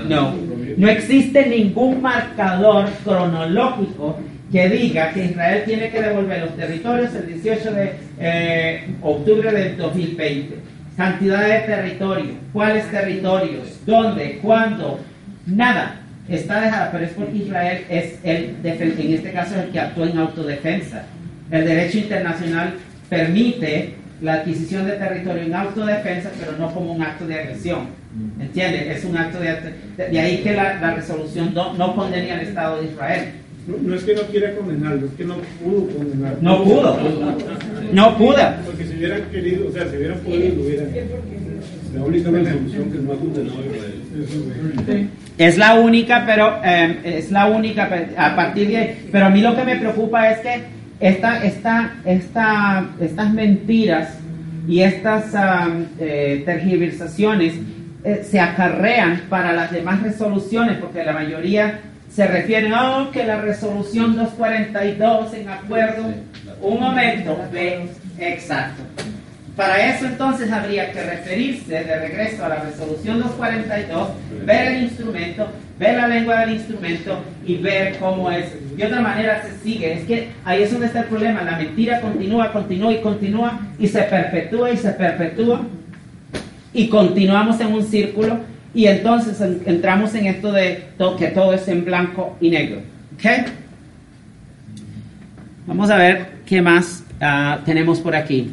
No, 0.09 0.34
no 0.76 0.89
existe 0.89 1.47
ningún 1.48 2.01
marcador 2.01 2.86
cronológico 3.05 4.18
que 4.52 4.68
diga 4.68 5.12
que 5.12 5.24
Israel 5.24 5.62
tiene 5.64 5.90
que 5.90 6.02
devolver 6.02 6.40
los 6.40 6.56
territorios 6.56 7.14
el 7.14 7.26
18 7.26 7.72
de 7.72 7.92
eh, 8.20 8.86
octubre 9.00 9.50
del 9.50 9.78
2020. 9.78 10.56
Cantidad 10.94 11.48
de 11.48 11.60
territorio, 11.60 12.32
cuáles 12.52 12.88
territorios, 12.90 13.80
dónde, 13.86 14.38
cuándo, 14.42 15.00
nada. 15.46 15.98
Está 16.28 16.60
dejada, 16.60 16.92
pero 16.92 17.04
es 17.04 17.12
porque 17.12 17.38
Israel 17.38 17.84
es 17.88 18.18
el, 18.22 18.54
en 18.62 19.14
este 19.14 19.32
caso, 19.32 19.60
el 19.60 19.70
que 19.70 19.80
actúa 19.80 20.08
en 20.08 20.18
autodefensa. 20.18 21.04
El 21.50 21.64
derecho 21.64 21.98
internacional 21.98 22.74
permite 23.08 23.94
la 24.20 24.34
adquisición 24.34 24.86
de 24.86 24.92
territorio 24.92 25.42
en 25.42 25.54
autodefensa, 25.54 26.30
pero 26.38 26.52
no 26.58 26.72
como 26.72 26.92
un 26.92 27.02
acto 27.02 27.26
de 27.26 27.40
agresión. 27.40 27.88
¿Entiendes? 28.38 28.98
Es 28.98 29.04
un 29.04 29.16
acto 29.16 29.40
de... 29.40 29.56
De, 29.96 30.08
de 30.10 30.20
ahí 30.20 30.38
que 30.42 30.52
la, 30.52 30.74
la 30.74 30.94
resolución 30.94 31.52
no, 31.54 31.72
no 31.74 31.96
condena 31.96 32.34
al 32.34 32.40
Estado 32.42 32.80
de 32.80 32.88
Israel. 32.88 33.41
No, 33.66 33.76
no 33.80 33.94
es 33.94 34.02
que 34.02 34.14
no 34.14 34.22
quiera 34.22 34.55
condenarlo, 34.56 35.06
es 35.06 35.12
que 35.12 35.24
no 35.24 35.36
pudo 35.62 35.86
condenarlo. 35.97 36.39
No 36.40 36.64
pudo. 36.64 36.98
No 37.93 38.18
pudo. 38.18 38.55
Porque 38.66 38.84
si 38.84 38.97
hubieran 38.97 39.22
querido, 39.30 39.68
o 39.68 39.72
sea, 39.72 39.89
si 39.89 39.97
hubieran 39.97 40.18
podido, 40.18 40.56
lo 40.56 40.62
hubieran. 40.62 40.89
La 41.94 42.02
única 42.02 42.30
resolución 42.30 42.90
que 42.90 42.98
no 42.98 43.12
ha 43.12 43.16
condenado 43.16 43.59
a 43.59 43.66
Israel. 43.66 45.09
Es 45.39 45.59
la 45.59 45.74
única, 45.74 46.24
pero 46.26 46.59
eh, 46.64 47.01
es 47.05 47.30
la 47.30 47.47
única 47.47 47.89
a 48.16 48.36
partir 48.36 48.68
de. 48.68 48.97
Pero 49.12 49.26
a 49.26 49.30
mí 49.30 49.40
lo 49.40 49.55
que 49.55 49.64
me 49.64 49.76
preocupa 49.76 50.30
es 50.30 50.39
que 50.40 50.60
esta, 51.01 51.44
esta, 51.44 51.94
esta, 52.05 52.90
estas 53.01 53.32
mentiras 53.32 54.18
y 54.66 54.80
estas 54.80 55.34
am, 55.34 55.86
eh, 55.98 56.43
tergiversaciones 56.44 57.55
eh, 58.05 58.22
se 58.28 58.40
acarrean 58.40 59.22
para 59.28 59.52
las 59.52 59.70
demás 59.70 60.02
resoluciones, 60.02 60.78
porque 60.78 61.05
la 61.05 61.12
mayoría 61.12 61.80
se 62.14 62.26
refieren 62.26 62.74
a 62.74 63.09
que 63.12 63.24
la 63.24 63.40
resolución 63.40 64.16
242 64.16 65.34
en 65.34 65.48
acuerdo. 65.48 66.05
Un 66.60 66.80
momento, 66.80 67.39
ve, 67.51 67.89
exacto. 68.18 68.82
Para 69.56 69.94
eso 69.94 70.06
entonces 70.06 70.51
habría 70.51 70.93
que 70.93 71.02
referirse 71.02 71.84
de 71.84 71.98
regreso 71.98 72.44
a 72.44 72.48
la 72.48 72.56
resolución 72.56 73.20
242, 73.20 74.09
ver 74.47 74.72
el 74.72 74.82
instrumento, 74.84 75.47
ver 75.78 75.97
la 75.97 76.09
lengua 76.09 76.40
del 76.40 76.55
instrumento 76.55 77.18
y 77.44 77.56
ver 77.56 77.97
cómo 77.98 78.30
es. 78.30 78.47
De 78.76 78.86
otra 78.86 79.01
manera 79.01 79.43
se 79.43 79.59
sigue. 79.62 79.93
Es 79.93 80.05
que 80.05 80.28
ahí 80.44 80.62
es 80.62 80.70
donde 80.70 80.86
está 80.86 81.01
el 81.01 81.06
problema. 81.06 81.43
La 81.43 81.56
mentira 81.56 82.01
continúa, 82.01 82.52
continúa 82.52 82.93
y 82.93 83.01
continúa 83.01 83.60
y 83.78 83.89
se 83.89 84.02
perpetúa 84.02 84.70
y 84.70 84.76
se 84.76 84.90
perpetúa 84.93 85.62
y 86.72 86.89
continuamos 86.89 87.60
en 87.60 87.74
un 87.74 87.84
círculo 87.84 88.51
y 88.74 88.86
entonces 88.86 89.40
en- 89.40 89.62
entramos 89.66 90.15
en 90.15 90.27
esto 90.27 90.53
de 90.53 90.85
que 91.19 91.28
todo 91.28 91.53
es 91.55 91.66
en 91.69 91.85
blanco 91.85 92.36
y 92.40 92.51
negro. 92.51 92.81
¿Ok? 93.15 93.49
Vamos 95.66 95.90
a 95.90 95.97
ver 95.97 96.27
qué 96.47 96.61
más 96.61 97.05
ah, 97.20 97.61
tenemos 97.65 98.01
por 98.01 98.15
aquí. 98.16 98.53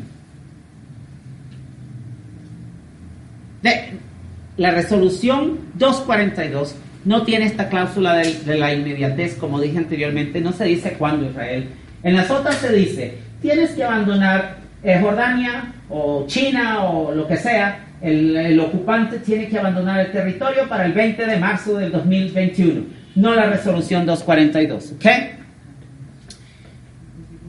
La 4.57 4.71
resolución 4.71 5.57
242 5.75 6.75
no 7.05 7.23
tiene 7.23 7.45
esta 7.45 7.69
cláusula 7.69 8.15
de, 8.15 8.33
de 8.43 8.57
la 8.57 8.73
inmediatez, 8.73 9.35
como 9.35 9.61
dije 9.61 9.77
anteriormente, 9.77 10.41
no 10.41 10.51
se 10.51 10.65
dice 10.65 10.93
cuándo 10.99 11.29
Israel. 11.29 11.69
En 12.03 12.17
las 12.17 12.29
otras 12.29 12.55
se 12.55 12.73
dice, 12.73 13.19
tienes 13.41 13.71
que 13.71 13.85
abandonar 13.85 14.57
eh, 14.83 14.99
Jordania 15.01 15.71
o 15.89 16.25
China 16.27 16.83
o 16.83 17.13
lo 17.13 17.25
que 17.25 17.37
sea, 17.37 17.85
el, 18.01 18.59
ocupante 18.59 19.19
tiene 19.19 19.47
que 19.47 19.59
abandonar 19.59 19.99
el 19.99 20.11
territorio 20.11 20.67
para 20.67 20.85
el 20.85 20.93
20 20.93 21.25
de 21.25 21.37
marzo 21.37 21.77
del 21.77 21.91
2021, 21.91 22.81
no 23.15 23.35
la 23.35 23.47
resolución 23.47 24.05
242, 24.05 24.93
¿ok? 24.93 25.05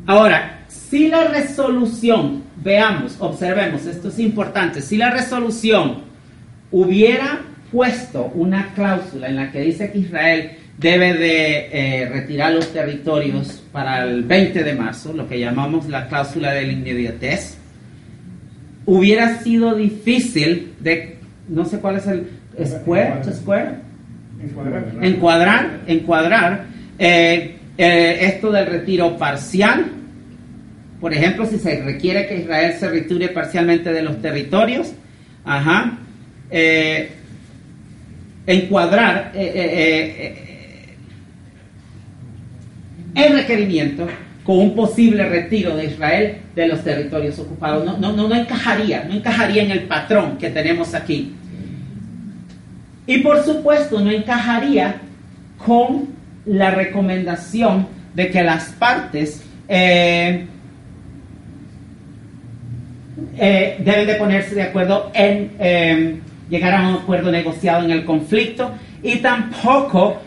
Ahora, 0.07 0.65
si 0.67 1.09
la 1.09 1.29
resolución, 1.29 2.43
veamos, 2.57 3.17
observemos, 3.21 3.87
esto 3.87 4.09
es 4.09 4.19
importante, 4.19 4.83
si 4.83 4.97
la 4.97 5.11
resolución 5.11 6.03
hubiera 6.73 7.41
puesto 7.71 8.33
una 8.35 8.73
cláusula 8.75 9.29
en 9.29 9.37
la 9.37 9.53
que 9.53 9.61
dice 9.61 9.93
que 9.93 9.99
Israel 9.99 10.53
debe 10.79 11.15
de 11.15 11.69
eh, 11.73 12.09
retirar 12.09 12.53
los 12.53 12.73
territorios 12.73 13.63
para 13.71 14.03
el 14.03 14.25
20 14.25 14.65
de 14.65 14.75
marzo, 14.75 15.13
lo 15.13 15.29
que 15.29 15.39
llamamos 15.39 15.89
la 15.89 16.09
cláusula 16.09 16.53
de 16.53 16.67
la 16.67 16.73
inmediatez, 16.73 17.60
hubiera 18.91 19.39
sido 19.39 19.75
difícil 19.77 20.75
de, 20.81 21.17
no 21.49 21.65
sé 21.65 21.79
cuál 21.79 21.99
es 21.99 22.09
el, 22.09 22.27
square, 22.67 23.23
square, 23.33 23.71
encuadrar, 25.01 25.81
encuadrar 25.87 26.65
eh, 26.99 27.55
eh, 27.79 28.19
esto 28.21 28.51
del 28.51 28.67
retiro 28.67 29.17
parcial. 29.17 29.93
Por 31.01 31.15
ejemplo, 31.15 31.47
si 31.47 31.59
se 31.59 31.81
requiere 31.85 32.27
que 32.27 32.41
Israel 32.41 32.75
se 32.81 32.91
retire 32.91 33.29
parcialmente 33.29 33.93
de 33.93 34.03
los 34.03 34.21
territorios, 34.21 34.93
ajá, 35.45 35.97
eh, 36.51 37.13
encuadrar 38.45 39.31
el 43.15 43.33
requerimiento 43.35 44.09
con 44.51 44.59
un 44.59 44.75
posible 44.75 45.29
retiro 45.29 45.77
de 45.77 45.85
Israel 45.85 46.39
de 46.57 46.67
los 46.67 46.83
territorios 46.83 47.39
ocupados. 47.39 47.85
No, 47.85 47.97
no, 47.99 48.27
no, 48.27 48.35
encajaría, 48.35 49.05
no 49.05 49.15
encajaría 49.15 49.63
en 49.63 49.71
el 49.71 49.83
patrón 49.85 50.39
que 50.39 50.51
tenemos 50.51 50.93
aquí. 50.93 51.37
Y 53.07 53.19
por 53.19 53.45
supuesto 53.45 54.01
no 54.01 54.11
encajaría 54.11 54.97
con 55.65 56.09
la 56.47 56.73
recomendación 56.73 57.87
de 58.13 58.29
que 58.33 58.43
las 58.43 58.71
partes 58.71 59.41
eh, 59.69 60.47
eh, 63.39 63.77
deben 63.85 64.07
de 64.09 64.15
ponerse 64.17 64.57
de 64.57 64.63
acuerdo 64.63 65.13
en 65.15 65.53
eh, 65.61 66.21
llegar 66.49 66.75
a 66.75 66.89
un 66.89 66.95
acuerdo 66.97 67.31
negociado 67.31 67.85
en 67.85 67.93
el 67.93 68.05
conflicto 68.05 68.73
y 69.01 69.19
tampoco 69.19 70.21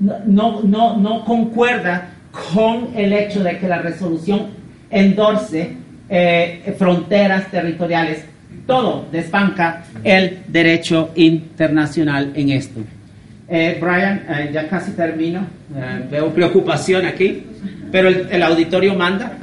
no, 0.00 0.60
no, 0.64 0.98
no 0.98 1.24
concuerda 1.24 2.10
con 2.30 2.90
el 2.96 3.12
hecho 3.12 3.42
de 3.42 3.58
que 3.58 3.68
la 3.68 3.78
resolución 3.78 4.48
endorse 4.90 5.72
eh, 6.08 6.74
fronteras 6.78 7.50
territoriales. 7.50 8.24
Todo 8.66 9.06
desbanca 9.10 9.84
el 10.04 10.40
derecho 10.46 11.10
internacional 11.16 12.32
en 12.34 12.50
esto. 12.50 12.80
Eh, 13.48 13.78
Brian, 13.80 14.24
eh, 14.28 14.50
ya 14.52 14.68
casi 14.68 14.92
termino. 14.92 15.46
Veo 16.10 16.32
preocupación 16.32 17.04
aquí, 17.06 17.42
pero 17.90 18.08
el, 18.08 18.28
el 18.30 18.42
auditorio 18.42 18.94
manda. 18.94 19.38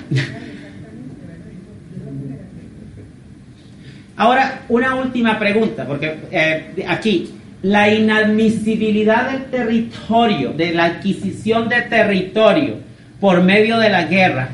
Ahora, 4.18 4.62
una 4.70 4.96
última 4.96 5.38
pregunta, 5.38 5.86
porque 5.86 6.16
eh, 6.32 6.86
aquí, 6.88 7.36
la 7.64 7.94
inadmisibilidad 7.94 9.32
del 9.32 9.46
territorio, 9.46 10.54
de 10.54 10.74
la 10.74 10.86
adquisición 10.86 11.70
de 11.70 11.82
territorio 11.84 12.76
por 13.20 13.42
medio 13.44 13.80
de 13.80 13.90
la 13.90 14.04
guerra, 14.04 14.50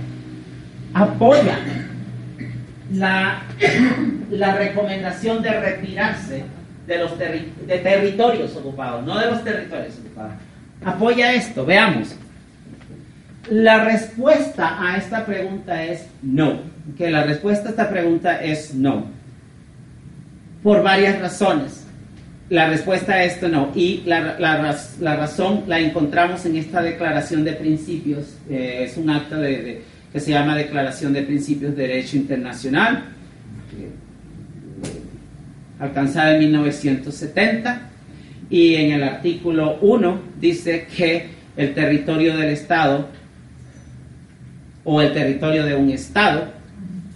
apoya 0.93 1.57
la, 2.93 3.41
la 4.29 4.55
recomendación 4.55 5.41
de 5.41 5.59
retirarse 5.59 6.43
de 6.87 6.97
los 6.97 7.17
terri- 7.17 7.53
de 7.67 7.77
territorios 7.79 8.55
ocupados, 8.55 9.05
no 9.05 9.17
de 9.19 9.31
los 9.31 9.43
territorios 9.43 9.95
ocupados. 9.99 10.33
Apoya 10.85 11.33
esto, 11.33 11.65
veamos. 11.65 12.15
La 13.49 13.83
respuesta 13.83 14.77
a 14.79 14.97
esta 14.97 15.25
pregunta 15.25 15.83
es 15.83 16.07
no. 16.21 16.59
Que 16.97 17.09
la 17.09 17.23
respuesta 17.23 17.67
a 17.67 17.71
esta 17.71 17.89
pregunta 17.89 18.41
es 18.41 18.73
no. 18.73 19.05
Por 20.61 20.83
varias 20.83 21.19
razones. 21.19 21.82
La 22.53 22.67
respuesta 22.69 23.13
a 23.13 23.23
esto 23.23 23.49
no. 23.49 23.71
Y 23.73 24.03
la, 24.05 24.37
la 24.37 24.61
raz- 24.61 24.99
la 24.99 25.15
razón 25.15 25.63
la 25.65 25.79
encontramos 25.79 26.45
en 26.45 26.55
esta 26.55 26.83
declaración 26.83 27.43
de 27.43 27.53
principios. 27.53 28.35
eh, 28.47 28.83
es 28.85 28.95
un 28.95 29.09
acta 29.09 29.37
de, 29.39 29.49
de- 29.63 29.81
que 30.13 30.19
se 30.19 30.29
llama 30.29 30.55
Declaración 30.55 31.13
de 31.13 31.23
Principios 31.23 31.75
de 31.75 31.87
Derecho 31.87 32.15
Internacional, 32.15 33.05
eh, 33.75 33.89
alcanzada 35.79 36.35
en 36.35 36.39
1970. 36.41 37.89
Y 38.51 38.75
en 38.75 38.91
el 38.91 39.03
artículo 39.03 39.79
1 39.81 40.19
dice 40.39 40.85
que 40.95 41.29
el 41.57 41.73
territorio 41.73 42.37
del 42.37 42.49
Estado 42.49 43.07
o 44.83 45.01
el 45.01 45.11
territorio 45.11 45.65
de 45.65 45.73
un 45.73 45.89
Estado 45.89 46.51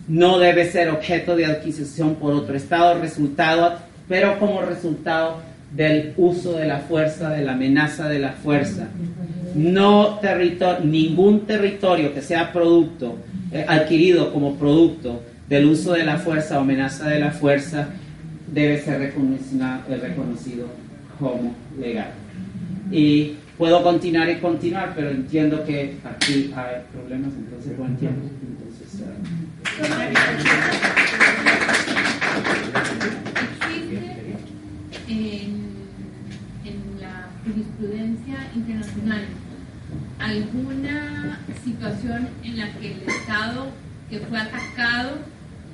no 0.07 0.39
debe 0.39 0.65
ser 0.71 0.89
objeto 0.89 1.35
de 1.35 1.45
adquisición 1.45 2.15
por 2.15 2.33
otro 2.33 2.55
Estado, 2.55 2.99
resultado, 2.99 3.77
pero 4.07 4.39
como 4.39 4.61
resultado 4.61 5.41
del 5.71 6.13
uso 6.17 6.53
de 6.53 6.67
la 6.67 6.79
fuerza, 6.79 7.29
de 7.29 7.43
la 7.43 7.53
amenaza 7.53 8.07
de 8.07 8.19
la 8.19 8.31
fuerza. 8.31 8.87
No 9.55 10.19
territorio, 10.21 10.85
ningún 10.85 11.41
territorio 11.41 12.13
que 12.13 12.21
sea 12.21 12.53
producto, 12.53 13.17
eh, 13.51 13.65
adquirido 13.67 14.31
como 14.31 14.55
producto 14.55 15.23
del 15.49 15.65
uso 15.65 15.93
de 15.93 16.03
la 16.03 16.17
fuerza 16.17 16.57
o 16.57 16.61
amenaza 16.61 17.07
de 17.07 17.19
la 17.19 17.31
fuerza, 17.31 17.87
debe 18.51 18.79
ser 18.79 18.99
reconocido, 18.99 19.65
eh, 19.89 19.97
reconocido 20.01 20.67
como 21.19 21.53
legal. 21.79 22.11
Y 22.91 23.33
puedo 23.57 23.83
continuar 23.83 24.29
y 24.29 24.35
continuar, 24.35 24.93
pero 24.95 25.09
entiendo 25.09 25.65
que 25.65 25.95
aquí 26.03 26.53
hay 26.55 26.83
problemas, 26.93 27.31
entonces 27.37 27.77
buen 27.77 27.97
tiempo. 27.97 28.29
En, 35.17 35.77
la 36.99 37.29
jurisprudencia 37.43 38.35
internacional 38.55 39.21
alguna 40.19 41.39
situación 41.63 42.27
en 42.43 42.57
la 42.57 42.71
que 42.73 42.91
el 42.91 43.01
Estado 43.07 43.67
que 44.09 44.19
fue 44.19 44.37
atacado 44.37 45.11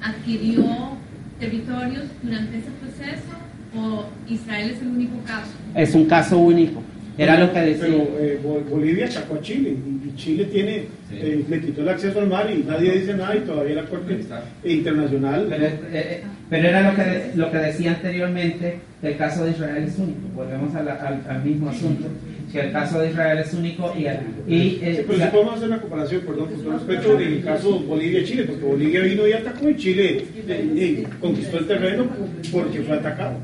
adquirió 0.01 0.97
territorios 1.39 2.05
durante 2.21 2.57
ese 2.57 2.69
proceso 2.71 3.31
o 3.75 4.05
Israel 4.31 4.71
es 4.71 4.81
el 4.81 4.87
único 4.89 5.17
caso? 5.25 5.51
es 5.75 5.95
un 5.95 6.05
caso 6.05 6.37
único. 6.37 6.83
Era 7.17 7.39
lo 7.39 7.53
que 7.53 7.59
decía. 7.59 7.85
Pero 7.85 8.17
eh, 8.19 8.39
Bol- 8.43 8.63
Bolivia 8.69 9.05
atacó 9.05 9.35
a 9.35 9.41
Chile 9.41 9.69
y, 10.05 10.15
Chile 10.15 10.45
tiene, 10.45 10.83
eh, 11.11 11.43
le 11.49 11.59
quitó 11.61 11.81
el 11.81 11.89
acceso 11.89 12.19
al 12.19 12.27
mar 12.27 12.49
y 12.51 12.63
nadie 12.63 12.91
dice 12.93 13.13
nada 13.15 13.35
y 13.35 13.39
todavía 13.39 13.75
la 13.75 13.85
Corte 13.85 14.17
Internacional. 14.63 15.47
Pero, 15.49 15.65
eh, 15.65 15.71
eh, 15.91 16.21
pero 16.49 16.67
era 16.69 16.89
lo 16.91 16.95
que, 16.95 17.01
de- 17.03 17.31
lo 17.35 17.51
que 17.51 17.57
decía 17.57 17.91
anteriormente, 17.91 18.77
que 19.01 19.07
el 19.07 19.17
caso 19.17 19.45
de 19.45 19.51
Israel 19.51 19.83
es 19.87 19.97
único. 19.97 20.19
Volvemos 20.35 20.73
a 20.75 20.83
la- 20.83 20.93
al, 20.95 21.21
al 21.27 21.43
mismo 21.43 21.69
asunto, 21.69 22.05
que 22.51 22.59
el 22.59 22.71
caso 22.71 22.99
de 22.99 23.09
Israel 23.09 23.39
es 23.39 23.53
único 23.53 23.93
y, 23.97 24.01
y 24.01 24.79
eh, 24.83 24.95
Sí, 24.97 25.03
pero 25.07 25.19
si 25.19 25.25
podemos 25.31 25.55
hacer 25.55 25.67
una 25.67 25.81
comparación, 25.81 26.21
perdón, 26.21 26.49
con 26.49 26.61
todo 26.63 26.73
respeto, 26.73 27.19
en 27.19 27.33
el 27.33 27.43
caso 27.43 27.79
Bolivia-Chile, 27.79 28.43
porque 28.43 28.65
Bolivia 28.65 29.01
vino 29.01 29.27
y 29.27 29.33
atacó 29.33 29.69
y 29.69 29.75
Chile 29.77 30.17
eh, 30.47 30.73
eh, 30.75 31.03
conquistó 31.19 31.57
el 31.59 31.65
terreno 31.67 32.05
porque 32.51 32.81
fue 32.81 32.95
atacado. 32.97 33.37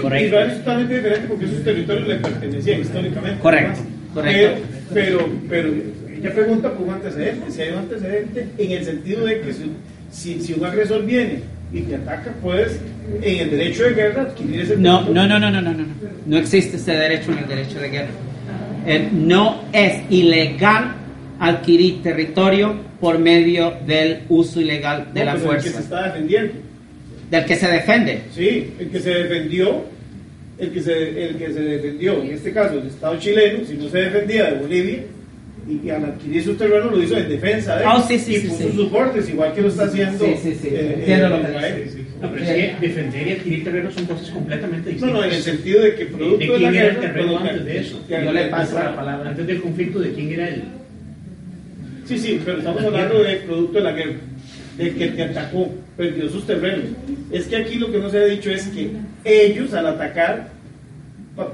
Correcto. 0.00 0.26
Israel 0.26 0.50
es 0.50 0.58
totalmente 0.58 0.94
diferente 0.96 1.28
porque 1.28 1.44
esos 1.44 1.64
territorios 1.64 2.08
le 2.08 2.16
pertenecían 2.16 2.80
históricamente. 2.80 3.40
Correcto, 3.40 3.80
correcto. 4.12 4.62
Pero, 4.92 5.18
pero, 5.18 5.32
pero 5.48 5.68
ella 6.18 6.34
pregunta 6.34 6.72
por 6.72 6.88
un 6.88 6.94
antecedente. 6.94 7.50
Si 7.50 7.62
hay 7.62 7.72
un 7.72 7.78
antecedente 7.78 8.48
en 8.58 8.72
el 8.72 8.84
sentido 8.84 9.24
de 9.24 9.40
que 9.40 9.52
si, 9.52 9.70
si, 10.10 10.40
si 10.40 10.52
un 10.54 10.64
agresor 10.64 11.04
viene 11.04 11.40
y 11.72 11.80
te 11.82 11.96
ataca, 11.96 12.32
puedes, 12.42 12.80
en 13.20 13.40
el 13.40 13.50
derecho 13.50 13.84
de 13.84 13.94
guerra, 13.94 14.22
adquirir 14.22 14.60
ese 14.60 14.76
No, 14.76 15.02
no, 15.08 15.26
no, 15.26 15.38
no, 15.38 15.50
no, 15.50 15.60
no, 15.60 15.72
no. 15.72 15.84
No 16.26 16.36
existe 16.38 16.76
ese 16.76 16.92
derecho 16.92 17.32
en 17.32 17.38
el 17.38 17.48
derecho 17.48 17.78
de 17.78 17.88
guerra. 17.90 18.10
Eh, 18.86 19.08
no 19.12 19.62
es 19.72 20.02
ilegal 20.10 20.94
adquirir 21.40 22.02
territorio 22.02 22.74
por 23.00 23.18
medio 23.18 23.74
del 23.86 24.20
uso 24.28 24.60
ilegal 24.60 25.08
de 25.12 25.20
No, 25.20 25.26
la 25.26 25.34
pero 25.34 25.52
el 25.52 25.56
que 25.56 25.62
se 25.62 25.70
fuerza, 25.70 25.80
está 25.80 26.02
defendiendo. 26.04 26.52
Del 27.34 27.44
que 27.46 27.56
se 27.56 27.68
defiende. 27.68 28.20
Sí, 28.34 28.70
el 28.78 28.88
que 28.90 29.00
se 29.00 29.10
defendió, 29.10 29.84
el 30.58 30.70
que 30.70 30.80
se, 30.82 31.26
el 31.28 31.36
que 31.36 31.52
se 31.52 31.60
defendió, 31.60 32.22
en 32.22 32.30
este 32.32 32.52
caso 32.52 32.78
el 32.78 32.86
Estado 32.86 33.18
chileno, 33.18 33.64
si 33.66 33.74
no 33.74 33.88
se 33.88 33.98
defendía 33.98 34.44
de 34.50 34.58
Bolivia, 34.60 34.98
y, 35.66 35.86
y 35.86 35.90
al 35.90 36.04
adquirir 36.04 36.44
sus 36.44 36.58
terrenos 36.58 36.92
lo 36.92 37.02
hizo 37.02 37.16
en 37.16 37.28
defensa 37.28 37.76
de 37.76 37.82
él, 37.84 37.88
Ah, 37.90 38.04
sí, 38.06 38.18
sí, 38.18 38.34
y 38.34 38.40
sí, 38.40 38.48
puso 38.48 38.62
sí. 38.68 38.72
sus 38.76 38.90
bordes, 38.90 39.28
igual 39.30 39.52
que 39.54 39.62
lo 39.62 39.68
está 39.68 39.84
haciendo. 39.84 40.24
Sí, 40.24 40.34
sí, 40.42 40.58
sí, 40.60 40.68
eh, 40.70 40.94
entiendo 40.98 41.26
eh, 41.26 41.30
lo 41.30 41.36
que. 41.42 42.04
No, 42.22 42.30
pero 42.32 42.44
es 42.44 42.50
que 42.50 42.86
defender 42.86 43.26
y 43.28 43.32
adquirir 43.32 43.64
terrenos 43.64 43.94
son 43.94 44.04
cosas 44.06 44.30
completamente 44.30 44.84
No, 44.90 44.92
distintas. 44.92 45.20
no, 45.20 45.24
en 45.24 45.30
el 45.34 45.42
sentido 45.42 45.82
de 45.82 45.94
que 45.94 46.04
¿De, 46.04 46.10
producto 46.10 46.38
de 46.38 46.52
de 46.52 46.58
la 46.60 46.70
quién 46.70 46.74
era 46.82 46.84
el 46.92 46.94
guerra, 47.00 47.12
terreno 47.14 47.38
antes 47.38 47.64
de 47.64 47.78
eso? 47.78 48.00
que- 48.06 48.24
Yo 48.24 48.32
le 48.32 48.44
que- 48.44 48.50
la 48.50 48.96
palabra. 48.96 49.30
Antes 49.30 49.46
del 49.46 49.60
conflicto, 49.62 49.98
¿de 50.00 50.12
quién 50.12 50.32
era 50.32 50.48
el...? 50.48 50.62
Sí, 52.06 52.18
sí, 52.18 52.40
pero 52.44 52.58
estamos 52.58 52.84
hablando 52.84 53.22
de 53.22 53.36
producto 53.36 53.78
de 53.78 53.84
la 53.84 53.92
guerra, 53.92 54.12
del 54.76 54.94
que 54.96 55.08
te 55.08 55.22
atacó, 55.22 55.72
perdió 55.96 56.28
sus 56.28 56.46
terrenos. 56.46 56.86
Es 57.30 57.46
que 57.46 57.56
aquí 57.56 57.76
lo 57.76 57.90
que 57.90 57.98
no 57.98 58.10
se 58.10 58.18
ha 58.18 58.24
dicho 58.24 58.50
es 58.50 58.68
que 58.68 58.90
ellos 59.24 59.72
al 59.74 59.86
atacar, 59.86 60.48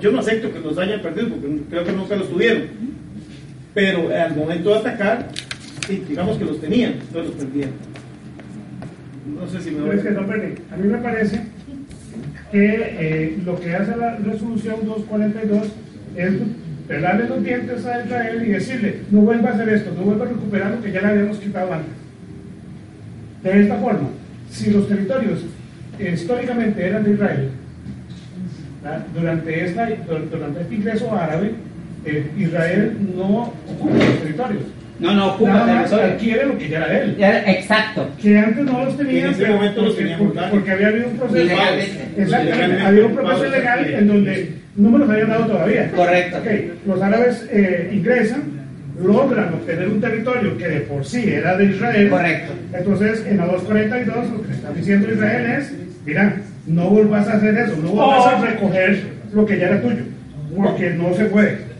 yo 0.00 0.12
no 0.12 0.20
acepto 0.20 0.52
que 0.52 0.60
los 0.60 0.76
hayan 0.78 1.00
perdido 1.00 1.28
porque 1.28 1.48
creo 1.68 1.84
que 1.84 1.92
nunca 1.92 2.16
los 2.16 2.28
tuvieron, 2.28 2.62
pero 3.74 4.14
al 4.14 4.36
momento 4.36 4.70
de 4.70 4.76
atacar, 4.76 5.28
digamos 6.08 6.38
que 6.38 6.44
los 6.44 6.60
tenían, 6.60 6.92
entonces 6.92 7.34
los 7.34 7.44
perdieron. 7.44 7.72
No 9.38 9.46
sé 9.48 9.60
si 9.60 9.70
me 9.70 9.80
no, 9.80 10.26
Bernie, 10.26 10.54
a 10.72 10.76
mí 10.76 10.88
me 10.88 10.98
parece 10.98 11.42
que 12.50 12.96
eh, 12.98 13.38
lo 13.44 13.58
que 13.60 13.74
hace 13.74 13.96
la 13.96 14.16
resolución 14.16 14.76
242 14.84 15.68
es 16.16 16.32
pelarle 16.88 17.28
los 17.28 17.44
dientes 17.44 17.86
a 17.86 18.04
Israel 18.04 18.42
y 18.44 18.50
decirle, 18.50 19.00
no 19.10 19.20
vuelva 19.20 19.50
a 19.50 19.52
hacer 19.52 19.68
esto, 19.68 19.92
no 19.96 20.02
vuelva 20.02 20.24
a 20.24 20.28
recuperar 20.28 20.72
lo 20.72 20.82
que 20.82 20.90
ya 20.90 21.00
le 21.02 21.08
habíamos 21.08 21.38
quitado 21.38 21.72
antes. 21.72 21.99
De 23.42 23.60
esta 23.62 23.76
forma, 23.76 24.08
si 24.50 24.70
los 24.70 24.88
territorios 24.88 25.40
históricamente 25.98 26.86
eran 26.86 27.04
de 27.04 27.12
Israel, 27.12 27.48
¿verdad? 28.82 29.04
durante, 29.14 29.64
esta, 29.64 29.88
durante 30.30 30.60
este 30.60 30.74
ingreso 30.74 31.14
árabe, 31.14 31.52
eh, 32.04 32.30
Israel 32.38 32.96
no 33.16 33.52
ocupa 33.68 33.94
los 33.96 34.20
territorios. 34.22 34.62
No, 34.98 35.14
no 35.14 35.26
ocupa 35.34 35.50
Nada 35.52 35.74
más 35.76 35.92
adquiere 35.92 36.44
lo 36.44 36.58
que 36.58 36.68
ya 36.68 36.76
era 36.78 36.88
de 36.88 37.02
él. 37.02 37.16
Exacto. 37.46 38.06
Que 38.20 38.38
antes 38.38 38.64
no 38.66 38.84
los 38.84 38.96
tenían, 38.98 39.26
En 39.28 39.30
ese 39.32 39.42
pero 39.42 39.54
momento 39.54 39.80
los 39.82 39.90
porque, 39.94 40.02
tenían 40.02 40.18
porque- 40.18 40.40
por 40.40 40.50
porque 40.50 40.70
había 40.72 40.88
habido 40.88 41.08
un 41.08 41.16
proceso. 41.16 41.42
Ilegalmente. 41.42 42.08
Exactamente, 42.18 42.82
había 42.82 43.06
un 43.06 43.14
proceso 43.14 43.48
legal 43.50 43.94
en 43.94 44.08
donde 44.08 44.52
no 44.76 44.90
me 44.90 44.98
los 44.98 45.08
habían 45.10 45.28
dado 45.30 45.46
todavía. 45.46 45.90
Correcto. 45.92 46.36
Ok, 46.38 46.46
Los 46.86 47.02
árabes 47.02 47.48
eh, 47.50 47.90
ingresan, 47.94 48.42
logran 49.02 49.54
obtener 49.54 49.88
un 49.88 50.00
territorio 50.00 50.56
que 50.58 50.68
de 50.68 50.80
por 50.80 51.04
sí 51.04 51.30
era 51.30 51.56
de 51.56 51.66
Israel. 51.66 52.10
Correcto. 52.10 52.52
Entonces, 52.72 53.24
en 53.26 53.36
la 53.38 53.46
242, 53.46 54.30
lo 54.30 54.42
que 54.42 54.52
está 54.52 54.72
diciendo 54.72 55.12
Israel 55.12 55.50
es: 55.58 55.72
mira, 56.04 56.36
no 56.66 56.90
vuelvas 56.90 57.28
a 57.28 57.34
hacer 57.34 57.56
eso, 57.56 57.76
no 57.82 57.90
vuelvas 57.90 58.26
Oh. 58.26 58.28
a 58.36 58.46
recoger 58.46 59.02
lo 59.32 59.46
que 59.46 59.58
ya 59.58 59.68
era 59.68 59.80
tuyo, 59.82 60.02
porque 60.56 60.90
no 60.90 61.14
se 61.14 61.24
puede. 61.26 61.70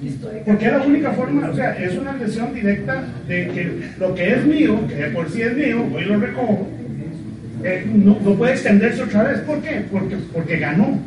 Porque 0.47 0.67
es 0.67 0.73
la 0.73 0.83
única 0.83 1.11
forma, 1.13 1.51
o 1.51 1.55
sea, 1.55 1.73
es 1.77 1.95
una 1.97 2.15
lesión 2.17 2.55
directa 2.55 3.05
de 3.29 3.49
que 3.49 3.71
lo 3.99 4.15
que 4.15 4.33
es 4.33 4.45
mío, 4.47 4.81
que 4.89 4.95
de 4.95 5.11
por 5.11 5.29
sí 5.31 5.43
es 5.43 5.55
mío, 5.55 5.85
hoy 5.95 6.05
lo 6.07 6.19
recojo, 6.19 6.67
eh, 7.63 7.85
no, 7.93 8.19
no 8.25 8.35
puede 8.35 8.53
extenderse 8.53 9.03
otra 9.03 9.25
vez. 9.25 9.41
¿Por 9.41 9.61
qué? 9.61 9.83
Porque, 9.93 10.17
porque 10.33 10.57
ganó. 10.59 10.99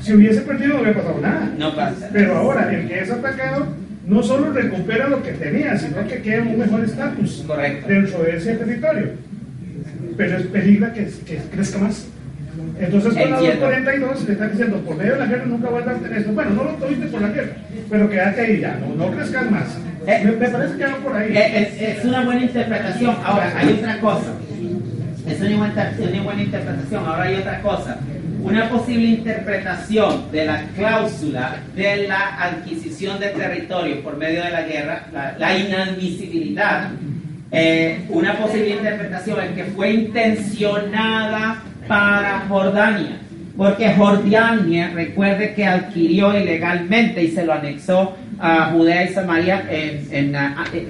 Si 0.00 0.14
hubiese 0.14 0.40
perdido 0.40 0.74
no 0.74 0.80
hubiera 0.82 0.98
pasado 0.98 1.20
nada. 1.20 1.50
No 1.58 1.76
pasa. 1.76 2.08
Pero 2.12 2.36
ahora, 2.38 2.74
el 2.74 2.88
que 2.88 3.00
es 3.00 3.10
atacado 3.10 3.66
no 4.06 4.22
solo 4.22 4.52
recupera 4.52 5.08
lo 5.08 5.22
que 5.22 5.32
tenía, 5.32 5.78
sino 5.78 6.06
que 6.08 6.20
queda 6.22 6.38
en 6.42 6.48
un 6.48 6.58
mejor 6.58 6.84
estatus 6.84 7.44
dentro 7.86 8.22
de 8.24 8.36
ese 8.36 8.54
territorio. 8.56 9.10
Pero 10.16 10.36
es 10.38 10.46
peligra 10.46 10.92
que, 10.92 11.06
que 11.24 11.38
crezca 11.52 11.78
más. 11.78 12.06
Entonces, 12.78 13.14
con 13.14 13.30
la 13.30 13.36
Entiendo. 13.38 13.66
242 13.66 14.24
le 14.26 14.32
están 14.32 14.50
diciendo, 14.50 14.76
por 14.78 14.96
medio 14.96 15.12
de 15.12 15.18
la 15.20 15.26
guerra 15.26 15.44
nunca 15.46 15.68
vuelvas 15.70 15.96
a 15.96 15.98
tener 16.00 16.18
esto. 16.18 16.32
Bueno, 16.32 16.50
no 16.50 16.64
lo 16.64 16.70
tuviste 16.72 17.06
por 17.06 17.22
la 17.22 17.28
guerra, 17.28 17.52
pero 17.88 18.10
quédate 18.10 18.40
ahí 18.42 18.60
ya, 18.60 18.78
no, 18.78 18.94
no 18.94 19.10
crezcas 19.16 19.50
más. 19.50 19.78
Eh, 20.06 20.20
me, 20.24 20.32
me 20.32 20.48
parece 20.48 20.76
que 20.76 20.84
va 20.84 20.96
por 20.96 21.16
ahí. 21.16 21.36
Es, 21.36 21.72
es- 21.80 21.98
es 21.98 22.04
una 22.04 22.24
buena 22.24 22.42
interpretación. 22.42 23.16
Ahora, 23.24 23.52
hay 23.56 23.72
otra 23.72 24.00
cosa. 24.00 24.32
Es 25.28 25.40
una 25.40 25.56
buena, 25.56 25.92
una 25.98 26.22
buena 26.22 26.42
interpretación. 26.42 27.04
Ahora 27.06 27.22
hay 27.22 27.34
otra 27.36 27.62
cosa. 27.62 27.96
Una 28.42 28.68
posible 28.68 29.06
interpretación 29.06 30.30
de 30.32 30.44
la 30.44 30.64
cláusula 30.74 31.58
de 31.76 32.08
la 32.08 32.42
adquisición 32.42 33.20
de 33.20 33.28
territorio 33.28 34.02
por 34.02 34.16
medio 34.16 34.42
de 34.42 34.50
la 34.50 34.62
guerra, 34.62 35.06
la, 35.12 35.38
la 35.38 35.58
inadmisibilidad, 35.58 36.90
eh, 37.52 38.04
una 38.08 38.36
posible 38.38 38.70
interpretación 38.70 39.40
es 39.42 39.50
que 39.52 39.64
fue 39.64 39.92
intencionada 39.92 41.62
para 41.86 42.40
Jordania. 42.48 43.18
Porque 43.56 43.92
Jordania, 43.92 44.90
recuerde 44.92 45.54
que 45.54 45.64
adquirió 45.64 46.36
ilegalmente 46.36 47.22
y 47.22 47.30
se 47.30 47.44
lo 47.44 47.52
anexó 47.52 48.16
a 48.38 48.66
Judea 48.72 49.04
y 49.04 49.08
Samaria 49.12 49.64
en- 49.70 50.32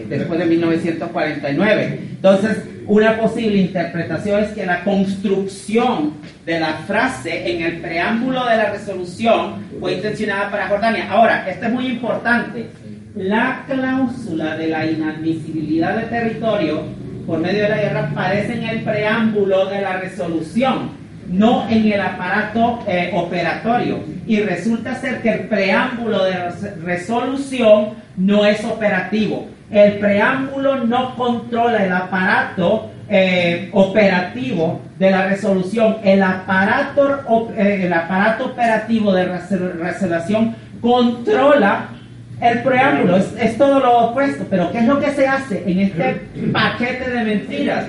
después 0.08 0.38
de 0.38 0.44
1949. 0.46 1.98
Entonces, 2.12 2.62
una 2.86 3.16
posible 3.16 3.58
interpretación 3.58 4.42
es 4.44 4.50
que 4.50 4.66
la 4.66 4.82
construcción 4.84 6.14
de 6.44 6.60
la 6.60 6.74
frase 6.86 7.50
en 7.52 7.62
el 7.62 7.76
preámbulo 7.80 8.44
de 8.46 8.56
la 8.56 8.70
resolución 8.70 9.64
fue 9.80 9.94
intencionada 9.94 10.50
para 10.50 10.68
Jordania. 10.68 11.10
Ahora, 11.10 11.48
esto 11.48 11.66
es 11.66 11.72
muy 11.72 11.86
importante. 11.86 12.66
La 13.14 13.64
cláusula 13.68 14.56
de 14.56 14.68
la 14.68 14.86
inadmisibilidad 14.86 15.96
de 15.96 16.04
territorio 16.04 16.82
por 17.26 17.38
medio 17.38 17.64
de 17.64 17.68
la 17.68 17.76
guerra 17.76 18.08
aparece 18.10 18.54
en 18.54 18.64
el 18.64 18.80
preámbulo 18.82 19.66
de 19.66 19.80
la 19.82 19.98
resolución 19.98 21.01
no 21.32 21.66
en 21.68 21.90
el 21.92 22.00
aparato 22.00 22.80
eh, 22.86 23.10
operatorio. 23.14 24.00
Y 24.26 24.40
resulta 24.40 24.94
ser 24.94 25.20
que 25.22 25.30
el 25.30 25.40
preámbulo 25.48 26.24
de 26.24 26.32
res- 26.32 26.82
resolución 26.84 27.88
no 28.16 28.44
es 28.46 28.62
operativo. 28.64 29.48
El 29.70 29.94
preámbulo 29.94 30.84
no 30.84 31.16
controla 31.16 31.84
el 31.84 31.92
aparato 31.92 32.90
eh, 33.08 33.68
operativo 33.72 34.80
de 34.98 35.10
la 35.10 35.26
resolución. 35.26 35.96
El 36.04 36.22
aparato, 36.22 37.50
eh, 37.56 37.80
el 37.86 37.92
aparato 37.92 38.46
operativo 38.46 39.12
de 39.12 39.28
resol- 39.32 39.72
resolución 39.78 40.54
controla 40.80 41.86
el 42.40 42.58
preámbulo. 42.62 43.16
Es, 43.16 43.34
es 43.40 43.56
todo 43.56 43.80
lo 43.80 43.98
opuesto. 44.08 44.44
Pero 44.50 44.70
¿qué 44.72 44.78
es 44.78 44.84
lo 44.86 44.98
que 45.00 45.10
se 45.12 45.26
hace 45.26 45.62
en 45.66 45.78
este 45.80 46.20
paquete 46.52 47.10
de 47.10 47.24
mentiras? 47.24 47.86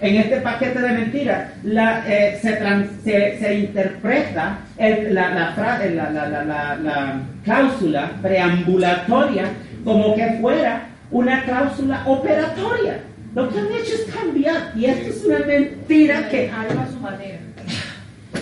En 0.00 0.16
este 0.16 0.36
paquete 0.40 0.80
de 0.80 0.88
mentiras 0.92 1.48
la, 1.62 2.04
eh, 2.06 2.38
se, 2.42 2.60
tran- 2.60 2.88
se, 3.02 3.38
se 3.38 3.54
interpreta 3.54 4.58
el- 4.76 5.14
la, 5.14 5.30
la 5.30 5.54
la- 5.56 6.10
la- 6.10 6.28
la- 6.28 6.44
la- 6.44 6.76
la 6.76 7.20
cláusula 7.44 8.10
preambulatoria 8.22 9.44
como 9.84 10.14
que 10.14 10.38
fuera 10.40 10.82
una 11.10 11.44
cláusula 11.44 12.02
operatoria. 12.06 12.98
Lo 13.34 13.48
que 13.48 13.58
han 13.58 13.66
hecho 13.66 13.94
es 13.94 14.06
cambiar 14.14 14.72
y 14.74 14.86
esto 14.86 15.10
es 15.10 15.24
una 15.24 15.38
mentira 15.46 16.28
que 16.28 16.50
Algo 16.50 16.80
a 16.82 16.86
su 16.86 17.00
manera. 17.00 17.38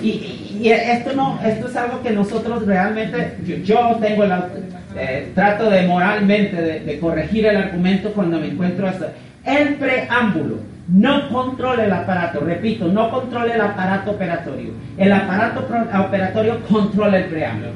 y, 0.02 0.08
y- 0.08 0.58
y 0.62 0.68
esto 0.70 1.12
no 1.14 1.38
esto 1.44 1.68
es 1.68 1.76
algo 1.76 2.02
que 2.02 2.10
nosotros 2.10 2.64
realmente 2.66 3.34
yo, 3.44 3.56
yo 3.56 3.98
tengo 4.00 4.24
la 4.24 4.48
eh, 4.96 5.30
trato 5.34 5.68
de 5.70 5.82
moralmente 5.86 6.56
de, 6.60 6.80
de 6.80 6.98
corregir 7.00 7.46
el 7.46 7.56
argumento 7.56 8.12
cuando 8.12 8.38
me 8.38 8.48
encuentro 8.48 8.88
esto 8.88 9.08
el 9.44 9.74
preámbulo 9.74 10.58
no 10.88 11.28
controla 11.30 11.84
el 11.84 11.92
aparato 11.92 12.40
repito 12.40 12.88
no 12.88 13.10
controla 13.10 13.54
el 13.54 13.60
aparato 13.60 14.10
operatorio 14.12 14.70
el 14.98 15.12
aparato 15.12 15.60
operatorio 16.06 16.60
controla 16.68 17.18
el 17.18 17.24
preámbulo 17.26 17.70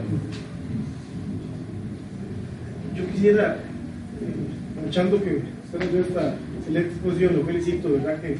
Yo 2.94 3.06
quisiera, 3.12 3.56
aprovechando 4.72 5.22
que 5.22 5.43
usted 5.64 5.78
nos 5.80 5.93
dio 5.93 6.01
esta 6.02 6.35
excelente 6.59 6.89
exposición, 6.90 7.36
lo 7.36 7.44
felicito, 7.44 7.93
verdad 7.93 8.20
que 8.20 8.36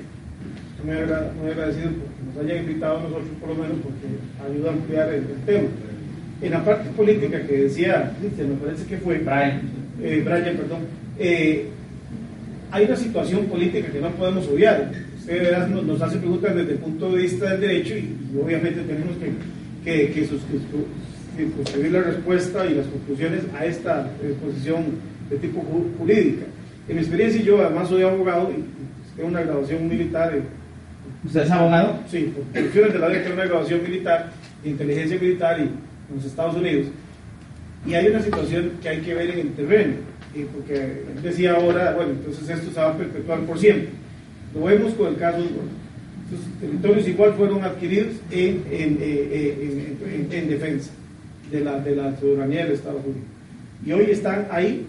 muy, 0.85 0.97
agra- 0.97 1.31
muy 1.41 1.51
agradecido 1.53 1.91
porque 1.91 2.21
nos 2.27 2.45
hayan 2.45 2.65
invitado 2.65 2.99
a 2.99 3.03
nosotros, 3.03 3.29
por 3.41 3.49
lo 3.51 3.55
menos, 3.57 3.77
porque 3.83 4.07
ayuda 4.53 4.71
a 4.71 4.73
ampliar 4.73 5.09
el, 5.11 5.15
el 5.31 5.43
tema. 5.47 5.69
En 6.41 6.51
la 6.53 6.65
parte 6.65 6.89
política 6.91 7.41
que 7.47 7.57
decía 7.65 8.13
Cristian, 8.21 8.49
me 8.51 8.55
parece 8.57 8.85
que 8.87 8.97
fue 8.99 9.19
Brian. 9.19 9.61
eh, 10.03 10.23
Brian, 10.25 10.57
perdón, 10.57 10.81
eh, 11.19 11.69
hay 12.71 12.85
una 12.85 12.97
situación 12.97 13.47
política 13.47 13.89
que 13.89 14.01
no 14.01 14.11
podemos 14.11 14.47
obviar. 14.49 14.91
Usted 15.19 15.43
¿verdad? 15.43 15.69
nos, 15.69 15.85
nos 15.85 16.03
hace 16.03 16.19
preguntas 16.19 16.55
desde 16.55 16.73
el 16.73 16.79
punto 16.79 17.13
de 17.13 17.23
vista 17.23 17.51
del 17.51 17.61
derecho 17.61 17.95
y, 17.95 18.17
y 18.35 18.39
obviamente 18.43 18.81
tenemos 18.83 19.17
que, 19.19 19.33
que, 19.85 20.13
la 21.91 22.01
respuesta 22.03 22.67
y 22.67 22.75
las 22.75 22.87
conclusiones 22.87 23.43
a 23.59 23.65
esta 23.65 24.11
exposición 24.23 24.85
de 25.31 25.37
tipo 25.37 25.61
ju- 25.61 25.97
jurídica. 25.99 26.47
En 26.89 26.97
mi 26.97 27.01
experiencia, 27.03 27.43
yo 27.43 27.61
además 27.65 27.89
soy 27.89 28.03
abogado 28.03 28.51
y, 28.51 28.65
tengo 29.17 29.31
una 29.31 29.43
graduación 29.43 29.89
militar. 29.89 30.33
¿Usted 31.25 31.43
es 31.43 31.51
abogado? 31.51 31.99
Sí, 32.09 32.33
por 32.35 32.45
cuestiones 32.63 32.93
de 32.93 32.99
la 33.01 33.09
ley 33.09 33.23
tengo 33.23 33.35
una 33.35 33.47
graduación 33.47 33.83
militar, 33.83 34.31
de 34.63 34.71
inteligencia 34.71 35.19
militar 35.21 35.59
y 35.59 35.63
en 35.63 35.71
los 36.15 36.25
Estados 36.25 36.57
Unidos. 36.57 36.87
Y 37.85 37.95
hay 37.95 38.07
una 38.07 38.23
situación 38.23 38.73
que 38.81 38.89
hay 38.89 39.01
que 39.01 39.15
ver 39.15 39.31
en 39.31 39.39
el 39.41 39.53
terreno, 39.55 39.95
eh, 39.95 39.97
porque 40.45 40.75
él 40.75 41.23
decía 41.23 41.55
ahora, 41.55 41.95
bueno, 41.95 42.13
entonces 42.13 42.49
esto 42.49 42.71
se 42.73 42.81
va 42.81 42.91
a 42.91 42.97
perpetuar 42.97 43.41
por 43.41 43.59
siempre. 43.59 43.89
Lo 44.55 44.65
vemos 44.65 44.95
con 44.95 45.09
el 45.09 45.17
caso 45.17 45.39
de 45.39 45.45
Estos 45.45 46.61
territorios 46.61 47.09
igual 47.09 47.33
fueron 47.35 47.65
adquiridos 47.65 48.09
en, 48.31 48.63
en, 48.71 48.99
eh, 49.01 49.29
eh, 49.33 49.97
en- 50.05 50.15
en- 50.27 50.33
en 50.33 50.49
defensa 50.51 50.91
de 51.51 51.61
la, 51.61 51.81
de 51.81 51.97
la 51.97 52.15
soberanía 52.19 52.65
del 52.65 52.75
Estado 52.75 52.99
judío. 53.01 53.23
Y 53.87 53.93
hoy 53.93 54.11
están 54.11 54.47
ahí, 54.51 54.85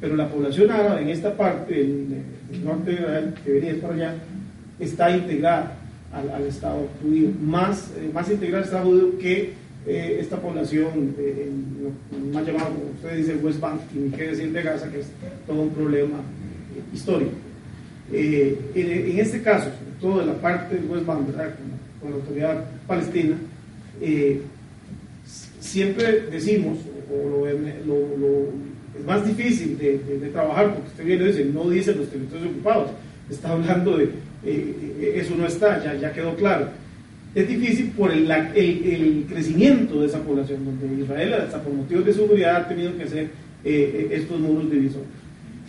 pero 0.00 0.16
la 0.16 0.28
población 0.30 0.70
árabe 0.70 1.02
en 1.02 1.08
esta 1.10 1.36
parte 1.36 1.74
del, 1.74 2.06
del 2.50 2.64
norte 2.64 2.90
de 2.90 2.96
Israel, 2.96 3.34
que 3.44 3.52
venía 3.52 3.80
para 3.82 3.94
allá, 3.94 4.14
está 4.80 5.14
integrada 5.14 5.76
al, 6.12 6.30
al 6.30 6.44
Estado 6.46 6.88
judío, 7.02 7.28
más, 7.42 7.90
eh, 7.98 8.08
más 8.14 8.30
integrada 8.30 8.58
al 8.62 8.64
Estado 8.64 8.84
judío 8.86 9.18
que 9.18 9.52
eh, 9.86 10.18
esta 10.20 10.40
población, 10.40 11.14
eh, 11.18 11.48
más 12.32 12.46
llamado, 12.46 12.72
usted 12.96 13.16
dice, 13.16 13.36
West 13.36 13.60
Bank, 13.60 13.80
y 13.94 13.98
ni 13.98 14.10
qué 14.10 14.28
decir 14.28 14.52
de 14.52 14.62
Gaza, 14.62 14.90
que 14.90 15.00
es 15.00 15.06
todo 15.46 15.62
un 15.62 15.70
problema 15.70 16.18
eh, 16.18 16.94
histórico. 16.94 17.32
Eh, 18.12 18.58
en, 18.74 19.18
este 19.18 19.42
caso, 19.42 19.64
sobre 19.66 20.00
todo 20.00 20.20
de 20.20 20.26
la 20.26 20.40
parte 20.40 20.76
del 20.76 20.90
West 20.90 21.06
Bank. 21.06 21.26
Con, 22.00 22.10
la 22.10 22.16
autoridad 22.16 22.64
palestina, 22.86 23.36
eh, 24.00 24.40
siempre 25.58 26.26
decimos, 26.30 26.78
o 27.10 27.28
lo, 27.28 27.48
es 27.48 29.04
más 29.04 29.26
difícil 29.26 29.76
de, 29.78 30.28
trabajar, 30.32 30.74
porque 30.74 30.88
usted 30.88 31.04
bien 31.04 31.18
lo 31.20 31.26
dice, 31.26 31.44
no 31.46 31.70
dice 31.70 31.94
los 31.94 32.08
territorios 32.08 32.50
ocupados, 32.50 32.90
está 33.28 33.52
hablando 33.52 33.96
de, 33.96 34.10
eso 35.18 35.34
no 35.36 35.46
está, 35.46 35.82
ya, 35.82 35.94
ya 35.94 36.12
quedó 36.12 36.36
claro. 36.36 36.68
Es 37.36 37.46
difícil 37.48 37.90
por 37.96 38.10
el, 38.10 38.26
la- 38.26 38.50
el- 38.54 38.82
el 38.86 39.24
crecimiento 39.28 40.00
de 40.00 40.06
esa 40.06 40.20
población, 40.20 40.64
donde 40.64 41.02
Israel, 41.02 41.34
hasta 41.34 41.62
por 41.62 41.72
motivos 41.74 42.06
de 42.06 42.12
seguridad, 42.14 42.56
ha 42.56 42.68
tenido 42.68 42.96
que 42.96 43.02
hacer 43.04 43.24
eh, 43.24 43.28
eh, 43.64 44.08
estos 44.12 44.40
muros 44.40 44.70
divisores. 44.70 45.06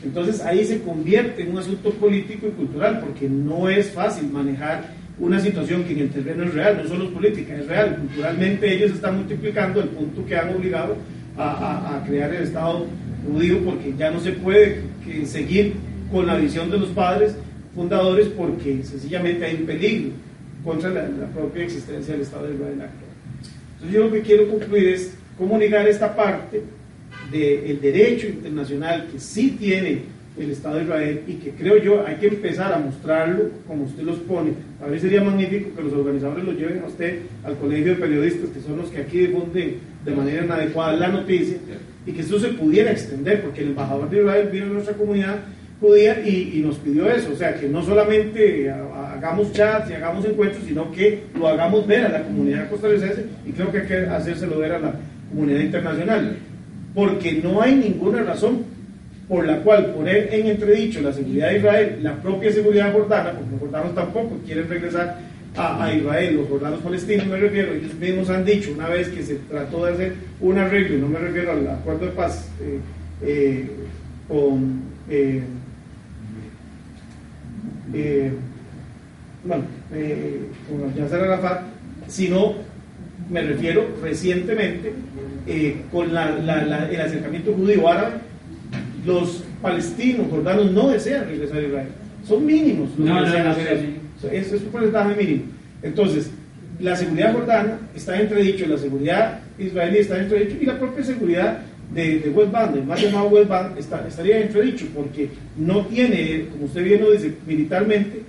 Entonces 0.03 0.41
ahí 0.45 0.63
se 0.63 0.79
convierte 0.81 1.41
en 1.41 1.51
un 1.51 1.57
asunto 1.57 1.89
político 1.91 2.47
y 2.47 2.51
cultural, 2.51 3.01
porque 3.01 3.27
no 3.27 3.67
es 3.69 3.89
fácil 3.91 4.29
manejar 4.31 4.93
una 5.19 5.39
situación 5.41 5.83
que 5.83 5.93
en 5.93 5.99
el 5.99 6.09
terreno 6.09 6.43
es 6.45 6.53
real, 6.53 6.79
no 6.81 6.87
solo 6.87 7.03
es 7.05 7.09
política, 7.11 7.55
es 7.55 7.67
real. 7.67 7.97
Culturalmente 7.99 8.73
ellos 8.73 8.91
están 8.91 9.17
multiplicando 9.17 9.81
el 9.81 9.89
punto 9.89 10.25
que 10.25 10.35
han 10.37 10.55
obligado 10.55 10.95
a, 11.35 11.43
a- 11.49 11.97
a 11.97 12.05
crear 12.05 12.33
el 12.33 12.43
Estado 12.43 12.85
judío, 13.27 13.57
porque 13.65 13.93
ya 13.97 14.09
no 14.11 14.19
se 14.21 14.31
puede 14.31 14.81
que 15.03 15.25
seguir 15.25 15.73
con 16.11 16.27
la 16.27 16.37
visión 16.37 16.71
de 16.71 16.77
los 16.77 16.89
padres 16.89 17.35
fundadores, 17.75 18.27
porque 18.29 18.83
sencillamente 18.83 19.43
hay 19.45 19.55
un 19.55 19.65
peligro 19.65 20.11
contra 20.63 20.89
la, 20.89 21.07
la 21.07 21.27
propia 21.27 21.63
existencia 21.63 22.13
del 22.13 22.23
Estado 22.23 22.47
de 22.47 22.55
Israel 22.55 22.81
actual. 22.81 23.11
Entonces 23.73 23.95
yo 23.95 24.05
lo 24.05 24.11
que 24.11 24.21
quiero 24.21 24.49
concluir 24.49 24.89
es 24.89 25.13
comunicar 25.37 25.87
esta 25.87 26.15
parte 26.15 26.63
del 27.31 27.81
derecho 27.81 28.27
internacional 28.27 29.07
que 29.11 29.19
sí 29.19 29.51
tiene 29.59 30.17
el 30.39 30.51
Estado 30.51 30.77
de 30.77 30.83
Israel 30.83 31.21
y 31.27 31.33
que 31.33 31.51
creo 31.51 31.77
yo 31.77 32.05
hay 32.05 32.15
que 32.15 32.27
empezar 32.27 32.71
a 32.73 32.79
mostrarlo 32.79 33.49
como 33.67 33.85
usted 33.85 34.03
los 34.03 34.17
pone. 34.19 34.51
A 34.83 34.87
ver, 34.87 34.99
sería 34.99 35.23
magnífico 35.23 35.75
que 35.75 35.81
los 35.81 35.93
organizadores 35.93 36.45
lo 36.45 36.53
lleven 36.53 36.83
a 36.83 36.87
usted 36.87 37.21
al 37.43 37.57
colegio 37.57 37.95
de 37.95 37.95
periodistas, 37.95 38.49
que 38.51 38.61
son 38.61 38.77
los 38.77 38.89
que 38.89 39.01
aquí 39.01 39.19
difunden 39.19 39.77
de 40.05 40.11
manera 40.11 40.45
inadecuada 40.45 40.93
la 40.93 41.07
noticia 41.09 41.57
y 42.05 42.11
que 42.11 42.21
esto 42.21 42.39
se 42.39 42.49
pudiera 42.49 42.91
extender, 42.91 43.41
porque 43.41 43.61
el 43.61 43.69
embajador 43.69 44.09
de 44.09 44.19
Israel 44.19 44.49
vino 44.51 44.65
a 44.65 44.69
nuestra 44.69 44.93
comunidad 44.93 45.39
judía 45.79 46.21
y, 46.25 46.53
y 46.55 46.61
nos 46.65 46.77
pidió 46.77 47.09
eso, 47.11 47.31
o 47.33 47.35
sea, 47.35 47.53
que 47.55 47.67
no 47.67 47.83
solamente 47.83 48.69
ha- 48.69 48.75
ha- 48.95 49.13
hagamos 49.13 49.51
chats 49.53 49.89
y 49.91 49.93
hagamos 49.93 50.25
encuentros, 50.25 50.63
sino 50.67 50.91
que 50.91 51.23
lo 51.37 51.47
hagamos 51.47 51.85
ver 51.85 52.05
a 52.05 52.09
la 52.09 52.23
comunidad 52.23 52.69
costarricense 52.69 53.25
y 53.45 53.51
creo 53.51 53.71
que 53.71 53.79
hay 53.79 53.87
que 53.87 53.97
hacérselo 54.07 54.57
ver 54.59 54.71
a 54.73 54.79
la 54.79 54.93
comunidad 55.29 55.59
internacional, 55.59 56.37
porque 56.95 57.33
no 57.43 57.61
hay 57.61 57.75
ninguna 57.75 58.23
razón 58.23 58.63
por 59.27 59.45
la 59.45 59.57
cual 59.61 59.87
poner 59.93 60.29
en 60.33 60.47
entredicho 60.47 61.01
la 61.01 61.11
seguridad 61.13 61.49
de 61.49 61.57
Israel, 61.57 61.99
la 62.01 62.15
propia 62.21 62.51
seguridad 62.51 62.93
jordana, 62.93 63.31
porque 63.33 63.51
los 63.51 63.59
jordanos 63.59 63.93
tampoco 63.93 64.37
quieren 64.45 64.69
regresar 64.69 65.19
a, 65.55 65.83
a 65.83 65.93
Israel, 65.93 66.35
los 66.37 66.47
jordanos 66.47 66.79
palestinos 66.79 67.27
me 67.27 67.35
refiero, 67.37 67.73
ellos 67.73 67.93
mismos 67.95 68.29
han 68.29 68.45
dicho 68.45 68.71
una 68.73 68.87
vez 68.87 69.09
que 69.09 69.21
se 69.23 69.35
trató 69.49 69.85
de 69.85 69.93
hacer 69.93 70.13
un 70.39 70.57
arreglo, 70.57 70.95
y 70.97 71.01
no 71.01 71.07
me 71.09 71.19
refiero 71.19 71.51
al 71.51 71.67
acuerdo 71.67 72.05
de 72.05 72.11
paz 72.13 72.47
eh, 72.61 72.79
eh, 73.23 73.69
con, 74.29 74.81
eh, 75.09 75.41
eh, 77.93 78.31
bueno, 79.43 79.63
eh, 79.93 80.39
con 80.69 80.93
Yasser 80.95 81.21
Arafat, 81.21 81.61
sino 82.07 82.55
me 83.29 83.41
refiero 83.41 83.85
recientemente 84.01 84.93
eh, 85.47 85.77
con 85.91 86.13
la- 86.13 86.31
la- 86.31 86.63
la- 86.65 86.89
el 86.89 87.01
acercamiento 87.01 87.53
judío 87.53 87.87
árabe, 87.87 88.15
los 89.05 89.43
palestinos 89.61 90.27
jordanos 90.29 90.71
no 90.71 90.89
desean 90.89 91.25
regresar 91.27 91.57
a 91.57 91.61
Israel. 91.61 91.87
Son 92.27 92.45
mínimos 92.45 92.89
los 92.97 92.99
No, 92.99 93.05
que 93.05 93.11
no, 93.21 93.25
desean 93.25 93.45
no, 93.45 93.51
hacer 93.51 93.67
eso. 94.19 94.29
Es, 94.31 94.51
es 94.51 94.61
un 94.63 94.69
porcentaje 94.69 95.15
mínimo. 95.15 95.43
Entonces, 95.81 96.29
la 96.79 96.95
seguridad 96.95 97.33
jordana 97.33 97.79
está 97.95 98.15
en 98.15 98.21
entredicho, 98.23 98.65
la 98.67 98.77
seguridad 98.77 99.39
israelí 99.57 99.99
está 99.99 100.17
en 100.17 100.23
entredicho 100.23 100.57
y 100.61 100.65
la 100.65 100.77
propia 100.77 101.03
seguridad 101.03 101.59
de, 101.93 102.31
West 102.35 102.51
Bank, 102.51 102.75
el 102.75 102.83
más 102.83 103.01
llamado 103.01 103.27
West 103.29 103.49
Bank, 103.49 103.77
está, 103.77 104.05
estaría 104.07 104.37
en 104.37 104.43
entredicho 104.43 104.85
porque 104.93 105.29
no 105.57 105.85
tiene, 105.85 106.47
como 106.51 106.65
usted 106.65 106.83
bien 106.83 107.01
lo 107.01 107.11
dice, 107.11 107.33
militarmente 107.45 108.21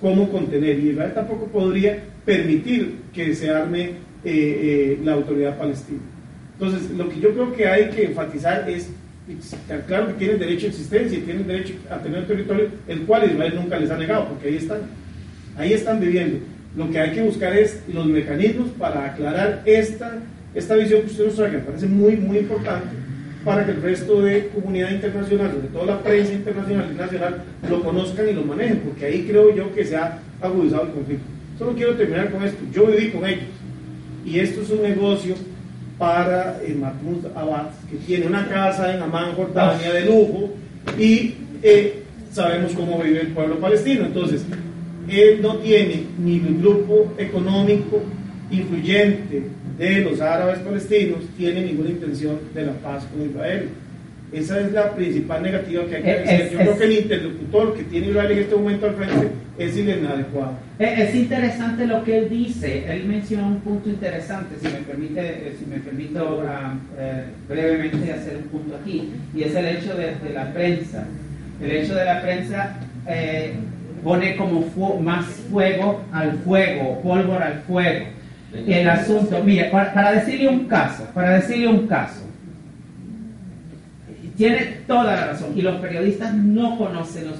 cómo 0.00 0.28
contener 0.30 0.78
y 0.80 0.90
Israel 0.90 1.12
tampoco 1.14 1.46
podría 1.46 1.98
permitir 2.24 2.96
que 3.12 3.34
se 3.34 3.50
arme 3.50 3.82
eh, 3.82 3.94
eh, 4.24 5.00
la 5.04 5.12
autoridad 5.12 5.56
palestina. 5.56 6.00
Entonces, 6.54 6.90
lo 6.90 7.08
que 7.08 7.20
yo 7.20 7.32
creo 7.32 7.52
que 7.54 7.66
hay 7.66 7.90
que 7.90 8.04
enfatizar 8.04 8.68
es, 8.68 8.90
claro 9.86 10.08
que 10.08 10.14
tienen 10.14 10.38
derecho 10.38 10.66
a 10.66 10.70
existencia 10.70 11.18
y 11.18 11.22
tienen 11.22 11.46
derecho 11.46 11.74
a 11.90 11.98
tener 11.98 12.20
un 12.20 12.26
territorio, 12.26 12.68
el 12.86 13.00
cual 13.02 13.30
Israel 13.30 13.54
nunca 13.56 13.78
les 13.78 13.90
ha 13.90 13.96
negado, 13.96 14.28
porque 14.28 14.48
ahí 14.48 14.56
están, 14.56 14.80
ahí 15.56 15.72
están 15.72 16.00
viviendo. 16.00 16.38
Lo 16.76 16.90
que 16.90 16.98
hay 16.98 17.12
que 17.12 17.22
buscar 17.22 17.56
es 17.56 17.82
los 17.92 18.06
mecanismos 18.06 18.68
para 18.70 19.06
aclarar 19.06 19.62
esta, 19.64 20.18
esta 20.54 20.74
visión 20.76 21.02
que 21.02 21.06
usted 21.06 21.26
nos 21.26 21.36
trae, 21.36 21.50
que 21.50 21.56
me 21.58 21.62
parece 21.62 21.86
muy, 21.86 22.16
muy 22.16 22.38
importante, 22.38 22.88
para 23.44 23.64
que 23.64 23.72
el 23.72 23.82
resto 23.82 24.22
de 24.22 24.48
comunidad 24.48 24.90
internacional, 24.90 25.52
sobre 25.52 25.68
todo 25.68 25.84
la 25.84 26.02
prensa 26.02 26.32
internacional 26.32 26.90
y 26.92 26.96
nacional, 26.96 27.42
lo 27.68 27.82
conozcan 27.82 28.28
y 28.28 28.32
lo 28.32 28.42
manejen, 28.42 28.78
porque 28.78 29.06
ahí 29.06 29.26
creo 29.28 29.54
yo 29.54 29.74
que 29.74 29.84
se 29.84 29.96
ha 29.96 30.18
agudizado 30.40 30.84
el 30.84 30.92
conflicto. 30.92 31.24
Solo 31.58 31.74
quiero 31.74 31.94
terminar 31.94 32.30
con 32.30 32.42
esto. 32.42 32.58
Yo 32.72 32.86
viví 32.86 33.10
con 33.10 33.24
ellos 33.26 33.44
y 34.24 34.38
esto 34.38 34.62
es 34.62 34.70
un 34.70 34.82
negocio 34.82 35.34
para 35.98 36.60
eh, 36.62 36.74
Mahmoud 36.74 37.26
Abbas, 37.36 37.68
que 37.90 37.96
tiene 37.98 38.26
una 38.26 38.48
casa 38.48 38.94
en 38.94 39.02
Amán, 39.02 39.34
Jordania, 39.34 39.92
de 39.92 40.06
lujo, 40.06 40.50
y 40.98 41.34
eh, 41.62 42.02
sabemos 42.32 42.72
cómo 42.72 42.98
vive 43.02 43.20
el 43.20 43.28
pueblo 43.28 43.58
palestino. 43.60 44.06
Entonces, 44.06 44.44
él 45.08 45.40
no 45.42 45.56
tiene 45.56 46.04
ni 46.18 46.36
el 46.36 46.58
grupo 46.58 47.12
económico 47.18 48.02
influyente 48.50 49.42
de 49.78 50.00
los 50.02 50.20
árabes 50.20 50.58
palestinos, 50.60 51.18
tiene 51.36 51.62
ninguna 51.62 51.90
intención 51.90 52.38
de 52.54 52.66
la 52.66 52.72
paz 52.74 53.04
con 53.12 53.28
Israel. 53.28 53.68
Esa 54.32 54.60
es 54.60 54.72
la 54.72 54.90
principal 54.94 55.42
negativa 55.42 55.84
que 55.86 55.96
hay 55.96 56.02
que 56.02 56.10
Es- 56.12 56.18
decir. 56.24 56.40
es- 56.40 56.50
Yo 56.52 56.58
creo 56.58 56.72
es- 56.72 56.78
que 56.78 56.84
el 56.84 56.92
interlocutor 56.92 57.74
que 57.76 57.82
tiene 57.84 58.08
Israel 58.08 58.32
en 58.32 58.38
este 58.38 58.56
momento 58.56 58.86
al 58.86 58.94
frente 58.94 59.28
es 59.58 59.76
inadecuado. 59.78 60.52
Es, 60.78 60.98
es 60.98 61.14
interesante 61.14 61.86
lo 61.86 62.02
que 62.02 62.18
él 62.18 62.28
dice. 62.28 62.84
Él 62.92 63.04
menciona 63.04 63.46
un 63.46 63.60
punto 63.60 63.88
interesante, 63.88 64.56
si 64.60 64.66
me 64.66 64.80
permite, 64.80 65.20
eh, 65.20 65.54
si 65.58 65.66
me 65.70 65.76
permito 65.78 66.42
ah, 66.48 66.74
eh, 66.98 67.24
brevemente 67.48 68.12
hacer 68.12 68.36
un 68.38 68.44
punto 68.44 68.76
aquí, 68.80 69.10
y 69.36 69.42
es 69.44 69.54
el 69.54 69.66
hecho 69.66 69.94
de, 69.96 70.06
de 70.26 70.32
la 70.34 70.52
prensa. 70.52 71.06
El 71.62 71.70
hecho 71.70 71.94
de 71.94 72.04
la 72.04 72.20
prensa 72.20 72.76
eh, 73.08 73.52
pone 74.02 74.34
como 74.34 74.62
fu- 74.62 74.98
más 74.98 75.26
fuego 75.26 76.00
al 76.10 76.32
fuego, 76.38 77.00
pólvora 77.02 77.46
al 77.46 77.60
fuego. 77.60 78.06
El 78.54 78.88
asunto, 78.88 79.42
mire, 79.44 79.64
para, 79.64 80.12
decirle 80.12 80.48
un 80.48 80.66
caso, 80.66 81.04
para 81.12 81.30
decirle 81.30 81.66
un 81.68 81.86
caso, 81.86 82.22
tiene 84.36 84.78
toda 84.86 85.04
la 85.04 85.26
razón 85.26 85.52
y 85.56 85.62
los 85.62 85.76
periodistas 85.76 86.34
no 86.34 86.76
conocen 86.76 87.26
los 87.28 87.36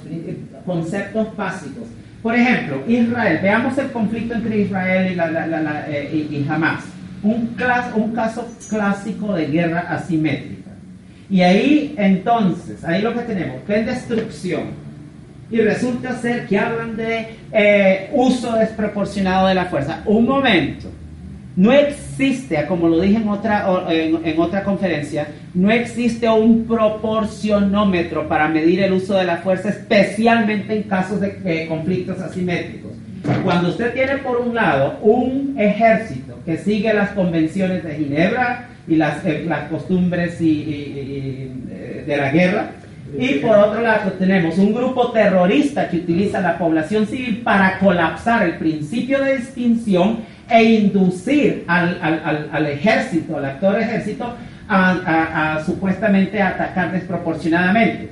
conceptos 0.65 1.35
básicos. 1.35 1.83
Por 2.21 2.35
ejemplo, 2.35 2.83
Israel, 2.87 3.39
veamos 3.41 3.77
el 3.77 3.91
conflicto 3.91 4.33
entre 4.33 4.61
Israel 4.61 5.13
y, 5.13 5.19
eh, 5.19 6.45
Hamas, 6.49 6.83
un, 7.23 7.47
caso 8.13 8.47
clásico 8.69 9.33
de 9.33 9.47
guerra 9.47 9.81
asimétrica. 9.89 10.71
Y 11.29 11.41
ahí 11.41 11.95
entonces, 11.97 12.83
ahí 12.83 13.01
lo 13.01 13.13
que 13.13 13.21
tenemos, 13.21 13.57
ven 13.67 13.85
destrucción. 13.85 14.85
Y 15.51 15.61
resulta 15.61 16.17
ser 16.17 16.47
que 16.47 16.57
hablan 16.57 16.97
de 16.97 17.27
eh, 17.51 18.09
uso 18.13 18.53
desproporcionado 18.53 19.47
de 19.47 19.55
la 19.55 19.65
fuerza. 19.65 20.01
Un 20.05 20.25
momento, 20.25 20.89
no 21.55 21.71
existe, 21.71 22.65
como 22.67 22.89
lo 22.89 22.99
dije 22.99 23.17
en 23.17 23.29
otra, 23.29 23.65
en, 23.89 24.39
otra 24.39 24.63
conferencia, 24.63 25.27
no 25.53 25.71
existe 25.71 26.29
un 26.29 26.65
proporcionómetro 26.65 28.27
para 28.27 28.47
medir 28.47 28.81
el 28.83 28.93
uso 28.93 29.15
de 29.15 29.23
la 29.23 29.37
fuerza, 29.37 29.69
especialmente 29.69 30.75
en 30.75 30.83
casos 30.83 31.21
de 31.21 31.65
conflictos 31.67 32.19
asimétricos. 32.19 32.91
Cuando 33.43 33.69
usted 33.69 33.93
tiene 33.93 34.17
por 34.17 34.37
un 34.37 34.53
lado 34.53 34.99
un 35.01 35.55
ejército 35.57 36.37
que 36.45 36.57
sigue 36.57 36.93
las 36.93 37.11
convenciones 37.11 37.83
de 37.83 37.95
Ginebra 37.95 38.69
y 38.87 38.95
las, 38.95 39.25
eh, 39.25 39.45
las 39.47 39.69
costumbres 39.69 40.39
y, 40.41 40.63
eh, 41.69 42.03
de 42.05 42.17
la 42.17 42.31
guerra, 42.31 42.71
y 43.17 43.35
por 43.35 43.57
otro 43.57 43.81
lado 43.81 44.11
tenemos 44.13 44.57
un 44.57 44.73
grupo 44.73 45.11
terrorista 45.11 45.87
que 45.89 45.97
utiliza 45.97 46.41
la 46.41 46.57
población 46.57 47.07
civil 47.07 47.41
para 47.43 47.79
colapsar 47.79 48.43
el 48.43 48.57
principio 48.57 49.23
de 49.23 49.37
distinción 49.37 50.19
e 50.49 50.63
inducir 50.63 51.63
al, 51.67 51.97
al- 52.01 52.49
al- 52.51 52.65
ejército, 52.67 53.37
al 53.37 53.45
actor 53.45 53.79
ejército, 53.79 54.33
a 54.67 55.61
supuestamente 55.65 56.41
atacar 56.41 56.91
desproporcionadamente. 56.91 58.09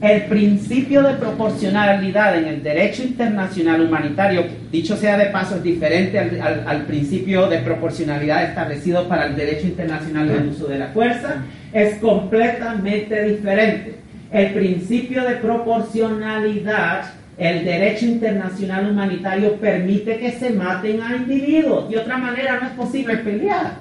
El 0.00 0.22
principio 0.22 1.02
de 1.02 1.12
proporcionalidad 1.14 2.38
en 2.38 2.46
el 2.46 2.62
derecho 2.62 3.02
internacional 3.02 3.82
humanitario, 3.82 4.44
dicho 4.72 4.96
sea 4.96 5.18
de 5.18 5.26
paso, 5.26 5.56
es 5.56 5.62
diferente 5.62 6.18
al, 6.18 6.40
al- 6.40 6.64
al 6.66 6.82
principio 6.86 7.46
de 7.48 7.58
proporcionalidad 7.58 8.44
establecido 8.44 9.06
para 9.08 9.26
el 9.26 9.36
derecho 9.36 9.66
internacional 9.66 10.26
del 10.28 10.48
uso 10.48 10.66
de 10.68 10.78
la 10.78 10.86
fuerza, 10.88 11.42
es 11.74 11.96
completamente 11.96 13.22
diferente. 13.24 13.96
El 14.32 14.54
principio 14.54 15.22
de 15.24 15.34
proporcionalidad, 15.36 17.02
el 17.40 17.64
derecho 17.64 18.04
internacional 18.04 18.90
humanitario 18.90 19.54
permite 19.56 20.18
que 20.18 20.30
se 20.32 20.50
maten 20.50 21.00
a 21.00 21.16
individuos. 21.16 21.88
De 21.88 21.96
otra 21.96 22.18
manera 22.18 22.58
no 22.60 22.66
es 22.66 22.72
posible 22.74 23.16
pelear. 23.16 23.78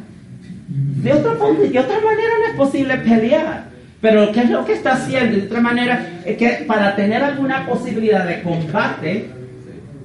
De 0.70 1.12
otra, 1.12 1.34
de 1.34 1.80
otra 1.80 2.00
manera 2.00 2.34
no 2.40 2.46
es 2.52 2.56
posible 2.56 2.98
pelear. 2.98 3.66
Pero 4.00 4.32
¿qué 4.32 4.42
es 4.44 4.50
lo 4.50 4.64
que 4.64 4.74
está 4.74 4.94
haciendo? 4.94 5.36
De 5.36 5.48
otra 5.48 5.60
manera, 5.60 6.08
es 6.26 6.38
que 6.38 6.64
para 6.66 6.96
tener 6.96 7.22
alguna 7.22 7.68
posibilidad 7.68 8.26
de 8.26 8.42
combate, 8.44 9.30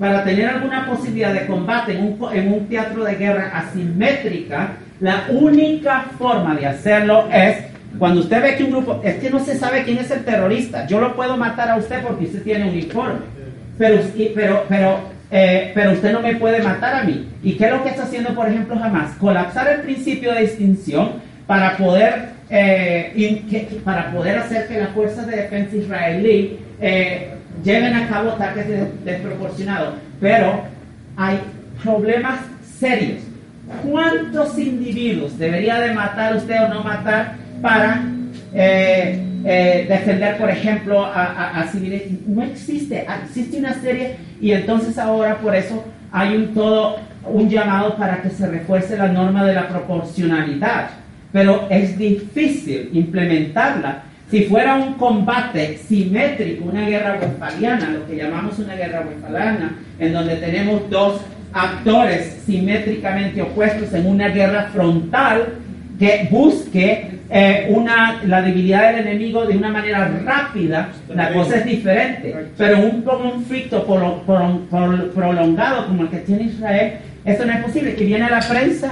para 0.00 0.24
tener 0.24 0.48
alguna 0.48 0.86
posibilidad 0.86 1.32
de 1.32 1.46
combate 1.46 1.92
en 1.92 2.02
un, 2.02 2.34
en 2.34 2.52
un 2.52 2.66
teatro 2.66 3.04
de 3.04 3.14
guerra 3.14 3.52
asimétrica, 3.54 4.72
la 4.98 5.26
única 5.30 6.06
forma 6.18 6.56
de 6.56 6.66
hacerlo 6.66 7.28
es 7.32 7.58
cuando 7.98 8.20
usted 8.20 8.42
ve 8.42 8.56
que 8.56 8.64
un 8.64 8.72
grupo, 8.72 9.00
es 9.04 9.14
que 9.16 9.30
no 9.30 9.38
se 9.38 9.56
sabe 9.56 9.84
quién 9.84 9.98
es 9.98 10.10
el 10.10 10.24
terrorista. 10.24 10.88
Yo 10.88 11.00
lo 11.00 11.14
puedo 11.14 11.36
matar 11.36 11.70
a 11.70 11.76
usted 11.76 12.02
porque 12.02 12.24
usted 12.24 12.42
tiene 12.42 12.68
uniforme, 12.68 13.20
pero, 13.78 14.00
pero, 14.34 14.64
pero, 14.68 14.98
eh, 15.30 15.72
pero 15.74 15.92
usted 15.92 16.12
no 16.12 16.20
me 16.20 16.36
puede 16.36 16.62
matar 16.62 16.94
a 16.96 17.04
mí. 17.04 17.28
¿Y 17.42 17.54
qué 17.54 17.66
es 17.66 17.70
lo 17.72 17.82
que 17.82 17.90
está 17.90 18.04
haciendo, 18.04 18.34
por 18.34 18.48
ejemplo, 18.48 18.78
jamás? 18.78 19.12
Colapsar 19.18 19.68
el 19.70 19.80
principio 19.82 20.32
de 20.32 20.42
distinción 20.42 21.12
para 21.46 21.76
poder, 21.76 22.30
eh, 22.50 23.42
para 23.84 24.10
poder 24.12 24.38
hacer 24.38 24.66
que 24.68 24.78
las 24.80 24.90
fuerzas 24.90 25.26
de 25.26 25.36
defensa 25.36 25.76
israelí 25.76 26.58
eh, 26.80 27.30
lleven 27.62 27.94
a 27.94 28.08
cabo 28.08 28.30
ataques 28.32 28.68
de- 28.68 28.90
desproporcionados. 29.04 29.94
Pero 30.20 30.62
hay 31.16 31.38
problemas 31.82 32.40
serios. 32.78 33.22
¿Cuántos 33.82 34.58
individuos 34.58 35.38
debería 35.38 35.80
de 35.80 35.92
matar 35.94 36.36
usted 36.36 36.62
o 36.64 36.68
no 36.68 36.82
matar 36.84 37.34
para 37.62 38.02
eh, 38.54 39.20
eh, 39.44 39.86
defender, 39.88 40.36
por 40.38 40.48
ejemplo, 40.48 41.04
a, 41.04 41.24
a- 41.24 41.60
a 41.60 41.66
civiles? 41.68 42.02
No 42.26 42.42
existe, 42.42 43.06
existe 43.24 43.58
una 43.58 43.74
serie 43.74 44.16
y 44.40 44.52
entonces 44.52 44.96
ahora 44.98 45.38
por 45.38 45.54
eso 45.54 45.84
hay 46.12 46.36
un 46.36 46.54
todo 46.54 46.96
un 47.26 47.48
llamado 47.48 47.96
para 47.96 48.22
que 48.22 48.30
se 48.30 48.46
refuerce 48.46 48.96
la 48.96 49.08
norma 49.08 49.44
de 49.44 49.54
la 49.54 49.68
proporcionalidad. 49.68 50.90
pero 51.32 51.66
es 51.68 51.98
difícil 51.98 52.90
implementarla. 52.92 54.02
Si 54.30 54.44
fuera 54.44 54.76
un 54.76 54.94
combate 54.94 55.78
simétrico, 55.78 56.66
una 56.66 56.88
guerra 56.88 57.18
westfaliana, 57.20 57.90
lo 57.90 58.06
que 58.06 58.14
llamamos 58.16 58.56
una 58.60 58.74
guerra 58.76 59.00
westfaliana, 59.08 59.76
en 59.98 60.12
donde 60.12 60.36
tenemos 60.36 60.88
dos 60.90 61.20
actores 61.52 62.40
simétricamente 62.46 63.42
opuestos 63.42 63.92
en 63.94 64.06
una 64.06 64.28
guerra 64.28 64.68
frontal 64.72 65.54
que 65.98 66.28
busque 66.30 67.10
eh, 67.30 67.66
una, 67.70 68.20
la 68.26 68.42
debilidad 68.42 68.92
del 68.92 69.06
enemigo 69.06 69.46
de 69.46 69.56
una 69.56 69.70
manera 69.70 70.10
rápida, 70.24 70.88
la 71.14 71.32
cosa 71.32 71.56
es 71.56 71.64
diferente. 71.66 72.34
Pero 72.56 72.80
un 72.80 73.02
conflicto 73.02 73.84
pro- 73.84 74.22
pro- 74.26 74.60
pro- 74.70 75.10
prolongado 75.14 75.86
como 75.86 76.02
el 76.02 76.08
que 76.08 76.18
tiene 76.18 76.44
Israel, 76.44 76.94
eso 77.24 77.44
no 77.44 77.52
es 77.52 77.58
posible. 77.64 77.94
Que 77.94 78.04
viene 78.04 78.28
la 78.28 78.40
prensa 78.40 78.90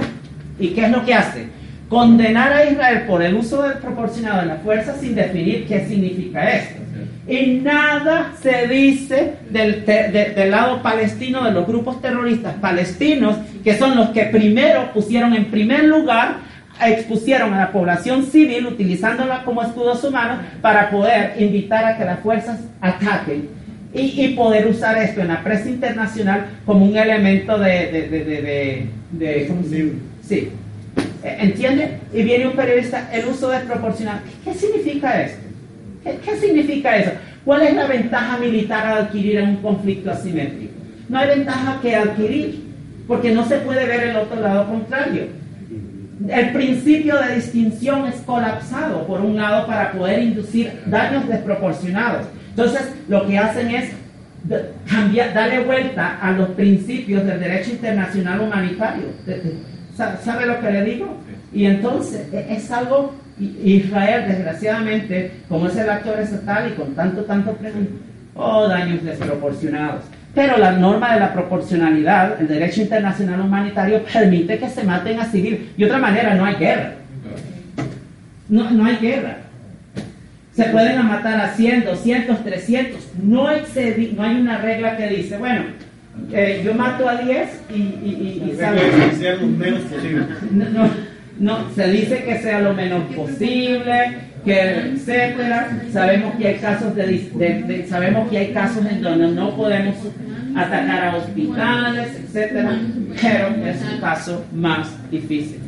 y 0.59 0.69
¿qué 0.69 0.85
es 0.85 0.91
lo 0.91 1.05
que 1.05 1.13
hace? 1.13 1.47
Condenar 1.89 2.51
a 2.53 2.65
Israel 2.65 3.03
por 3.07 3.21
el 3.21 3.35
uso 3.35 3.61
desproporcionado 3.63 4.41
de 4.41 4.47
la 4.47 4.55
fuerza 4.55 4.95
sin 4.99 5.13
definir 5.13 5.65
qué 5.67 5.85
significa 5.85 6.49
esto. 6.49 6.81
Y 7.27 7.61
nada 7.63 8.31
se 8.41 8.67
dice 8.67 9.35
del, 9.49 9.85
te- 9.85 10.09
de- 10.11 10.31
del 10.31 10.51
lado 10.51 10.81
palestino 10.81 11.43
de 11.45 11.51
los 11.51 11.65
grupos 11.67 12.01
terroristas 12.01 12.55
palestinos, 12.55 13.37
que 13.63 13.75
son 13.77 13.95
los 13.95 14.09
que 14.09 14.23
primero 14.25 14.91
pusieron 14.93 15.33
en 15.33 15.45
primer 15.45 15.85
lugar 15.85 16.37
expusieron 16.81 17.53
a 17.53 17.59
la 17.59 17.71
población 17.71 18.25
civil 18.25 18.65
utilizándola 18.67 19.43
como 19.43 19.61
escudos 19.61 20.03
humanos 20.03 20.39
para 20.61 20.89
poder 20.89 21.35
invitar 21.39 21.85
a 21.85 21.97
que 21.97 22.05
las 22.05 22.19
fuerzas 22.19 22.59
ataquen 22.81 23.47
y, 23.93 24.23
y 24.25 24.29
poder 24.35 24.67
usar 24.67 24.97
esto 24.97 25.21
en 25.21 25.27
la 25.27 25.43
prensa 25.43 25.69
internacional 25.69 26.45
como 26.65 26.85
un 26.85 26.95
elemento 26.97 27.57
de... 27.59 27.69
de, 27.91 28.09
de, 28.09 28.87
de- 29.11 29.47
¿cómo 29.47 29.61
se? 29.63 29.93
Sí. 30.27 30.49
Eh, 31.23 31.37
¿Entiende? 31.39 31.99
Y 32.13 32.23
viene 32.23 32.47
un 32.47 32.53
periodista, 32.53 33.09
el 33.13 33.25
uso 33.27 33.49
desproporcionado. 33.49 34.19
¿Qué, 34.43 34.51
qué 34.51 34.57
significa 34.57 35.21
esto? 35.21 35.43
¿Qué, 36.03 36.17
qué 36.25 36.37
significa 36.37 36.97
eso? 36.97 37.11
¿Cuál 37.45 37.61
es 37.63 37.75
la 37.75 37.85
ventaja 37.87 38.37
militar 38.37 38.85
a 38.87 38.97
adquirir 38.97 39.37
en 39.37 39.49
un 39.49 39.55
conflicto 39.57 40.11
asimétrico? 40.11 40.73
No 41.07 41.19
hay 41.19 41.27
ventaja 41.27 41.79
que 41.81 41.95
adquirir, 41.95 42.63
porque 43.07 43.31
no 43.31 43.45
se 43.45 43.57
puede 43.57 43.85
ver 43.85 44.09
el 44.09 44.15
otro 44.15 44.41
lado 44.41 44.65
contrario 44.67 45.27
el 46.29 46.53
principio 46.53 47.19
de 47.19 47.35
distinción 47.35 48.07
es 48.07 48.15
colapsado 48.21 49.05
por 49.05 49.21
un 49.21 49.35
lado 49.35 49.67
para 49.67 49.91
poder 49.91 50.23
inducir 50.23 50.71
daños 50.85 51.27
desproporcionados. 51.27 52.27
Entonces, 52.49 52.93
lo 53.07 53.25
que 53.27 53.37
hacen 53.37 53.69
es 53.71 53.91
cambiar, 54.89 55.33
darle 55.33 55.63
vuelta 55.63 56.17
a 56.21 56.31
los 56.31 56.49
principios 56.49 57.25
del 57.25 57.39
derecho 57.39 57.71
internacional 57.71 58.41
humanitario. 58.41 59.05
¿Sabe 59.95 60.45
lo 60.45 60.59
que 60.59 60.71
le 60.71 60.83
digo? 60.83 61.17
Y 61.51 61.65
entonces 61.65 62.27
e- 62.33 62.47
es 62.49 62.71
algo, 62.71 63.13
Israel 63.39 64.25
desgraciadamente, 64.27 65.31
como 65.47 65.67
es 65.67 65.75
el 65.75 65.89
actor 65.89 66.19
estatal 66.19 66.71
y 66.71 66.75
con 66.75 66.95
tanto, 66.95 67.23
tanto 67.23 67.55
oh, 68.35 68.67
daños 68.67 69.03
desproporcionados. 69.03 70.03
Pero 70.35 70.57
la 70.57 70.71
norma 70.71 71.13
de 71.13 71.19
la 71.19 71.31
proporcionalidad, 71.33 72.41
el 72.41 72.47
derecho 72.47 72.81
internacional 72.81 73.41
humanitario, 73.41 74.03
permite 74.11 74.57
que 74.57 74.69
se 74.69 74.83
maten 74.83 75.19
a 75.19 75.25
civiles. 75.25 75.59
De 75.77 75.85
otra 75.85 75.99
manera, 75.99 76.33
no 76.33 76.45
hay 76.45 76.55
guerra. 76.55 76.93
No, 78.49 78.69
no 78.71 78.85
hay 78.85 78.97
guerra. 78.97 79.37
Se 80.55 80.63
pueden 80.65 81.05
matar 81.07 81.39
a 81.39 81.53
100, 81.53 81.85
200, 81.85 82.43
300. 82.43 83.01
No, 83.23 83.47
excedi- 83.51 84.13
no 84.15 84.23
hay 84.23 84.35
una 84.39 84.57
regla 84.59 84.97
que 84.97 85.07
dice, 85.07 85.37
bueno, 85.37 85.63
eh, 86.31 86.61
yo 86.63 86.73
mato 86.75 87.07
a 87.09 87.15
10 87.17 87.49
y, 87.71 87.73
y, 87.73 88.41
y, 88.45 88.51
y 88.51 88.55
salgo. 88.57 88.81
No, 90.51 90.69
no, 90.69 90.89
no, 91.39 91.69
se 91.73 91.87
dice 91.89 92.23
que 92.23 92.39
sea 92.39 92.59
lo 92.59 92.73
menos 92.73 93.03
posible, 93.15 94.17
que 94.45 94.59
etcétera. 94.93 95.69
Sabemos 95.91 96.35
que 96.35 96.47
hay 96.47 96.55
casos 96.55 96.95
de, 96.95 97.05
de- 97.07 97.63
de- 97.63 97.87
sabemos 97.87 98.29
que 98.29 98.37
hay 98.37 98.53
casos 98.53 98.85
en 98.85 99.01
donde 99.01 99.27
no 99.29 99.55
podemos 99.55 99.95
atacar 100.55 101.05
a 101.05 101.15
hospitales, 101.17 102.09
etcétera, 102.25 102.77
pero 103.21 103.47
es 103.65 103.81
un 103.93 103.99
caso 103.99 104.45
más 104.53 104.89
difícil. 105.09 105.59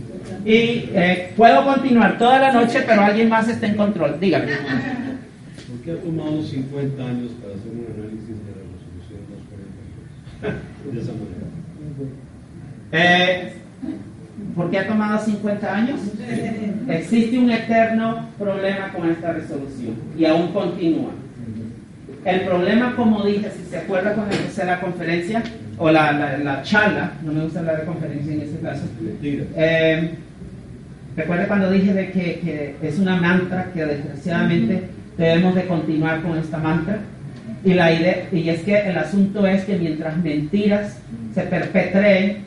Y 0.46 0.90
eh, 0.94 1.32
puedo 1.38 1.64
continuar 1.66 2.18
toda 2.18 2.40
la 2.40 2.52
noche, 2.54 2.84
pero 2.86 3.02
alguien 3.02 3.30
más 3.30 3.48
está 3.48 3.66
en 3.68 3.76
control. 3.76 4.20
Dígame. 4.20 4.46
¿Por 4.48 5.80
qué 5.84 5.92
ha 5.92 5.96
tomado 6.04 6.42
50 6.44 7.04
años 7.04 7.32
para 7.42 7.54
hacer 7.56 7.72
un 7.72 7.86
análisis 7.98 8.28
de 8.28 8.52
la 8.52 8.62
resolución 8.76 9.20
242? 10.42 10.94
De 10.94 11.02
esa 11.02 11.12
manera. 11.14 11.46
Eh, 12.92 13.54
¿Por 14.56 14.70
qué 14.72 14.80
ha 14.80 14.88
tomado 14.88 15.20
50 15.24 15.76
años? 15.76 16.00
Existe 16.90 17.38
un 17.38 17.52
eterno 17.52 18.30
problema 18.40 18.90
con 18.94 19.10
esta 19.10 19.34
resolución 19.34 19.96
y 20.18 20.26
aún 20.26 20.52
continúa. 20.54 21.12
El 22.24 22.42
problema, 22.42 22.96
como 22.96 23.24
dije, 23.24 23.52
si 23.56 23.70
se 23.70 23.78
acuerda 23.78 24.14
cuando 24.14 24.36
empecé 24.36 24.66
la 24.66 24.80
conferencia 24.80 25.44
o 25.78 25.92
la, 25.92 26.12
la- 26.14 26.38
la 26.38 26.64
charla, 26.64 27.12
no 27.24 27.34
me 27.34 27.44
gusta 27.44 27.60
hablar 27.60 27.82
de 27.82 27.86
conferencia 27.86 28.34
en 28.34 28.42
este 28.42 28.60
caso, 28.62 28.84
eh, 29.22 30.12
recuerda 31.18 31.48
cuando 31.48 31.70
dije 31.72 31.94
de 31.94 32.12
que, 32.12 32.76
que 32.82 32.88
es 32.88 32.98
una 32.98 33.18
mantra 33.18 33.70
que 33.74 33.86
desgraciadamente 33.86 34.84
debemos 35.18 35.54
de 35.56 35.66
continuar 35.66 36.22
con 36.22 36.38
esta 36.38 36.58
mantra. 36.58 37.00
Y, 37.64 37.74
la 37.74 37.92
idea, 37.94 38.28
y 38.32 38.48
es 38.50 38.62
que 38.62 38.78
el 38.90 38.98
asunto 38.98 39.46
es 39.46 39.64
que 39.66 39.78
mientras 39.78 40.18
mentiras 40.18 40.98
se 41.34 41.42
perpetreen, 41.42 42.38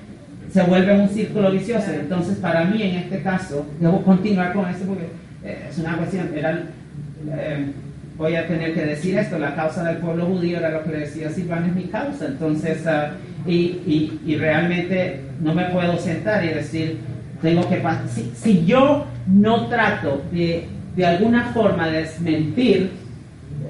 se 0.59 0.65
vuelve 0.65 1.01
un 1.01 1.09
círculo 1.09 1.53
vicioso. 1.53 1.93
Entonces, 1.93 2.37
para 2.39 2.65
mí, 2.65 2.83
en 2.83 2.97
este 2.97 3.23
caso, 3.23 3.65
debo 3.79 4.03
continuar 4.03 4.53
con 4.53 4.69
esto 4.69 4.87
porque 4.87 5.07
eh, 5.45 5.69
es 5.71 5.79
una 5.79 5.97
cuestión. 5.97 6.29
Era, 6.35 6.65
eh, 7.31 7.67
voy 8.17 8.35
a 8.35 8.49
tener 8.49 8.75
que 8.75 8.85
decir 8.87 9.17
esto: 9.17 9.39
la 9.39 9.55
causa 9.55 9.85
del 9.85 9.99
pueblo 9.99 10.27
judío 10.27 10.59
era 10.59 10.71
lo 10.71 10.83
que 10.83 10.91
le 10.91 10.99
decía 11.01 11.31
Silvano, 11.31 11.67
es 11.67 11.75
mi 11.77 11.85
causa. 11.85 12.27
Entonces, 12.27 12.85
ah, 12.89 13.13
y, 13.47 13.55
y, 13.55 14.21
y 14.27 14.35
realmente 14.35 15.21
no 15.41 15.55
me 15.55 15.67
puedo 15.67 15.97
sentar 15.99 16.45
y 16.45 16.49
decir, 16.49 16.99
tengo 17.41 17.69
que 17.69 17.77
pasar. 17.77 18.09
Si, 18.09 18.33
si 18.35 18.67
yo 18.67 19.07
no 19.29 19.67
trato 19.69 20.23
de, 20.33 20.67
de 20.97 21.07
alguna 21.07 21.53
forma 21.53 21.89
desmentir 21.89 22.91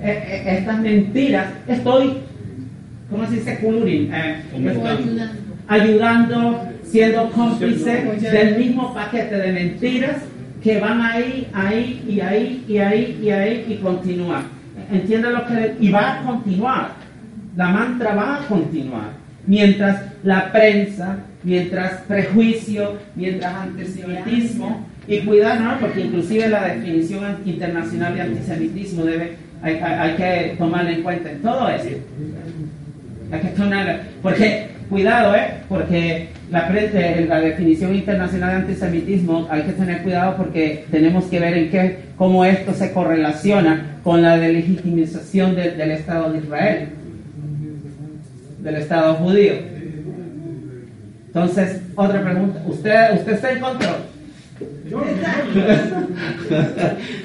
eh, 0.02 0.42
estas 0.58 0.80
mentiras, 0.80 1.48
estoy, 1.66 2.14
¿cómo 3.10 3.26
se 3.26 3.34
dice? 3.34 3.58
Eh, 3.60 4.42
estoy 4.54 5.20
ayudando, 5.68 6.66
siendo 6.90 7.30
cómplice 7.30 8.02
del 8.30 8.56
mismo 8.58 8.94
paquete 8.94 9.36
de 9.36 9.52
mentiras 9.52 10.16
que 10.62 10.78
van 10.80 11.00
ahí, 11.02 11.48
ahí 11.52 12.04
y 12.08 12.20
ahí 12.20 12.64
y 12.68 12.78
ahí 12.78 13.18
y 13.22 13.30
ahí 13.30 13.66
y 13.68 13.74
continúa. 13.76 14.42
¿Entiende 14.90 15.30
lo 15.30 15.46
que? 15.46 15.76
Y 15.80 15.90
va 15.90 16.20
a 16.20 16.22
continuar. 16.24 16.92
La 17.56 17.68
mantra 17.68 18.14
va 18.14 18.36
a 18.36 18.46
continuar. 18.46 19.10
Mientras 19.46 20.02
la 20.24 20.50
prensa, 20.52 21.18
mientras 21.42 22.00
prejuicio, 22.02 22.94
mientras 23.14 23.54
antisemitismo, 23.54 24.86
y 25.06 25.20
cuidado, 25.20 25.60
¿no? 25.60 25.78
porque 25.80 26.02
inclusive 26.02 26.48
la 26.48 26.68
definición 26.68 27.38
internacional 27.46 28.14
de 28.14 28.20
antisemitismo 28.22 29.04
debe, 29.04 29.36
hay, 29.62 29.74
hay- 29.76 30.10
hay 30.10 30.16
que 30.16 30.56
tomarla 30.58 30.90
en 30.92 31.02
cuenta 31.02 31.30
en 31.30 31.40
todo 31.40 31.68
eso. 31.70 31.88
Hay 33.32 33.40
que 33.40 33.48
tomarla, 33.48 34.00
porque, 34.22 34.66
cuidado, 34.88 35.34
¿eh? 35.34 35.54
porque 35.68 36.28
la, 36.50 36.66
pre- 36.68 36.90
eh, 36.92 37.26
la 37.28 37.40
definición 37.40 37.94
internacional 37.94 38.50
de 38.50 38.56
antisemitismo 38.56 39.46
hay 39.50 39.62
que 39.62 39.72
tener 39.72 40.02
cuidado 40.02 40.36
porque 40.36 40.84
tenemos 40.90 41.24
que 41.26 41.40
ver 41.40 41.54
en 41.56 41.70
qué, 41.70 41.98
cómo 42.16 42.44
esto 42.44 42.72
se 42.74 42.92
correlaciona 42.92 43.98
con 44.02 44.22
la 44.22 44.36
delegitimización 44.38 45.54
de- 45.54 45.72
del 45.72 45.90
Estado 45.92 46.32
de 46.32 46.38
Israel, 46.38 46.88
del 48.60 48.76
Estado 48.76 49.14
judío. 49.14 49.52
Entonces, 51.26 51.82
otra 51.94 52.22
pregunta, 52.24 52.62
¿usted, 52.66 53.14
usted 53.18 53.32
está 53.34 53.52
en 53.52 53.60
control? 53.60 53.96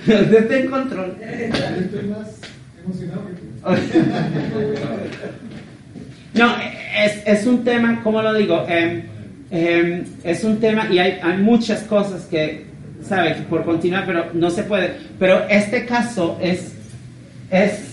usted 0.05 0.33
está 0.33 0.57
en 0.57 0.67
control. 0.67 1.15
Estoy 1.21 2.03
más 2.09 2.27
emocionado 2.85 3.21
que 3.27 3.43
No, 6.39 6.47
es, 6.95 7.21
es 7.25 7.45
un 7.47 7.63
tema, 7.63 8.01
¿cómo 8.03 8.21
lo 8.21 8.33
digo? 8.33 8.65
Em, 8.67 9.03
em, 9.51 10.03
es 10.23 10.43
un 10.43 10.59
tema 10.59 10.87
y 10.91 10.99
hay, 10.99 11.19
hay 11.21 11.37
muchas 11.37 11.81
cosas 11.83 12.23
que, 12.25 12.65
¿sabe? 13.07 13.35
Por 13.49 13.63
continuar, 13.65 14.05
pero 14.05 14.25
no 14.33 14.49
se 14.49 14.63
puede. 14.63 14.93
Pero 15.19 15.47
este 15.49 15.85
caso 15.85 16.37
es, 16.41 16.73
es 17.51 17.89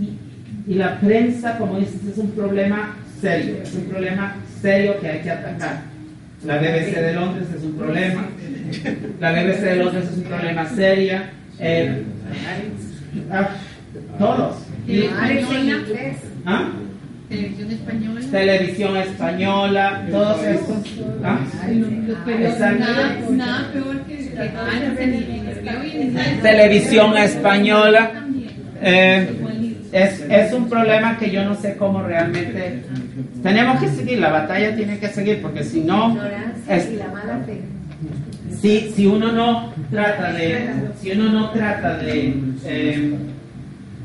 y, 0.00 0.72
y 0.72 0.74
la 0.74 0.98
prensa, 1.00 1.58
como 1.58 1.78
dices, 1.78 2.00
es 2.10 2.18
un 2.18 2.30
problema 2.32 2.96
serio, 3.20 3.56
es 3.62 3.74
un 3.74 3.84
problema 3.84 4.36
serio 4.60 4.98
que 5.00 5.08
hay 5.08 5.20
que 5.20 5.30
atacar. 5.30 5.82
La 6.44 6.58
BBC 6.58 6.94
de 6.94 7.12
Londres 7.14 7.46
es 7.56 7.62
un 7.62 7.72
problema, 7.74 8.26
la 9.20 9.32
BBC 9.32 9.60
de 9.62 9.76
Londres 9.76 10.04
es 10.10 10.18
un 10.18 10.24
problema 10.24 10.68
serio, 10.68 11.18
eh, 11.58 12.02
ah, 13.30 13.48
todos. 14.18 14.56
Y- 14.86 15.04
¿Ah? 16.44 16.68
Televisión 17.28 17.70
española. 17.70 18.20
televisión 18.30 18.96
española, 18.96 20.06
todos 20.10 20.42
estos. 20.44 20.76
¿ah? 21.24 21.38
Nada, 22.78 23.16
nada 23.30 23.70
peor 23.72 24.00
que 24.02 24.14
en 24.98 25.14
inglés. 25.14 26.42
televisión 26.42 27.16
española. 27.16 28.10
Eh, 28.82 29.28
es, 29.92 30.20
es 30.28 30.52
un 30.52 30.68
problema 30.68 31.16
que 31.16 31.30
yo 31.30 31.44
no 31.44 31.54
sé 31.54 31.76
cómo 31.76 32.02
realmente... 32.02 32.82
Tenemos 33.42 33.80
que 33.80 33.88
seguir, 33.90 34.18
la 34.18 34.30
batalla 34.30 34.74
tiene 34.76 34.98
que 34.98 35.08
seguir, 35.08 35.40
porque 35.40 35.62
si 35.64 35.80
no... 35.80 36.18
es- 36.68 36.88
si, 38.60 38.92
si 38.94 39.06
uno 39.06 39.30
no 39.32 39.72
trata 39.90 40.32
de 40.32 40.68
si 41.00 41.10
uno 41.12 41.28
no 41.30 41.50
trata 41.50 41.96
de 41.98 42.34
eh, 42.64 43.14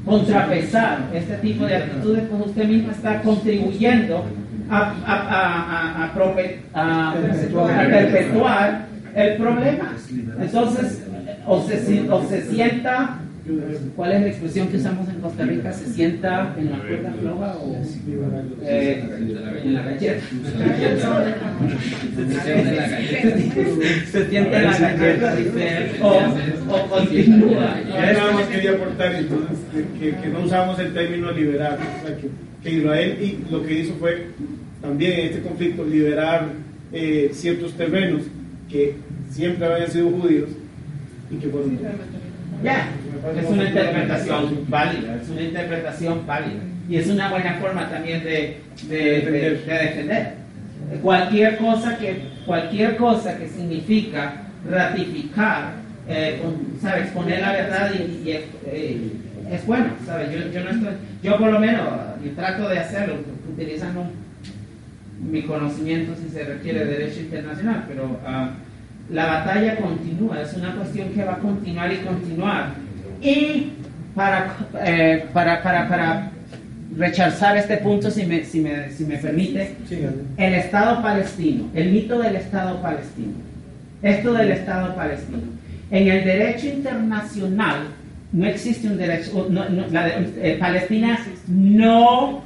contrapesar 0.09 1.07
este 1.13 1.35
tipo 1.35 1.65
de 1.65 1.75
actitudes 1.75 2.23
pues 2.29 2.47
usted 2.47 2.67
mismo 2.67 2.91
está 2.91 3.21
contribuyendo 3.21 4.25
a, 4.69 6.11
perpetuar 7.89 8.85
el 9.15 9.37
problema. 9.37 9.95
Entonces 10.41 11.03
o 11.45 11.61
se, 11.61 12.09
o 12.09 12.23
se 12.27 12.41
sienta 12.45 13.19
¿Cuál 13.95 14.11
es 14.13 14.21
la 14.21 14.27
expresión 14.27 14.67
que 14.67 14.77
usamos 14.77 15.07
en 15.09 15.15
Costa 15.21 15.43
Rica? 15.45 15.73
¿Se 15.73 15.85
sienta 15.93 16.55
en 16.57 16.71
la 16.71 16.77
cuerda 16.79 17.13
floja 17.19 17.57
o 17.57 17.75
eh, 18.63 19.03
en 19.63 19.73
la 19.73 19.81
galleta? 19.83 20.21
Se 24.11 24.29
sienta 24.29 24.57
en 24.57 24.65
la 24.65 24.77
galleta, 24.77 25.35
dice, 25.35 25.91
o, 26.01 26.19
o 26.73 26.89
continúa. 26.89 27.79
Yo 27.87 28.13
nada 28.19 28.31
más 28.33 28.45
quería 28.47 28.71
aportar 28.71 29.15
entonces 29.15 29.57
que, 29.73 29.99
que- 30.11 30.15
que 30.21 30.27
no 30.29 30.41
usamos 30.41 30.79
el 30.79 30.93
término 30.93 31.31
liberar, 31.31 31.77
o 32.03 32.07
sea, 32.07 32.15
que, 32.17 32.29
que 32.63 32.75
Israel 32.77 33.17
y 33.21 33.51
lo 33.51 33.63
que 33.63 33.79
hizo 33.79 33.93
fue 33.95 34.27
también 34.81 35.13
en 35.19 35.25
este 35.27 35.41
conflicto 35.41 35.83
liberar 35.83 36.47
eh, 36.93 37.29
ciertos 37.33 37.73
terrenos 37.73 38.23
que 38.69 38.95
siempre 39.31 39.65
habían 39.65 39.89
sido 39.91 40.09
judíos 40.11 40.49
y 41.31 41.35
que 41.35 41.47
fueron 41.49 41.77
Ya, 42.63 42.87
es 43.37 43.45
una 43.45 43.63
interpretación 43.69 44.65
válida, 44.67 45.15
es 45.21 45.29
una 45.29 45.41
interpretación 45.41 46.27
válida. 46.27 46.59
Y 46.89 46.95
es 46.97 47.07
una 47.07 47.29
buena 47.29 47.53
forma 47.55 47.89
también 47.89 48.23
de, 48.23 48.57
de, 48.87 48.97
de- 48.97 49.31
de 49.65 49.73
defender. 49.73 50.33
Cualquier 51.01 51.57
cosa 51.57 51.97
que, 51.97 52.21
cualquier 52.45 52.95
cosa 52.97 53.37
que 53.37 53.47
significa 53.47 54.33
ratificar, 54.69 55.73
eh, 56.07 56.39
con- 56.41 56.79
¿sabes? 56.81 57.09
Poner 57.11 57.41
la 57.41 57.51
verdad 57.53 57.91
y, 57.93 58.27
y, 58.29 58.31
eh, 58.65 59.11
es 59.51 59.65
bueno, 59.65 59.87
¿sabes? 60.05 60.29
Yo, 60.31 60.39
yo, 60.51 60.63
no 60.63 60.69
estoy, 60.71 60.89
yo 61.23 61.37
por 61.37 61.51
lo 61.51 61.59
menos 61.59 61.83
yo 62.23 62.31
trato 62.31 62.67
de 62.69 62.79
hacerlo 62.79 63.15
utilizando 63.51 64.05
mi 65.31 65.43
conocimiento 65.43 66.13
si 66.15 66.29
se 66.33 66.43
requiere 66.43 66.85
de 66.85 66.91
derecho 66.97 67.19
internacional, 67.21 67.85
pero 67.87 68.19
ah, 68.25 68.51
la 69.11 69.25
batalla 69.25 69.75
continúa, 69.77 70.41
es 70.41 70.53
una 70.53 70.75
cuestión 70.75 71.09
que 71.09 71.23
va 71.23 71.33
a 71.33 71.37
continuar 71.39 71.91
y 71.91 71.97
continuar. 71.97 72.73
Y 73.21 73.67
para, 74.15 74.55
eh, 74.85 75.25
para, 75.33 75.61
para, 75.63 75.87
para 75.89 76.31
rechazar 76.97 77.57
este 77.57 77.77
punto, 77.77 78.09
si 78.11 78.25
me, 78.25 78.43
si 78.43 78.59
me, 78.61 78.89
si 78.91 79.05
me 79.05 79.17
permite, 79.17 79.75
el 80.37 80.53
Estado 80.53 81.01
palestino, 81.01 81.65
el 81.73 81.91
mito 81.91 82.19
del 82.19 82.35
Estado 82.35 82.81
palestino, 82.81 83.33
esto 84.01 84.33
del 84.33 84.51
Estado 84.51 84.95
palestino. 84.95 85.39
En 85.91 86.07
el 86.07 86.23
derecho 86.23 86.67
internacional 86.67 87.77
no 88.31 88.45
existe 88.45 88.87
un 88.87 88.97
derecho, 88.97 89.47
no- 89.49 89.67
no- 89.69 89.87
la 89.91 90.05
de- 90.05 90.33
eh, 90.53 90.57
Palestina 90.59 91.19
no 91.47 92.43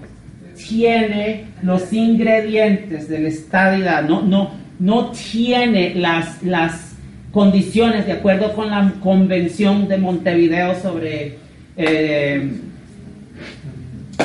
tiene 0.67 1.45
los 1.61 1.91
ingredientes 1.91 3.09
de 3.09 3.19
la 3.19 3.27
estadidad, 3.27 4.03
no, 4.03 4.21
no, 4.21 4.51
no 4.79 5.11
tiene 5.11 5.95
las, 5.95 6.41
las 6.43 6.95
condiciones 7.31 8.05
de 8.05 8.13
acuerdo 8.13 8.53
con 8.53 8.69
la 8.69 8.93
Convención 9.01 9.87
de 9.87 9.97
Montevideo 9.97 10.75
sobre 10.79 11.37
eh, 11.77 12.51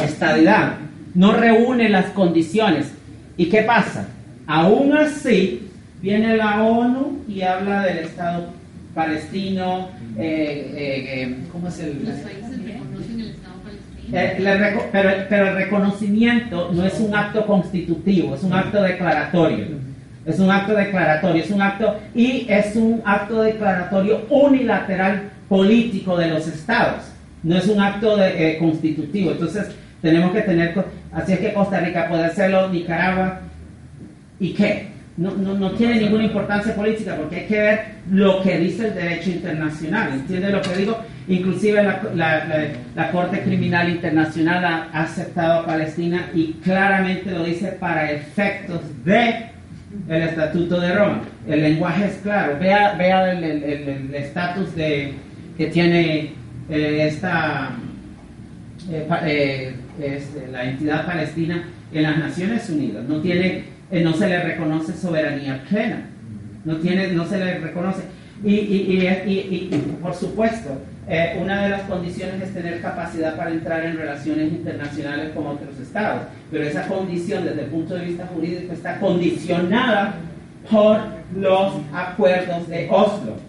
estadidad, 0.05 0.75
no 1.15 1.33
reúne 1.33 1.89
las 1.89 2.07
condiciones. 2.07 2.93
¿Y 3.37 3.47
qué 3.47 3.63
pasa? 3.63 4.09
Aún 4.47 4.93
así, 4.97 5.69
viene 6.03 6.37
la 6.37 6.63
ONU 6.63 7.23
y 7.29 7.43
habla 7.43 7.83
del 7.85 7.99
Estado 7.99 8.47
palestino, 8.95 9.89
eh, 10.19 10.73
eh, 10.77 11.37
¿cómo 11.53 11.69
es 11.69 11.79
el...? 11.81 11.99
Eh, 14.11 14.37
reco- 14.41 14.87
pero, 14.91 15.11
pero 15.29 15.49
el 15.49 15.55
reconocimiento 15.57 16.71
no 16.73 16.85
es 16.85 16.99
un 16.99 17.15
acto 17.15 17.47
constitutivo, 17.47 18.35
es 18.35 18.43
un 18.43 18.53
acto 18.55 18.83
declaratorio. 18.83 19.67
Es 20.29 20.39
un 20.39 20.51
acto 20.51 20.75
declaratorio, 20.75 21.43
es 21.43 21.51
un 21.51 21.63
acto 21.63 21.99
y 22.15 22.47
es 22.49 22.77
un 22.77 23.01
acto 23.05 23.43
declaratorio 23.43 24.27
unilateral 24.29 25.23
político 25.49 26.17
de 26.19 26.29
los 26.29 26.47
estados. 26.47 27.05
No 27.43 27.57
es 27.57 27.67
un 27.67 27.81
acto 27.81 28.17
de- 28.17 28.51
eh, 28.53 28.59
constitutivo. 28.59 29.31
Entonces 29.33 29.69
tenemos 30.03 30.33
que 30.33 30.43
tener, 30.43 30.75
así 31.13 31.33
es 31.33 31.39
que 31.39 31.55
Costa 31.55 31.81
Rica 31.81 32.09
puede 32.09 32.27
hacerlo, 32.27 32.69
Nicaragua, 32.69 33.41
¿y 34.39 34.53
qué? 34.53 34.89
No, 35.17 35.33
no, 35.33 35.55
no 35.55 35.73
tiene 35.73 35.97
ninguna 35.97 36.25
importancia 36.25 36.75
política 36.77 37.17
porque 37.17 37.37
hay 37.37 37.47
que 37.47 37.59
ver 37.61 37.81
lo 38.11 38.41
que 38.43 38.59
dice 38.59 38.89
el 38.89 38.95
derecho 38.95 39.31
internacional. 39.31 40.11
¿Entiende 40.13 40.51
lo 40.51 40.61
que 40.63 40.77
digo? 40.77 40.99
Inclusive 41.27 41.83
la- 41.83 42.03
la- 42.15 42.45
la 42.95 43.11
Corte 43.11 43.41
Criminal 43.41 43.89
Internacional 43.89 44.65
ha 44.65 45.03
aceptado 45.03 45.61
a 45.61 45.67
Palestina 45.67 46.27
y 46.35 46.53
claramente 46.63 47.31
lo 47.33 47.43
dice 47.45 47.69
para 47.81 48.13
efectos 48.13 48.81
de 49.05 49.47
el 50.09 50.23
Estatuto 50.23 50.81
de 50.81 50.95
Roma. 50.95 51.23
El 51.47 51.63
lenguaje 51.63 52.07
es 52.07 52.15
claro. 52.23 52.59
Vea, 52.59 52.95
vea 52.97 53.33
el 53.33 54.15
estatus 54.15 54.75
de 54.75 55.15
que 55.57 55.67
tiene 55.67 56.33
eh, 56.71 57.07
esta 57.11 57.71
eh, 58.91 59.07
eh, 59.25 59.75
este, 60.01 60.49
la 60.53 60.65
entidad 60.65 61.07
palestina 61.07 61.65
en 61.93 62.03
las 62.03 62.19
Naciones 62.19 62.69
Unidas. 62.71 63.05
No 63.09 63.21
tiene, 63.21 63.65
eh, 63.91 64.03
no 64.03 64.13
se 64.13 64.29
le 64.29 64.43
reconoce 64.43 64.93
soberanía 64.93 65.63
plena. 65.69 66.03
No 66.65 66.77
tiene, 66.77 67.09
no 67.13 67.25
se 67.27 67.39
le 67.39 67.59
reconoce. 67.59 68.03
Y- 68.45 68.51
y- 68.55 69.09
y- 69.27 69.69
y, 69.73 69.97
por 70.03 70.15
supuesto, 70.15 70.81
eh, 71.09 71.39
una 71.41 71.63
de 71.63 71.69
las 71.71 71.83
condiciones 71.83 72.43
es 72.43 72.55
tener 72.55 72.81
capacidad 72.81 73.37
para 73.37 73.51
entrar 73.51 73.85
en 73.85 73.97
relaciones 73.97 74.53
internacionales 74.53 75.33
con 75.35 75.47
otros 75.47 75.79
estados. 75.81 76.23
Pero 76.51 76.65
esa 76.65 76.87
condición, 76.87 77.45
desde 77.45 77.63
el 77.63 77.69
punto 77.69 77.95
de 77.95 78.05
vista 78.05 78.27
jurídico, 78.27 78.73
está 78.73 78.99
condicionada 78.99 80.15
por 80.71 80.99
los 81.35 81.73
acuerdos 81.93 82.69
de 82.69 82.89
Oslo 82.91 83.49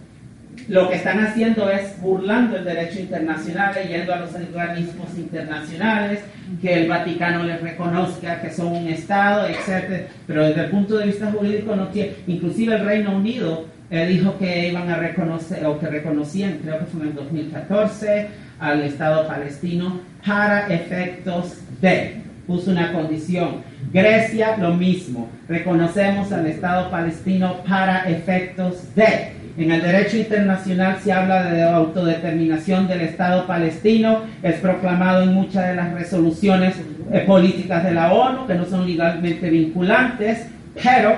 lo 0.70 0.88
que 0.88 0.96
están 0.96 1.20
haciendo 1.20 1.70
es 1.70 2.00
burlando 2.00 2.58
el 2.58 2.64
derecho 2.64 3.00
internacional, 3.00 3.74
yendo 3.88 4.14
a 4.14 4.18
los 4.18 4.34
organismos 4.34 5.18
internacionales, 5.18 6.20
que 6.62 6.82
el 6.82 6.88
Vaticano 6.88 7.44
les 7.44 7.62
reconozca 7.62 8.42
que 8.42 8.52
son 8.52 8.68
un 8.68 8.88
Estado, 8.88 9.48
etc. 9.48 10.08
Pero 10.28 10.46
desde 10.46 10.66
el 10.66 10.70
punto 10.70 10.98
de 10.98 11.08
vista 11.08 11.32
jurídico 11.32 11.76
no 11.76 11.88
tiene, 11.88 12.14
inclusive 12.28 12.76
el 12.76 12.86
Reino 12.86 13.16
Unido 13.16 13.66
eh, 13.92 14.06
dijo 14.06 14.38
que 14.38 14.70
iban 14.70 14.90
a 14.90 14.98
reconocer, 14.98 15.66
o 15.66 15.80
que 15.80 15.88
reconocían, 15.88 16.60
creo 16.64 16.80
que 16.80 16.86
fue 16.86 17.02
en 17.02 17.08
el 17.08 17.16
2014, 17.16 18.28
al 18.60 18.82
Estado 18.84 19.28
palestino 19.28 20.02
para 20.26 20.68
efectos 20.68 21.58
de, 21.82 22.22
puso 22.46 22.72
una 22.72 22.92
condición. 22.94 23.64
Grecia 23.92 24.58
lo 24.58 24.76
mismo, 24.76 25.30
reconocemos 25.48 26.32
al 26.32 26.46
Estado 26.46 26.92
palestino 26.92 27.64
para 27.68 28.10
efectos 28.10 28.94
de. 28.96 29.40
En 29.58 29.72
el 29.72 29.82
derecho 29.82 30.18
internacional 30.18 31.00
se 31.04 31.12
habla 31.12 31.52
de 31.52 31.64
autodeterminación 31.64 32.88
del 32.88 33.02
Estado 33.02 33.46
palestino, 33.48 34.22
es 34.44 34.56
proclamado 34.56 35.24
en 35.24 35.34
muchas 35.34 35.68
de 35.68 35.76
las 35.76 35.94
resoluciones 35.94 36.76
eh, 37.12 37.24
políticas 37.26 37.84
de 37.84 37.94
la 37.94 38.14
ONU, 38.14 38.46
que 38.46 38.54
no 38.54 38.66
son 38.66 38.86
legalmente 38.86 39.50
vinculantes, 39.50 40.46
pero, 40.82 41.16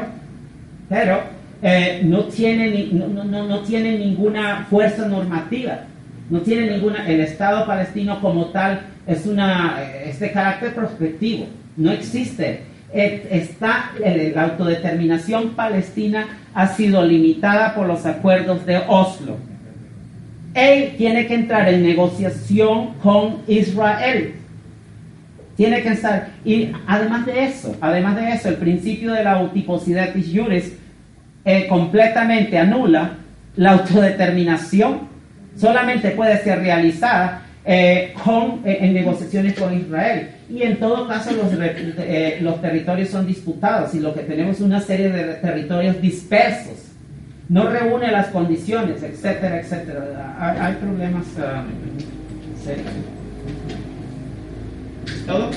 pero 0.89 1.40
eh, 1.61 2.01
no, 2.03 2.23
tiene, 2.25 2.89
no, 2.91 3.07
no- 3.23 3.47
no- 3.47 3.59
tiene 3.61 3.97
ninguna 3.97 4.65
fuerza 4.69 5.07
normativa, 5.07 5.81
no 6.29 6.39
tiene 6.41 6.71
ninguna, 6.71 7.07
el 7.07 7.19
Estado 7.21 7.65
palestino 7.67 8.19
como 8.21 8.45
tal 8.47 8.81
es, 9.07 9.25
una, 9.25 9.77
eh, 9.81 10.09
es 10.09 10.19
de 10.19 10.31
carácter 10.31 10.73
prospectivo, 10.73 11.45
no 11.77 11.91
existe. 11.91 12.61
Eh, 12.93 13.27
Está, 13.31 13.91
la 14.35 14.43
autodeterminación 14.43 15.51
palestina 15.51 16.27
ha 16.53 16.67
sido 16.67 17.05
limitada 17.05 17.73
por 17.73 17.87
los 17.87 18.05
acuerdos 18.05 18.65
de 18.65 18.77
Oslo. 18.87 19.37
Él 20.53 20.95
tiene 20.97 21.25
que 21.27 21.35
entrar 21.35 21.69
en 21.69 21.83
negociación 21.83 22.95
con 23.01 23.37
Israel. 23.47 24.33
Tiene 25.55 25.81
que 25.81 25.89
estar. 25.89 26.29
Y 26.43 26.69
además 26.87 27.25
de 27.25 27.45
eso, 27.45 27.75
además 27.79 28.17
de 28.17 28.31
eso, 28.31 28.49
el 28.49 28.55
principio 28.55 29.13
de 29.13 29.23
la 29.23 29.33
autiposidad 29.33 30.13
iuris 30.15 30.73
eh, 31.45 31.67
completamente 31.67 32.57
anula 32.57 33.17
la 33.55 33.71
autodeterminación. 33.71 35.09
Solamente 35.55 36.11
puede 36.11 36.41
ser 36.43 36.59
realizada 36.59 37.41
eh, 37.63 38.15
con, 38.23 38.61
eh, 38.65 38.79
en 38.81 38.93
negociaciones 38.93 39.53
con 39.53 39.71
Israel. 39.77 40.31
Y 40.49 40.63
en 40.63 40.79
todo 40.79 41.07
caso 41.07 41.31
los, 41.31 41.47
eh, 41.59 42.39
los 42.41 42.59
territorios 42.59 43.09
son 43.09 43.27
disputados 43.27 43.93
y 43.93 43.99
lo 43.99 44.15
que 44.15 44.21
tenemos 44.21 44.55
es 44.55 44.61
una 44.61 44.81
serie 44.81 45.09
de 45.11 45.35
territorios 45.35 46.01
dispersos. 46.01 46.87
no 47.49 47.69
reúne 47.69 48.11
las 48.11 48.27
condiciones, 48.27 49.03
etcétera, 49.03 49.59
etcétera. 49.59 50.35
Hay, 50.39 50.73
problemas 50.75 51.25
ah, 51.37 51.63
serios. 52.63 52.87
¿Es 55.05 55.25
¿Todo? 55.27 55.51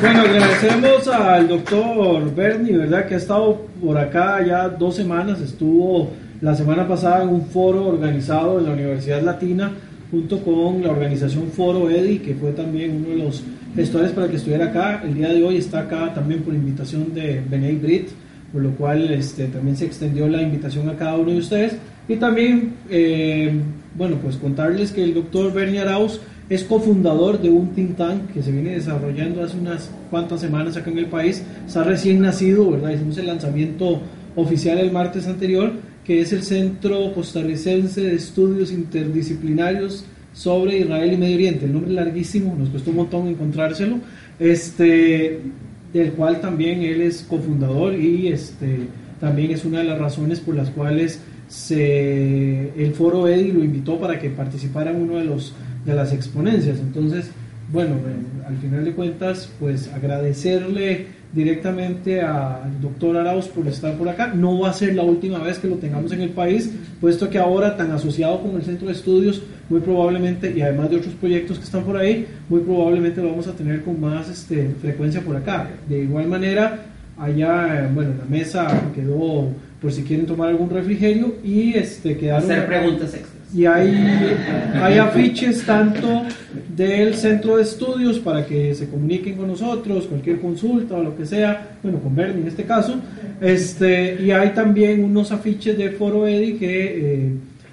Bueno, 0.00 0.20
agradecemos 0.22 1.08
al 1.08 1.46
doctor 1.46 2.34
Berni, 2.34 2.72
¿verdad? 2.72 3.06
Que 3.06 3.16
ha 3.16 3.18
estado 3.18 3.66
por 3.82 3.98
acá 3.98 4.42
ya 4.46 4.66
dos 4.66 4.96
semanas. 4.96 5.42
Estuvo 5.42 6.10
la 6.40 6.54
semana 6.54 6.88
pasada 6.88 7.22
en 7.22 7.28
un 7.28 7.44
foro 7.44 7.86
organizado 7.86 8.58
en 8.58 8.64
la 8.64 8.72
Universidad 8.72 9.20
Latina 9.20 9.70
junto 10.10 10.42
con 10.42 10.82
la 10.82 10.90
organización 10.90 11.48
Foro 11.48 11.90
EDI, 11.90 12.20
que 12.20 12.34
fue 12.34 12.52
también 12.52 12.96
uno 12.96 13.10
de 13.10 13.16
los 13.16 13.44
gestores 13.76 14.12
para 14.12 14.28
que 14.28 14.36
estuviera 14.36 14.66
acá. 14.66 15.02
El 15.04 15.14
día 15.14 15.28
de 15.28 15.44
hoy 15.44 15.58
está 15.58 15.80
acá 15.80 16.14
también 16.14 16.42
por 16.44 16.54
invitación 16.54 17.12
de 17.12 17.42
Benay 17.46 17.76
Brit, 17.76 18.08
por 18.54 18.62
lo 18.62 18.70
cual 18.70 19.10
este, 19.12 19.48
también 19.48 19.76
se 19.76 19.84
extendió 19.84 20.28
la 20.28 20.40
invitación 20.40 20.88
a 20.88 20.96
cada 20.96 21.16
uno 21.16 21.30
de 21.32 21.38
ustedes. 21.38 21.76
Y 22.08 22.16
también, 22.16 22.72
eh, 22.88 23.52
bueno, 23.94 24.16
pues 24.16 24.36
contarles 24.36 24.92
que 24.92 25.04
el 25.04 25.12
doctor 25.12 25.52
Bernie 25.52 25.80
Arauz 25.80 26.20
es 26.50 26.64
cofundador 26.64 27.40
de 27.40 27.48
un 27.48 27.68
think 27.68 27.96
tank 27.96 28.32
que 28.32 28.42
se 28.42 28.50
viene 28.50 28.72
desarrollando 28.72 29.42
hace 29.42 29.56
unas 29.56 29.90
cuantas 30.10 30.40
semanas 30.40 30.76
acá 30.76 30.90
en 30.90 30.98
el 30.98 31.06
país. 31.06 31.42
Está 31.66 31.84
recién 31.84 32.20
nacido, 32.20 32.72
¿verdad? 32.72 32.90
Hicimos 32.90 33.16
el 33.18 33.28
lanzamiento 33.28 34.02
oficial 34.36 34.78
el 34.78 34.90
martes 34.90 35.28
anterior, 35.28 35.72
que 36.04 36.20
es 36.20 36.32
el 36.32 36.42
Centro 36.42 37.14
Costarricense 37.14 38.02
de 38.02 38.16
Estudios 38.16 38.72
Interdisciplinarios 38.72 40.04
sobre 40.32 40.80
Israel 40.80 41.12
y 41.12 41.16
Medio 41.16 41.36
Oriente. 41.36 41.66
El 41.66 41.72
nombre 41.72 41.90
es 41.90 41.96
larguísimo, 41.96 42.54
nos 42.58 42.68
costó 42.68 42.90
un 42.90 42.96
montón 42.96 43.28
encontrárselo. 43.28 43.98
Este, 44.40 45.40
del 45.92 46.12
cual 46.12 46.40
también 46.40 46.82
él 46.82 47.00
es 47.02 47.22
cofundador 47.22 47.94
y 47.94 48.28
este, 48.28 48.86
también 49.18 49.50
es 49.50 49.64
una 49.64 49.78
de 49.78 49.84
las 49.84 49.98
razones 49.98 50.40
por 50.40 50.54
las 50.54 50.70
cuales 50.70 51.20
se, 51.48 52.70
el 52.80 52.94
foro 52.94 53.26
EDI 53.26 53.52
lo 53.52 53.64
invitó 53.64 53.98
para 53.98 54.18
que 54.18 54.30
participara 54.30 54.92
en 54.92 55.02
uno 55.02 55.16
de 55.16 55.24
los 55.24 55.52
de 55.84 55.94
las 55.94 56.12
exponencias. 56.12 56.78
Entonces, 56.78 57.30
bueno, 57.72 57.94
eh, 57.94 58.46
al 58.48 58.56
final 58.58 58.84
de 58.84 58.92
cuentas, 58.92 59.48
pues 59.58 59.88
agradecerle 59.92 61.06
directamente 61.32 62.20
al 62.20 62.80
doctor 62.80 63.16
Arauz 63.16 63.46
por 63.46 63.66
estar 63.68 63.96
por 63.96 64.08
acá. 64.08 64.32
No 64.34 64.58
va 64.60 64.70
a 64.70 64.72
ser 64.72 64.94
la 64.94 65.02
última 65.02 65.38
vez 65.38 65.58
que 65.58 65.68
lo 65.68 65.76
tengamos 65.76 66.10
en 66.12 66.22
el 66.22 66.30
país, 66.30 66.70
puesto 67.00 67.30
que 67.30 67.38
ahora 67.38 67.76
tan 67.76 67.92
asociado 67.92 68.42
con 68.42 68.56
el 68.56 68.62
centro 68.62 68.88
de 68.88 68.94
estudios, 68.94 69.42
muy 69.68 69.80
probablemente, 69.80 70.52
y 70.56 70.60
además 70.62 70.90
de 70.90 70.96
otros 70.96 71.14
proyectos 71.14 71.58
que 71.58 71.64
están 71.64 71.84
por 71.84 71.96
ahí, 71.96 72.26
muy 72.48 72.60
probablemente 72.60 73.22
lo 73.22 73.30
vamos 73.30 73.46
a 73.46 73.52
tener 73.52 73.82
con 73.82 74.00
más 74.00 74.28
este, 74.28 74.74
frecuencia 74.80 75.20
por 75.20 75.36
acá. 75.36 75.70
De 75.88 76.02
igual 76.02 76.26
manera, 76.26 76.86
allá, 77.16 77.84
eh, 77.84 77.90
bueno, 77.94 78.10
la 78.18 78.24
mesa 78.24 78.66
quedó 78.94 79.48
por 79.80 79.92
si 79.92 80.02
quieren 80.02 80.26
tomar 80.26 80.48
algún 80.48 80.68
refrigerio 80.68 81.36
y 81.44 81.74
este, 81.74 82.16
quedaron... 82.16 82.50
Hacer 82.50 82.66
preguntas 82.66 83.14
extras. 83.14 83.29
Y 83.52 83.66
hay, 83.66 84.36
hay 84.74 84.98
afiches 84.98 85.64
tanto 85.66 86.22
del 86.76 87.14
centro 87.14 87.56
de 87.56 87.64
estudios 87.64 88.18
para 88.20 88.46
que 88.46 88.74
se 88.74 88.88
comuniquen 88.88 89.36
con 89.36 89.48
nosotros, 89.48 90.06
cualquier 90.06 90.40
consulta 90.40 90.94
o 90.94 91.02
lo 91.02 91.16
que 91.16 91.26
sea, 91.26 91.76
bueno, 91.82 91.98
con 91.98 92.14
Bernie 92.14 92.42
en 92.42 92.48
este 92.48 92.64
caso. 92.64 92.94
Este, 93.40 94.22
y 94.22 94.30
hay 94.30 94.50
también 94.50 95.02
unos 95.02 95.32
afiches 95.32 95.76
de 95.76 95.90
Foro 95.90 96.28
Edi 96.28 96.54
que 96.54 97.24
eh, 97.24 97.32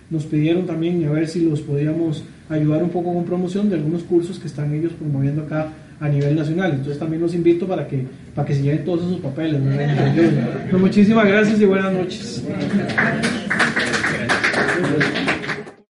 nos 0.10 0.26
pidieron 0.26 0.66
también 0.66 1.06
a 1.06 1.12
ver 1.12 1.28
si 1.28 1.42
los 1.42 1.62
podíamos 1.62 2.24
ayudar 2.50 2.82
un 2.82 2.90
poco 2.90 3.14
con 3.14 3.26
promoción 3.26 3.70
de 3.70 3.76
algunos 3.76 4.04
cursos 4.04 4.40
que 4.40 4.48
están 4.48 4.74
ellos 4.74 4.94
promoviendo 4.94 5.44
acá 5.44 5.68
a 6.00 6.10
nivel 6.10 6.36
nacional. 6.36 6.72
Entonces 6.72 6.98
también 6.98 7.22
los 7.22 7.34
invito 7.34 7.68
para 7.68 7.88
que, 7.88 8.06
para 8.34 8.48
que 8.48 8.56
se 8.56 8.62
lleven 8.62 8.86
todos 8.86 9.06
esos 9.06 9.20
papeles. 9.20 9.62
Pues 10.70 10.82
muchísimas 10.82 11.28
gracias 11.28 11.60
y 11.62 11.66
buenas 11.66 11.94
noches. 11.94 12.44